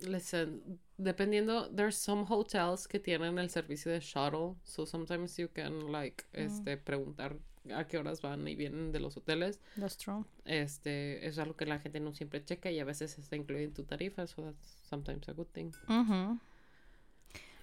Listen, 0.00 0.78
dependiendo, 0.98 1.74
there's 1.74 1.96
some 1.96 2.26
hotels 2.26 2.86
que 2.86 2.98
tienen 2.98 3.38
el 3.38 3.48
servicio 3.48 3.90
de 3.90 4.00
shuttle. 4.00 4.56
So 4.64 4.84
sometimes 4.84 5.38
you 5.38 5.48
can, 5.48 5.90
like, 5.90 6.24
mm. 6.34 6.40
este, 6.40 6.76
preguntar 6.76 7.38
a 7.74 7.86
qué 7.86 7.98
horas 7.98 8.22
van 8.22 8.46
y 8.46 8.54
vienen 8.54 8.92
de 8.92 9.00
los 9.00 9.16
hoteles. 9.16 9.60
That's 9.78 9.96
true. 9.96 10.24
Este, 10.44 11.26
es 11.26 11.38
algo 11.38 11.56
que 11.56 11.66
la 11.66 11.78
gente 11.78 12.00
no 12.00 12.14
siempre 12.14 12.44
checa 12.44 12.70
y 12.70 12.78
a 12.80 12.84
veces 12.84 13.18
está 13.18 13.36
incluido 13.36 13.64
en 13.64 13.74
tu 13.74 13.84
tarifa. 13.84 14.26
So 14.26 14.42
that's 14.42 14.76
sometimes 14.88 15.28
a 15.28 15.32
good 15.32 15.48
thing. 15.52 15.72
Uh 15.88 16.38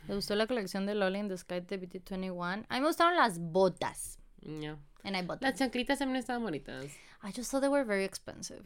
¿Le 0.08 0.16
gustó 0.16 0.36
la 0.36 0.48
colección 0.48 0.86
de 0.86 0.96
Lolly 0.96 1.20
in 1.20 1.30
the 1.30 1.38
Sky 1.38 1.62
de 1.62 1.80
BT21? 1.80 2.66
A 2.68 2.76
mí 2.76 2.82
me 2.82 2.88
gustaron 2.88 3.16
las 3.16 3.40
botas. 3.40 4.20
Yeah. 4.42 4.78
And 5.04 5.16
I 5.16 5.22
bought 5.22 5.42
Las 5.42 5.58
chanclitas 5.58 6.00
también 6.00 6.18
estaban 6.18 6.44
bonitas. 6.44 6.92
I 7.24 7.32
just 7.32 7.50
thought 7.50 7.62
they 7.62 7.70
were 7.70 7.86
very 7.86 8.04
expensive. 8.04 8.64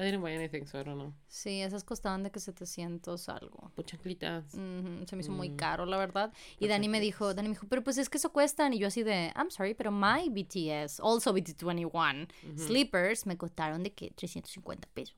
I 0.00 0.04
didn't 0.04 0.22
buy 0.22 0.32
anything, 0.32 0.64
so 0.66 0.80
I 0.80 0.84
don't 0.84 0.96
know. 0.98 1.12
Sí, 1.28 1.60
esas 1.60 1.84
costaban 1.84 2.22
de 2.22 2.30
que 2.30 2.40
700 2.40 3.28
algo. 3.28 3.70
Pues 3.74 3.86
chanclitas. 3.86 4.54
Ujú, 4.54 5.06
Se 5.06 5.14
me 5.16 5.20
hizo 5.22 5.30
muy 5.32 5.50
Mm. 5.50 5.56
caro, 5.56 5.84
la 5.84 5.98
verdad. 5.98 6.32
Y 6.58 6.68
Dani 6.68 6.88
me 6.88 7.00
dijo, 7.00 7.34
Dani 7.34 7.48
me 7.48 7.54
dijo, 7.54 7.66
pero 7.68 7.82
pues 7.84 7.98
es 7.98 8.08
que 8.08 8.16
eso 8.18 8.32
cuestan. 8.32 8.72
Y 8.72 8.78
yo 8.78 8.86
así 8.86 9.02
de, 9.02 9.32
I'm 9.36 9.50
sorry, 9.50 9.74
pero 9.74 9.90
my 9.92 10.28
BTS, 10.30 11.00
also 11.00 11.34
BT21, 11.34 12.28
sleepers, 12.56 13.26
me 13.26 13.36
costaron 13.36 13.82
de 13.82 13.92
que 13.92 14.10
350 14.10 14.88
pesos. 14.94 15.16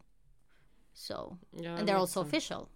So, 0.95 1.39
Yeah, 1.53 1.77
and 1.77 1.87
they're 1.87 1.97
also 1.99 2.23
sense. 2.23 2.29
official. 2.37 2.69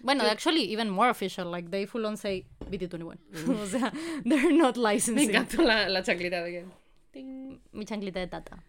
Bueno, 0.00 0.24
actually, 0.24 0.70
even 0.72 0.90
more 0.90 1.08
official. 1.08 1.50
Like, 1.50 1.70
they 1.70 1.86
full 1.86 2.04
on 2.04 2.16
say 2.16 2.44
BT21. 2.70 3.18
o 3.62 3.66
sea, 3.66 3.90
they're 4.24 4.52
not 4.52 4.76
Mm. 4.76 5.14
Me 5.14 5.22
encantó 5.24 5.62
la, 5.62 5.88
la 5.88 6.02
chanclita 6.02 6.42
de 6.44 6.50
que... 6.50 6.66
ting. 7.12 7.60
Mi 7.72 7.84
chanclita 7.86 8.20
de 8.20 8.26
tata. 8.26 8.62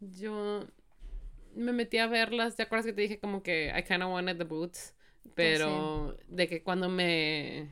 Yo 0.00 0.64
me 1.56 1.72
metí 1.72 1.98
a 1.98 2.06
verlas. 2.06 2.54
¿Te 2.56 2.62
acuerdas 2.62 2.86
que 2.86 2.92
te 2.92 3.00
dije 3.02 3.18
como 3.18 3.42
que 3.42 3.72
I 3.76 3.82
kind 3.82 4.02
of 4.02 4.10
wanted 4.12 4.36
the 4.38 4.44
boots? 4.44 4.94
Pero 5.34 6.16
de 6.28 6.46
que 6.48 6.62
cuando 6.62 6.88
me... 6.88 7.70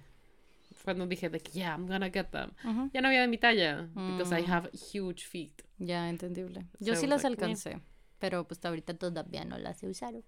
Cuando 0.85 1.07
dije 1.07 1.31
de 1.31 1.41
que, 1.41 1.51
yeah, 1.53 1.73
I'm 1.75 1.87
gonna 1.87 2.11
get 2.11 2.27
them. 2.31 2.51
Ya 2.93 3.01
no 3.01 3.09
había 3.09 3.23
de 3.23 3.29
mi 3.29 3.39
talla. 3.39 3.89
Because 3.95 4.39
I 4.39 4.43
Mm. 4.43 4.51
have 4.51 4.71
huge 4.73 5.25
feet. 5.27 5.63
Ya, 5.79 6.09
entendible. 6.11 6.67
Yo 6.79 6.95
So, 6.95 7.01
sí 7.01 7.07
las 7.07 7.23
like, 7.23 7.37
meh. 7.41 7.45
alcancé. 7.45 7.81
Pero 8.19 8.47
pues 8.47 8.63
ahorita 8.65 8.95
todavía 8.95 9.45
no 9.45 9.57
las 9.59 9.83
he 9.83 9.89
usado. 9.89 10.23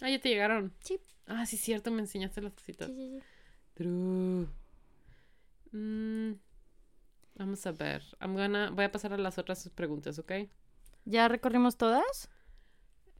Ah, 0.00 0.08
ya 0.10 0.18
te 0.18 0.28
llegaron. 0.30 0.72
Sí. 0.80 0.98
Ah, 1.26 1.44
sí, 1.46 1.56
cierto, 1.56 1.90
me 1.90 2.00
enseñaste 2.00 2.40
las 2.40 2.52
cositas. 2.54 2.88
Sí, 2.88 2.94
sí, 2.94 3.18
sí. 3.18 3.22
True. 3.74 4.46
Mm, 5.72 6.32
vamos 7.34 7.66
a 7.66 7.72
ver. 7.72 8.02
I'm 8.20 8.34
gonna, 8.34 8.70
voy 8.70 8.84
a 8.84 8.92
pasar 8.92 9.12
a 9.12 9.18
las 9.18 9.36
otras 9.38 9.68
preguntas, 9.74 10.18
¿ok? 10.18 10.32
¿Ya 11.04 11.28
recorrimos 11.28 11.76
todas? 11.76 12.30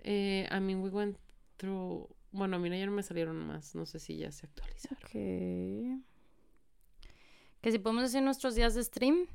Eh, 0.06 0.48
I 0.50 0.60
mean, 0.60 0.80
we 0.82 0.88
went 0.88 1.18
through... 1.56 2.08
Bueno, 2.32 2.58
mira, 2.58 2.76
ya 2.78 2.86
no 2.86 2.92
me 2.92 3.02
salieron 3.02 3.36
más. 3.46 3.74
No 3.74 3.86
sé 3.86 3.98
si 3.98 4.16
ya 4.18 4.30
se 4.30 4.46
actualizaron. 4.46 4.98
Ok. 5.02 6.02
Que 7.60 7.72
si 7.72 7.78
podemos 7.78 8.04
decir 8.04 8.22
nuestros 8.22 8.54
días 8.54 8.74
de 8.74 8.84
stream. 8.84 9.26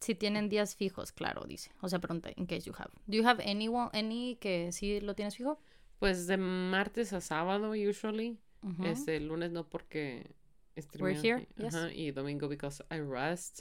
Si 0.00 0.14
tienen 0.14 0.48
días 0.48 0.76
fijos, 0.76 1.10
claro, 1.12 1.44
dice. 1.46 1.70
O 1.80 1.88
sea, 1.88 1.98
pregunta, 2.00 2.30
in 2.36 2.46
case 2.46 2.62
you 2.66 2.74
have. 2.76 2.90
Do 3.06 3.16
you 3.16 3.26
have 3.26 3.42
any, 3.44 3.68
one- 3.68 3.90
any 3.94 4.36
que 4.40 4.70
sí 4.72 5.00
lo 5.00 5.14
tienes 5.14 5.36
fijo? 5.36 5.58
Pues 5.98 6.26
de 6.26 6.36
martes 6.36 7.12
a 7.14 7.20
sábado, 7.20 7.70
usually. 7.70 8.38
Ujú. 8.62 8.84
Este, 8.84 9.18
lunes 9.20 9.52
no 9.52 9.68
porque... 9.68 10.34
We're 10.98 11.18
here, 11.18 11.48
y- 11.56 11.62
yes. 11.62 11.74
ajá, 11.74 11.90
y 11.92 12.10
domingo 12.10 12.48
because 12.48 12.84
I 12.90 12.98
rest. 13.00 13.60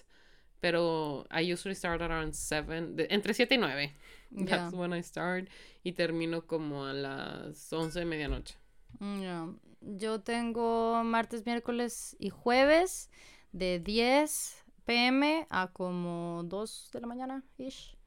Pero 0.59 1.25
I 1.31 1.49
usually 1.53 1.75
start 1.75 2.01
around 2.01 2.33
7. 2.33 2.93
entre 3.09 3.33
7 3.33 3.55
y 3.55 3.57
9. 3.57 3.95
That's 4.35 4.73
when 4.73 4.93
I 4.93 5.01
start. 5.01 5.47
Y 5.83 5.93
termino 5.93 6.45
como 6.45 6.85
a 6.85 6.93
las 6.93 7.71
11 7.71 7.99
de 7.99 8.05
medianoche. 8.05 8.55
Mm, 8.99 9.21
ya. 9.21 9.47
Yo 9.81 10.21
tengo 10.21 11.03
martes, 11.03 11.45
miércoles 11.45 12.15
y 12.19 12.29
jueves 12.29 13.09
de 13.51 13.79
10 13.79 14.63
pm 14.85 15.47
a 15.49 15.67
como 15.67 16.43
2 16.45 16.89
de 16.91 17.01
la 17.01 17.07
mañana 17.07 17.43
ish. 17.57 17.97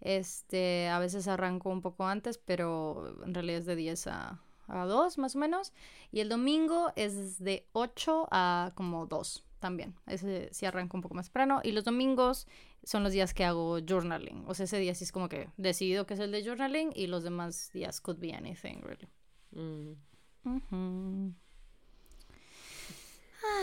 Este, 0.00 0.88
a 0.88 0.98
veces 0.98 1.26
arranco 1.28 1.70
un 1.70 1.82
poco 1.82 2.06
antes, 2.06 2.38
pero 2.38 3.22
en 3.24 3.34
realidad 3.34 3.58
es 3.58 3.66
de 3.66 3.76
10 3.76 4.06
a, 4.06 4.40
a 4.68 4.86
2 4.86 5.18
más 5.18 5.36
o 5.36 5.38
menos. 5.38 5.72
Y 6.12 6.20
el 6.20 6.28
domingo 6.28 6.92
es 6.96 7.38
de 7.38 7.66
8 7.72 8.28
a 8.30 8.72
como 8.74 9.06
2 9.06 9.44
también. 9.58 9.94
Ese 10.06 10.48
sí 10.52 10.66
arranco 10.66 10.96
un 10.96 11.02
poco 11.02 11.14
más 11.14 11.26
temprano. 11.26 11.60
Y 11.62 11.72
los 11.72 11.84
domingos 11.84 12.46
son 12.84 13.02
los 13.02 13.12
días 13.12 13.34
que 13.34 13.44
hago 13.44 13.78
journaling. 13.86 14.44
O 14.46 14.54
sea, 14.54 14.64
ese 14.64 14.78
día 14.78 14.94
sí 14.94 15.04
es 15.04 15.12
como 15.12 15.28
que 15.28 15.48
decido 15.56 16.06
que 16.06 16.14
es 16.14 16.20
el 16.20 16.32
de 16.32 16.44
journaling 16.44 16.92
y 16.94 17.06
los 17.06 17.22
demás 17.22 17.70
días 17.72 18.00
could 18.00 18.18
be 18.18 18.34
anything, 18.34 18.80
really. 18.82 19.08
Mm. 19.52 19.96
Ujú. 20.44 21.34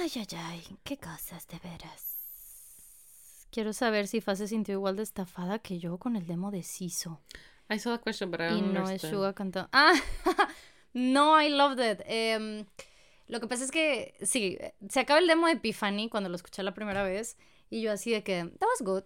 Ay, 0.02 0.12
ay, 0.16 0.28
ay, 0.38 0.64
qué 0.84 0.98
cosas 0.98 1.48
de 1.48 1.60
veras. 1.60 2.16
Quiero 3.52 3.74
saber 3.74 4.08
si 4.08 4.22
Fa 4.22 4.36
se 4.36 4.48
sintió 4.48 4.74
igual 4.74 4.96
de 4.98 5.04
estafada 5.04 5.60
que 5.60 5.80
yo 5.80 5.98
con 5.98 6.16
el 6.16 6.28
demo 6.28 6.52
de 6.52 6.64
Siso. 6.64 7.22
I 7.70 7.80
saw 7.80 7.98
the 7.98 8.04
question, 8.04 8.30
but 8.30 8.42
I 8.42 8.46
Y 8.46 8.62
don't 8.62 8.74
no 8.74 8.84
es 8.84 8.90
understand. 8.90 9.14
Suga 9.14 9.34
cantando. 9.34 9.70
Ah, 9.74 9.94
no, 10.94 11.42
I 11.42 11.50
loved 11.50 11.80
it. 11.80 12.02
Em, 12.06 12.66
lo 13.28 13.40
que 13.40 13.48
pasa 13.48 13.64
es 13.64 13.72
que, 13.72 14.14
sí, 14.22 14.58
se 14.90 15.00
acaba 15.00 15.20
el 15.20 15.28
demo 15.28 15.48
de 15.48 15.54
Epiphany 15.54 16.10
cuando 16.10 16.30
lo 16.30 16.36
escuché 16.36 16.64
la 16.64 16.74
primera 16.74 17.04
vez. 17.04 17.38
Y 17.70 17.82
yo 17.82 17.92
así 17.92 18.12
de 18.12 18.24
que, 18.24 18.44
that 18.60 18.68
was 18.68 18.82
good. 18.82 19.04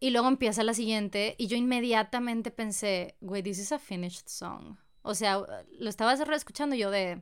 Y 0.00 0.10
luego 0.10 0.28
empieza 0.28 0.64
la 0.64 0.74
siguiente. 0.74 1.36
Y 1.38 1.46
yo 1.46 1.56
inmediatamente 1.56 2.50
pensé, 2.50 3.16
güey, 3.20 3.42
this 3.42 3.58
is 3.58 3.72
a 3.72 3.78
finished 3.78 4.26
song. 4.26 4.76
O 5.02 5.14
sea, 5.14 5.42
lo 5.78 5.88
estaba 5.88 6.12
escuchando 6.12 6.76
yo 6.76 6.90
de, 6.90 7.20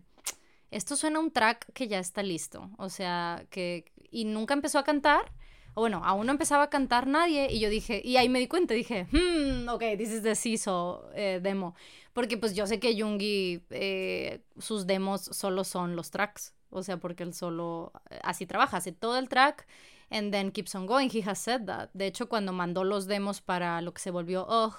esto 0.70 0.97
suena 0.97 1.18
a 1.18 1.22
un 1.22 1.31
track 1.31 1.72
que 1.72 1.89
ya 1.89 1.98
está 1.98 2.22
listo. 2.22 2.70
O 2.78 2.89
sea, 2.89 3.44
que. 3.51 3.93
Y 4.10 4.24
nunca 4.24 4.55
empezó 4.55 4.78
a 4.78 4.85
cantar. 4.85 5.32
O 5.74 5.82
bueno, 5.82 6.02
aún 6.05 6.27
no 6.27 6.32
empezaba 6.32 6.64
a 6.64 6.70
cantar 6.70 7.06
nadie. 7.06 7.48
Y 7.51 7.60
yo 7.60 7.68
dije, 7.68 8.01
y 8.05 8.16
ahí 8.16 8.28
me 8.28 8.39
di 8.39 8.48
cuenta, 8.48 8.74
dije, 8.74 9.06
hmm, 9.12 9.68
ok, 9.68 9.82
this 9.97 10.10
is 10.10 10.22
the 10.22 10.35
CISO 10.35 11.10
eh, 11.14 11.40
demo. 11.43 11.74
Porque 12.12 12.36
pues 12.36 12.55
yo 12.55 12.66
sé 12.66 12.81
que 12.81 13.01
Jungi, 13.01 13.62
eh, 13.70 14.43
sus 14.59 14.86
demos 14.86 15.22
solo 15.22 15.64
son 15.64 15.97
los 15.97 16.10
tracks. 16.10 16.55
O 16.70 16.82
sea, 16.82 16.98
porque 16.98 17.24
él 17.24 17.35
solo 17.35 17.93
eh, 18.10 18.18
así 18.22 18.47
trabaja, 18.47 18.78
hace 18.78 18.93
todo 18.93 19.18
el 19.18 19.28
track 19.28 19.66
and 20.11 20.32
then 20.32 20.51
keeps 20.51 20.74
on 20.74 20.87
going. 20.87 21.09
He 21.09 21.23
has 21.23 21.39
said 21.39 21.66
that. 21.66 21.91
De 21.95 22.07
hecho, 22.07 22.28
cuando 22.28 22.53
mandó 22.53 22.85
los 22.85 23.07
demos 23.07 23.41
para 23.41 23.81
lo 23.81 23.93
que 23.93 24.01
se 24.01 24.11
volvió 24.11 24.47
Ugh, 24.47 24.74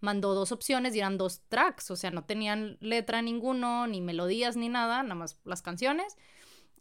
mandó 0.00 0.34
dos 0.34 0.52
opciones 0.52 0.94
y 0.94 0.98
eran 0.98 1.16
dos 1.16 1.40
tracks. 1.48 1.90
O 1.90 1.96
sea, 1.96 2.10
no 2.10 2.24
tenían 2.24 2.76
letra 2.80 3.22
ninguno, 3.22 3.86
ni 3.86 4.00
melodías, 4.00 4.56
ni 4.56 4.68
nada, 4.68 5.02
nada 5.02 5.14
más 5.14 5.38
las 5.44 5.62
canciones. 5.62 6.16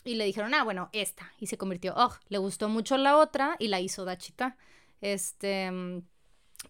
Y 0.03 0.15
le 0.15 0.25
dijeron, 0.25 0.53
ah, 0.53 0.63
bueno, 0.63 0.89
esta. 0.93 1.31
Y 1.39 1.47
se 1.47 1.57
convirtió, 1.57 1.93
oh, 1.95 2.13
le 2.29 2.39
gustó 2.39 2.69
mucho 2.69 2.97
la 2.97 3.17
otra 3.17 3.55
y 3.59 3.67
la 3.67 3.79
hizo 3.79 4.03
Dachita. 4.03 4.57
Este. 4.99 5.71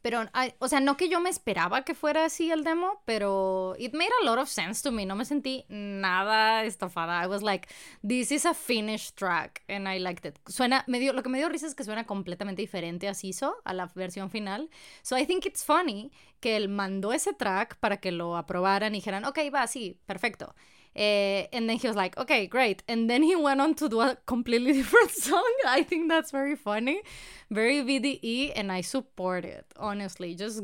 Pero, 0.01 0.26
o 0.59 0.68
sea, 0.68 0.80
no 0.80 0.97
que 0.97 1.09
yo 1.09 1.19
me 1.19 1.30
esperaba 1.30 1.84
que 1.84 1.93
fuera 1.93 2.26
así 2.26 2.51
el 2.51 2.63
demo, 2.63 3.01
pero 3.05 3.76
it 3.77 3.93
made 3.93 4.09
a 4.22 4.26
lot 4.26 4.39
of 4.39 4.49
sense 4.49 4.81
to 4.81 4.91
me. 4.91 5.05
No 5.05 5.15
me 5.15 5.26
sentí 5.26 5.65
nada 5.69 6.63
estafada. 6.63 7.23
I 7.23 7.27
was 7.27 7.43
like, 7.43 7.68
this 8.01 8.31
is 8.31 8.45
a 8.45 8.53
finished 8.53 9.15
track 9.15 9.63
and 9.68 9.88
I 9.88 9.99
liked 9.99 10.26
it. 10.26 10.39
Suena, 10.47 10.84
me 10.88 10.99
dio, 10.99 11.13
lo 11.13 11.22
que 11.22 11.30
me 11.30 11.38
dio 11.38 11.49
risa 11.49 11.68
es 11.68 11.76
que 11.76 11.84
suena 11.84 12.05
completamente 12.05 12.61
diferente 12.61 13.07
a 13.07 13.13
Siso, 13.13 13.57
a 13.63 13.73
la 13.73 13.91
versión 13.93 14.31
final. 14.31 14.69
So 15.03 15.18
I 15.18 15.26
think 15.26 15.45
it's 15.45 15.63
funny 15.63 16.11
que 16.39 16.55
él 16.55 16.69
mandó 16.69 17.13
ese 17.13 17.34
track 17.34 17.77
para 17.77 17.97
que 17.97 18.11
lo 18.11 18.38
aprobaran 18.38 18.95
y 18.95 18.97
dijeran, 18.97 19.26
ok, 19.26 19.38
va, 19.53 19.68
sí, 19.68 19.99
perfecto. 20.07 20.55
Eh, 20.95 21.47
and 21.53 21.69
then 21.69 21.77
he 21.77 21.88
was 21.88 21.95
like, 21.95 22.18
okay, 22.18 22.47
great. 22.47 22.84
And 22.88 23.09
then 23.09 23.23
he 23.23 23.35
went 23.35 23.61
on 23.61 23.76
to 23.76 23.88
do 23.88 24.01
a 24.01 24.18
completely 24.26 24.73
different 24.80 25.11
song. 25.11 25.53
I 25.65 25.84
think 25.84 26.09
that's 26.09 26.31
very 26.31 26.55
funny, 26.55 27.01
very 27.49 27.81
VDE, 27.81 28.51
and 28.55 28.72
I 28.72 28.81
support 28.81 29.45
it, 29.45 29.65
honestly. 29.77 30.35
Just 30.35 30.63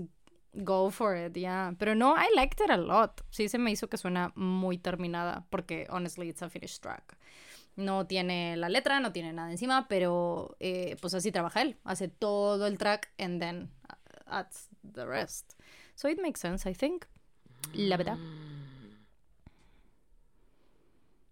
go 0.64 0.90
for 0.90 1.16
it, 1.16 1.38
yeah. 1.38 1.72
Pero 1.80 1.94
no, 1.94 2.14
I 2.16 2.30
liked 2.36 2.60
it 2.62 2.70
a 2.70 2.78
lot. 2.78 3.22
Sí 3.32 3.48
se 3.48 3.58
me 3.58 3.72
hizo 3.72 3.88
que 3.88 3.98
suena 3.98 4.32
muy 4.36 4.78
terminada, 4.78 5.46
porque 5.50 5.88
honestly, 5.90 6.30
it's 6.30 6.42
a 6.42 6.50
finished 6.50 6.82
track. 6.82 7.18
No 7.78 8.06
tiene 8.08 8.58
la 8.58 8.70
letra, 8.70 9.00
no 9.00 9.12
tiene 9.12 9.34
nada 9.34 9.52
encima, 9.52 9.88
pero 9.88 10.58
eh, 10.60 10.98
pues 11.00 11.14
así 11.14 11.32
trabaja 11.32 11.62
él. 11.62 11.78
Hace 11.84 12.08
todo 12.08 12.66
el 12.66 12.78
track 12.78 13.10
and 13.20 13.40
then 13.40 13.70
adds 14.26 14.68
the 14.84 15.06
rest. 15.06 15.54
So 15.96 16.10
it 16.10 16.20
makes 16.20 16.42
sense, 16.42 16.68
I 16.70 16.74
think. 16.74 17.06
La 17.74 17.98
verdad. 17.98 18.18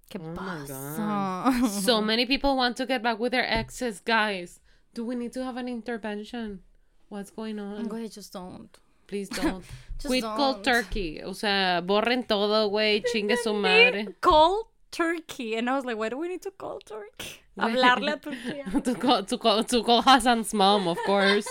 ¿Qué 0.10 0.20
Oh 0.22 0.28
my 0.30 0.36
pasa? 0.36 1.68
so 1.82 2.02
many 2.02 2.26
people 2.26 2.56
want 2.56 2.78
to 2.78 2.86
get 2.86 3.02
back 3.02 3.20
with 3.20 3.32
their 3.32 3.46
exes, 3.48 4.00
guys. 4.00 4.60
Do 4.94 5.04
we 5.06 5.16
need 5.16 5.34
to 5.34 5.44
have 5.44 5.58
an 5.58 5.68
intervention? 5.68 6.62
What's 7.10 7.32
going 7.32 7.60
on? 7.60 7.86
Güey, 7.88 8.14
just 8.14 8.34
don't. 8.34 8.70
Please 9.08 9.30
don't. 9.42 9.64
Just 9.98 10.08
Quit 10.08 10.24
cold 10.24 10.64
don't. 10.64 10.64
turkey. 10.64 11.22
O 11.24 11.34
sea, 11.34 11.82
borren 11.86 12.28
todo, 12.28 12.70
güey. 12.70 13.04
Chingue 13.14 13.38
su 13.38 13.54
madre. 13.66 14.08
Call 14.22 14.70
Turkey. 14.92 15.56
And 15.58 15.70
I 15.70 15.76
was 15.76 15.86
like, 15.86 15.98
why 15.98 16.10
do 16.10 16.18
we 16.18 16.28
need 16.30 16.42
to 16.44 16.52
call 16.52 16.80
Turkey? 16.80 17.42
Hablarle 17.60 18.14
a 18.14 18.18
Turquía. 18.18 18.84
to, 18.84 18.96
call, 18.96 19.24
to, 19.24 19.38
call, 19.38 19.64
to 19.64 19.84
call 19.84 20.02
Hassan's 20.02 20.54
mom, 20.54 20.88
of 20.88 20.98
course. 21.06 21.48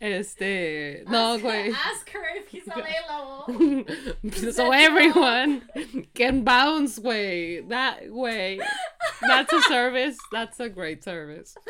Este. 0.00 1.04
No, 1.08 1.38
güey. 1.38 1.72
Ask 1.72 2.10
her 2.10 2.24
if 2.36 2.48
he's 2.48 2.66
available. 2.66 4.52
so 4.52 4.72
everyone 4.72 5.62
can 6.14 6.42
bounce, 6.44 6.98
way. 6.98 7.60
That 7.60 8.10
way. 8.10 8.60
That's 9.20 9.52
a 9.52 9.62
service. 9.62 10.16
That's 10.32 10.60
a 10.60 10.68
great 10.68 11.02
service. 11.04 11.54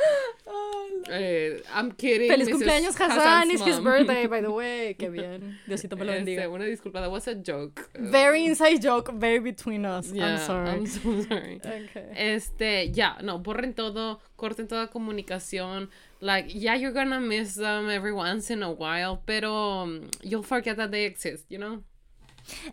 Oh, 0.50 1.02
Eh, 1.10 1.58
I'm 1.74 1.92
kidding. 1.92 2.30
Feliz 2.30 2.48
Mrs. 2.48 2.52
cumpleaños, 2.62 2.94
Hassan. 2.96 3.10
Hassan's 3.10 3.52
It's 3.52 3.64
his 3.64 3.80
birthday, 3.80 4.26
by 4.26 4.40
the 4.40 4.50
way. 4.50 4.96
Qué 4.98 5.10
bien. 5.12 5.58
Diosito 5.68 5.96
me 5.96 6.04
lo 6.06 6.12
Este, 6.12 6.24
bendiga. 6.24 6.48
una 6.48 6.64
disculpa, 6.64 7.00
that 7.00 7.10
was 7.10 7.28
a 7.28 7.34
joke. 7.34 7.90
Very 7.94 8.46
inside 8.46 8.80
joke, 8.80 9.12
very 9.12 9.38
between 9.40 9.84
us. 9.84 10.10
Yeah, 10.10 10.26
I'm 10.26 10.38
sorry. 10.38 10.70
I'm 10.70 10.86
so 10.86 11.22
sorry. 11.28 11.60
Okay. 11.64 12.06
Este, 12.16 12.90
ya, 12.94 13.16
no, 13.22 13.38
borren 13.40 13.74
todo, 13.74 14.20
corten 14.38 14.68
toda 14.68 14.86
comunicación. 14.86 15.90
Like, 16.20 16.54
yeah, 16.54 16.74
you're 16.74 16.92
gonna 16.92 17.20
miss 17.20 17.56
them 17.56 17.90
every 17.90 18.12
once 18.12 18.50
in 18.50 18.62
a 18.62 18.70
while, 18.70 19.20
pero 19.26 19.52
um, 19.52 20.08
you'll 20.22 20.42
forget 20.42 20.76
that 20.78 20.90
they 20.90 21.04
exist, 21.04 21.44
you 21.50 21.58
know? 21.58 21.82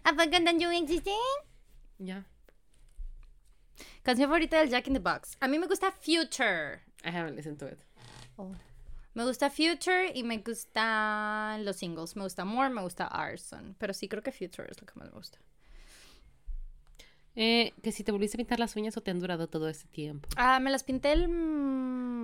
I 0.05 0.11
forgot 0.11 0.45
that 0.45 0.61
you 0.61 0.71
existing. 0.71 1.19
Yeah. 1.99 2.21
Canción 4.05 4.29
favorita 4.29 4.51
del 4.51 4.67
Jack 4.67 4.87
in 4.87 4.93
the 4.93 4.99
Box. 4.99 5.35
A 5.41 5.47
mí 5.47 5.59
me 5.59 5.67
gusta 5.67 5.91
Future. 5.91 6.81
I 7.03 7.09
haven't 7.09 7.35
listened 7.35 7.59
to 7.59 7.65
it. 7.65 7.79
Me 9.15 9.23
gusta 9.23 9.49
Future 9.49 10.11
y 10.13 10.23
me 10.23 10.37
gustan 10.37 11.65
los 11.65 11.77
singles. 11.77 12.15
Me 12.15 12.23
gusta 12.23 12.45
More, 12.45 12.69
me 12.69 12.81
gusta 12.81 13.07
Arson. 13.07 13.75
Pero 13.79 13.93
sí 13.93 14.07
creo 14.07 14.21
que 14.21 14.31
Future 14.31 14.67
es 14.69 14.79
lo 14.79 14.85
que 14.85 14.93
más 14.95 15.07
me 15.11 15.17
gusta. 15.17 15.39
Eh, 17.35 17.73
que 17.83 17.91
si 17.91 18.03
te 18.03 18.11
volviste 18.11 18.37
a 18.37 18.39
pintar 18.39 18.59
las 18.59 18.75
uñas 18.75 18.95
o 18.97 19.01
te 19.01 19.11
han 19.11 19.19
durado 19.19 19.47
todo 19.47 19.67
ese 19.67 19.87
tiempo. 19.87 20.29
Ah, 20.37 20.59
me 20.59 20.71
las 20.71 20.83
pinté 20.83 21.11
el 21.11 21.27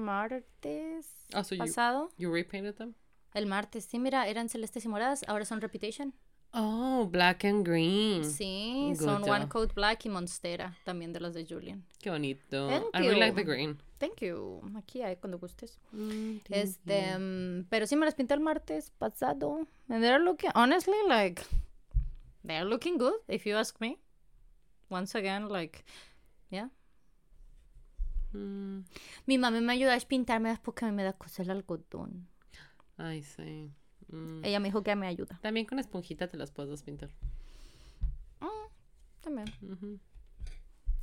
martes 0.06 1.08
Oh, 1.34 1.44
so 1.44 1.56
you, 1.56 1.60
pasado. 1.60 2.10
you 2.18 2.32
repainted 2.34 2.76
them? 2.76 2.94
El 3.34 3.46
martes, 3.46 3.86
sí, 3.86 4.00
mira, 4.00 4.28
eran 4.28 4.50
celestes 4.50 4.84
y 4.86 4.88
moradas, 4.90 5.24
ahora 5.28 5.46
son 5.46 5.62
Reputation. 5.62 6.14
Oh, 6.54 7.08
black 7.10 7.46
and 7.46 7.66
green. 7.66 8.26
Sí, 8.26 8.88
Good 8.98 9.06
son 9.06 9.30
One. 9.30 9.48
Coat 9.48 9.74
Black 9.74 10.06
y 10.06 10.10
Monstera, 10.10 10.78
también 10.84 11.14
de 11.14 11.22
las 11.22 11.34
de 11.34 11.46
Julian. 11.46 11.86
Qué 12.02 12.10
bonito. 12.10 12.68
Thank 12.68 12.84
I 12.94 13.00
really 13.08 13.20
like 13.20 13.32
you. 13.32 13.36
the 13.38 13.44
green. 13.46 13.82
Thank 14.00 14.18
you. 14.22 14.60
Aquí 14.76 15.02
hay 15.02 15.16
cuando 15.16 15.40
gustes. 15.40 15.80
Mm, 15.94 16.38
Este, 16.50 17.12
you. 17.14 17.20
mm, 17.20 17.68
pero 17.70 17.88
sí 17.88 17.96
me 17.96 18.06
las 18.06 18.16
pinté 18.16 18.34
el 18.34 18.42
martes 18.42 18.92
pasado. 18.92 19.66
And 19.88 20.04
they're 20.04 20.20
looking, 20.20 20.50
honestly, 20.54 20.98
like, 21.08 21.42
they're 22.44 22.66
looking 22.66 22.98
good, 22.98 23.14
if 23.30 23.46
you 23.46 23.56
ask 23.56 23.80
me. 23.80 23.98
Once 24.92 25.16
again, 25.18 25.48
like, 25.50 25.84
yeah. 26.52 26.70
Mm, 28.34 28.84
Mi 29.26 29.38
mamá 29.38 29.60
me 29.62 29.74
ayudó 29.74 29.92
a 29.92 30.00
pintarme 30.08 30.58
porque 30.62 30.86
a 30.86 30.90
mí 30.90 30.94
me 30.96 31.04
da 31.04 31.14
cosa 31.14 31.42
el 31.44 31.50
algodón. 31.50 32.28
ay, 32.98 33.24
sí. 33.24 33.72
Mm. 34.10 34.44
Ella 34.44 34.60
me 34.60 34.68
dijo 34.68 34.84
que 34.84 34.96
me 34.96 35.08
ayuda. 35.08 35.40
También 35.42 35.66
con 35.66 35.80
esponjita 35.80 36.28
te 36.28 36.38
las 36.38 36.52
puedes 36.52 36.84
pintar. 36.84 37.10
Mm, 38.42 38.68
también. 39.22 39.48
Ujú, 39.62 40.00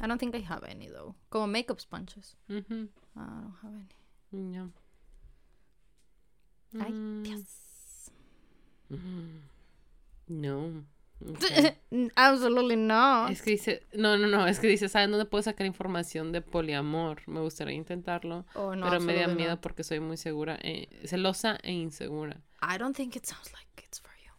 I 0.01 0.07
don't 0.07 0.21
think 0.21 0.35
I 0.35 0.43
have 0.45 0.65
any, 0.71 0.89
though. 0.89 1.15
Como 1.31 1.47
makeup 1.47 1.81
sponges. 1.81 2.37
ujú, 2.49 2.89
I 3.17 3.21
don't 3.21 3.55
have 3.63 3.75
any. 4.33 4.53
ya. 4.55 4.69
Ay, 6.79 6.93
Mm, 6.93 7.23
Dios. 7.23 8.11
No. 10.29 10.85
Ok. 11.21 11.43
Absolutely 12.17 12.77
not. 12.77 13.31
Es 13.31 13.43
que 13.43 13.51
dice, 13.53 13.87
no, 13.93 14.17
no, 14.17 14.27
no, 14.29 14.47
es 14.47 14.61
que 14.61 14.67
dice, 14.69 14.89
¿saben 14.89 15.11
dónde 15.11 15.27
puedo 15.27 15.43
sacar 15.43 15.67
información 15.67 16.33
de 16.33 16.41
poliamor? 16.41 17.23
Me 17.27 17.41
gustaría 17.41 17.75
intentarlo, 17.75 18.47
Oh, 18.55 18.75
no, 18.77 18.89
pero 18.89 19.01
me 19.01 19.15
da 19.15 19.27
miedo 19.29 19.61
porque 19.61 19.83
soy 19.85 20.01
muy 20.01 20.17
segura, 20.17 20.59
eh, 20.63 20.89
celosa 21.05 21.59
e 21.63 21.73
insegura. 21.73 22.41
I 22.63 22.79
don't 22.79 22.97
think 22.97 23.17
it 23.17 23.25
sounds 23.25 23.53
like 23.53 23.85
it's 23.85 24.01
for 24.01 24.13
you. 24.25 24.33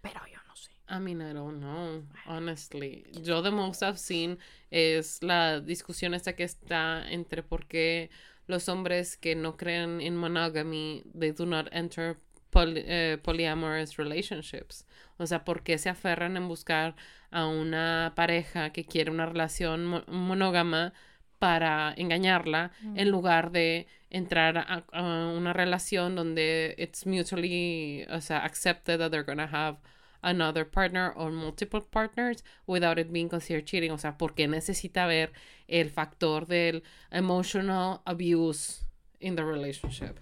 Pero 0.00 0.20
yo 0.32 0.38
no 0.48 0.56
sé. 0.56 0.70
I 0.88 0.98
mean, 0.98 1.20
I 1.20 1.32
don't 1.34 1.60
know, 1.60 2.04
honestly. 2.26 3.04
Yo 3.22 3.42
the 3.42 3.50
most 3.50 3.82
I've 3.82 3.98
seen 3.98 4.38
es 4.70 5.22
la 5.22 5.60
discusión 5.60 6.14
esta 6.14 6.34
que 6.34 6.44
está 6.44 7.10
entre 7.10 7.42
por 7.42 7.66
qué 7.66 8.10
los 8.46 8.68
hombres 8.68 9.16
que 9.16 9.34
no 9.34 9.56
creen 9.56 10.00
en 10.00 10.16
monogamy, 10.16 11.02
they 11.18 11.32
do 11.32 11.44
not 11.44 11.66
enter 11.72 12.16
poly- 12.50 12.84
eh, 12.86 13.18
polyamorous 13.22 13.96
relationships. 13.96 14.86
O 15.18 15.26
sea, 15.26 15.44
por 15.44 15.62
qué 15.62 15.78
se 15.78 15.88
aferran 15.88 16.36
en 16.36 16.48
buscar 16.48 16.94
a 17.30 17.46
una 17.46 18.12
pareja 18.14 18.70
que 18.70 18.84
quiere 18.84 19.10
una 19.10 19.26
relación 19.26 19.86
mo- 19.86 20.04
monógama 20.06 20.92
para 21.38 21.92
engañarla 21.96 22.70
en 22.94 23.10
lugar 23.10 23.50
de 23.50 23.86
entrar 24.10 24.56
a, 24.58 24.84
a 24.92 25.02
una 25.36 25.52
relación 25.52 26.14
donde 26.14 26.74
it's 26.78 27.04
mutually, 27.06 28.06
o 28.10 28.20
sea, 28.20 28.38
accepted 28.44 28.98
that 28.98 29.10
they're 29.10 29.24
gonna 29.24 29.46
have 29.50 29.78
another 30.22 30.64
partner 30.68 31.12
or 31.14 31.30
multiple 31.30 31.80
partners 31.82 32.42
without 32.66 32.98
it 32.98 33.12
being 33.12 33.28
considered 33.28 33.64
cheating. 33.66 33.90
O 33.92 33.98
sea, 33.98 34.16
porque 34.16 34.48
necesita 34.48 35.06
ver 35.06 35.32
el 35.68 35.90
factor 35.90 36.46
del 36.46 36.82
emotional 37.10 38.00
abuse 38.06 38.84
in 39.20 39.36
the 39.36 39.44
relationship, 39.44 40.18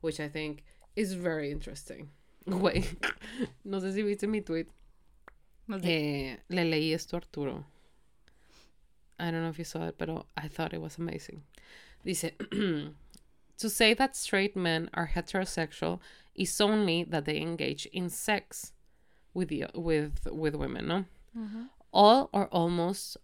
which 0.00 0.20
I 0.20 0.28
think 0.28 0.62
is 0.96 1.12
very 1.14 1.50
interesting. 1.50 2.10
Güey, 2.46 2.84
no 3.64 3.80
sé 3.80 3.92
si 3.92 4.02
viste 4.02 4.28
mi 4.28 4.40
tweet. 4.40 4.68
Eh, 5.68 6.36
le 6.48 6.62
leí 6.64 6.92
esto 6.94 7.16
a 7.16 7.20
Arturo. 7.20 7.64
I 9.18 9.30
don't 9.30 9.42
know 9.42 9.48
if 9.48 9.58
you 9.58 9.64
saw 9.64 9.86
it, 9.88 9.98
pero 9.98 10.26
I 10.36 10.46
thought 10.48 10.72
it 10.74 10.80
was 10.80 10.98
amazing. 10.98 11.42
Dice, 12.04 12.30
to 12.50 13.70
say 13.70 13.94
that 13.94 14.14
straight 14.14 14.54
men 14.54 14.90
are 14.94 15.10
heterosexual 15.14 15.98
is 16.34 16.60
only 16.60 17.02
that 17.04 17.24
they 17.24 17.38
engage 17.40 17.86
in 17.86 18.10
sex 18.10 18.72
with 19.34 19.48
the, 19.48 19.66
with 19.74 20.26
with 20.30 20.54
women, 20.54 20.86
no? 20.86 21.04
All 21.92 22.28
or 22.32 22.46
almost 22.48 23.16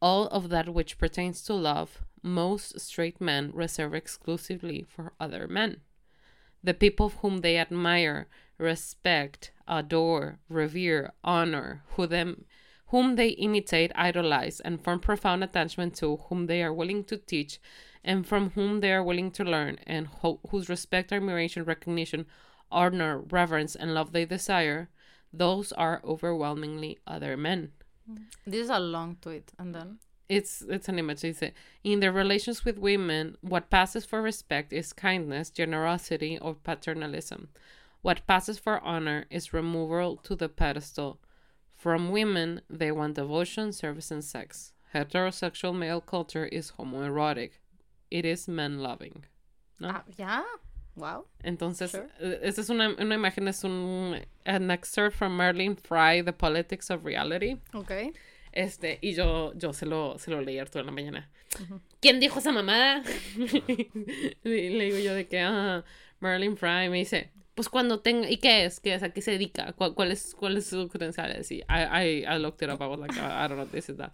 all 0.00 0.28
of 0.28 0.48
that 0.48 0.68
which 0.72 0.96
pertains 0.98 1.42
to 1.42 1.54
love, 1.54 2.02
most 2.22 2.80
straight 2.80 3.20
men 3.20 3.50
reserve 3.52 3.94
exclusively 3.94 4.82
for 4.88 5.12
other 5.20 5.46
men. 5.46 5.80
The 6.62 6.74
people 6.74 7.10
whom 7.10 7.40
they 7.40 7.58
admire, 7.58 8.28
respect, 8.58 9.52
adore, 9.66 10.38
revere, 10.48 11.12
honor, 11.24 11.82
who 11.96 12.06
them 12.06 12.44
whom 12.92 13.16
they 13.16 13.30
imitate, 13.30 13.90
idolize, 13.94 14.60
and 14.60 14.84
form 14.84 15.00
profound 15.00 15.42
attachment 15.42 15.96
to, 15.96 16.18
whom 16.28 16.46
they 16.46 16.62
are 16.62 16.74
willing 16.74 17.02
to 17.02 17.16
teach, 17.16 17.58
and 18.04 18.26
from 18.26 18.50
whom 18.50 18.80
they 18.80 18.92
are 18.92 19.02
willing 19.02 19.30
to 19.30 19.42
learn, 19.42 19.78
and 19.86 20.06
ho- 20.06 20.40
whose 20.50 20.68
respect, 20.68 21.10
admiration, 21.10 21.64
recognition, 21.64 22.26
honor, 22.70 23.18
reverence, 23.18 23.74
and 23.74 23.94
love 23.94 24.12
they 24.12 24.26
desire, 24.26 24.90
those 25.32 25.72
are 25.72 26.02
overwhelmingly 26.04 26.98
other 27.06 27.34
men. 27.34 27.72
Mm. 28.10 28.24
This 28.46 28.64
is 28.64 28.70
a 28.70 28.78
long 28.78 29.16
tweet. 29.22 29.50
And 29.58 29.74
then? 29.74 29.98
It's 30.36 30.62
it's 30.76 30.88
an 30.88 30.98
image. 30.98 31.24
In 31.84 32.00
their 32.00 32.12
relations 32.22 32.64
with 32.64 32.78
women, 32.78 33.36
what 33.42 33.68
passes 33.70 34.04
for 34.06 34.22
respect 34.22 34.72
is 34.72 34.92
kindness, 34.94 35.50
generosity, 35.50 36.38
or 36.40 36.54
paternalism. 36.54 37.48
What 38.02 38.26
passes 38.26 38.58
for 38.58 38.80
honor 38.82 39.26
is 39.30 39.52
removal 39.52 40.16
to 40.26 40.34
the 40.34 40.48
pedestal. 40.48 41.18
From 41.76 42.10
women, 42.10 42.60
they 42.70 42.90
want 42.92 43.14
devotion, 43.16 43.72
service, 43.72 44.10
and 44.10 44.24
sex. 44.24 44.72
Heterosexual 44.94 45.74
male 45.74 46.00
culture 46.00 46.46
is 46.46 46.72
homoerotic. 46.78 47.52
It 48.10 48.24
is 48.24 48.48
men 48.48 48.78
loving. 48.78 49.24
¿no? 49.80 49.88
Ah, 49.88 50.02
¿Ya? 50.18 50.42
Wow. 50.96 51.24
Entonces, 51.44 51.90
Sure. 51.90 52.08
eh, 52.20 52.38
esta 52.42 52.60
es 52.60 52.70
una, 52.70 52.94
una 52.98 53.14
imagen, 53.16 53.48
es 53.48 53.64
un 53.64 54.20
an 54.46 54.70
excerpt 54.70 55.16
from 55.16 55.36
Merlin 55.36 55.74
Fry, 55.76 56.20
The 56.22 56.32
Politics 56.32 56.90
of 56.90 57.04
Reality. 57.04 57.56
Ok. 57.74 58.12
Este, 58.52 58.98
y 59.00 59.14
yo, 59.14 59.52
yo 59.54 59.72
se 59.72 59.86
lo, 59.86 60.18
se 60.18 60.30
lo 60.30 60.40
leí 60.40 60.58
a 60.58 60.62
Arturo 60.62 60.80
en 60.80 60.86
la 60.86 60.92
mañana. 60.92 61.30
¿Quién 62.00 62.20
dijo 62.20 62.38
esa 62.38 62.52
mamada? 62.52 63.02
le, 64.42 64.84
digo 64.84 64.98
yo 64.98 65.14
de 65.14 65.26
que, 65.26 65.40
ah, 65.40 65.84
Merlin 66.20 66.56
Fry 66.56 66.88
me 66.90 66.98
dice, 66.98 67.32
pues 67.54 67.68
cuando 67.68 68.00
tenga, 68.00 68.30
¿y 68.30 68.36
qué 68.38 68.64
es? 68.64 68.80
¿Qué 68.80 68.94
es? 68.94 69.02
¿A 69.02 69.10
qué 69.10 69.22
se 69.22 69.32
dedica? 69.32 69.72
¿Cuál, 69.72 69.94
cuál 69.94 70.12
es, 70.12 70.34
cuál 70.34 70.56
es 70.56 70.66
su 70.66 70.88
credencial? 70.88 71.34
Y 71.48 71.54
I, 71.54 71.64
I, 71.68 72.24
I 72.24 72.38
looked 72.38 72.62
it 72.62 72.70
up, 72.70 72.82
I 72.82 72.86
was 72.86 72.98
like, 72.98 73.14
I 73.18 73.48
don't 73.48 73.56
know, 73.56 73.66
this 73.66 73.88
is 73.88 73.96
that. 73.96 74.12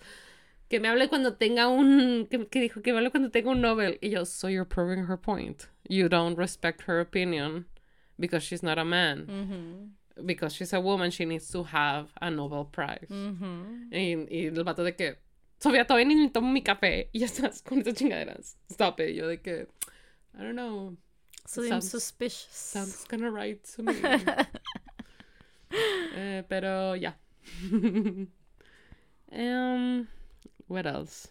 Que 0.69 0.81
me 0.81 0.89
hable 0.89 1.09
cuando 1.09 1.35
tenga 1.35 1.67
un, 1.69 2.27
que, 2.31 2.47
que 2.47 2.61
dijo 2.61 2.83
que 2.83 2.93
me 2.93 2.99
hable 2.99 3.11
cuando 3.11 3.31
tenga 3.31 3.51
un 3.51 3.61
Nobel. 3.61 3.99
Y 4.01 4.11
yo, 4.11 4.25
so 4.25 4.49
you're 4.49 4.69
proving 4.69 5.07
her 5.07 5.17
point. 5.17 5.69
You 5.89 6.09
don't 6.09 6.37
respect 6.37 6.83
her 6.83 7.01
opinion 7.01 7.67
because 8.19 8.45
she's 8.45 8.63
not 8.63 8.79
a 8.79 8.85
man. 8.85 9.27
Mhm. 9.27 9.98
Because 10.25 10.55
she's 10.55 10.73
a 10.73 10.81
woman, 10.81 11.11
she 11.11 11.25
needs 11.25 11.49
to 11.53 11.63
have 11.65 12.13
a 12.21 12.31
Nobel 12.31 12.65
Prize. 12.65 13.09
Mhm. 13.09 13.93
Y, 13.93 14.27
y 14.31 14.47
el 14.47 14.65
vato 14.65 14.83
de 14.85 14.93
que, 14.97 15.17
Sofía, 15.61 15.85
todavía 15.87 16.07
ni 16.07 16.15
me 16.17 16.29
tomo 16.31 16.51
mi 16.53 16.63
café 16.63 17.09
y 17.13 17.21
ya 17.21 17.27
estás 17.27 17.63
con 17.63 17.81
esas 17.81 17.95
chingaderas. 17.95 18.57
Stop 18.71 19.01
it. 19.01 19.15
Yo 19.15 19.29
de 19.29 19.41
que, 19.41 19.67
I 20.39 20.43
don't 20.43 20.55
know. 20.57 20.97
Seems 21.47 21.69
Sounds- 21.69 21.89
suspicious. 21.91 22.49
Sounds 22.51 23.05
kinda 23.09 23.31
right 23.31 23.63
to 23.77 23.83
me. 23.83 23.95
Eh, 25.71 26.43
pero 26.49 26.95
ya. 26.95 27.13
um, 29.33 30.09
what 30.67 30.87
else? 30.87 31.29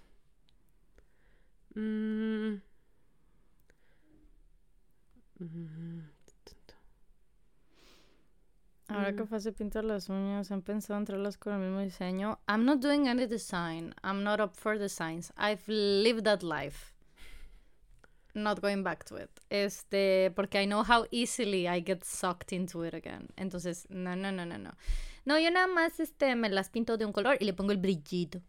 Mm. 1.76 2.62
Mm. 5.42 6.02
Ahora 8.90 9.12
Mm. 9.12 9.16
que 9.18 9.26
fue 9.26 9.38
a 9.38 9.52
pintar 9.52 9.84
las 9.84 10.08
uñas, 10.10 10.50
han 10.52 10.62
pensado 10.62 10.98
entrarlas 10.98 11.38
con 11.38 11.54
el 11.54 11.60
mismo 11.60 11.82
diseño. 11.82 12.40
I'm 12.48 12.64
not 12.66 12.80
doing 12.80 13.08
any 13.08 13.26
design. 13.28 13.94
I'm 14.04 14.24
not 14.24 14.40
up 14.40 14.54
for 14.56 14.78
designs. 14.78 15.34
I've 15.38 15.64
lived 15.68 16.24
that 16.24 16.42
life. 16.44 16.94
not 18.34 18.62
going 18.62 18.84
back 18.84 19.04
to 19.06 19.18
it. 19.18 19.32
Este, 19.50 20.32
porque 20.36 20.62
I 20.62 20.68
know 20.68 20.84
how 20.84 21.06
easily 21.12 21.68
I 21.68 21.82
get 21.82 22.04
sucked 22.04 22.54
into 22.54 22.84
it 22.86 22.94
again. 22.94 23.30
Entonces, 23.36 23.88
no, 23.90 24.16
no, 24.16 24.32
no, 24.32 24.46
no, 24.46 24.58
no. 24.60 24.76
No, 25.26 25.40
yo 25.40 25.50
nada 25.50 25.66
más 25.68 26.00
este, 26.00 26.36
me 26.36 26.48
las 26.50 26.70
pinto 26.70 26.98
de 26.98 27.06
un 27.06 27.14
color 27.14 27.38
y 27.40 27.46
le 27.46 27.54
pongo 27.54 27.72
el 27.72 27.80
brillito. 27.80 28.42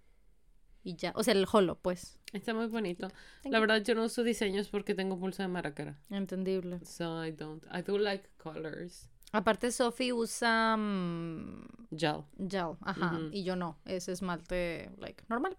Y 0.85 0.95
ya. 0.97 1.13
O 1.17 1.23
sea, 1.25 1.33
el 1.33 1.47
holo, 1.51 1.77
pues. 1.81 2.19
Está 2.33 2.53
muy 2.55 2.67
bonito. 2.67 3.09
La 3.45 3.59
verdad, 3.61 3.83
yo 3.83 3.95
no 3.95 4.05
uso 4.05 4.23
diseños 4.23 4.69
porque 4.69 4.95
tengo 4.95 5.19
pulso 5.19 5.43
de 5.43 5.49
maracara. 5.49 5.99
Entendible. 6.11 6.81
So 6.85 7.25
I 7.25 7.33
don't. 7.33 7.65
I 7.73 7.83
do 7.83 7.97
like 7.99 8.29
colors. 8.37 9.09
Aparte, 9.33 9.71
Sophie 9.71 10.13
usa. 10.13 10.77
mm, 10.77 11.67
Gel. 11.97 12.25
gel, 12.39 12.77
ajá. 12.81 13.13
Ujú. 13.13 13.31
Y 13.33 13.43
yo 13.45 13.57
no. 13.57 13.77
Es 13.85 14.09
esmalte, 14.09 14.91
like, 14.99 15.23
normal. 15.29 15.57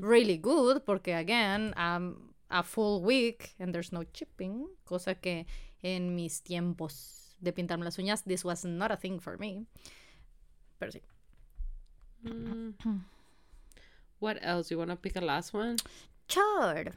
Really 0.00 0.38
good, 0.38 0.82
porque, 0.84 1.14
again, 1.14 1.74
I'm 1.76 2.34
a 2.48 2.62
full 2.62 3.02
week 3.02 3.54
and 3.58 3.72
there's 3.72 3.92
no 3.92 4.04
chipping. 4.04 4.68
Cosa 4.84 5.16
que 5.16 5.46
en 5.82 6.14
mis 6.14 6.42
tiempos 6.42 7.34
de 7.40 7.52
pintarme 7.52 7.84
las 7.84 7.98
uñas, 7.98 8.22
this 8.24 8.44
was 8.44 8.64
not 8.64 8.92
a 8.92 8.96
thing 8.96 9.18
for 9.18 9.36
me. 9.36 9.66
Pero 10.78 10.92
sí. 10.92 11.02
Mm. 12.24 12.74
What 14.20 14.38
else? 14.42 14.70
You 14.70 14.78
want 14.78 14.90
to 14.90 14.96
pick 14.96 15.16
a 15.16 15.20
last 15.20 15.52
one? 15.52 15.76
Sure. 16.28 16.92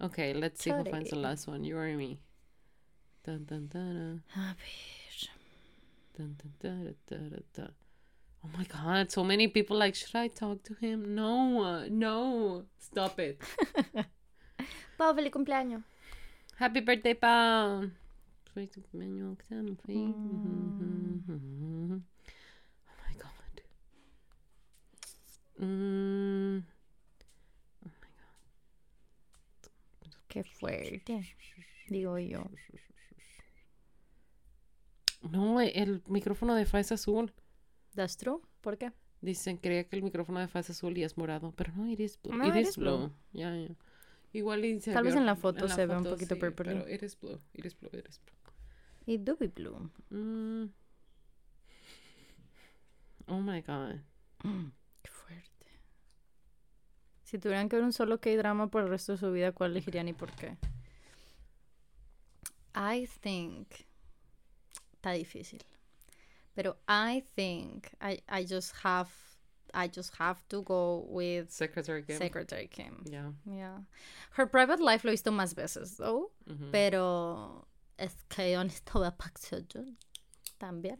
Okay, 0.00 0.32
let's 0.32 0.62
see 0.62 0.70
who 0.70 0.84
finds 0.84 1.10
the 1.10 1.16
last 1.16 1.46
one. 1.46 1.64
You 1.64 1.76
or 1.76 1.94
me? 1.96 2.20
Dun, 3.24 3.44
dun, 3.44 3.66
dun, 3.66 3.96
dun, 3.96 4.22
A 4.34 4.54
ver. 4.54 4.99
Dun, 6.20 6.96
dun, 7.06 7.44
dun. 7.54 7.72
Oh 8.44 8.48
my 8.56 8.64
god, 8.64 9.10
so 9.10 9.22
many 9.22 9.48
people 9.48 9.76
like, 9.76 9.94
should 9.94 10.16
I 10.16 10.28
talk 10.28 10.62
to 10.64 10.74
him? 10.74 11.14
No, 11.14 11.86
no. 11.88 12.64
Stop 12.78 13.18
it. 13.20 13.40
Pau, 14.98 15.14
feliz 15.14 15.30
cumpleaños. 15.32 15.82
Happy 16.56 16.80
birthday, 16.80 17.14
Pau. 17.14 17.90
Feliz 18.54 18.70
cumpleaños, 18.70 19.36
Mm. 21.28 22.02
Oh 22.88 22.96
my 23.04 23.14
god. 23.22 23.62
Mm. 25.60 26.64
Qué 30.28 30.44
fuerte. 30.44 31.36
Digo 31.88 32.18
yo. 32.18 32.50
No, 35.22 35.60
el 35.60 36.02
micrófono 36.06 36.54
de 36.54 36.64
Fa 36.64 36.80
es 36.80 36.92
azul. 36.92 37.32
That's 37.94 38.16
true. 38.16 38.40
¿Por 38.60 38.78
qué? 38.78 38.92
Dicen, 39.20 39.58
creía 39.58 39.84
que 39.84 39.96
el 39.96 40.02
micrófono 40.02 40.40
de 40.40 40.48
Fa 40.48 40.60
es 40.60 40.70
azul 40.70 40.96
y 40.96 41.04
es 41.04 41.18
morado, 41.18 41.52
pero 41.52 41.72
no, 41.74 41.86
it 41.88 42.00
is 42.00 42.18
blue. 42.22 42.34
No, 42.34 42.46
it 42.46 42.56
it 42.56 42.68
is 42.68 42.76
blue. 42.76 42.96
blue. 42.96 43.12
Ya, 43.32 43.54
ya. 43.54 43.76
Igual 44.32 44.64
y 44.64 44.80
se 44.80 44.92
Tal 44.92 45.04
vez 45.04 45.16
en 45.16 45.26
la 45.26 45.36
foto 45.36 45.66
la 45.66 45.74
se 45.74 45.86
ve 45.86 45.96
un 45.96 46.04
poquito 46.04 46.36
sí. 46.36 46.40
Pero 46.56 46.88
it 46.88 47.02
is 47.02 47.18
blue, 47.18 47.38
it 47.52 47.64
is 47.64 47.78
blue, 47.78 47.90
it 47.92 48.08
is 48.08 48.20
blue. 48.20 49.14
It 49.14 49.22
do 49.22 49.36
be 49.36 49.48
blue. 49.48 49.90
Mm. 50.10 50.70
Oh 53.26 53.40
my 53.40 53.60
god. 53.60 53.96
Qué 55.02 55.10
fuerte. 55.10 55.66
Si 57.24 57.38
tuvieran 57.38 57.68
que 57.68 57.76
ver 57.76 57.84
un 57.84 57.92
solo 57.92 58.20
K-drama 58.20 58.68
por 58.68 58.82
el 58.82 58.88
resto 58.88 59.12
de 59.12 59.18
su 59.18 59.30
vida, 59.32 59.52
¿cuál 59.52 59.72
elegirían 59.72 60.08
y 60.08 60.12
por 60.12 60.32
qué? 60.32 60.56
I 62.74 63.08
think. 63.20 63.68
Está 65.00 65.12
difícil. 65.12 65.60
Pero 66.54 66.76
I 66.86 67.22
think 67.34 67.90
I, 68.00 68.20
I 68.28 68.44
just 68.44 68.74
have 68.84 69.08
I 69.72 69.86
just 69.88 70.14
have 70.18 70.42
to 70.48 70.62
go 70.62 71.06
with 71.08 71.50
Secretary 71.50 72.02
Kim. 72.02 72.18
Secretary 72.18 72.66
Kim. 72.68 73.04
Yeah. 73.08 73.30
Yeah. 73.46 73.78
Her 74.32 74.46
private 74.46 74.80
life 74.80 75.04
lo 75.04 75.10
he 75.10 75.14
visto 75.14 75.30
más 75.30 75.54
veces, 75.54 75.96
though. 75.96 76.32
ujú. 76.48 76.70
Pero 76.72 77.66
es 77.98 78.14
que 78.28 78.52
yo 78.52 78.62
necesito 78.62 79.00
ver 79.00 79.12
Park 79.12 79.38
Seo-joon 79.38 79.96
también. 80.58 80.98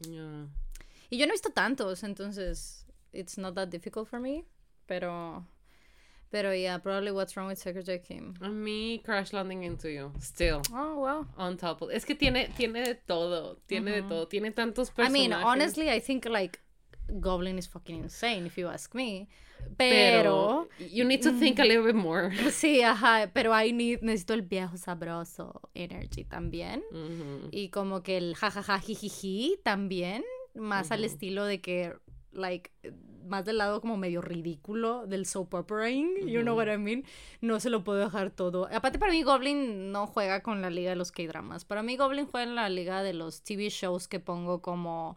Yeah. 0.00 0.46
Y 1.10 1.16
yo 1.18 1.26
no 1.26 1.32
he 1.32 1.36
visto 1.36 1.50
tantos, 1.50 2.02
entonces 2.02 2.84
it's 3.12 3.38
not 3.38 3.54
that 3.54 3.70
difficult 3.70 4.08
for 4.08 4.20
me. 4.20 4.44
Pero, 4.86 5.44
pero 6.30 6.52
yeah, 6.52 6.78
probably 6.78 7.10
what's 7.12 7.36
wrong 7.36 7.48
with 7.48 7.58
Secretary 7.58 8.00
Kim. 8.00 8.34
A 8.40 8.48
mí, 8.48 9.02
Crash 9.04 9.32
Landing 9.32 9.62
into 9.64 9.88
You. 9.88 10.12
Still. 10.20 10.62
Oh, 10.72 11.00
wow. 11.00 11.26
On 11.36 11.56
top 11.56 11.82
of... 11.82 11.90
Es 11.90 12.04
que 12.04 12.14
tiene, 12.14 12.48
tiene 12.56 12.82
de 12.84 12.94
todo. 12.94 13.58
Tiene 13.66 13.92
de 13.92 14.02
todo. 14.02 14.26
Tiene 14.26 14.50
tantos 14.50 14.90
I 14.90 14.92
personajes. 14.92 15.12
mean, 15.12 15.32
honestly, 15.32 15.88
I 15.88 16.00
think 16.00 16.26
like 16.26 16.60
Goblin 17.20 17.58
is 17.58 17.66
fucking 17.66 17.96
insane 17.96 18.46
if 18.46 18.56
you 18.58 18.68
ask 18.68 18.94
me. 18.94 19.28
Pero... 19.76 20.68
Pero, 20.68 20.68
You 20.78 21.04
need 21.04 21.22
to 21.22 21.32
think 21.32 21.58
a 21.58 21.64
little 21.64 21.84
bit 21.84 21.94
more. 21.94 22.30
sí, 22.50 22.82
ajá, 22.82 23.30
pero 23.32 23.52
I 23.52 23.72
need, 23.72 24.00
necesito 24.02 24.34
el 24.34 24.42
viejo 24.42 24.76
sabroso 24.76 25.70
energy 25.74 26.24
también. 26.24 26.82
Ujú. 26.92 27.48
Y 27.50 27.70
como 27.70 28.02
que 28.02 28.16
el 28.18 28.34
jajaja 28.34 28.78
jijiji 28.78 29.58
también, 29.62 30.24
más 30.54 30.90
al 30.90 31.04
estilo 31.04 31.44
de 31.44 31.60
que, 31.60 31.94
like, 32.32 32.70
más 33.26 33.44
del 33.44 33.58
lado 33.58 33.80
como 33.80 33.96
medio 33.96 34.20
ridículo 34.20 35.06
del 35.06 35.26
soap 35.26 35.54
operaing, 35.54 36.26
you 36.26 36.42
know 36.42 36.56
what 36.56 36.68
I 36.68 36.78
mean? 36.78 37.04
No 37.40 37.60
se 37.60 37.70
lo 37.70 37.84
puedo 37.84 37.98
dejar 37.98 38.30
todo. 38.30 38.68
Aparte 38.72 38.98
para 38.98 39.12
mí 39.12 39.22
Goblin 39.22 39.92
no 39.92 40.06
juega 40.06 40.42
con 40.42 40.62
la 40.62 40.70
liga 40.70 40.90
de 40.90 40.96
los 40.96 41.12
K-dramas. 41.12 41.64
Para 41.64 41.82
mí 41.82 41.96
Goblin 41.96 42.26
juega 42.26 42.48
en 42.48 42.54
la 42.54 42.68
liga 42.68 43.02
de 43.02 43.12
los 43.12 43.42
TV 43.42 43.68
shows 43.68 44.08
que 44.08 44.20
pongo 44.20 44.62
como 44.62 45.16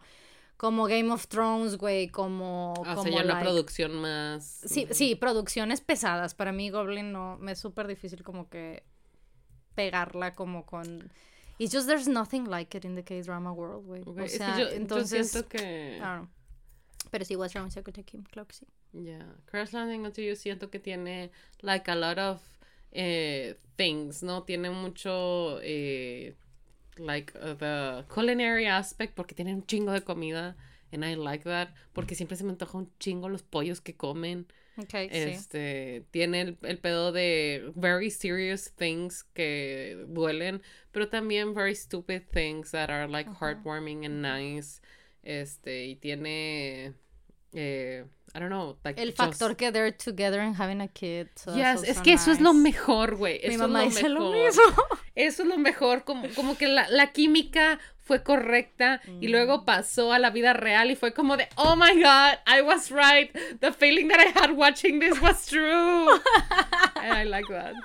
como 0.57 0.88
Game 0.88 1.10
of 1.10 1.27
Thrones, 1.27 1.77
güey, 1.77 2.10
como 2.10 2.73
O 2.73 2.84
como 2.84 3.03
sea, 3.03 3.14
ya 3.14 3.23
una 3.23 3.40
producción 3.40 3.94
más... 3.95 4.44
Sí, 4.65 4.88
sí, 4.91 5.15
producciones 5.15 5.80
pesadas. 5.80 6.36
Para 6.36 6.52
mí 6.52 6.69
Goblin 6.69 7.14
no 7.14 7.38
me 7.38 7.53
es 7.53 7.60
súper 7.60 7.88
difícil 7.88 8.23
como 8.23 8.49
que 8.49 8.84
pegarla 9.73 10.36
como 10.36 10.65
con 10.65 11.10
It's 11.60 11.73
just 11.73 11.88
there's 11.88 12.07
nothing 12.07 12.49
like 12.49 12.76
it 12.76 12.84
in 12.84 12.95
the 12.95 13.03
K-drama 13.03 13.53
world, 13.53 13.86
güey. 13.86 14.02
Ok, 14.02 14.18
O 14.18 14.22
es 14.22 14.31
que 14.34 14.38
sea, 14.38 14.57
yo, 14.57 14.69
yo 14.69 14.76
entonces 14.76 15.30
siento 15.31 15.48
que... 15.48 15.98
I 15.98 15.99
don't 15.99 16.18
know. 16.18 16.27
Pero 17.11 17.26
sí, 17.26 17.36
What's 17.36 17.53
Wrong 17.53 17.65
with 17.65 17.73
Secretary 17.73 18.03
Kim, 18.03 18.23
claro 18.23 18.48
que 18.48 18.56
sí. 18.56 18.68
Yeah, 18.94 19.36
Crash 19.45 19.73
Landing 19.73 20.06
on 20.06 20.14
You 20.14 20.36
siento 20.36 20.69
que 20.69 20.80
tiene 20.80 21.31
like 21.61 21.90
a 21.90 21.95
lot 21.95 22.18
of 22.18 22.41
eh, 22.91 23.56
things, 23.76 24.23
¿no? 24.23 24.44
Tiene 24.44 24.69
mucho 24.69 25.60
eh, 25.61 26.36
like 26.98 27.34
uh, 27.36 27.56
the 27.56 28.06
culinary 28.07 28.65
aspect 28.65 29.15
porque 29.15 29.36
tiene 29.36 29.53
un 29.53 29.65
chingo 29.65 29.91
de 29.91 30.02
comida 30.02 30.56
and 30.91 31.06
I 31.06 31.15
like 31.15 31.44
that 31.44 31.69
porque 31.94 32.15
siempre 32.15 32.36
se 32.36 32.44
me 32.44 32.52
antoja 32.52 32.77
un 32.77 32.91
chingo 32.99 33.30
los 33.30 33.44
pollos 33.44 33.81
que 33.81 33.95
comen. 33.95 34.48
Okay, 34.77 35.10
sí. 35.10 35.18
Este, 35.18 36.06
tiene 36.11 36.41
el, 36.41 36.57
el 36.61 36.77
pedo 36.77 37.11
de 37.11 37.72
very 37.76 38.10
serious 38.10 38.72
things 38.72 39.23
que 39.34 40.06
duelen, 40.07 40.61
pero 40.91 41.10
también 41.10 41.53
very 41.53 41.76
stupid 41.76 42.22
things 42.31 42.72
that 42.72 42.90
are 42.90 43.07
like 43.07 43.30
heartwarming 43.30 44.06
and 44.06 44.22
nice. 44.22 44.81
Este, 45.24 45.86
y 45.86 45.96
tiene 45.96 46.94
eh, 47.54 48.06
I 48.36 48.40
don't 48.40 48.50
know, 48.50 48.78
like 48.84 49.02
El 49.02 49.10
just- 49.10 49.18
factor 49.18 49.56
que 49.56 49.72
they're 49.72 49.91
together 49.91 50.40
and 50.40 50.56
having 50.60 50.82
a 50.82 50.88
kid. 50.88 51.28
so 51.36 51.56
Yes, 51.56 51.84
es 51.84 52.00
que 52.02 52.14
eso 52.14 52.32
es 52.32 52.40
lo 52.40 52.54
mejor, 52.54 53.16
güey. 53.16 53.40
Mi 53.48 53.56
Eso 53.56 53.64
mamá 53.68 53.84
es 53.86 53.96
dice 53.96 54.10
lo 54.10 54.20
lo 54.20 54.32
mismo. 54.32 54.62
Eso 55.16 55.41
es 55.44 55.50
lo 55.50 55.58
mejor, 55.58 56.04
como, 56.04 56.28
como 56.36 56.56
que 56.58 56.68
la, 56.68 56.88
la 56.90 57.12
química 57.12 57.80
fue 58.10 58.23
correcta 58.23 58.99
y 59.22 59.27
Mm. 59.27 59.31
luego 59.31 59.65
pasó 59.65 60.11
a 60.11 60.18
la 60.18 60.31
vida 60.31 60.53
real 60.53 60.90
y 60.90 60.95
fue 60.95 61.14
como 61.14 61.38
de, 61.38 61.48
oh 61.57 61.76
my 61.76 61.94
god, 62.02 62.40
I 62.48 62.61
was 62.64 62.90
right. 62.90 63.31
The 63.61 63.72
feeling 63.72 64.07
that 64.07 64.19
I 64.19 64.31
had 64.34 64.52
watching 64.57 64.99
this 64.99 65.22
was 65.22 65.45
true. 65.45 66.10
And 66.95 67.14
I 67.22 67.23
like 67.26 67.45
that. 67.49 67.76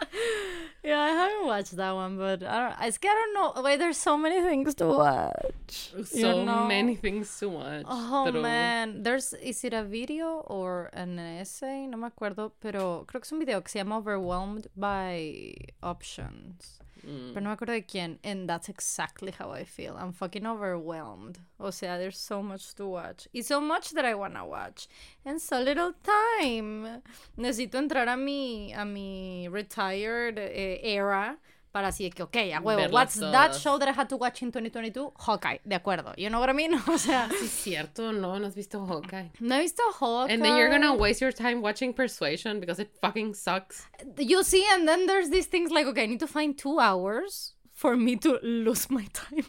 Yeah, 0.83 1.01
I 1.01 1.11
haven't 1.11 1.47
watched 1.47 1.77
that 1.77 1.93
one, 1.95 2.17
but 2.17 2.43
I 2.43 2.59
don't. 2.61 2.99
Que 3.01 3.09
I 3.11 3.15
don't 3.15 3.35
know. 3.35 3.63
Wait, 3.63 3.79
there's 3.79 3.97
so 3.99 4.17
many 4.17 4.41
things 4.43 4.75
to 4.77 4.87
watch. 4.87 5.93
you 5.97 6.05
So 6.05 6.45
know? 6.45 6.67
many 6.67 6.97
things 6.97 7.39
to 7.41 7.49
watch. 7.49 7.85
Oh 7.89 8.25
pero- 8.27 8.41
man, 8.43 9.03
there's 9.03 9.33
is 9.35 9.63
it 9.65 9.73
a 9.75 9.83
video 9.85 10.43
or 10.49 10.91
an 10.95 11.19
essay? 11.19 11.87
No 11.87 11.97
me 11.99 12.07
acuerdo, 12.09 12.53
pero 12.61 13.05
creo 13.07 13.21
que 13.21 13.27
es 13.27 13.33
un 13.33 13.39
video 13.41 13.61
que 13.63 13.69
se 13.71 13.79
llama 13.79 13.97
Overwhelmed 13.99 14.69
by 14.77 15.55
Options. 15.83 16.81
Mm. 17.07 17.33
Pero 17.33 17.41
no 17.41 17.51
me 17.51 17.57
acuerdo 17.57 17.73
de 17.73 17.85
quién. 17.85 18.19
And 18.25 18.49
that's 18.49 18.69
exactly 18.69 19.33
how 19.39 19.53
I 19.53 19.65
feel. 19.65 19.97
I'm 19.97 20.13
fucking 20.13 20.47
overwhelmed. 20.47 21.39
O 21.59 21.71
sea, 21.71 21.99
there's 21.99 22.19
so 22.19 22.43
much 22.43 22.75
to 22.75 22.87
watch. 22.87 23.29
Y 23.33 23.43
so 23.43 23.61
much 23.61 23.91
that 23.93 24.05
I 24.05 24.15
wanna 24.15 24.45
watch. 24.45 24.89
And 25.25 25.41
so 25.41 25.61
little 25.61 25.95
time. 26.41 27.03
Necesito 27.37 27.79
entrar 27.79 28.09
a 28.09 28.17
mi, 28.17 28.73
a 28.73 28.85
mi 28.85 29.49
retired 29.49 30.39
eh, 30.39 30.81
era 30.83 31.39
para 31.75 31.89
así 31.89 32.05
de 32.05 32.11
que, 32.11 32.23
ok, 32.23 32.37
a 32.55 32.61
huevo, 32.61 32.89
what's 32.93 33.19
that 33.19 33.53
show 33.53 33.79
that 33.81 33.89
I 33.89 33.93
had 33.93 34.09
to 34.09 34.17
watch 34.17 34.43
in 34.43 34.53
2022? 34.53 35.13
Hawkeye, 35.19 35.59
de 35.65 35.75
acuerdo. 35.75 36.15
You 36.17 36.31
know 36.31 36.39
what 36.39 36.49
I 36.49 36.53
mean? 36.53 36.73
O 36.89 36.97
sea, 36.97 37.29
Sí, 37.29 37.47
es 37.47 37.51
cierto, 37.51 38.13
no, 38.13 38.39
no 38.39 38.47
has 38.47 38.55
visto 38.55 38.79
Hawkeye. 38.87 39.31
no 39.41 39.57
he 39.57 39.63
visto 39.63 39.83
Hawkeye. 39.99 40.33
And 40.33 40.41
then 40.45 40.57
you're 40.57 40.71
gonna 40.71 40.95
waste 40.95 41.21
your 41.21 41.33
time 41.33 41.61
watching 41.63 41.93
Persuasion 41.93 42.61
because 42.61 42.79
it 42.79 42.91
fucking 43.03 43.35
sucks. 43.35 43.89
You 44.17 44.45
see, 44.45 44.65
and 44.73 44.87
then 44.87 45.07
there's 45.09 45.31
these 45.31 45.47
things 45.47 45.73
like, 45.73 45.87
okay, 45.89 46.05
I 46.05 46.07
need 46.07 46.21
to 46.21 46.29
find 46.29 46.57
two 46.57 46.79
hours 46.79 47.55
for 47.73 47.97
me 47.97 48.15
to 48.19 48.39
lose 48.45 48.89
my 48.89 49.07
time. 49.13 49.47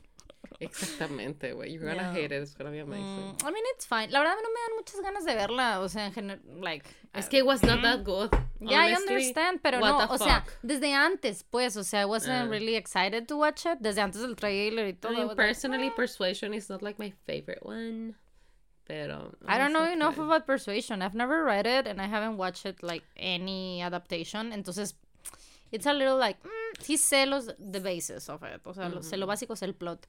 Exactamente, 0.65 1.53
güey. 1.53 1.71
You're 1.73 1.85
gonna 1.85 2.11
Yeah. 2.11 2.13
hate 2.13 2.31
it. 2.35 2.41
It's 2.43 2.55
gonna 2.55 2.71
be 2.71 2.79
amazing. 2.79 3.35
Mm, 3.37 3.43
I 3.47 3.51
mean, 3.51 3.63
it's 3.75 3.85
fine. 3.85 4.09
La 4.11 4.19
verdad, 4.19 4.35
no 4.41 4.49
me 4.49 4.59
dan 4.67 4.75
muchas 4.77 5.01
ganas 5.01 5.25
de 5.25 5.35
verla. 5.35 5.79
O 5.81 5.87
sea, 5.89 6.05
en 6.07 6.13
general, 6.13 6.39
like. 6.61 6.85
Es 7.13 7.29
que 7.29 7.39
it 7.39 7.45
was 7.45 7.63
not 7.63 7.81
that 7.81 8.03
good. 8.03 8.29
Yeah, 8.59 8.81
I 8.85 8.93
honestly. 8.93 9.15
understand, 9.15 9.61
pero 9.61 9.79
What 9.79 10.07
no, 10.07 10.13
o 10.13 10.17
sea, 10.17 10.41
fuck? 10.41 10.53
desde 10.63 10.93
antes, 10.93 11.43
pues, 11.43 11.77
o 11.77 11.83
sea, 11.83 12.01
I 12.01 12.05
wasn't 12.05 12.45
Ah. 12.45 12.49
really 12.49 12.75
excited 12.75 13.27
to 13.27 13.37
watch 13.37 13.65
it, 13.65 13.79
desde 13.79 14.01
antes 14.01 14.21
del 14.21 14.35
trailer 14.35 14.85
y 14.87 14.89
I 14.89 14.93
todo. 14.93 15.11
mean, 15.11 15.21
I 15.21 15.25
was 15.25 15.37
like, 15.37 15.47
personally, 15.47 15.91
Persuasion 15.91 16.53
is 16.53 16.69
not 16.69 16.81
like 16.81 16.99
my 16.99 17.11
favorite 17.25 17.61
one. 17.63 18.15
Pero. 18.85 19.31
I 19.47 19.57
don't 19.57 19.71
know 19.73 19.83
okay. 19.83 19.93
enough 19.93 20.17
about 20.19 20.45
Persuasion. 20.45 21.01
I've 21.01 21.15
never 21.15 21.43
read 21.43 21.65
it 21.65 21.87
and 21.87 21.99
I 22.01 22.05
haven't 22.07 22.37
watched 22.37 22.65
it 22.65 22.83
like 22.83 23.03
any 23.17 23.81
adaptation. 23.81 24.51
Entonces, 24.51 24.93
it's 25.71 25.87
a 25.87 25.93
little 25.93 26.17
like, 26.17 26.37
mm, 26.43 26.81
sí 26.83 26.97
sé 26.97 27.25
los 27.25 27.47
the 27.57 27.79
basis 27.79 28.29
of 28.29 28.43
it. 28.43 28.61
O 28.65 28.73
sea, 28.73 28.89
lo- 28.89 29.01
sé 29.01 29.17
lo 29.17 29.25
básico, 29.25 29.55
sé 29.55 29.63
el 29.65 29.73
plot. 29.73 30.05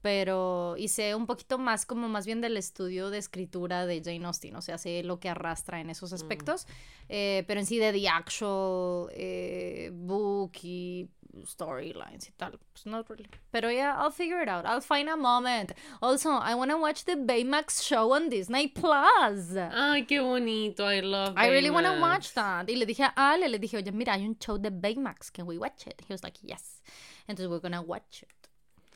Pero, 0.00 0.76
sé 0.86 1.14
un 1.14 1.26
poquito 1.26 1.58
más 1.58 1.84
como 1.84 2.08
más 2.08 2.24
bien 2.24 2.40
del 2.40 2.56
estudio 2.56 3.10
de 3.10 3.18
escritura 3.18 3.84
de 3.86 4.00
Jane 4.02 4.24
Austen. 4.24 4.54
O 4.56 4.62
sea, 4.62 4.78
sé 4.78 5.02
lo 5.02 5.18
que 5.18 5.28
arrastra 5.28 5.80
en 5.80 5.90
esos 5.90 6.12
aspectos. 6.12 6.66
Eh, 7.08 7.44
pero 7.46 7.60
en 7.60 7.66
sí 7.66 7.78
de 7.78 7.92
the 7.92 8.08
actual 8.08 9.08
eh, 9.12 9.90
book 9.92 10.52
y 10.62 11.08
storylines 11.44 12.28
y 12.28 12.32
tal. 12.32 12.58
Pues 12.72 12.86
not 12.86 13.08
really. 13.08 13.28
Pero 13.50 13.70
yeah, 13.70 13.96
I'll 13.98 14.12
figure 14.12 14.42
it 14.42 14.48
out. 14.48 14.64
I'll 14.64 14.80
find 14.80 15.08
a 15.08 15.16
moment. 15.16 15.72
Also, 16.00 16.30
I 16.30 16.54
want 16.54 16.70
to 16.70 16.78
watch 16.78 17.04
the 17.04 17.16
Baymax 17.16 17.82
show 17.82 18.12
on 18.12 18.28
Disney 18.28 18.68
Plus. 18.68 19.56
Ay, 19.56 20.04
qué 20.06 20.20
bonito. 20.20 20.84
I 20.84 21.00
love 21.00 21.34
I 21.36 21.48
really 21.48 21.70
want 21.70 21.86
to 21.86 21.92
Baymax. 21.92 22.00
watch 22.00 22.32
that. 22.34 22.68
Y 22.68 22.76
le 22.76 22.86
dije 22.86 23.04
a 23.04 23.12
Ale, 23.32 23.48
le 23.48 23.58
dije, 23.58 23.76
oye, 23.76 23.92
mira, 23.92 24.14
hay 24.14 24.24
un 24.26 24.36
show 24.38 24.58
de 24.58 24.70
Baymax. 24.70 25.30
Can 25.30 25.46
we 25.46 25.58
watch 25.58 25.86
it? 25.86 26.00
He 26.06 26.12
was 26.12 26.22
like, 26.22 26.38
yes. 26.42 26.82
Entonces 27.28 27.48
we're 27.50 27.60
gonna 27.60 27.82
watch 27.82 28.22
it. 28.22 28.37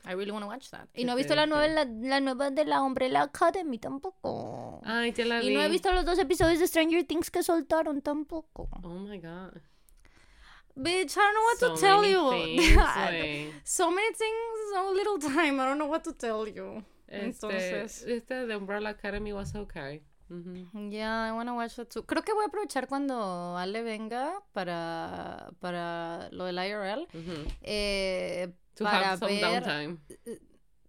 I 0.05 0.13
really 0.15 0.31
want 0.31 0.43
to 0.43 0.47
watch 0.47 0.69
that. 0.71 0.89
Y 0.93 1.05
no 1.05 1.13
he 1.13 1.17
visto 1.17 1.33
la 1.33 1.45
nueva, 1.45 1.67
la, 1.67 1.85
la 1.85 2.19
nueva 2.19 2.51
de 2.51 2.65
la 2.65 2.81
Umbrella 2.81 3.23
Academy 3.23 3.77
tampoco. 3.79 4.81
Ay, 4.83 5.11
te 5.13 5.23
la 5.23 5.39
vi. 5.39 5.49
y 5.49 5.53
no 5.53 5.61
he 5.61 5.69
visto 5.69 5.91
los 5.93 6.03
dos 6.05 6.19
episodios 6.19 6.59
de 6.59 6.67
Stranger 6.67 7.05
Things 7.05 7.31
que 7.31 7.41
soltaron 7.41 8.01
tampoco. 8.01 8.67
Oh 8.83 8.99
my 8.99 9.17
god. 9.17 9.61
Bitch, 10.75 11.15
I 11.15 11.19
don't 11.19 11.33
know 11.35 11.43
what 11.43 11.57
so 11.59 11.75
to 11.75 11.79
tell 11.79 12.03
you. 12.03 12.31
things, 12.31 13.53
so 13.63 13.91
many 13.91 14.13
things, 14.13 14.73
so 14.73 14.91
little 14.91 15.19
time. 15.19 15.59
I 15.61 15.65
don't 15.65 15.77
know 15.77 15.87
what 15.87 16.03
to 16.03 16.13
tell 16.13 16.47
you. 16.47 16.83
Este, 17.07 17.25
Entonces, 17.25 18.01
este 18.07 18.47
de 18.47 18.55
Umbrella 18.55 18.89
Academy 18.89 19.31
was 19.33 19.53
okay. 19.55 20.01
Ujú. 20.31 20.91
yeah, 20.91 21.27
I 21.29 21.31
want 21.31 21.47
to 21.47 21.53
watch 21.53 21.75
that 21.75 21.89
too. 21.89 22.03
Creo 22.05 22.23
que 22.23 22.33
voy 22.33 22.43
a 22.45 22.47
aprovechar 22.47 22.87
cuando 22.87 23.55
Ale 23.55 23.83
venga 23.83 24.41
para, 24.51 25.51
para 25.59 26.29
lo 26.31 26.45
del 26.45 26.57
IRL. 26.57 27.07
Ujú. 27.13 27.47
Eh, 27.61 28.51
To 28.75 28.83
para 28.83 29.11
have 29.11 29.19
some 29.19 29.39
ver. 29.39 29.63
downtime. 29.63 29.97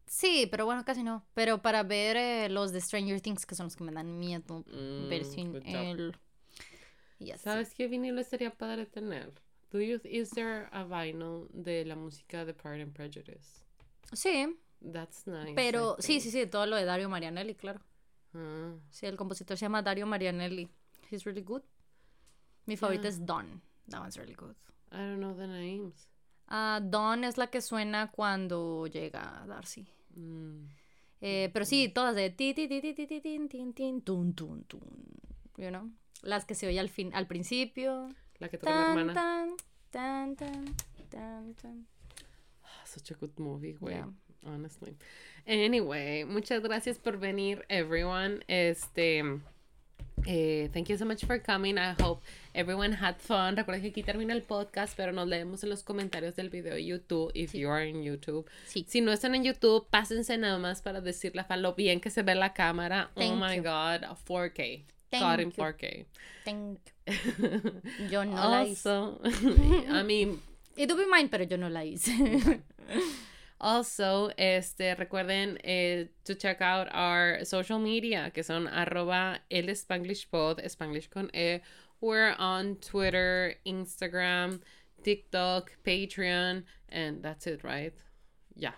Sí, 0.07 0.47
pero 0.51 0.65
bueno, 0.67 0.85
casi 0.85 1.03
no. 1.03 1.25
Pero 1.35 1.61
para 1.61 1.83
ver 1.83 2.17
eh, 2.17 2.49
los 2.49 2.73
de 2.73 2.81
Stranger 2.81 3.21
Things, 3.21 3.45
que 3.47 3.55
son 3.55 3.67
los 3.67 3.77
que 3.77 3.85
me 3.85 3.93
dan 3.93 4.19
miedo 4.19 4.65
ver 4.67 5.23
Mm, 5.23 5.25
sin 5.25 5.53
good 5.53 5.63
job. 5.65 5.75
él. 5.75 6.17
¿Sabes 7.39 7.73
qué 7.75 7.89
vinilo 7.89 8.21
estaría 8.21 8.51
padre 8.51 8.87
tener? 8.87 9.33
Do 9.71 9.81
you, 9.81 9.99
is 10.05 10.31
there 10.31 10.69
a 10.73 10.85
vinyl 10.85 11.49
de 11.53 11.85
la 11.85 11.97
música 11.97 12.45
de 12.45 12.55
Pride 12.55 12.83
and 12.83 12.93
Prejudice? 12.93 13.65
Sí, 14.13 14.57
That's 14.93 15.27
nice. 15.27 15.55
Pero 15.55 15.97
sí, 15.99 16.21
sí, 16.21 16.31
sí, 16.31 16.47
todo 16.47 16.67
lo 16.67 16.77
de 16.77 16.85
Dario 16.85 17.09
Marianelli, 17.09 17.55
claro. 17.55 17.81
Ah, 18.35 18.75
Sí, 18.91 19.07
el 19.07 19.17
compositor 19.17 19.57
se 19.57 19.65
llama 19.65 19.81
Dario 19.83 20.07
Marianelli. 20.07 20.69
He's 21.11 21.25
really 21.25 21.43
good. 21.43 21.63
Mi 22.67 22.77
favorita 22.77 23.05
Yeah. 23.09 23.11
es 23.17 23.25
Dawn. 23.27 23.63
That 23.89 24.01
one's 24.01 24.17
really 24.19 24.35
good. 24.35 24.55
I 24.93 24.97
don't 24.99 25.19
know 25.21 25.35
the 25.35 25.47
names. 25.47 26.09
Ah, 26.49 26.81
Dawn 26.83 27.25
es 27.25 27.39
la 27.39 27.49
que 27.49 27.61
suena 27.61 28.11
cuando 28.11 28.87
llega 28.87 29.45
Darcy. 29.47 29.87
Mm. 30.15 30.67
Eh, 31.21 31.51
pero 31.53 31.65
sí, 31.65 31.89
todas 31.89 32.15
de 32.15 32.31
ti, 32.31 32.53
ti, 32.55 32.69
ti, 32.69 32.81
ti, 32.81 32.93
ti, 32.95 33.07
ti, 33.07 33.21
tin, 33.21 33.49
tin, 33.49 33.73
tin, 33.73 34.03
tun, 34.03 34.35
tun, 34.35 34.65
tun. 34.65 34.81
You 35.57 35.69
know? 35.71 35.91
Las 36.23 36.45
que 36.45 36.55
se 36.55 36.67
oye 36.67 36.79
al 36.81 36.89
fin, 36.89 37.15
al 37.15 37.27
principio. 37.27 38.09
La 38.39 38.49
que 38.49 38.59
toca 38.59 38.73
Tan, 38.73 38.99
hermana. 38.99 39.15
tan, 39.15 39.57
tan, 39.91 40.37
tan, 40.37 40.65
tan, 41.11 41.55
tan. 41.55 41.87
Ah, 42.63 42.85
Such 42.87 43.13
a 43.13 43.15
good 43.15 43.33
movie, 43.39 43.73
güey. 43.75 43.95
Yeah. 43.95 44.09
Honestly. 44.47 44.95
Anyway, 45.47 46.25
muchas 46.27 46.63
gracias 46.63 46.99
por 46.99 47.17
venir, 47.19 47.65
everyone. 47.69 48.45
Este. 48.49 49.23
Eh, 50.27 50.69
thank 50.73 50.89
you 50.89 50.97
so 50.97 51.05
much 51.05 51.25
for 51.25 51.39
coming. 51.39 51.79
I 51.79 51.95
hope 52.01 52.23
everyone 52.55 52.93
had 52.93 53.17
fun. 53.19 53.57
Recuerden 53.57 53.83
que 53.83 53.91
aquí 53.91 54.03
termina 54.03 54.33
el 54.35 54.43
podcast, 54.43 54.97
pero 54.97 55.13
nos 55.13 55.29
leemos 55.29 55.63
en 55.65 55.71
los 55.71 55.83
comentarios 55.83 56.35
del 56.37 56.51
video 56.51 56.75
de 56.75 56.85
YouTube, 56.85 57.31
if 57.35 57.53
you 57.55 57.69
are 57.71 57.89
in 57.89 58.03
YouTube. 58.03 58.47
Sí. 58.67 58.85
Si 58.89 59.01
no 59.01 59.13
están 59.13 59.35
en 59.35 59.45
YouTube, 59.45 59.87
pásense 59.91 60.37
nada 60.39 60.59
más 60.59 60.83
para 60.83 61.01
decirle 61.01 61.43
a 61.43 61.45
Fa 61.45 61.57
lo 61.57 61.75
bien 61.75 62.01
que 62.01 62.11
se 62.11 62.23
ve 62.23 62.35
la 62.35 62.53
cámara. 62.53 63.11
oh 63.17 63.37
my 63.37 63.57
you. 63.57 63.63
God, 63.63 64.03
4K. 64.27 64.85
Thank 65.11 65.41
in 65.41 65.51
you. 65.51 65.57
4K. 65.57 66.07
Thank 66.45 66.79
you. 67.07 67.83
Yo 68.11 68.25
no 68.25 68.35
la 68.51 68.65
hice. 68.65 68.89
also, 68.89 69.21
I 69.89 70.03
mean, 70.03 70.41
It 70.77 70.91
would 70.91 70.99
be 70.99 71.07
mine, 71.09 71.29
pero 71.29 71.45
yo 71.45 71.57
no 71.57 71.69
la 71.69 71.85
hice. 71.85 72.11
Also, 73.61 74.31
este, 74.37 74.95
recuerden 74.97 75.59
eh, 75.65 76.09
to 76.25 76.35
check 76.35 76.61
out 76.61 76.89
our 76.93 77.45
social 77.45 77.79
media, 77.79 78.31
que 78.35 78.43
son 78.43 78.67
arroba 78.67 79.41
el 79.51 79.69
Spanglish 79.75 80.27
pod, 80.31 80.61
Spanglish 80.65 81.09
con 81.09 81.31
E. 81.33 81.61
We're 82.01 82.35
on 82.39 82.77
Twitter, 82.77 83.55
Instagram, 83.65 84.61
TikTok, 85.03 85.73
Patreon, 85.85 86.65
and 86.91 87.23
that's 87.23 87.47
it, 87.47 87.65
right? 87.65 87.95
Yeah, 88.57 88.75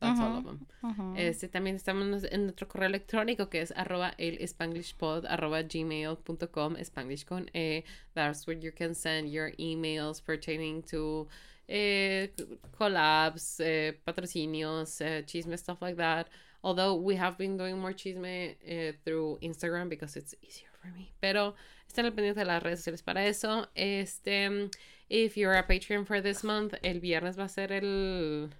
that's 0.00 0.20
all 0.20 0.38
of 0.38 0.44
them. 0.44 0.66
Ujú. 0.82 1.16
Este, 1.18 1.48
también 1.48 1.76
estamos 1.76 2.24
en 2.24 2.44
nuestro 2.44 2.68
correo 2.68 2.88
electrónico 2.88 3.50
que 3.50 3.60
es 3.60 3.72
arroba 3.72 4.14
el 4.18 4.38
spanglishpod 4.46 5.26
arroba 5.26 5.62
gmail.com 5.62 6.76
spanglish 6.76 7.24
con 7.24 7.48
e 7.54 7.84
that's 8.14 8.46
where 8.46 8.58
you 8.58 8.72
can 8.72 8.94
send 8.94 9.28
your 9.28 9.52
emails 9.58 10.20
pertaining 10.20 10.82
to 10.82 11.28
eh, 11.68 12.32
collabs 12.76 13.60
eh, 13.60 13.98
patrocinios 14.04 15.00
eh, 15.00 15.22
chisme 15.24 15.56
stuff 15.56 15.80
like 15.80 15.96
that 15.96 16.28
although 16.62 16.94
we 16.94 17.16
have 17.16 17.36
been 17.38 17.56
doing 17.56 17.78
more 17.78 17.92
chisme 17.92 18.56
through 19.04 19.38
Instagram 19.42 19.88
because 19.88 20.16
it's 20.16 20.34
easier 20.42 20.68
for 20.80 20.88
me 20.88 21.12
pero 21.20 21.54
estén 21.88 22.04
al 22.04 22.12
pendiente 22.12 22.40
de 22.40 22.46
las 22.46 22.62
redes 22.62 22.80
sociales 22.80 23.02
para 23.02 23.26
eso 23.26 23.66
este 23.74 24.70
if 25.08 25.36
you're 25.36 25.54
a 25.54 25.66
Patreon 25.66 26.06
for 26.06 26.20
this 26.20 26.42
month 26.42 26.74
el 26.82 27.00
viernes 27.00 27.38
va 27.38 27.44
a 27.44 27.48
ser 27.48 27.72
el 27.72 28.50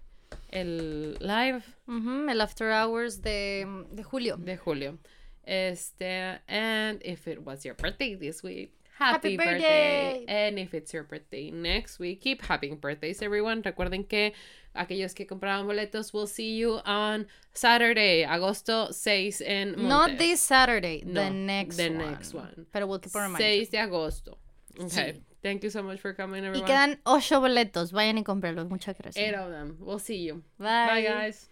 el 0.51 1.17
live 1.21 1.63
El 1.89 2.41
After 2.41 2.71
Hours 2.71 3.23
de, 3.23 3.67
de 3.91 4.03
julio. 4.03 4.37
de 4.37 4.57
julio. 4.57 4.99
Este, 5.45 6.39
and 6.49 7.01
if 7.05 7.27
it 7.27 7.45
was 7.45 7.65
your 7.65 7.75
birthday 7.75 8.15
this 8.15 8.43
week, 8.43 8.73
Happy 9.03 9.37
happy, 9.37 9.37
birthday. 9.37 10.19
birthday. 10.21 10.25
And 10.29 10.59
if 10.59 10.75
it's 10.75 10.93
your 10.93 11.03
birthday 11.05 11.51
next 11.51 11.99
week, 11.99 12.21
keep 12.21 12.43
having 12.43 12.77
birthdays, 12.77 13.23
everyone. 13.23 13.63
Recuerden 13.63 14.09
que 14.09 14.33
aquellos 14.75 15.15
que 15.15 15.27
compraban 15.27 15.67
boletos, 15.67 16.13
we'll 16.15 16.27
see 16.27 16.55
you 16.57 16.81
on 16.87 17.27
Saturday, 17.53 18.25
agosto 18.25 18.93
6 18.93 19.41
en 19.43 19.71
Montes. 19.77 19.89
Not 19.89 20.19
this 20.19 20.41
Saturday, 20.41 21.03
No, 21.05 21.25
the 21.25 21.31
next 21.31 21.77
the 21.77 21.89
one. 21.91 21.99
next 21.99 22.35
one. 22.35 22.67
Pero 22.73 22.87
we'll 22.87 22.99
keep 23.01 23.15
reminder. 23.15 23.39
6 23.39 23.71
de 23.71 23.79
agosto. 23.79 24.39
Okay. 24.79 25.13
Sí. 25.13 25.23
Thank 25.43 25.65
you 25.65 25.71
so 25.71 25.83
much 25.83 25.99
for 26.01 26.15
coming, 26.15 26.45
Y 26.45 26.47
everyone. 26.47 26.67
quedan 26.69 27.01
ocho 27.05 27.41
boletos. 27.41 27.91
Vayan 27.93 28.17
y 28.19 28.23
cómpralos. 28.25 28.69
Muchas 28.71 28.97
gracias. 28.97 29.17
Eight 29.17 29.35
of 29.35 29.51
them. 29.51 29.77
We'll 29.81 29.99
see 29.99 30.19
you. 30.25 30.43
Bye. 30.59 30.87
Bye 30.87 31.03
guys. 31.03 31.49